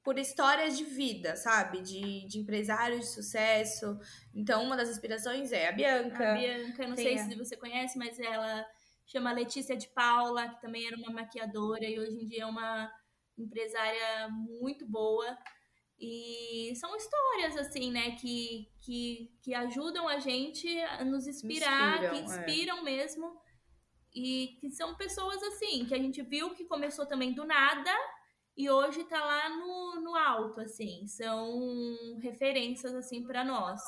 por 0.03 0.19
histórias 0.19 0.77
de 0.77 0.83
vida, 0.83 1.35
sabe? 1.35 1.81
De, 1.81 2.27
de 2.27 2.39
empresários 2.39 3.01
de 3.01 3.07
sucesso. 3.07 3.97
Então, 4.35 4.63
uma 4.63 4.75
das 4.75 4.89
inspirações 4.89 5.51
é 5.51 5.69
a 5.69 5.71
Bianca. 5.71 6.31
A 6.31 6.37
Bianca, 6.37 6.87
não 6.87 6.95
sei 6.95 7.15
a... 7.15 7.23
se 7.23 7.35
você 7.35 7.55
conhece, 7.55 7.97
mas 7.97 8.19
ela 8.19 8.65
chama 9.05 9.31
Letícia 9.31 9.75
de 9.75 9.87
Paula, 9.89 10.49
que 10.49 10.61
também 10.61 10.85
era 10.87 10.97
uma 10.97 11.11
maquiadora 11.11 11.85
e 11.85 11.99
hoje 11.99 12.13
em 12.13 12.27
dia 12.27 12.43
é 12.43 12.45
uma 12.45 12.91
empresária 13.37 14.29
muito 14.29 14.87
boa. 14.87 15.37
E 16.03 16.73
são 16.77 16.95
histórias, 16.95 17.55
assim, 17.57 17.91
né, 17.91 18.15
que, 18.15 18.67
que, 18.81 19.31
que 19.39 19.53
ajudam 19.53 20.07
a 20.07 20.17
gente 20.17 20.67
a 20.79 21.05
nos 21.05 21.27
inspirar, 21.27 22.03
inspiram, 22.03 22.15
que 22.15 22.21
inspiram 22.23 22.77
é. 22.79 22.81
mesmo. 22.81 23.39
E 24.13 24.57
que 24.59 24.71
são 24.71 24.95
pessoas, 24.95 25.41
assim, 25.43 25.85
que 25.85 25.93
a 25.93 25.99
gente 25.99 26.23
viu 26.23 26.55
que 26.55 26.65
começou 26.65 27.05
também 27.05 27.33
do 27.33 27.45
nada 27.45 27.91
e 28.57 28.67
hoje 28.67 29.03
tá 29.03 29.23
lá 29.23 29.49
no, 29.49 30.01
no 30.01 30.15
alto, 30.15 30.59
assim. 30.61 31.05
São 31.05 32.17
referências, 32.19 32.95
assim, 32.95 33.23
para 33.23 33.45
nós. 33.45 33.79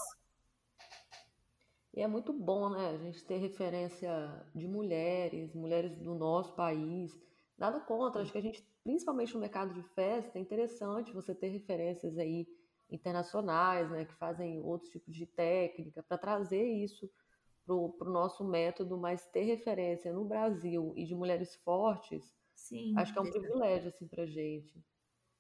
E 1.96 2.02
é 2.02 2.08
muito 2.08 2.32
bom, 2.32 2.70
né, 2.70 2.92
a 2.92 2.98
gente 2.98 3.26
ter 3.26 3.38
referência 3.38 4.12
de 4.54 4.68
mulheres, 4.68 5.52
mulheres 5.56 5.98
do 5.98 6.14
nosso 6.14 6.54
país. 6.54 7.12
Nada 7.58 7.80
contra, 7.80 8.22
acho 8.22 8.32
que 8.32 8.38
a 8.38 8.42
gente 8.42 8.64
principalmente 8.84 9.34
no 9.34 9.40
mercado 9.40 9.74
de 9.74 9.82
festa, 9.90 10.38
é 10.38 10.42
interessante 10.42 11.14
você 11.14 11.34
ter 11.34 11.48
referências 11.48 12.18
aí 12.18 12.48
internacionais, 12.90 13.90
né, 13.90 14.06
que 14.06 14.14
fazem 14.16 14.62
outros 14.62 14.92
tipos 14.92 15.16
de 15.16 15.26
técnica, 15.26 16.04
para 16.04 16.18
trazer 16.18 16.64
isso 16.64 17.10
para 17.66 18.10
o 18.10 18.12
nosso 18.12 18.44
método, 18.44 18.98
mas 18.98 19.26
ter 19.28 19.44
referência 19.44 20.12
no 20.12 20.26
Brasil 20.26 20.94
e 20.98 21.06
de 21.06 21.16
mulheres 21.16 21.56
fortes, 21.56 22.36
Sim, 22.54 22.94
acho 22.98 23.14
que 23.14 23.20
é 23.20 23.22
um 23.22 23.32
privilégio 23.32 23.88
assim, 23.88 24.08
para 24.08 24.26
gente. 24.26 24.84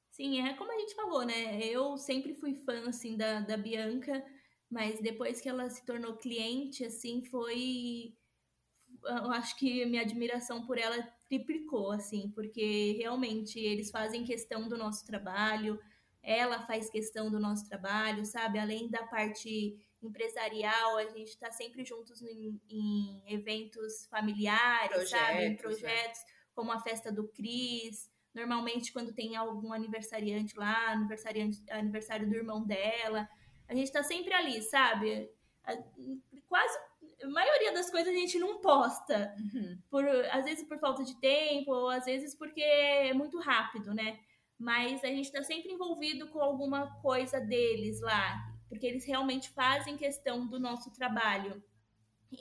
Sim, 0.09 0.41
é 0.41 0.53
como 0.53 0.71
a 0.71 0.79
gente 0.79 0.95
falou, 0.95 1.25
né? 1.25 1.59
Eu 1.65 1.97
sempre 1.97 2.33
fui 2.35 2.55
fã 2.55 2.87
assim 2.87 3.17
da, 3.17 3.41
da 3.41 3.57
Bianca, 3.57 4.23
mas 4.69 5.01
depois 5.01 5.41
que 5.41 5.49
ela 5.49 5.69
se 5.69 5.85
tornou 5.85 6.15
cliente, 6.15 6.85
assim, 6.85 7.23
foi 7.25 8.15
eu 9.03 9.31
acho 9.31 9.57
que 9.57 9.85
minha 9.85 10.01
admiração 10.01 10.65
por 10.65 10.77
ela 10.77 11.01
triplicou, 11.33 11.91
assim, 11.91 12.29
porque 12.35 12.95
realmente 12.97 13.59
eles 13.59 13.89
fazem 13.89 14.23
questão 14.23 14.67
do 14.67 14.77
nosso 14.77 15.05
trabalho, 15.05 15.79
ela 16.21 16.65
faz 16.65 16.89
questão 16.89 17.29
do 17.31 17.39
nosso 17.39 17.67
trabalho, 17.67 18.23
sabe? 18.25 18.59
Além 18.59 18.89
da 18.89 19.03
parte 19.07 19.75
empresarial, 20.01 20.97
a 20.97 21.05
gente 21.05 21.29
está 21.29 21.51
sempre 21.51 21.83
juntos 21.83 22.21
em, 22.21 22.59
em 22.69 23.23
eventos 23.27 24.05
familiares, 24.07 24.89
projetos, 24.89 25.09
sabe? 25.09 25.45
Em 25.45 25.55
projetos, 25.55 26.19
é. 26.19 26.25
como 26.53 26.71
a 26.71 26.79
festa 26.79 27.11
do 27.11 27.27
Cris. 27.29 28.09
Normalmente, 28.33 28.93
quando 28.93 29.13
tem 29.13 29.35
algum 29.35 29.73
aniversariante 29.73 30.57
lá, 30.57 30.91
aniversariante, 30.91 31.63
aniversário 31.69 32.27
do 32.27 32.35
irmão 32.35 32.65
dela, 32.65 33.27
a 33.67 33.73
gente 33.73 33.87
está 33.87 34.03
sempre 34.03 34.33
ali, 34.33 34.61
sabe? 34.61 35.29
Quase 36.47 36.77
a 37.23 37.29
maioria 37.29 37.73
das 37.73 37.89
coisas 37.89 38.13
a 38.13 38.17
gente 38.17 38.37
não 38.37 38.59
posta. 38.59 39.33
Uhum. 39.39 39.77
Por, 39.89 40.05
às 40.31 40.45
vezes 40.45 40.67
por 40.67 40.77
falta 40.77 41.03
de 41.03 41.15
tempo, 41.19 41.71
ou 41.71 41.89
às 41.89 42.05
vezes 42.05 42.35
porque 42.35 42.61
é 42.61 43.13
muito 43.13 43.39
rápido, 43.39 43.93
né? 43.93 44.19
Mas 44.59 45.03
a 45.03 45.07
gente 45.07 45.25
está 45.25 45.41
sempre 45.43 45.71
envolvido 45.71 46.27
com 46.27 46.39
alguma 46.39 46.99
coisa 47.01 47.39
deles 47.39 48.01
lá, 48.01 48.39
porque 48.67 48.85
eles 48.85 49.05
realmente 49.05 49.49
fazem 49.49 49.97
questão 49.97 50.47
do 50.47 50.59
nosso 50.59 50.91
trabalho. 50.91 51.63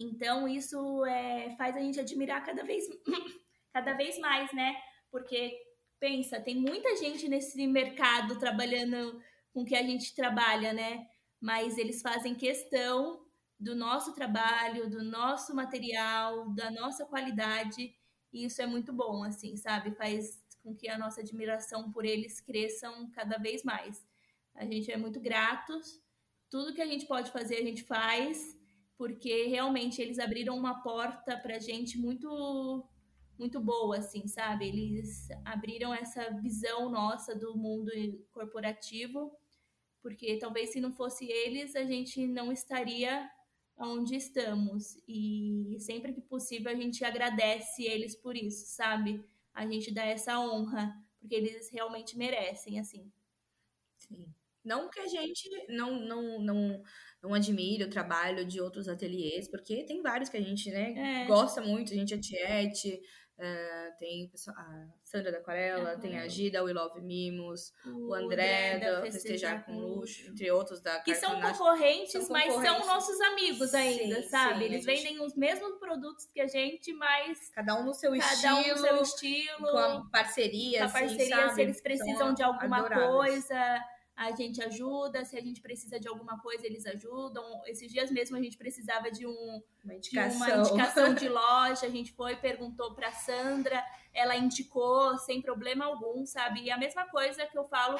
Então 0.01 0.49
isso 0.49 1.05
é, 1.05 1.55
faz 1.57 1.76
a 1.76 1.80
gente 1.80 2.01
admirar 2.01 2.45
cada 2.45 2.64
vez, 2.64 2.85
cada 3.72 3.95
vez 3.95 4.18
mais, 4.18 4.53
né? 4.53 4.74
Porque 5.11 5.53
pensa, 6.01 6.41
tem 6.41 6.57
muita 6.57 6.97
gente 6.97 7.28
nesse 7.28 7.64
mercado 7.66 8.39
trabalhando 8.39 9.20
com 9.53 9.64
que 9.64 9.76
a 9.76 9.83
gente 9.83 10.14
trabalha, 10.14 10.72
né? 10.72 11.07
Mas 11.41 11.76
eles 11.78 12.01
fazem 12.01 12.35
questão 12.35 13.22
do 13.63 13.77
nosso 13.77 14.13
trabalho, 14.13 14.91
do 14.91 15.05
nosso 15.05 15.55
material, 15.55 16.51
da 16.51 16.69
nossa 16.69 17.07
qualidade, 17.07 17.95
e 18.33 18.45
isso 18.45 18.61
é 18.61 18.67
muito 18.67 18.93
bom, 18.93 19.23
assim, 19.23 19.57
sabe? 19.57 19.93
Faz 19.93 20.43
com 20.65 20.75
que 20.75 20.89
a 20.89 20.99
nossa 20.99 21.21
admiração 21.21 21.93
por 21.93 22.05
eles 22.05 22.41
cresçam 22.41 23.09
cada 23.13 23.39
vez 23.39 23.63
mais. 23.63 24.05
A 24.55 24.65
gente 24.65 24.91
é 24.91 24.97
muito 24.97 25.21
gratos, 25.21 26.03
tudo 26.51 26.75
que 26.75 26.83
a 26.83 26.87
gente 26.87 27.07
pode 27.07 27.31
fazer 27.31 27.57
a 27.57 27.65
gente 27.65 27.85
faz, 27.85 28.59
porque 28.99 29.47
realmente 29.47 30.03
eles 30.03 30.19
abriram 30.19 30.59
uma 30.59 30.83
porta 30.83 31.37
pra 31.39 31.59
gente 31.59 31.97
muito 31.97 32.85
muito 33.39 33.61
boa, 33.61 33.99
assim, 33.99 34.27
sabe? 34.27 34.69
Eles 34.69 35.29
abriram 35.45 35.93
essa 35.93 36.31
visão 36.31 36.91
nossa 36.91 37.35
do 37.35 37.57
mundo 37.57 37.91
corporativo, 38.31 39.37
porque 40.01 40.37
talvez 40.39 40.71
se 40.71 40.81
não 40.81 40.93
fosse 40.93 41.27
eles, 41.27 41.75
a 41.75 41.85
gente 41.85 42.27
não 42.27 42.53
estaria 42.53 43.29
onde 43.79 44.16
estamos. 44.16 44.97
E 45.07 45.77
sempre 45.81 46.12
que 46.12 46.20
possível 46.20 46.70
a 46.70 46.75
gente 46.75 47.05
agradece 47.05 47.85
eles 47.85 48.14
por 48.14 48.37
isso, 48.37 48.66
sabe? 48.75 49.25
A 49.55 49.66
gente 49.66 49.93
dá 49.93 50.05
essa 50.05 50.39
honra, 50.41 50.95
porque 51.20 51.35
eles 51.35 51.70
realmente 51.70 52.16
merecem, 52.16 52.79
assim. 52.79 53.11
Sim. 53.99 54.33
Não 54.64 54.89
que 54.89 55.01
a 55.01 55.09
gente 55.09 55.49
não, 55.68 55.99
não, 55.99 56.41
não, 56.41 56.83
não 57.23 57.35
admire 57.35 57.83
o 57.85 57.91
trabalho 57.91 58.47
de 58.47 58.61
outros 58.61 58.89
ateliês, 58.89 59.49
porque 59.49 59.85
tem 59.85 60.01
vários 60.01 60.29
que 60.29 60.37
a 60.37 60.41
gente 60.41 60.70
né, 60.70 61.23
é. 61.23 61.27
gosta 61.27 61.61
muito, 61.61 61.93
a 61.93 61.97
gente 61.97 62.14
é 62.14 62.18
tiete, 62.18 63.01
Uh, 63.43 63.99
tem 63.99 64.30
a 64.57 64.86
Sandra 65.03 65.32
da 65.32 65.38
Aquarela, 65.38 65.99
tem 65.99 66.16
a 66.16 66.28
Gida, 66.28 66.62
We 66.62 66.72
Love 66.72 67.01
Mimos, 67.01 67.72
o, 67.84 68.11
o 68.11 68.14
André, 68.14 68.78
da 68.78 69.03
Festejar, 69.03 69.66
com 69.66 69.72
Luxo, 69.72 70.28
entre 70.28 70.49
outros 70.53 70.80
da 70.80 71.01
Que 71.01 71.12
são 71.16 71.40
concorrentes, 71.40 72.12
são 72.12 72.28
mas 72.28 72.55
são 72.55 72.86
nossos 72.86 73.20
amigos 73.20 73.74
ainda, 73.74 74.22
sim, 74.22 74.28
sabe? 74.28 74.61
Sim, 74.61 74.64
Eles 74.66 74.84
gente... 74.84 75.03
vendem 75.03 75.20
os 75.26 75.34
mesmos 75.34 75.76
produtos 75.80 76.24
que 76.26 76.40
a 76.40 76.47
gente, 76.47 76.93
mas. 76.93 77.51
Cada 77.51 77.74
um 77.80 77.84
no 77.84 77.93
seu 77.93 78.12
cada 78.12 78.32
estilo. 78.32 78.43
Cada 78.43 78.55
um 78.55 78.68
no 78.68 78.78
seu 78.78 79.03
estilo. 79.03 79.70
Com 79.72 79.78
a 79.78 80.09
parceria, 80.12 80.78
com 80.78 80.84
a 80.84 80.88
parceria, 80.88 81.47
assim, 81.47 81.55
se 81.57 81.62
eles 81.62 81.80
precisam 81.80 82.32
de 82.32 82.45
alguma 82.45 82.78
adoráveis. 82.78 83.11
coisa 83.11 83.82
a 84.27 84.31
gente 84.35 84.62
ajuda, 84.62 85.25
se 85.25 85.37
a 85.37 85.41
gente 85.41 85.61
precisa 85.61 85.99
de 85.99 86.09
alguma 86.09 86.39
coisa, 86.41 86.66
eles 86.66 86.87
ajudam. 86.87 87.45
Esses 87.66 87.91
dias 87.91 88.11
mesmo 88.11 88.37
a 88.37 88.43
gente 88.43 88.57
precisava 88.57 89.11
de, 89.11 89.27
um, 89.27 89.62
uma, 89.85 89.95
indicação. 89.95 90.47
de 90.47 90.53
uma 90.53 90.61
indicação 90.61 91.14
de 91.14 91.28
loja, 91.31 91.86
a 91.86 91.90
gente 91.90 92.12
foi, 92.12 92.36
perguntou 92.36 92.94
para 92.94 93.12
Sandra, 93.12 93.82
ela 94.12 94.36
indicou 94.36 95.19
sem 95.19 95.43
problema 95.43 95.85
algum, 95.85 96.24
sabe? 96.24 96.62
E 96.62 96.70
a 96.70 96.78
mesma 96.78 97.07
coisa 97.07 97.47
que 97.47 97.59
eu 97.59 97.65
falo 97.65 97.99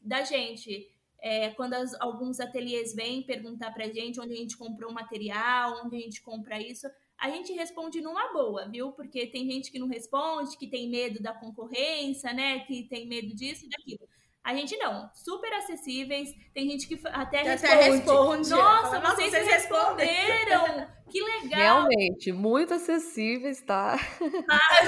da 0.00 0.22
gente. 0.22 0.94
É, 1.20 1.50
quando 1.50 1.74
as, 1.74 2.00
alguns 2.00 2.38
ateliês 2.38 2.94
vêm 2.94 3.24
perguntar 3.24 3.72
pra 3.72 3.88
gente 3.88 4.20
onde 4.20 4.32
a 4.34 4.36
gente 4.36 4.56
comprou 4.56 4.92
o 4.92 4.94
material, 4.94 5.84
onde 5.84 5.96
a 5.96 5.98
gente 5.98 6.22
compra 6.22 6.60
isso, 6.60 6.86
a 7.18 7.28
gente 7.28 7.52
responde 7.52 8.00
numa 8.00 8.32
boa, 8.32 8.68
viu? 8.68 8.92
Porque 8.92 9.26
tem 9.26 9.50
gente 9.50 9.72
que 9.72 9.80
não 9.80 9.88
responde, 9.88 10.56
que 10.56 10.68
tem 10.68 10.88
medo 10.88 11.20
da 11.20 11.34
concorrência, 11.34 12.32
né? 12.32 12.60
Que 12.60 12.84
tem 12.84 13.08
medo 13.08 13.34
disso 13.34 13.66
e 13.66 13.68
daquilo. 13.68 14.08
A 14.48 14.54
gente 14.54 14.74
não, 14.78 15.10
super 15.12 15.52
acessíveis. 15.52 16.34
Tem 16.54 16.70
gente 16.70 16.88
que 16.88 16.98
até, 17.08 17.42
que 17.42 17.48
responde. 17.50 17.74
até 17.74 17.90
responde. 17.90 18.48
Nossa, 18.48 18.98
Fala, 18.98 19.14
vocês, 19.14 19.30
vocês 19.30 19.46
responderam. 19.46 20.88
que 21.12 21.22
legal. 21.22 21.60
Realmente, 21.60 22.32
muito 22.32 22.72
acessíveis, 22.72 23.60
tá? 23.60 23.98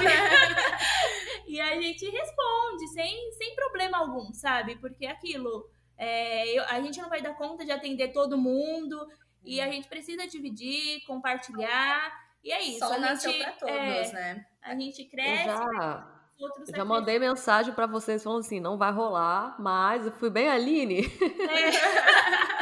e 1.47 1.61
a 1.61 1.79
gente 1.79 2.09
responde 2.09 2.89
sem, 2.95 3.33
sem 3.33 3.55
problema 3.55 3.99
algum, 3.99 4.33
sabe? 4.33 4.77
Porque 4.77 5.05
aquilo, 5.05 5.69
é, 5.99 6.59
eu, 6.59 6.65
a 6.65 6.81
gente 6.81 6.99
não 6.99 7.11
vai 7.11 7.21
dar 7.21 7.35
conta 7.35 7.63
de 7.63 7.71
atender 7.71 8.15
todo 8.15 8.39
mundo 8.39 9.07
e 9.45 9.61
a 9.61 9.71
gente 9.71 9.89
precisa 9.89 10.27
dividir, 10.27 11.05
compartilhar. 11.07 12.11
E 12.43 12.51
é 12.51 12.63
isso. 12.63 12.79
Só 12.79 12.95
a 12.95 12.99
nasceu 12.99 13.31
gente, 13.31 13.43
pra 13.43 13.53
todos, 13.53 13.77
é, 13.77 14.13
né? 14.15 14.47
A 14.63 14.75
gente 14.75 15.05
cresce. 15.05 15.45
Já 15.45 16.20
outros 16.41 16.69
Já 16.69 16.85
mandei 16.85 17.19
mensagem 17.19 17.75
para 17.75 17.87
vocês 17.87 18.23
falando 18.23 18.41
assim, 18.41 18.61
não 18.61 18.79
vai 18.79 18.93
rolar, 18.93 19.57
mas 19.61 20.07
eu 20.07 20.13
fui 20.13 20.31
bem 20.31 20.49
Aline. 20.49 21.01
É. 21.01 22.51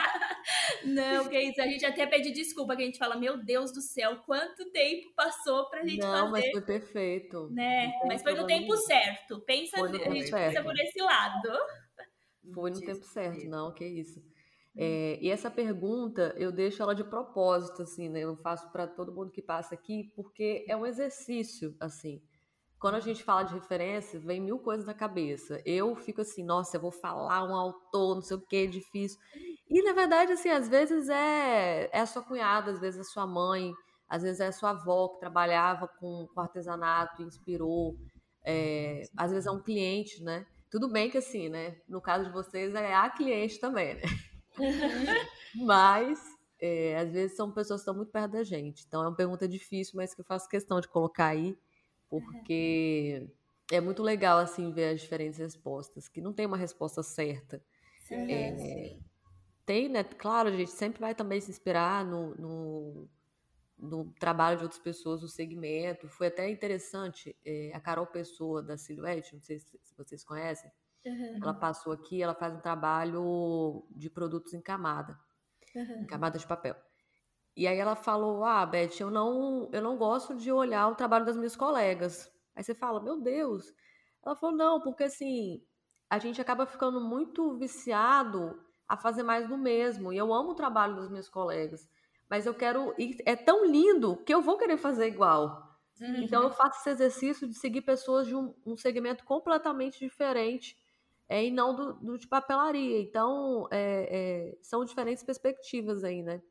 Não, 0.84 1.28
que 1.28 1.38
isso. 1.38 1.60
A 1.60 1.66
gente 1.66 1.84
até 1.84 2.06
pede 2.06 2.30
desculpa, 2.30 2.74
que 2.74 2.82
a 2.82 2.86
gente 2.86 2.98
fala, 2.98 3.16
meu 3.16 3.36
Deus 3.36 3.72
do 3.72 3.80
céu, 3.80 4.16
quanto 4.24 4.70
tempo 4.70 5.12
passou 5.14 5.68
pra 5.68 5.84
gente 5.84 5.98
não, 5.98 6.08
fazer. 6.08 6.22
Não, 6.22 6.30
mas 6.30 6.50
foi 6.50 6.62
perfeito. 6.62 7.48
Né? 7.50 7.92
Mas 8.06 8.22
foi 8.22 8.34
no 8.34 8.46
tempo 8.46 8.76
certo. 8.76 9.40
Pensa, 9.40 9.82
a 9.82 9.88
gente 9.88 10.28
certo. 10.28 10.54
pensa 10.54 10.62
por 10.62 10.78
esse 10.78 11.00
lado. 11.00 11.48
Foi 12.54 12.70
no 12.70 12.80
tempo 12.80 13.04
certo, 13.04 13.46
não, 13.46 13.72
que 13.74 13.84
isso. 13.84 14.22
É, 14.76 15.18
e 15.20 15.28
essa 15.28 15.50
pergunta 15.50 16.34
eu 16.38 16.52
deixo 16.52 16.82
ela 16.82 16.94
de 16.94 17.02
propósito, 17.02 17.82
assim, 17.82 18.08
né? 18.08 18.20
Eu 18.20 18.36
faço 18.36 18.70
para 18.70 18.86
todo 18.86 19.12
mundo 19.12 19.30
que 19.30 19.42
passa 19.42 19.74
aqui, 19.74 20.12
porque 20.14 20.64
é 20.68 20.76
um 20.76 20.86
exercício, 20.86 21.76
assim 21.80 22.22
quando 22.78 22.94
a 22.94 23.00
gente 23.00 23.24
fala 23.24 23.42
de 23.42 23.54
referência, 23.54 24.20
vem 24.20 24.40
mil 24.40 24.58
coisas 24.58 24.86
na 24.86 24.94
cabeça. 24.94 25.60
Eu 25.64 25.96
fico 25.96 26.20
assim, 26.20 26.44
nossa, 26.44 26.76
eu 26.76 26.80
vou 26.80 26.92
falar 26.92 27.42
um 27.44 27.54
autor, 27.54 28.14
não 28.14 28.22
sei 28.22 28.36
o 28.36 28.40
que, 28.40 28.56
é 28.56 28.66
difícil. 28.66 29.18
E 29.68 29.82
na 29.82 29.92
verdade, 29.92 30.32
assim, 30.32 30.48
às 30.48 30.68
vezes 30.68 31.08
é, 31.08 31.90
é 31.92 32.00
a 32.00 32.06
sua 32.06 32.22
cunhada, 32.22 32.70
às 32.70 32.80
vezes 32.80 32.98
é 32.98 33.02
a 33.02 33.04
sua 33.04 33.26
mãe, 33.26 33.72
às 34.08 34.22
vezes 34.22 34.40
é 34.40 34.46
a 34.46 34.52
sua 34.52 34.70
avó 34.70 35.08
que 35.08 35.20
trabalhava 35.20 35.88
com, 35.88 36.26
com 36.32 36.40
artesanato, 36.40 37.22
inspirou, 37.22 37.96
é, 38.44 39.02
às 39.16 39.30
vezes 39.32 39.46
é 39.46 39.50
um 39.50 39.60
cliente, 39.60 40.22
né? 40.22 40.46
Tudo 40.70 40.88
bem 40.88 41.10
que 41.10 41.18
assim, 41.18 41.48
né? 41.48 41.76
No 41.88 42.00
caso 42.00 42.26
de 42.26 42.32
vocês 42.32 42.74
é 42.74 42.94
a 42.94 43.10
cliente 43.10 43.58
também, 43.58 43.94
né? 43.94 44.02
mas 45.56 46.18
é, 46.60 46.96
às 46.98 47.12
vezes 47.12 47.36
são 47.36 47.50
pessoas 47.50 47.80
que 47.80 47.82
estão 47.82 47.94
muito 47.94 48.10
perto 48.10 48.32
da 48.32 48.42
gente. 48.42 48.84
Então 48.86 49.02
é 49.02 49.08
uma 49.08 49.16
pergunta 49.16 49.48
difícil, 49.48 49.94
mas 49.96 50.14
que 50.14 50.20
eu 50.20 50.24
faço 50.24 50.48
questão 50.48 50.80
de 50.80 50.88
colocar 50.88 51.26
aí, 51.26 51.58
porque 52.08 53.28
é 53.72 53.80
muito 53.80 54.02
legal 54.02 54.38
assim 54.38 54.72
ver 54.72 54.94
as 54.94 55.00
diferentes 55.02 55.38
respostas, 55.38 56.08
que 56.08 56.20
não 56.20 56.32
tem 56.32 56.46
uma 56.46 56.56
resposta 56.56 57.02
certa. 57.02 57.62
Sim, 57.98 58.26
É, 58.28 58.52
sim. 58.58 59.04
tem, 59.64 59.88
né? 59.88 60.02
Claro, 60.04 60.48
a 60.48 60.52
gente 60.56 60.70
sempre 60.70 61.00
vai 61.00 61.14
também 61.14 61.40
se 61.40 61.50
inspirar 61.50 62.04
no, 62.04 62.34
no, 62.36 63.08
no 63.78 64.12
trabalho 64.14 64.58
de 64.58 64.64
outras 64.64 64.80
pessoas 64.82 65.20
do 65.22 65.28
segmento. 65.28 66.08
Foi 66.08 66.28
até 66.28 66.50
interessante, 66.50 67.36
é, 67.44 67.72
a 67.74 67.80
Carol 67.80 68.06
Pessoa 68.06 68.62
da 68.62 68.76
Silhouette, 68.78 69.34
não 69.34 69.42
sei 69.42 69.60
se, 69.60 69.78
se 69.82 69.96
vocês 69.96 70.24
conhecem, 70.24 70.70
Uhum, 71.04 71.42
ela 71.42 71.54
passou 71.54 71.92
aqui, 71.92 72.22
ela 72.22 72.34
faz 72.34 72.54
um 72.54 72.60
trabalho 72.60 73.86
de 73.90 74.10
produtos 74.10 74.54
em 74.54 74.62
camada, 74.62 75.18
uhum. 75.74 76.02
em 76.02 76.06
camada 76.06 76.38
de 76.38 76.46
papel. 76.46 76.76
E 77.58 77.66
aí 77.66 77.78
ela 77.78 77.96
falou: 77.96 78.44
"Ah, 78.44 78.64
Beth, 78.66 79.00
eu 79.00 79.10
não, 79.10 79.68
eu 79.72 79.82
não 79.82 79.96
gosto 79.98 80.36
de 80.36 80.52
olhar 80.52 80.88
o 80.88 80.94
trabalho 80.94 81.26
das 81.26 81.36
minhas 81.36 81.56
colegas". 81.56 82.32
Aí 82.56 82.62
você 82.64 82.74
fala: 82.74 83.02
"Meu 83.02 83.20
Deus". 83.20 83.74
Ela 84.24 84.36
falou: 84.36 84.56
"Não, 84.56 84.80
porque 84.80 85.04
assim, 85.04 85.62
a 86.10 86.18
gente 86.18 86.40
acaba 86.40 86.66
ficando 86.66 87.00
muito 87.00 87.56
viciado 87.58 88.62
a 88.88 88.96
fazer 88.96 89.22
mais 89.24 89.48
do 89.48 89.58
mesmo. 89.58 90.12
E 90.12 90.16
eu 90.16 90.32
amo 90.32 90.50
o 90.50 90.54
trabalho 90.54 90.96
das 90.96 91.10
minhas 91.10 91.28
colegas, 91.28 91.88
mas 92.30 92.46
eu 92.46 92.54
quero 92.54 92.94
é 93.26 93.36
tão 93.36 93.64
lindo 93.66 94.16
que 94.24 94.32
eu 94.34 94.40
vou 94.42 94.56
querer 94.58 94.78
fazer 94.78 95.08
igual. 95.08 95.66
Então 96.20 96.42
eu 96.44 96.50
faço 96.50 96.80
esse 96.80 96.90
exercício 96.90 97.48
de 97.48 97.54
seguir 97.54 97.82
pessoas 97.82 98.26
de 98.26 98.34
um, 98.36 98.54
um 98.66 98.76
segmento 98.76 99.24
completamente 99.24 99.98
diferente 100.00 100.76
é, 101.28 101.44
e 101.44 101.50
não 101.50 101.74
do, 101.74 101.92
do 101.94 102.18
de 102.18 102.26
papelaria. 102.28 103.00
Então 103.00 103.68
é, 103.70 104.50
é, 104.52 104.58
são 104.62 104.84
diferentes 104.84 105.22
perspectivas 105.24 106.04
aí, 106.04 106.22
né? 106.22 106.42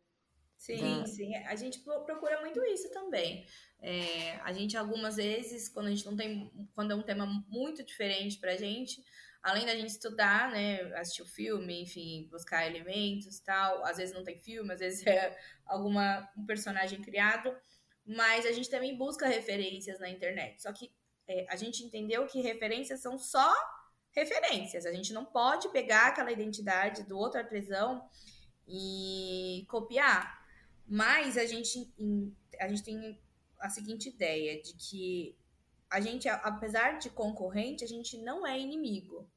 Sim, 0.57 1.01
É. 1.03 1.05
sim. 1.05 1.35
A 1.35 1.55
gente 1.55 1.79
pro- 1.79 2.03
procura 2.03 2.41
muito 2.41 2.63
isso 2.65 2.89
também. 2.91 3.45
É, 3.79 4.35
a 4.43 4.51
gente, 4.51 4.75
algumas 4.75 5.15
vezes, 5.17 5.69
quando 5.69 5.87
a 5.87 5.89
gente 5.91 6.05
não 6.05 6.15
tem. 6.15 6.51
Quando 6.73 6.91
é 6.91 6.95
um 6.95 7.03
tema 7.03 7.25
muito 7.47 7.83
diferente 7.83 8.39
pra 8.39 8.55
gente, 8.55 9.03
além 9.41 9.65
da 9.65 9.75
gente 9.75 9.89
estudar, 9.89 10.51
né? 10.51 10.81
Assistir 10.95 11.21
o 11.21 11.27
filme, 11.27 11.83
enfim, 11.83 12.27
buscar 12.31 12.65
elementos 12.65 13.37
e 13.37 13.43
tal. 13.43 13.85
Às 13.85 13.97
vezes 13.97 14.15
não 14.15 14.23
tem 14.23 14.37
filme, 14.39 14.73
às 14.73 14.79
vezes 14.79 15.05
é 15.07 15.37
alguma 15.65 16.27
um 16.35 16.45
personagem 16.45 17.01
criado. 17.01 17.55
Mas 18.05 18.45
a 18.45 18.51
gente 18.51 18.69
também 18.69 18.97
busca 18.97 19.27
referências 19.27 19.99
na 19.99 20.09
internet. 20.09 20.61
Só 20.61 20.71
que 20.73 20.91
é, 21.27 21.45
a 21.49 21.55
gente 21.55 21.83
entendeu 21.83 22.25
que 22.25 22.41
referências 22.41 23.01
são 23.01 23.17
só 23.19 23.53
referências. 24.11 24.85
A 24.85 24.91
gente 24.93 25.13
não 25.13 25.23
pode 25.25 25.69
pegar 25.69 26.07
aquela 26.07 26.31
identidade 26.31 27.03
do 27.03 27.17
outro 27.17 27.39
artesão 27.39 28.09
e 28.67 29.65
copiar. 29.69 30.36
Mas 30.87 31.37
a 31.37 31.45
gente, 31.45 31.91
a 32.59 32.67
gente 32.67 32.83
tem 32.83 33.19
a 33.59 33.69
seguinte 33.69 34.09
ideia 34.09 34.61
de 34.61 34.73
que 34.73 35.37
a 35.89 35.99
gente, 35.99 36.27
apesar 36.29 36.97
de 36.99 37.09
concorrente, 37.09 37.83
a 37.83 37.87
gente 37.87 38.17
não 38.17 38.45
é 38.45 38.57
inimigo. 38.57 39.29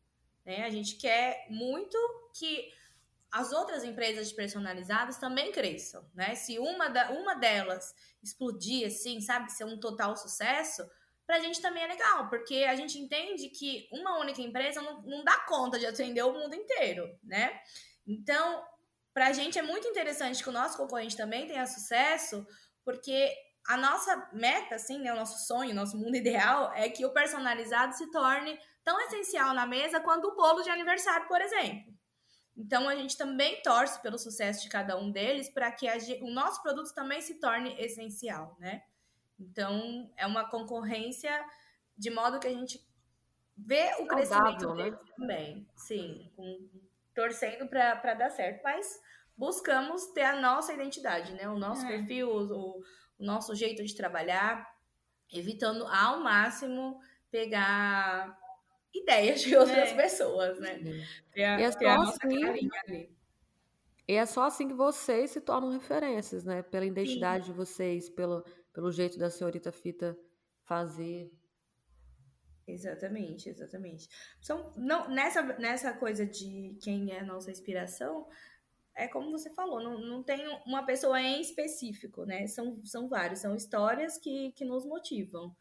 Né? 0.45 0.65
A 0.65 0.71
gente 0.71 0.97
quer 0.97 1.47
muito 1.51 1.97
que 2.35 2.73
as 3.31 3.53
outras 3.53 3.85
empresas 3.85 4.33
personalizadas 4.33 5.17
também 5.19 5.53
cresçam. 5.53 6.05
Né? 6.15 6.35
Se 6.35 6.59
uma, 6.59 6.89
da, 6.89 7.11
uma 7.13 7.35
delas 7.35 7.95
explodir, 8.23 8.87
assim, 8.87 9.21
sabe, 9.21 9.53
ser 9.53 9.65
um 9.65 9.79
total 9.79 10.17
sucesso, 10.17 10.89
pra 11.27 11.39
gente 11.39 11.61
também 11.61 11.85
é 11.85 11.87
legal, 11.87 12.29
porque 12.29 12.65
a 12.65 12.75
gente 12.75 12.99
entende 12.99 13.49
que 13.51 13.89
uma 13.93 14.19
única 14.19 14.43
empresa 14.43 14.83
não, 14.83 15.01
não 15.03 15.25
dá 15.25 15.39
conta 15.47 15.79
de 15.79 15.87
atender 15.87 16.23
o 16.23 16.33
mundo 16.33 16.55
inteiro, 16.55 17.09
né? 17.23 17.61
Então, 18.05 18.65
pra 19.13 19.33
gente 19.33 19.59
é 19.59 19.63
muito 19.63 19.87
interessante 19.89 20.43
que 20.43 20.49
o 20.49 20.53
nosso 20.53 20.77
concorrente 20.77 21.17
também 21.17 21.47
tenha 21.47 21.67
sucesso, 21.67 22.47
porque 22.85 23.33
a 23.67 23.77
nossa 23.77 24.31
meta, 24.33 24.77
assim, 24.77 24.99
né, 24.99 25.13
o 25.13 25.17
nosso 25.17 25.47
sonho, 25.47 25.73
o 25.73 25.75
nosso 25.75 25.97
mundo 25.97 26.17
ideal 26.17 26.73
é 26.75 26.89
que 26.89 27.05
o 27.05 27.13
personalizado 27.13 27.95
se 27.95 28.11
torne 28.11 28.59
tão 28.85 29.01
essencial 29.03 29.55
na 29.55 29.67
mesa 29.67 30.01
quanto 30.01 30.29
o 30.29 30.37
bolo 30.37 30.63
de 30.63 30.71
aniversário, 30.71 31.29
por 31.29 31.41
exemplo. 31.41 31.93
Então, 32.57 32.89
a 32.89 32.97
gente 32.97 33.17
também 33.17 33.63
torce 33.63 34.01
pelo 34.03 34.19
sucesso 34.19 34.63
de 34.63 34.69
cada 34.69 34.97
um 34.99 35.11
deles 35.11 35.49
para 35.49 35.71
que 35.73 35.89
a, 35.89 35.95
o 36.21 36.31
nosso 36.31 36.63
produto 36.63 36.93
também 36.93 37.21
se 37.21 37.39
torne 37.41 37.75
essencial, 37.81 38.57
né? 38.59 38.83
Então, 39.39 40.13
é 40.17 40.27
uma 40.27 40.49
concorrência 40.51 41.33
de 41.97 42.11
modo 42.11 42.39
que 42.39 42.47
a 42.47 42.53
gente 42.53 42.85
vê 43.57 43.95
o 43.99 44.07
crescimento 44.07 44.61
Saudável, 44.61 44.75
deles 44.75 44.99
né? 45.01 45.15
também. 45.17 45.69
Sim, 45.75 46.31
com, 46.37 46.69
torcendo 47.21 47.69
para 47.69 48.15
dar 48.15 48.31
certo. 48.31 48.63
Mas 48.63 49.01
buscamos 49.37 50.07
ter 50.09 50.23
a 50.23 50.41
nossa 50.41 50.73
identidade, 50.73 51.33
né? 51.35 51.49
O 51.49 51.59
nosso 51.59 51.85
É. 51.87 51.89
perfil, 51.89 52.31
o, 52.31 52.79
o 53.19 53.25
nosso 53.25 53.55
jeito 53.55 53.85
de 53.85 53.95
trabalhar, 53.95 54.67
evitando 55.33 55.87
ao 55.87 56.21
máximo 56.21 56.99
pegar 57.31 58.39
ideias 58.95 59.41
de 59.43 59.55
outras 59.57 59.91
É. 59.91 59.95
pessoas, 59.95 60.59
né? 60.59 60.79
Ter 61.33 61.45
a, 61.45 61.61
E 61.61 61.63
é 61.63 61.71
ter 61.71 61.87
a 61.87 61.95
só 61.97 62.05
nossa 62.05 62.19
assim- 62.27 62.41
carinha 62.41 62.71
ali. 62.87 63.17
E 64.09 64.15
é 64.15 64.27
só 64.27 64.43
assim 64.45 64.67
que 64.67 64.75
vocês 64.75 65.31
se 65.31 65.41
tornam 65.41 65.71
referências, 65.71 66.43
né? 66.45 66.63
Pela 66.63 66.85
identidade 66.85 67.45
de 67.47 67.53
vocês, 67.53 68.09
pelo, 68.11 68.45
pelo 68.73 68.91
jeito 68.91 69.17
da 69.19 69.31
senhorita 69.31 69.71
Fita 69.71 70.19
fazer. 70.65 71.31
Exatamente, 72.73 73.49
exatamente. 73.49 74.09
São, 74.41 74.73
não, 74.77 75.09
nessa, 75.09 75.43
nessa 75.59 75.93
coisa 75.93 76.27
de 76.27 76.77
quem 76.83 77.13
é 77.13 77.21
a 77.21 77.25
nossa 77.25 77.51
inspiração, 77.51 78.27
é 78.95 79.07
como 79.09 79.31
você 79.31 79.51
falou, 79.51 79.83
não, 79.83 79.99
não 79.99 80.23
tem 80.23 80.47
uma 80.67 80.85
pessoa 80.85 81.21
em 81.21 81.41
específico, 81.41 82.25
né? 82.25 82.47
São, 82.47 82.81
são 82.85 83.09
vários, 83.09 83.41
são 83.41 83.55
histórias 83.55 84.19
que, 84.19 84.53
que 84.53 84.65
nos 84.65 84.85
motivam. 84.85 85.55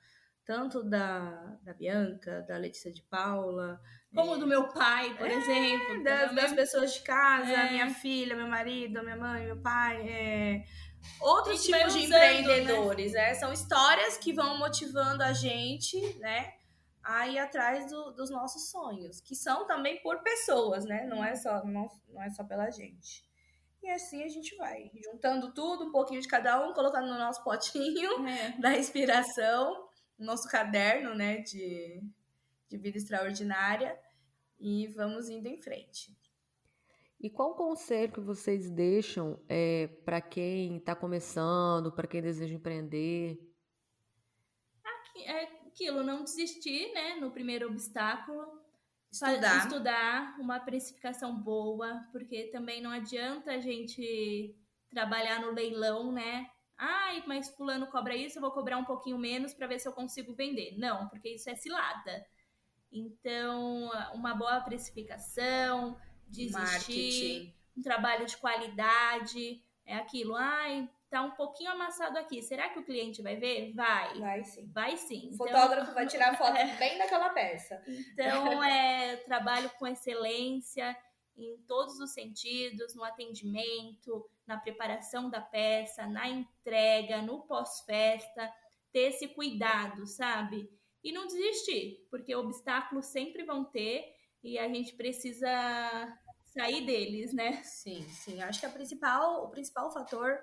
Tanto 0.45 0.83
da, 0.83 1.57
da 1.61 1.73
Bianca, 1.75 2.41
da 2.41 2.57
Letícia 2.57 2.91
de 2.91 3.03
Paula, 3.03 3.79
Como 4.15 4.31
o 4.31 4.37
do 4.37 4.47
meu 4.47 4.67
pai, 4.69 5.15
por 5.15 5.27
exemplo. 5.27 6.03
das, 6.03 6.33
das 6.33 6.53
pessoas 6.53 6.91
de 6.95 7.01
casa, 7.01 7.51
É. 7.51 7.71
minha 7.71 7.93
filha, 7.93 8.35
meu 8.35 8.47
marido, 8.47 9.03
minha 9.03 9.15
mãe, 9.15 9.45
meu 9.45 9.61
pai, 9.61 10.09
é, 10.09 10.65
outros 11.21 11.63
tipos 11.63 11.93
de 11.93 12.07
né? 12.07 12.41
empreendedores, 12.41 13.13
né? 13.13 13.35
São 13.35 13.53
histórias 13.53 14.17
que 14.17 14.33
vão 14.33 14.57
motivando 14.57 15.21
a 15.21 15.33
gente, 15.33 15.97
né? 16.17 16.53
A 17.11 17.27
ir 17.27 17.39
atrás 17.39 17.89
do- 17.89 18.11
dos 18.11 18.29
nossos 18.29 18.69
sonhos, 18.69 19.19
que 19.21 19.35
são 19.35 19.65
também 19.65 19.99
por 20.03 20.21
pessoas, 20.21 20.85
né? 20.85 21.05
Não 21.07 21.23
é 21.23 21.35
só, 21.35 21.63
não, 21.65 21.87
não 22.09 22.21
é 22.21 22.29
só 22.29 22.43
pela 22.43 22.69
gente. 22.69 23.27
E 23.81 23.89
assim 23.89 24.23
a 24.23 24.27
gente 24.27 24.55
vai, 24.57 24.91
juntando 25.03 25.53
tudo, 25.53 25.85
um 25.85 25.91
pouquinho 25.91 26.21
de 26.21 26.27
cada 26.27 26.61
um, 26.67 26.73
colocando 26.73 27.07
no 27.07 27.17
nosso 27.17 27.43
potinho 27.43 28.27
É. 28.27 28.51
da 28.61 28.77
inspiração, 28.77 29.87
no 30.17 30.25
nosso 30.25 30.47
caderno, 30.49 31.15
né, 31.15 31.37
de, 31.37 32.03
de 32.67 32.77
vida 32.77 32.97
extraordinária, 32.97 33.97
e 34.59 34.87
vamos 34.87 35.29
indo 35.29 35.47
em 35.47 35.61
frente. 35.61 36.15
E 37.19 37.29
qual 37.29 37.55
conselho 37.55 38.11
que 38.13 38.19
vocês 38.19 38.69
deixam 38.69 39.39
é, 39.49 39.87
para 40.05 40.21
quem 40.21 40.77
está 40.77 40.95
começando, 40.95 41.91
para 41.91 42.07
quem 42.07 42.21
deseja 42.21 42.53
empreender? 42.53 43.39
É 45.25 45.58
aquilo, 45.79 46.03
não 46.03 46.23
desistir, 46.23 46.91
né? 46.93 47.15
No 47.15 47.31
primeiro 47.31 47.67
obstáculo. 47.67 48.59
Estudar. 49.11 49.65
Estudar, 49.65 50.39
uma 50.39 50.59
precificação 50.59 51.35
boa, 51.35 52.05
porque 52.11 52.49
também 52.51 52.81
não 52.81 52.91
adianta 52.91 53.51
a 53.51 53.59
gente 53.59 54.55
trabalhar 54.89 55.41
no 55.41 55.51
leilão, 55.51 56.11
né? 56.11 56.47
Ai, 56.77 57.23
mas 57.25 57.49
fulano 57.49 57.87
cobra 57.87 58.15
isso, 58.15 58.37
eu 58.37 58.41
vou 58.41 58.51
cobrar 58.51 58.77
um 58.77 58.85
pouquinho 58.85 59.17
menos 59.17 59.53
para 59.53 59.67
ver 59.67 59.79
se 59.79 59.87
eu 59.87 59.93
consigo 59.93 60.33
vender. 60.33 60.77
Não, 60.77 61.07
porque 61.09 61.29
isso 61.29 61.49
é 61.49 61.55
cilada. 61.55 62.25
Então, 62.91 63.89
uma 64.13 64.35
boa 64.35 64.61
precificação, 64.61 65.99
desistir, 66.27 66.59
Marketing. 66.59 67.55
um 67.77 67.81
trabalho 67.81 68.25
de 68.25 68.37
qualidade, 68.37 69.63
é 69.85 69.95
aquilo. 69.95 70.35
Ai, 70.35 70.87
tá 71.09 71.21
um 71.21 71.31
pouquinho 71.31 71.71
amassado 71.71 72.17
aqui. 72.17 72.41
Será 72.41 72.69
que 72.69 72.79
o 72.79 72.85
cliente 72.85 73.21
vai 73.21 73.35
ver? 73.35 73.73
Vai. 73.73 74.19
Vai 74.19 74.43
sim. 74.43 74.67
Vai 74.71 74.97
sim. 74.97 75.29
O 75.31 75.33
Então- 75.33 75.47
fotógrafo 75.47 75.93
vai 75.93 76.05
tirar 76.07 76.37
foto 76.37 76.77
bem 76.77 76.97
daquela 76.97 77.29
peça. 77.29 77.81
então, 77.87 78.63
é 78.63 79.17
trabalho 79.17 79.69
com 79.79 79.87
excelência 79.87 80.95
em 81.37 81.57
todos 81.67 81.99
os 81.99 82.11
sentidos, 82.13 82.93
no 82.95 83.03
atendimento, 83.03 84.29
na 84.45 84.57
preparação 84.57 85.29
da 85.29 85.39
peça, 85.41 86.05
na 86.05 86.27
entrega, 86.27 87.21
no 87.21 87.43
pós-festa, 87.43 88.51
ter 88.91 89.09
esse 89.11 89.27
cuidado, 89.29 90.05
sabe? 90.05 90.69
E 91.01 91.13
não 91.13 91.27
desistir, 91.27 92.05
porque 92.11 92.35
obstáculos 92.35 93.05
sempre 93.05 93.43
vão 93.43 93.63
ter 93.63 94.03
e 94.43 94.59
a 94.59 94.67
gente 94.67 94.93
precisa 94.95 95.47
sair 96.47 96.85
deles, 96.85 97.31
né? 97.33 97.61
Sim, 97.63 98.01
sim. 98.09 98.41
Acho 98.41 98.59
que 98.59 98.65
a 98.65 98.69
principal, 98.69 99.45
o 99.45 99.49
principal 99.49 99.91
fator 99.93 100.37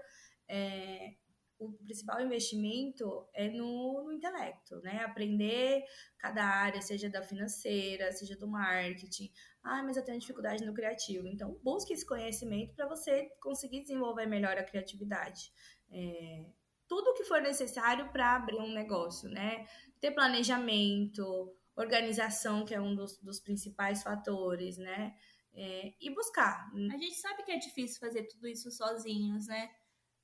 é 0.49 1.15
o 1.59 1.73
principal 1.73 2.21
investimento 2.21 3.27
é 3.33 3.49
no, 3.49 4.05
no, 4.05 4.13
intelecto, 4.13 4.79
né? 4.81 5.03
Aprender 5.05 5.85
cada 6.19 6.45
área, 6.45 6.83
seja 6.83 7.09
da 7.09 7.23
financeira, 7.23 8.13
seja 8.13 8.37
do 8.37 8.47
marketing. 8.47 9.33
Ah, 9.63 9.83
mas 9.83 9.97
eu 9.97 10.05
tenho 10.05 10.21
dificuldade 10.21 10.65
no 10.65 10.75
criativo. 10.75 11.27
Então, 11.27 11.59
busque 11.63 11.93
esse 11.93 12.05
conhecimento 12.05 12.75
para 12.75 12.87
você 12.87 13.31
conseguir 13.41 13.81
desenvolver 13.81 14.27
melhor 14.27 14.57
a 14.59 14.65
criatividade. 14.65 15.51
É, 15.91 16.45
tudo 16.87 17.11
o 17.11 17.15
que 17.15 17.25
for 17.25 17.41
necessário 17.41 18.11
para 18.13 18.37
abrir 18.37 18.59
um 18.59 18.73
negócio, 18.73 19.29
né? 19.29 19.67
Ter 19.99 20.11
planejamento, 20.11 21.55
organização, 21.75 22.65
que 22.67 22.75
é 22.75 22.81
um 22.81 22.95
dos, 22.95 23.19
dos 23.19 23.41
principais 23.41 24.03
fatores, 24.03 24.77
né? 24.77 25.15
É, 25.55 25.95
e 25.99 26.11
buscar. 26.11 26.71
A 26.93 26.99
gente 26.99 27.15
sabe 27.15 27.43
que 27.45 27.51
é 27.51 27.57
difícil 27.57 27.99
fazer 27.99 28.25
tudo 28.25 28.47
isso 28.47 28.71
sozinhos, 28.71 29.47
né? 29.47 29.71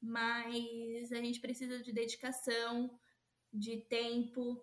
Mas 0.03 1.13
a 1.13 1.17
gente 1.17 1.41
precisa 1.41 1.79
de 1.81 1.93
dedicação, 1.93 2.91
de 3.53 3.79
tempo. 3.89 4.61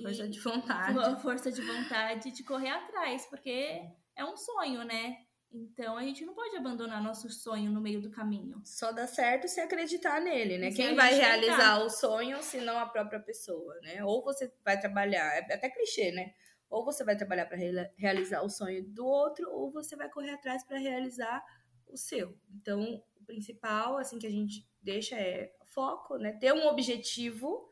Força 0.00 0.28
de 0.28 0.40
vontade. 0.40 0.94
Força 1.22 1.50
de 1.50 1.62
vontade 1.62 2.30
de 2.30 2.44
correr 2.44 2.70
atrás, 2.70 3.26
porque 3.26 3.80
é 4.14 4.24
um 4.24 4.36
sonho, 4.36 4.84
né? 4.84 5.24
Então 5.50 5.96
a 5.96 6.02
gente 6.02 6.24
não 6.26 6.34
pode 6.34 6.56
abandonar 6.56 7.00
nosso 7.00 7.30
sonho 7.30 7.70
no 7.70 7.80
meio 7.80 8.02
do 8.02 8.10
caminho. 8.10 8.60
Só 8.64 8.90
dá 8.90 9.06
certo 9.06 9.46
se 9.46 9.60
acreditar 9.60 10.20
nele, 10.20 10.58
né? 10.58 10.72
Quem 10.72 10.96
vai 10.96 11.14
realizar 11.14 11.78
o 11.78 11.88
sonho 11.88 12.42
se 12.42 12.58
não 12.58 12.76
a 12.76 12.86
própria 12.86 13.20
pessoa, 13.20 13.78
né? 13.80 14.04
Ou 14.04 14.22
você 14.22 14.52
vai 14.64 14.78
trabalhar, 14.78 15.32
é 15.36 15.54
até 15.54 15.70
clichê, 15.70 16.10
né? 16.10 16.34
Ou 16.68 16.84
você 16.84 17.04
vai 17.04 17.16
trabalhar 17.16 17.46
para 17.46 17.56
realizar 17.96 18.42
o 18.42 18.50
sonho 18.50 18.84
do 18.84 19.06
outro, 19.06 19.48
ou 19.48 19.70
você 19.70 19.94
vai 19.94 20.10
correr 20.10 20.32
atrás 20.32 20.64
para 20.64 20.76
realizar 20.76 21.40
o 21.86 21.96
seu. 21.96 22.36
Então, 22.50 23.00
principal, 23.24 23.98
assim, 23.98 24.18
que 24.18 24.26
a 24.26 24.30
gente 24.30 24.66
deixa 24.82 25.16
é 25.16 25.54
foco, 25.66 26.16
né? 26.16 26.32
Ter 26.32 26.52
um 26.52 26.66
objetivo, 26.68 27.68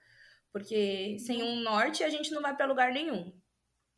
porque 0.53 1.19
sem 1.19 1.43
um 1.43 1.61
norte 1.61 2.03
a 2.03 2.09
gente 2.09 2.31
não 2.31 2.43
vai 2.43 2.57
para 2.57 2.67
lugar 2.67 2.93
nenhum. 2.93 3.33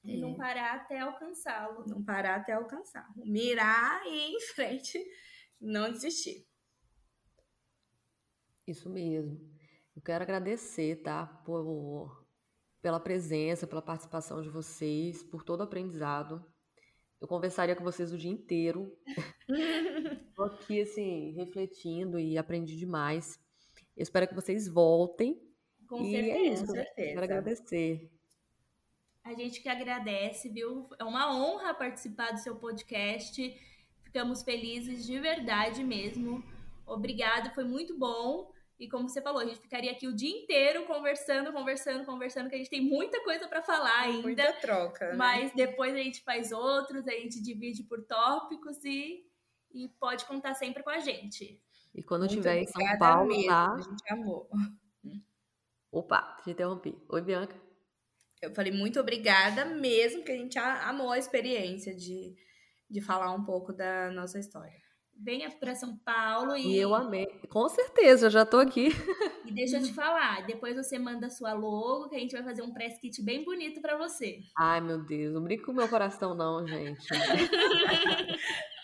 E 0.04 0.20
não 0.20 0.34
é. 0.34 0.36
parar 0.36 0.74
até 0.74 1.00
alcançá-lo. 1.00 1.84
Não 1.86 2.04
parar 2.04 2.36
até 2.36 2.52
alcançar. 2.52 3.08
Mirar 3.16 4.06
e 4.06 4.10
ir 4.10 4.34
em 4.34 4.40
frente, 4.40 5.02
não 5.58 5.90
desistir. 5.90 6.46
Isso 8.66 8.90
mesmo. 8.90 9.40
Eu 9.96 10.02
quero 10.02 10.22
agradecer, 10.22 11.02
tá? 11.02 11.26
Por, 11.26 12.26
pela 12.82 13.00
presença, 13.00 13.66
pela 13.66 13.80
participação 13.80 14.42
de 14.42 14.50
vocês, 14.50 15.22
por 15.22 15.42
todo 15.42 15.60
o 15.60 15.64
aprendizado. 15.64 16.44
Eu 17.24 17.28
conversaria 17.28 17.74
com 17.74 17.82
vocês 17.82 18.12
o 18.12 18.18
dia 18.18 18.30
inteiro. 18.30 18.94
Estou 20.28 20.44
aqui, 20.44 20.82
assim, 20.82 21.32
refletindo 21.32 22.20
e 22.20 22.36
aprendi 22.36 22.76
demais. 22.76 23.40
Eu 23.96 24.02
espero 24.02 24.28
que 24.28 24.34
vocês 24.34 24.68
voltem. 24.68 25.40
Com 25.88 26.02
e 26.02 26.10
certeza. 26.10 26.36
É 26.36 26.42
isso, 26.42 26.66
com 26.66 26.72
certeza. 26.72 27.08
Quero 27.08 27.24
agradecer. 27.24 28.10
A 29.24 29.32
gente 29.32 29.62
que 29.62 29.70
agradece, 29.70 30.50
viu? 30.50 30.86
É 30.98 31.04
uma 31.04 31.34
honra 31.34 31.72
participar 31.72 32.30
do 32.32 32.40
seu 32.40 32.56
podcast. 32.56 33.58
Ficamos 34.02 34.42
felizes 34.42 35.06
de 35.06 35.18
verdade 35.18 35.82
mesmo. 35.82 36.44
Obrigada, 36.86 37.54
foi 37.54 37.64
muito 37.64 37.98
bom. 37.98 38.52
E 38.78 38.88
como 38.88 39.08
você 39.08 39.22
falou, 39.22 39.40
a 39.40 39.44
gente 39.44 39.60
ficaria 39.60 39.92
aqui 39.92 40.08
o 40.08 40.14
dia 40.14 40.30
inteiro 40.30 40.84
conversando, 40.86 41.52
conversando, 41.52 42.04
conversando, 42.04 42.48
que 42.48 42.56
a 42.56 42.58
gente 42.58 42.70
tem 42.70 42.80
muita 42.80 43.22
coisa 43.22 43.46
para 43.46 43.62
falar 43.62 44.00
ainda. 44.00 44.22
Muita 44.22 44.52
troca. 44.54 45.10
Né? 45.10 45.14
Mas 45.14 45.52
depois 45.54 45.94
a 45.94 45.98
gente 45.98 46.22
faz 46.22 46.50
outros, 46.50 47.06
a 47.06 47.12
gente 47.12 47.40
divide 47.40 47.84
por 47.84 48.04
tópicos 48.04 48.84
e, 48.84 49.24
e 49.72 49.88
pode 50.00 50.24
contar 50.24 50.54
sempre 50.54 50.82
com 50.82 50.90
a 50.90 50.98
gente. 50.98 51.60
E 51.94 52.02
quando 52.02 52.22
Muito 52.22 52.34
tiver 52.34 52.62
em 52.62 52.66
São 52.66 52.98
Paulo, 52.98 53.28
mesmo, 53.28 53.46
tá? 53.46 53.72
A 53.72 53.80
gente 53.80 54.12
amou. 54.12 54.50
Opa, 55.92 56.36
te 56.42 56.50
interrompi. 56.50 56.98
Oi, 57.08 57.22
Bianca. 57.22 57.54
Eu 58.42 58.52
falei 58.52 58.72
muito 58.72 58.98
obrigada 58.98 59.64
mesmo, 59.64 60.24
que 60.24 60.32
a 60.32 60.36
gente 60.36 60.58
amou 60.58 61.12
a 61.12 61.18
experiência 61.18 61.94
de, 61.94 62.34
de 62.90 63.00
falar 63.00 63.32
um 63.32 63.44
pouco 63.44 63.72
da 63.72 64.10
nossa 64.10 64.38
história 64.38 64.83
venha 65.18 65.50
para 65.50 65.74
São 65.74 65.96
Paulo 65.98 66.56
e... 66.56 66.74
e. 66.74 66.78
eu 66.78 66.94
amei. 66.94 67.26
Com 67.48 67.68
certeza, 67.68 68.30
já 68.30 68.44
tô 68.44 68.58
aqui. 68.58 68.88
E 69.44 69.52
deixa 69.52 69.78
eu 69.78 69.82
te 69.82 69.92
falar, 69.92 70.46
depois 70.46 70.76
você 70.76 70.98
manda 70.98 71.26
a 71.26 71.30
sua 71.30 71.52
logo, 71.52 72.08
que 72.08 72.16
a 72.16 72.18
gente 72.18 72.32
vai 72.32 72.42
fazer 72.42 72.62
um 72.62 72.72
press 72.72 72.98
kit 72.98 73.22
bem 73.22 73.44
bonito 73.44 73.80
para 73.80 73.96
você. 73.96 74.40
Ai, 74.56 74.80
meu 74.80 74.98
Deus, 74.98 75.34
não 75.34 75.42
brinca 75.42 75.64
com 75.64 75.72
o 75.72 75.74
meu 75.74 75.88
coração, 75.88 76.34
não, 76.34 76.66
gente. 76.66 77.06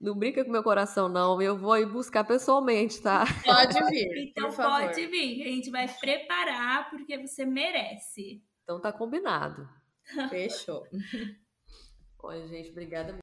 Não 0.00 0.14
brinca 0.14 0.42
com 0.42 0.50
meu 0.50 0.62
coração, 0.62 1.10
não. 1.10 1.42
Eu 1.42 1.58
vou 1.58 1.76
ir 1.76 1.84
buscar 1.84 2.24
pessoalmente, 2.24 3.02
tá? 3.02 3.26
Pode 3.44 3.84
vir. 3.90 4.30
Então 4.30 4.50
pode 4.50 5.06
vir. 5.08 5.42
A 5.42 5.48
gente 5.48 5.70
vai 5.70 5.86
preparar 5.86 6.88
porque 6.88 7.18
você 7.18 7.44
merece. 7.44 8.42
Então 8.64 8.80
tá 8.80 8.90
combinado. 8.90 9.68
Fechou. 10.30 10.86
Oi, 12.22 12.46
gente, 12.48 12.70
obrigada. 12.70 13.18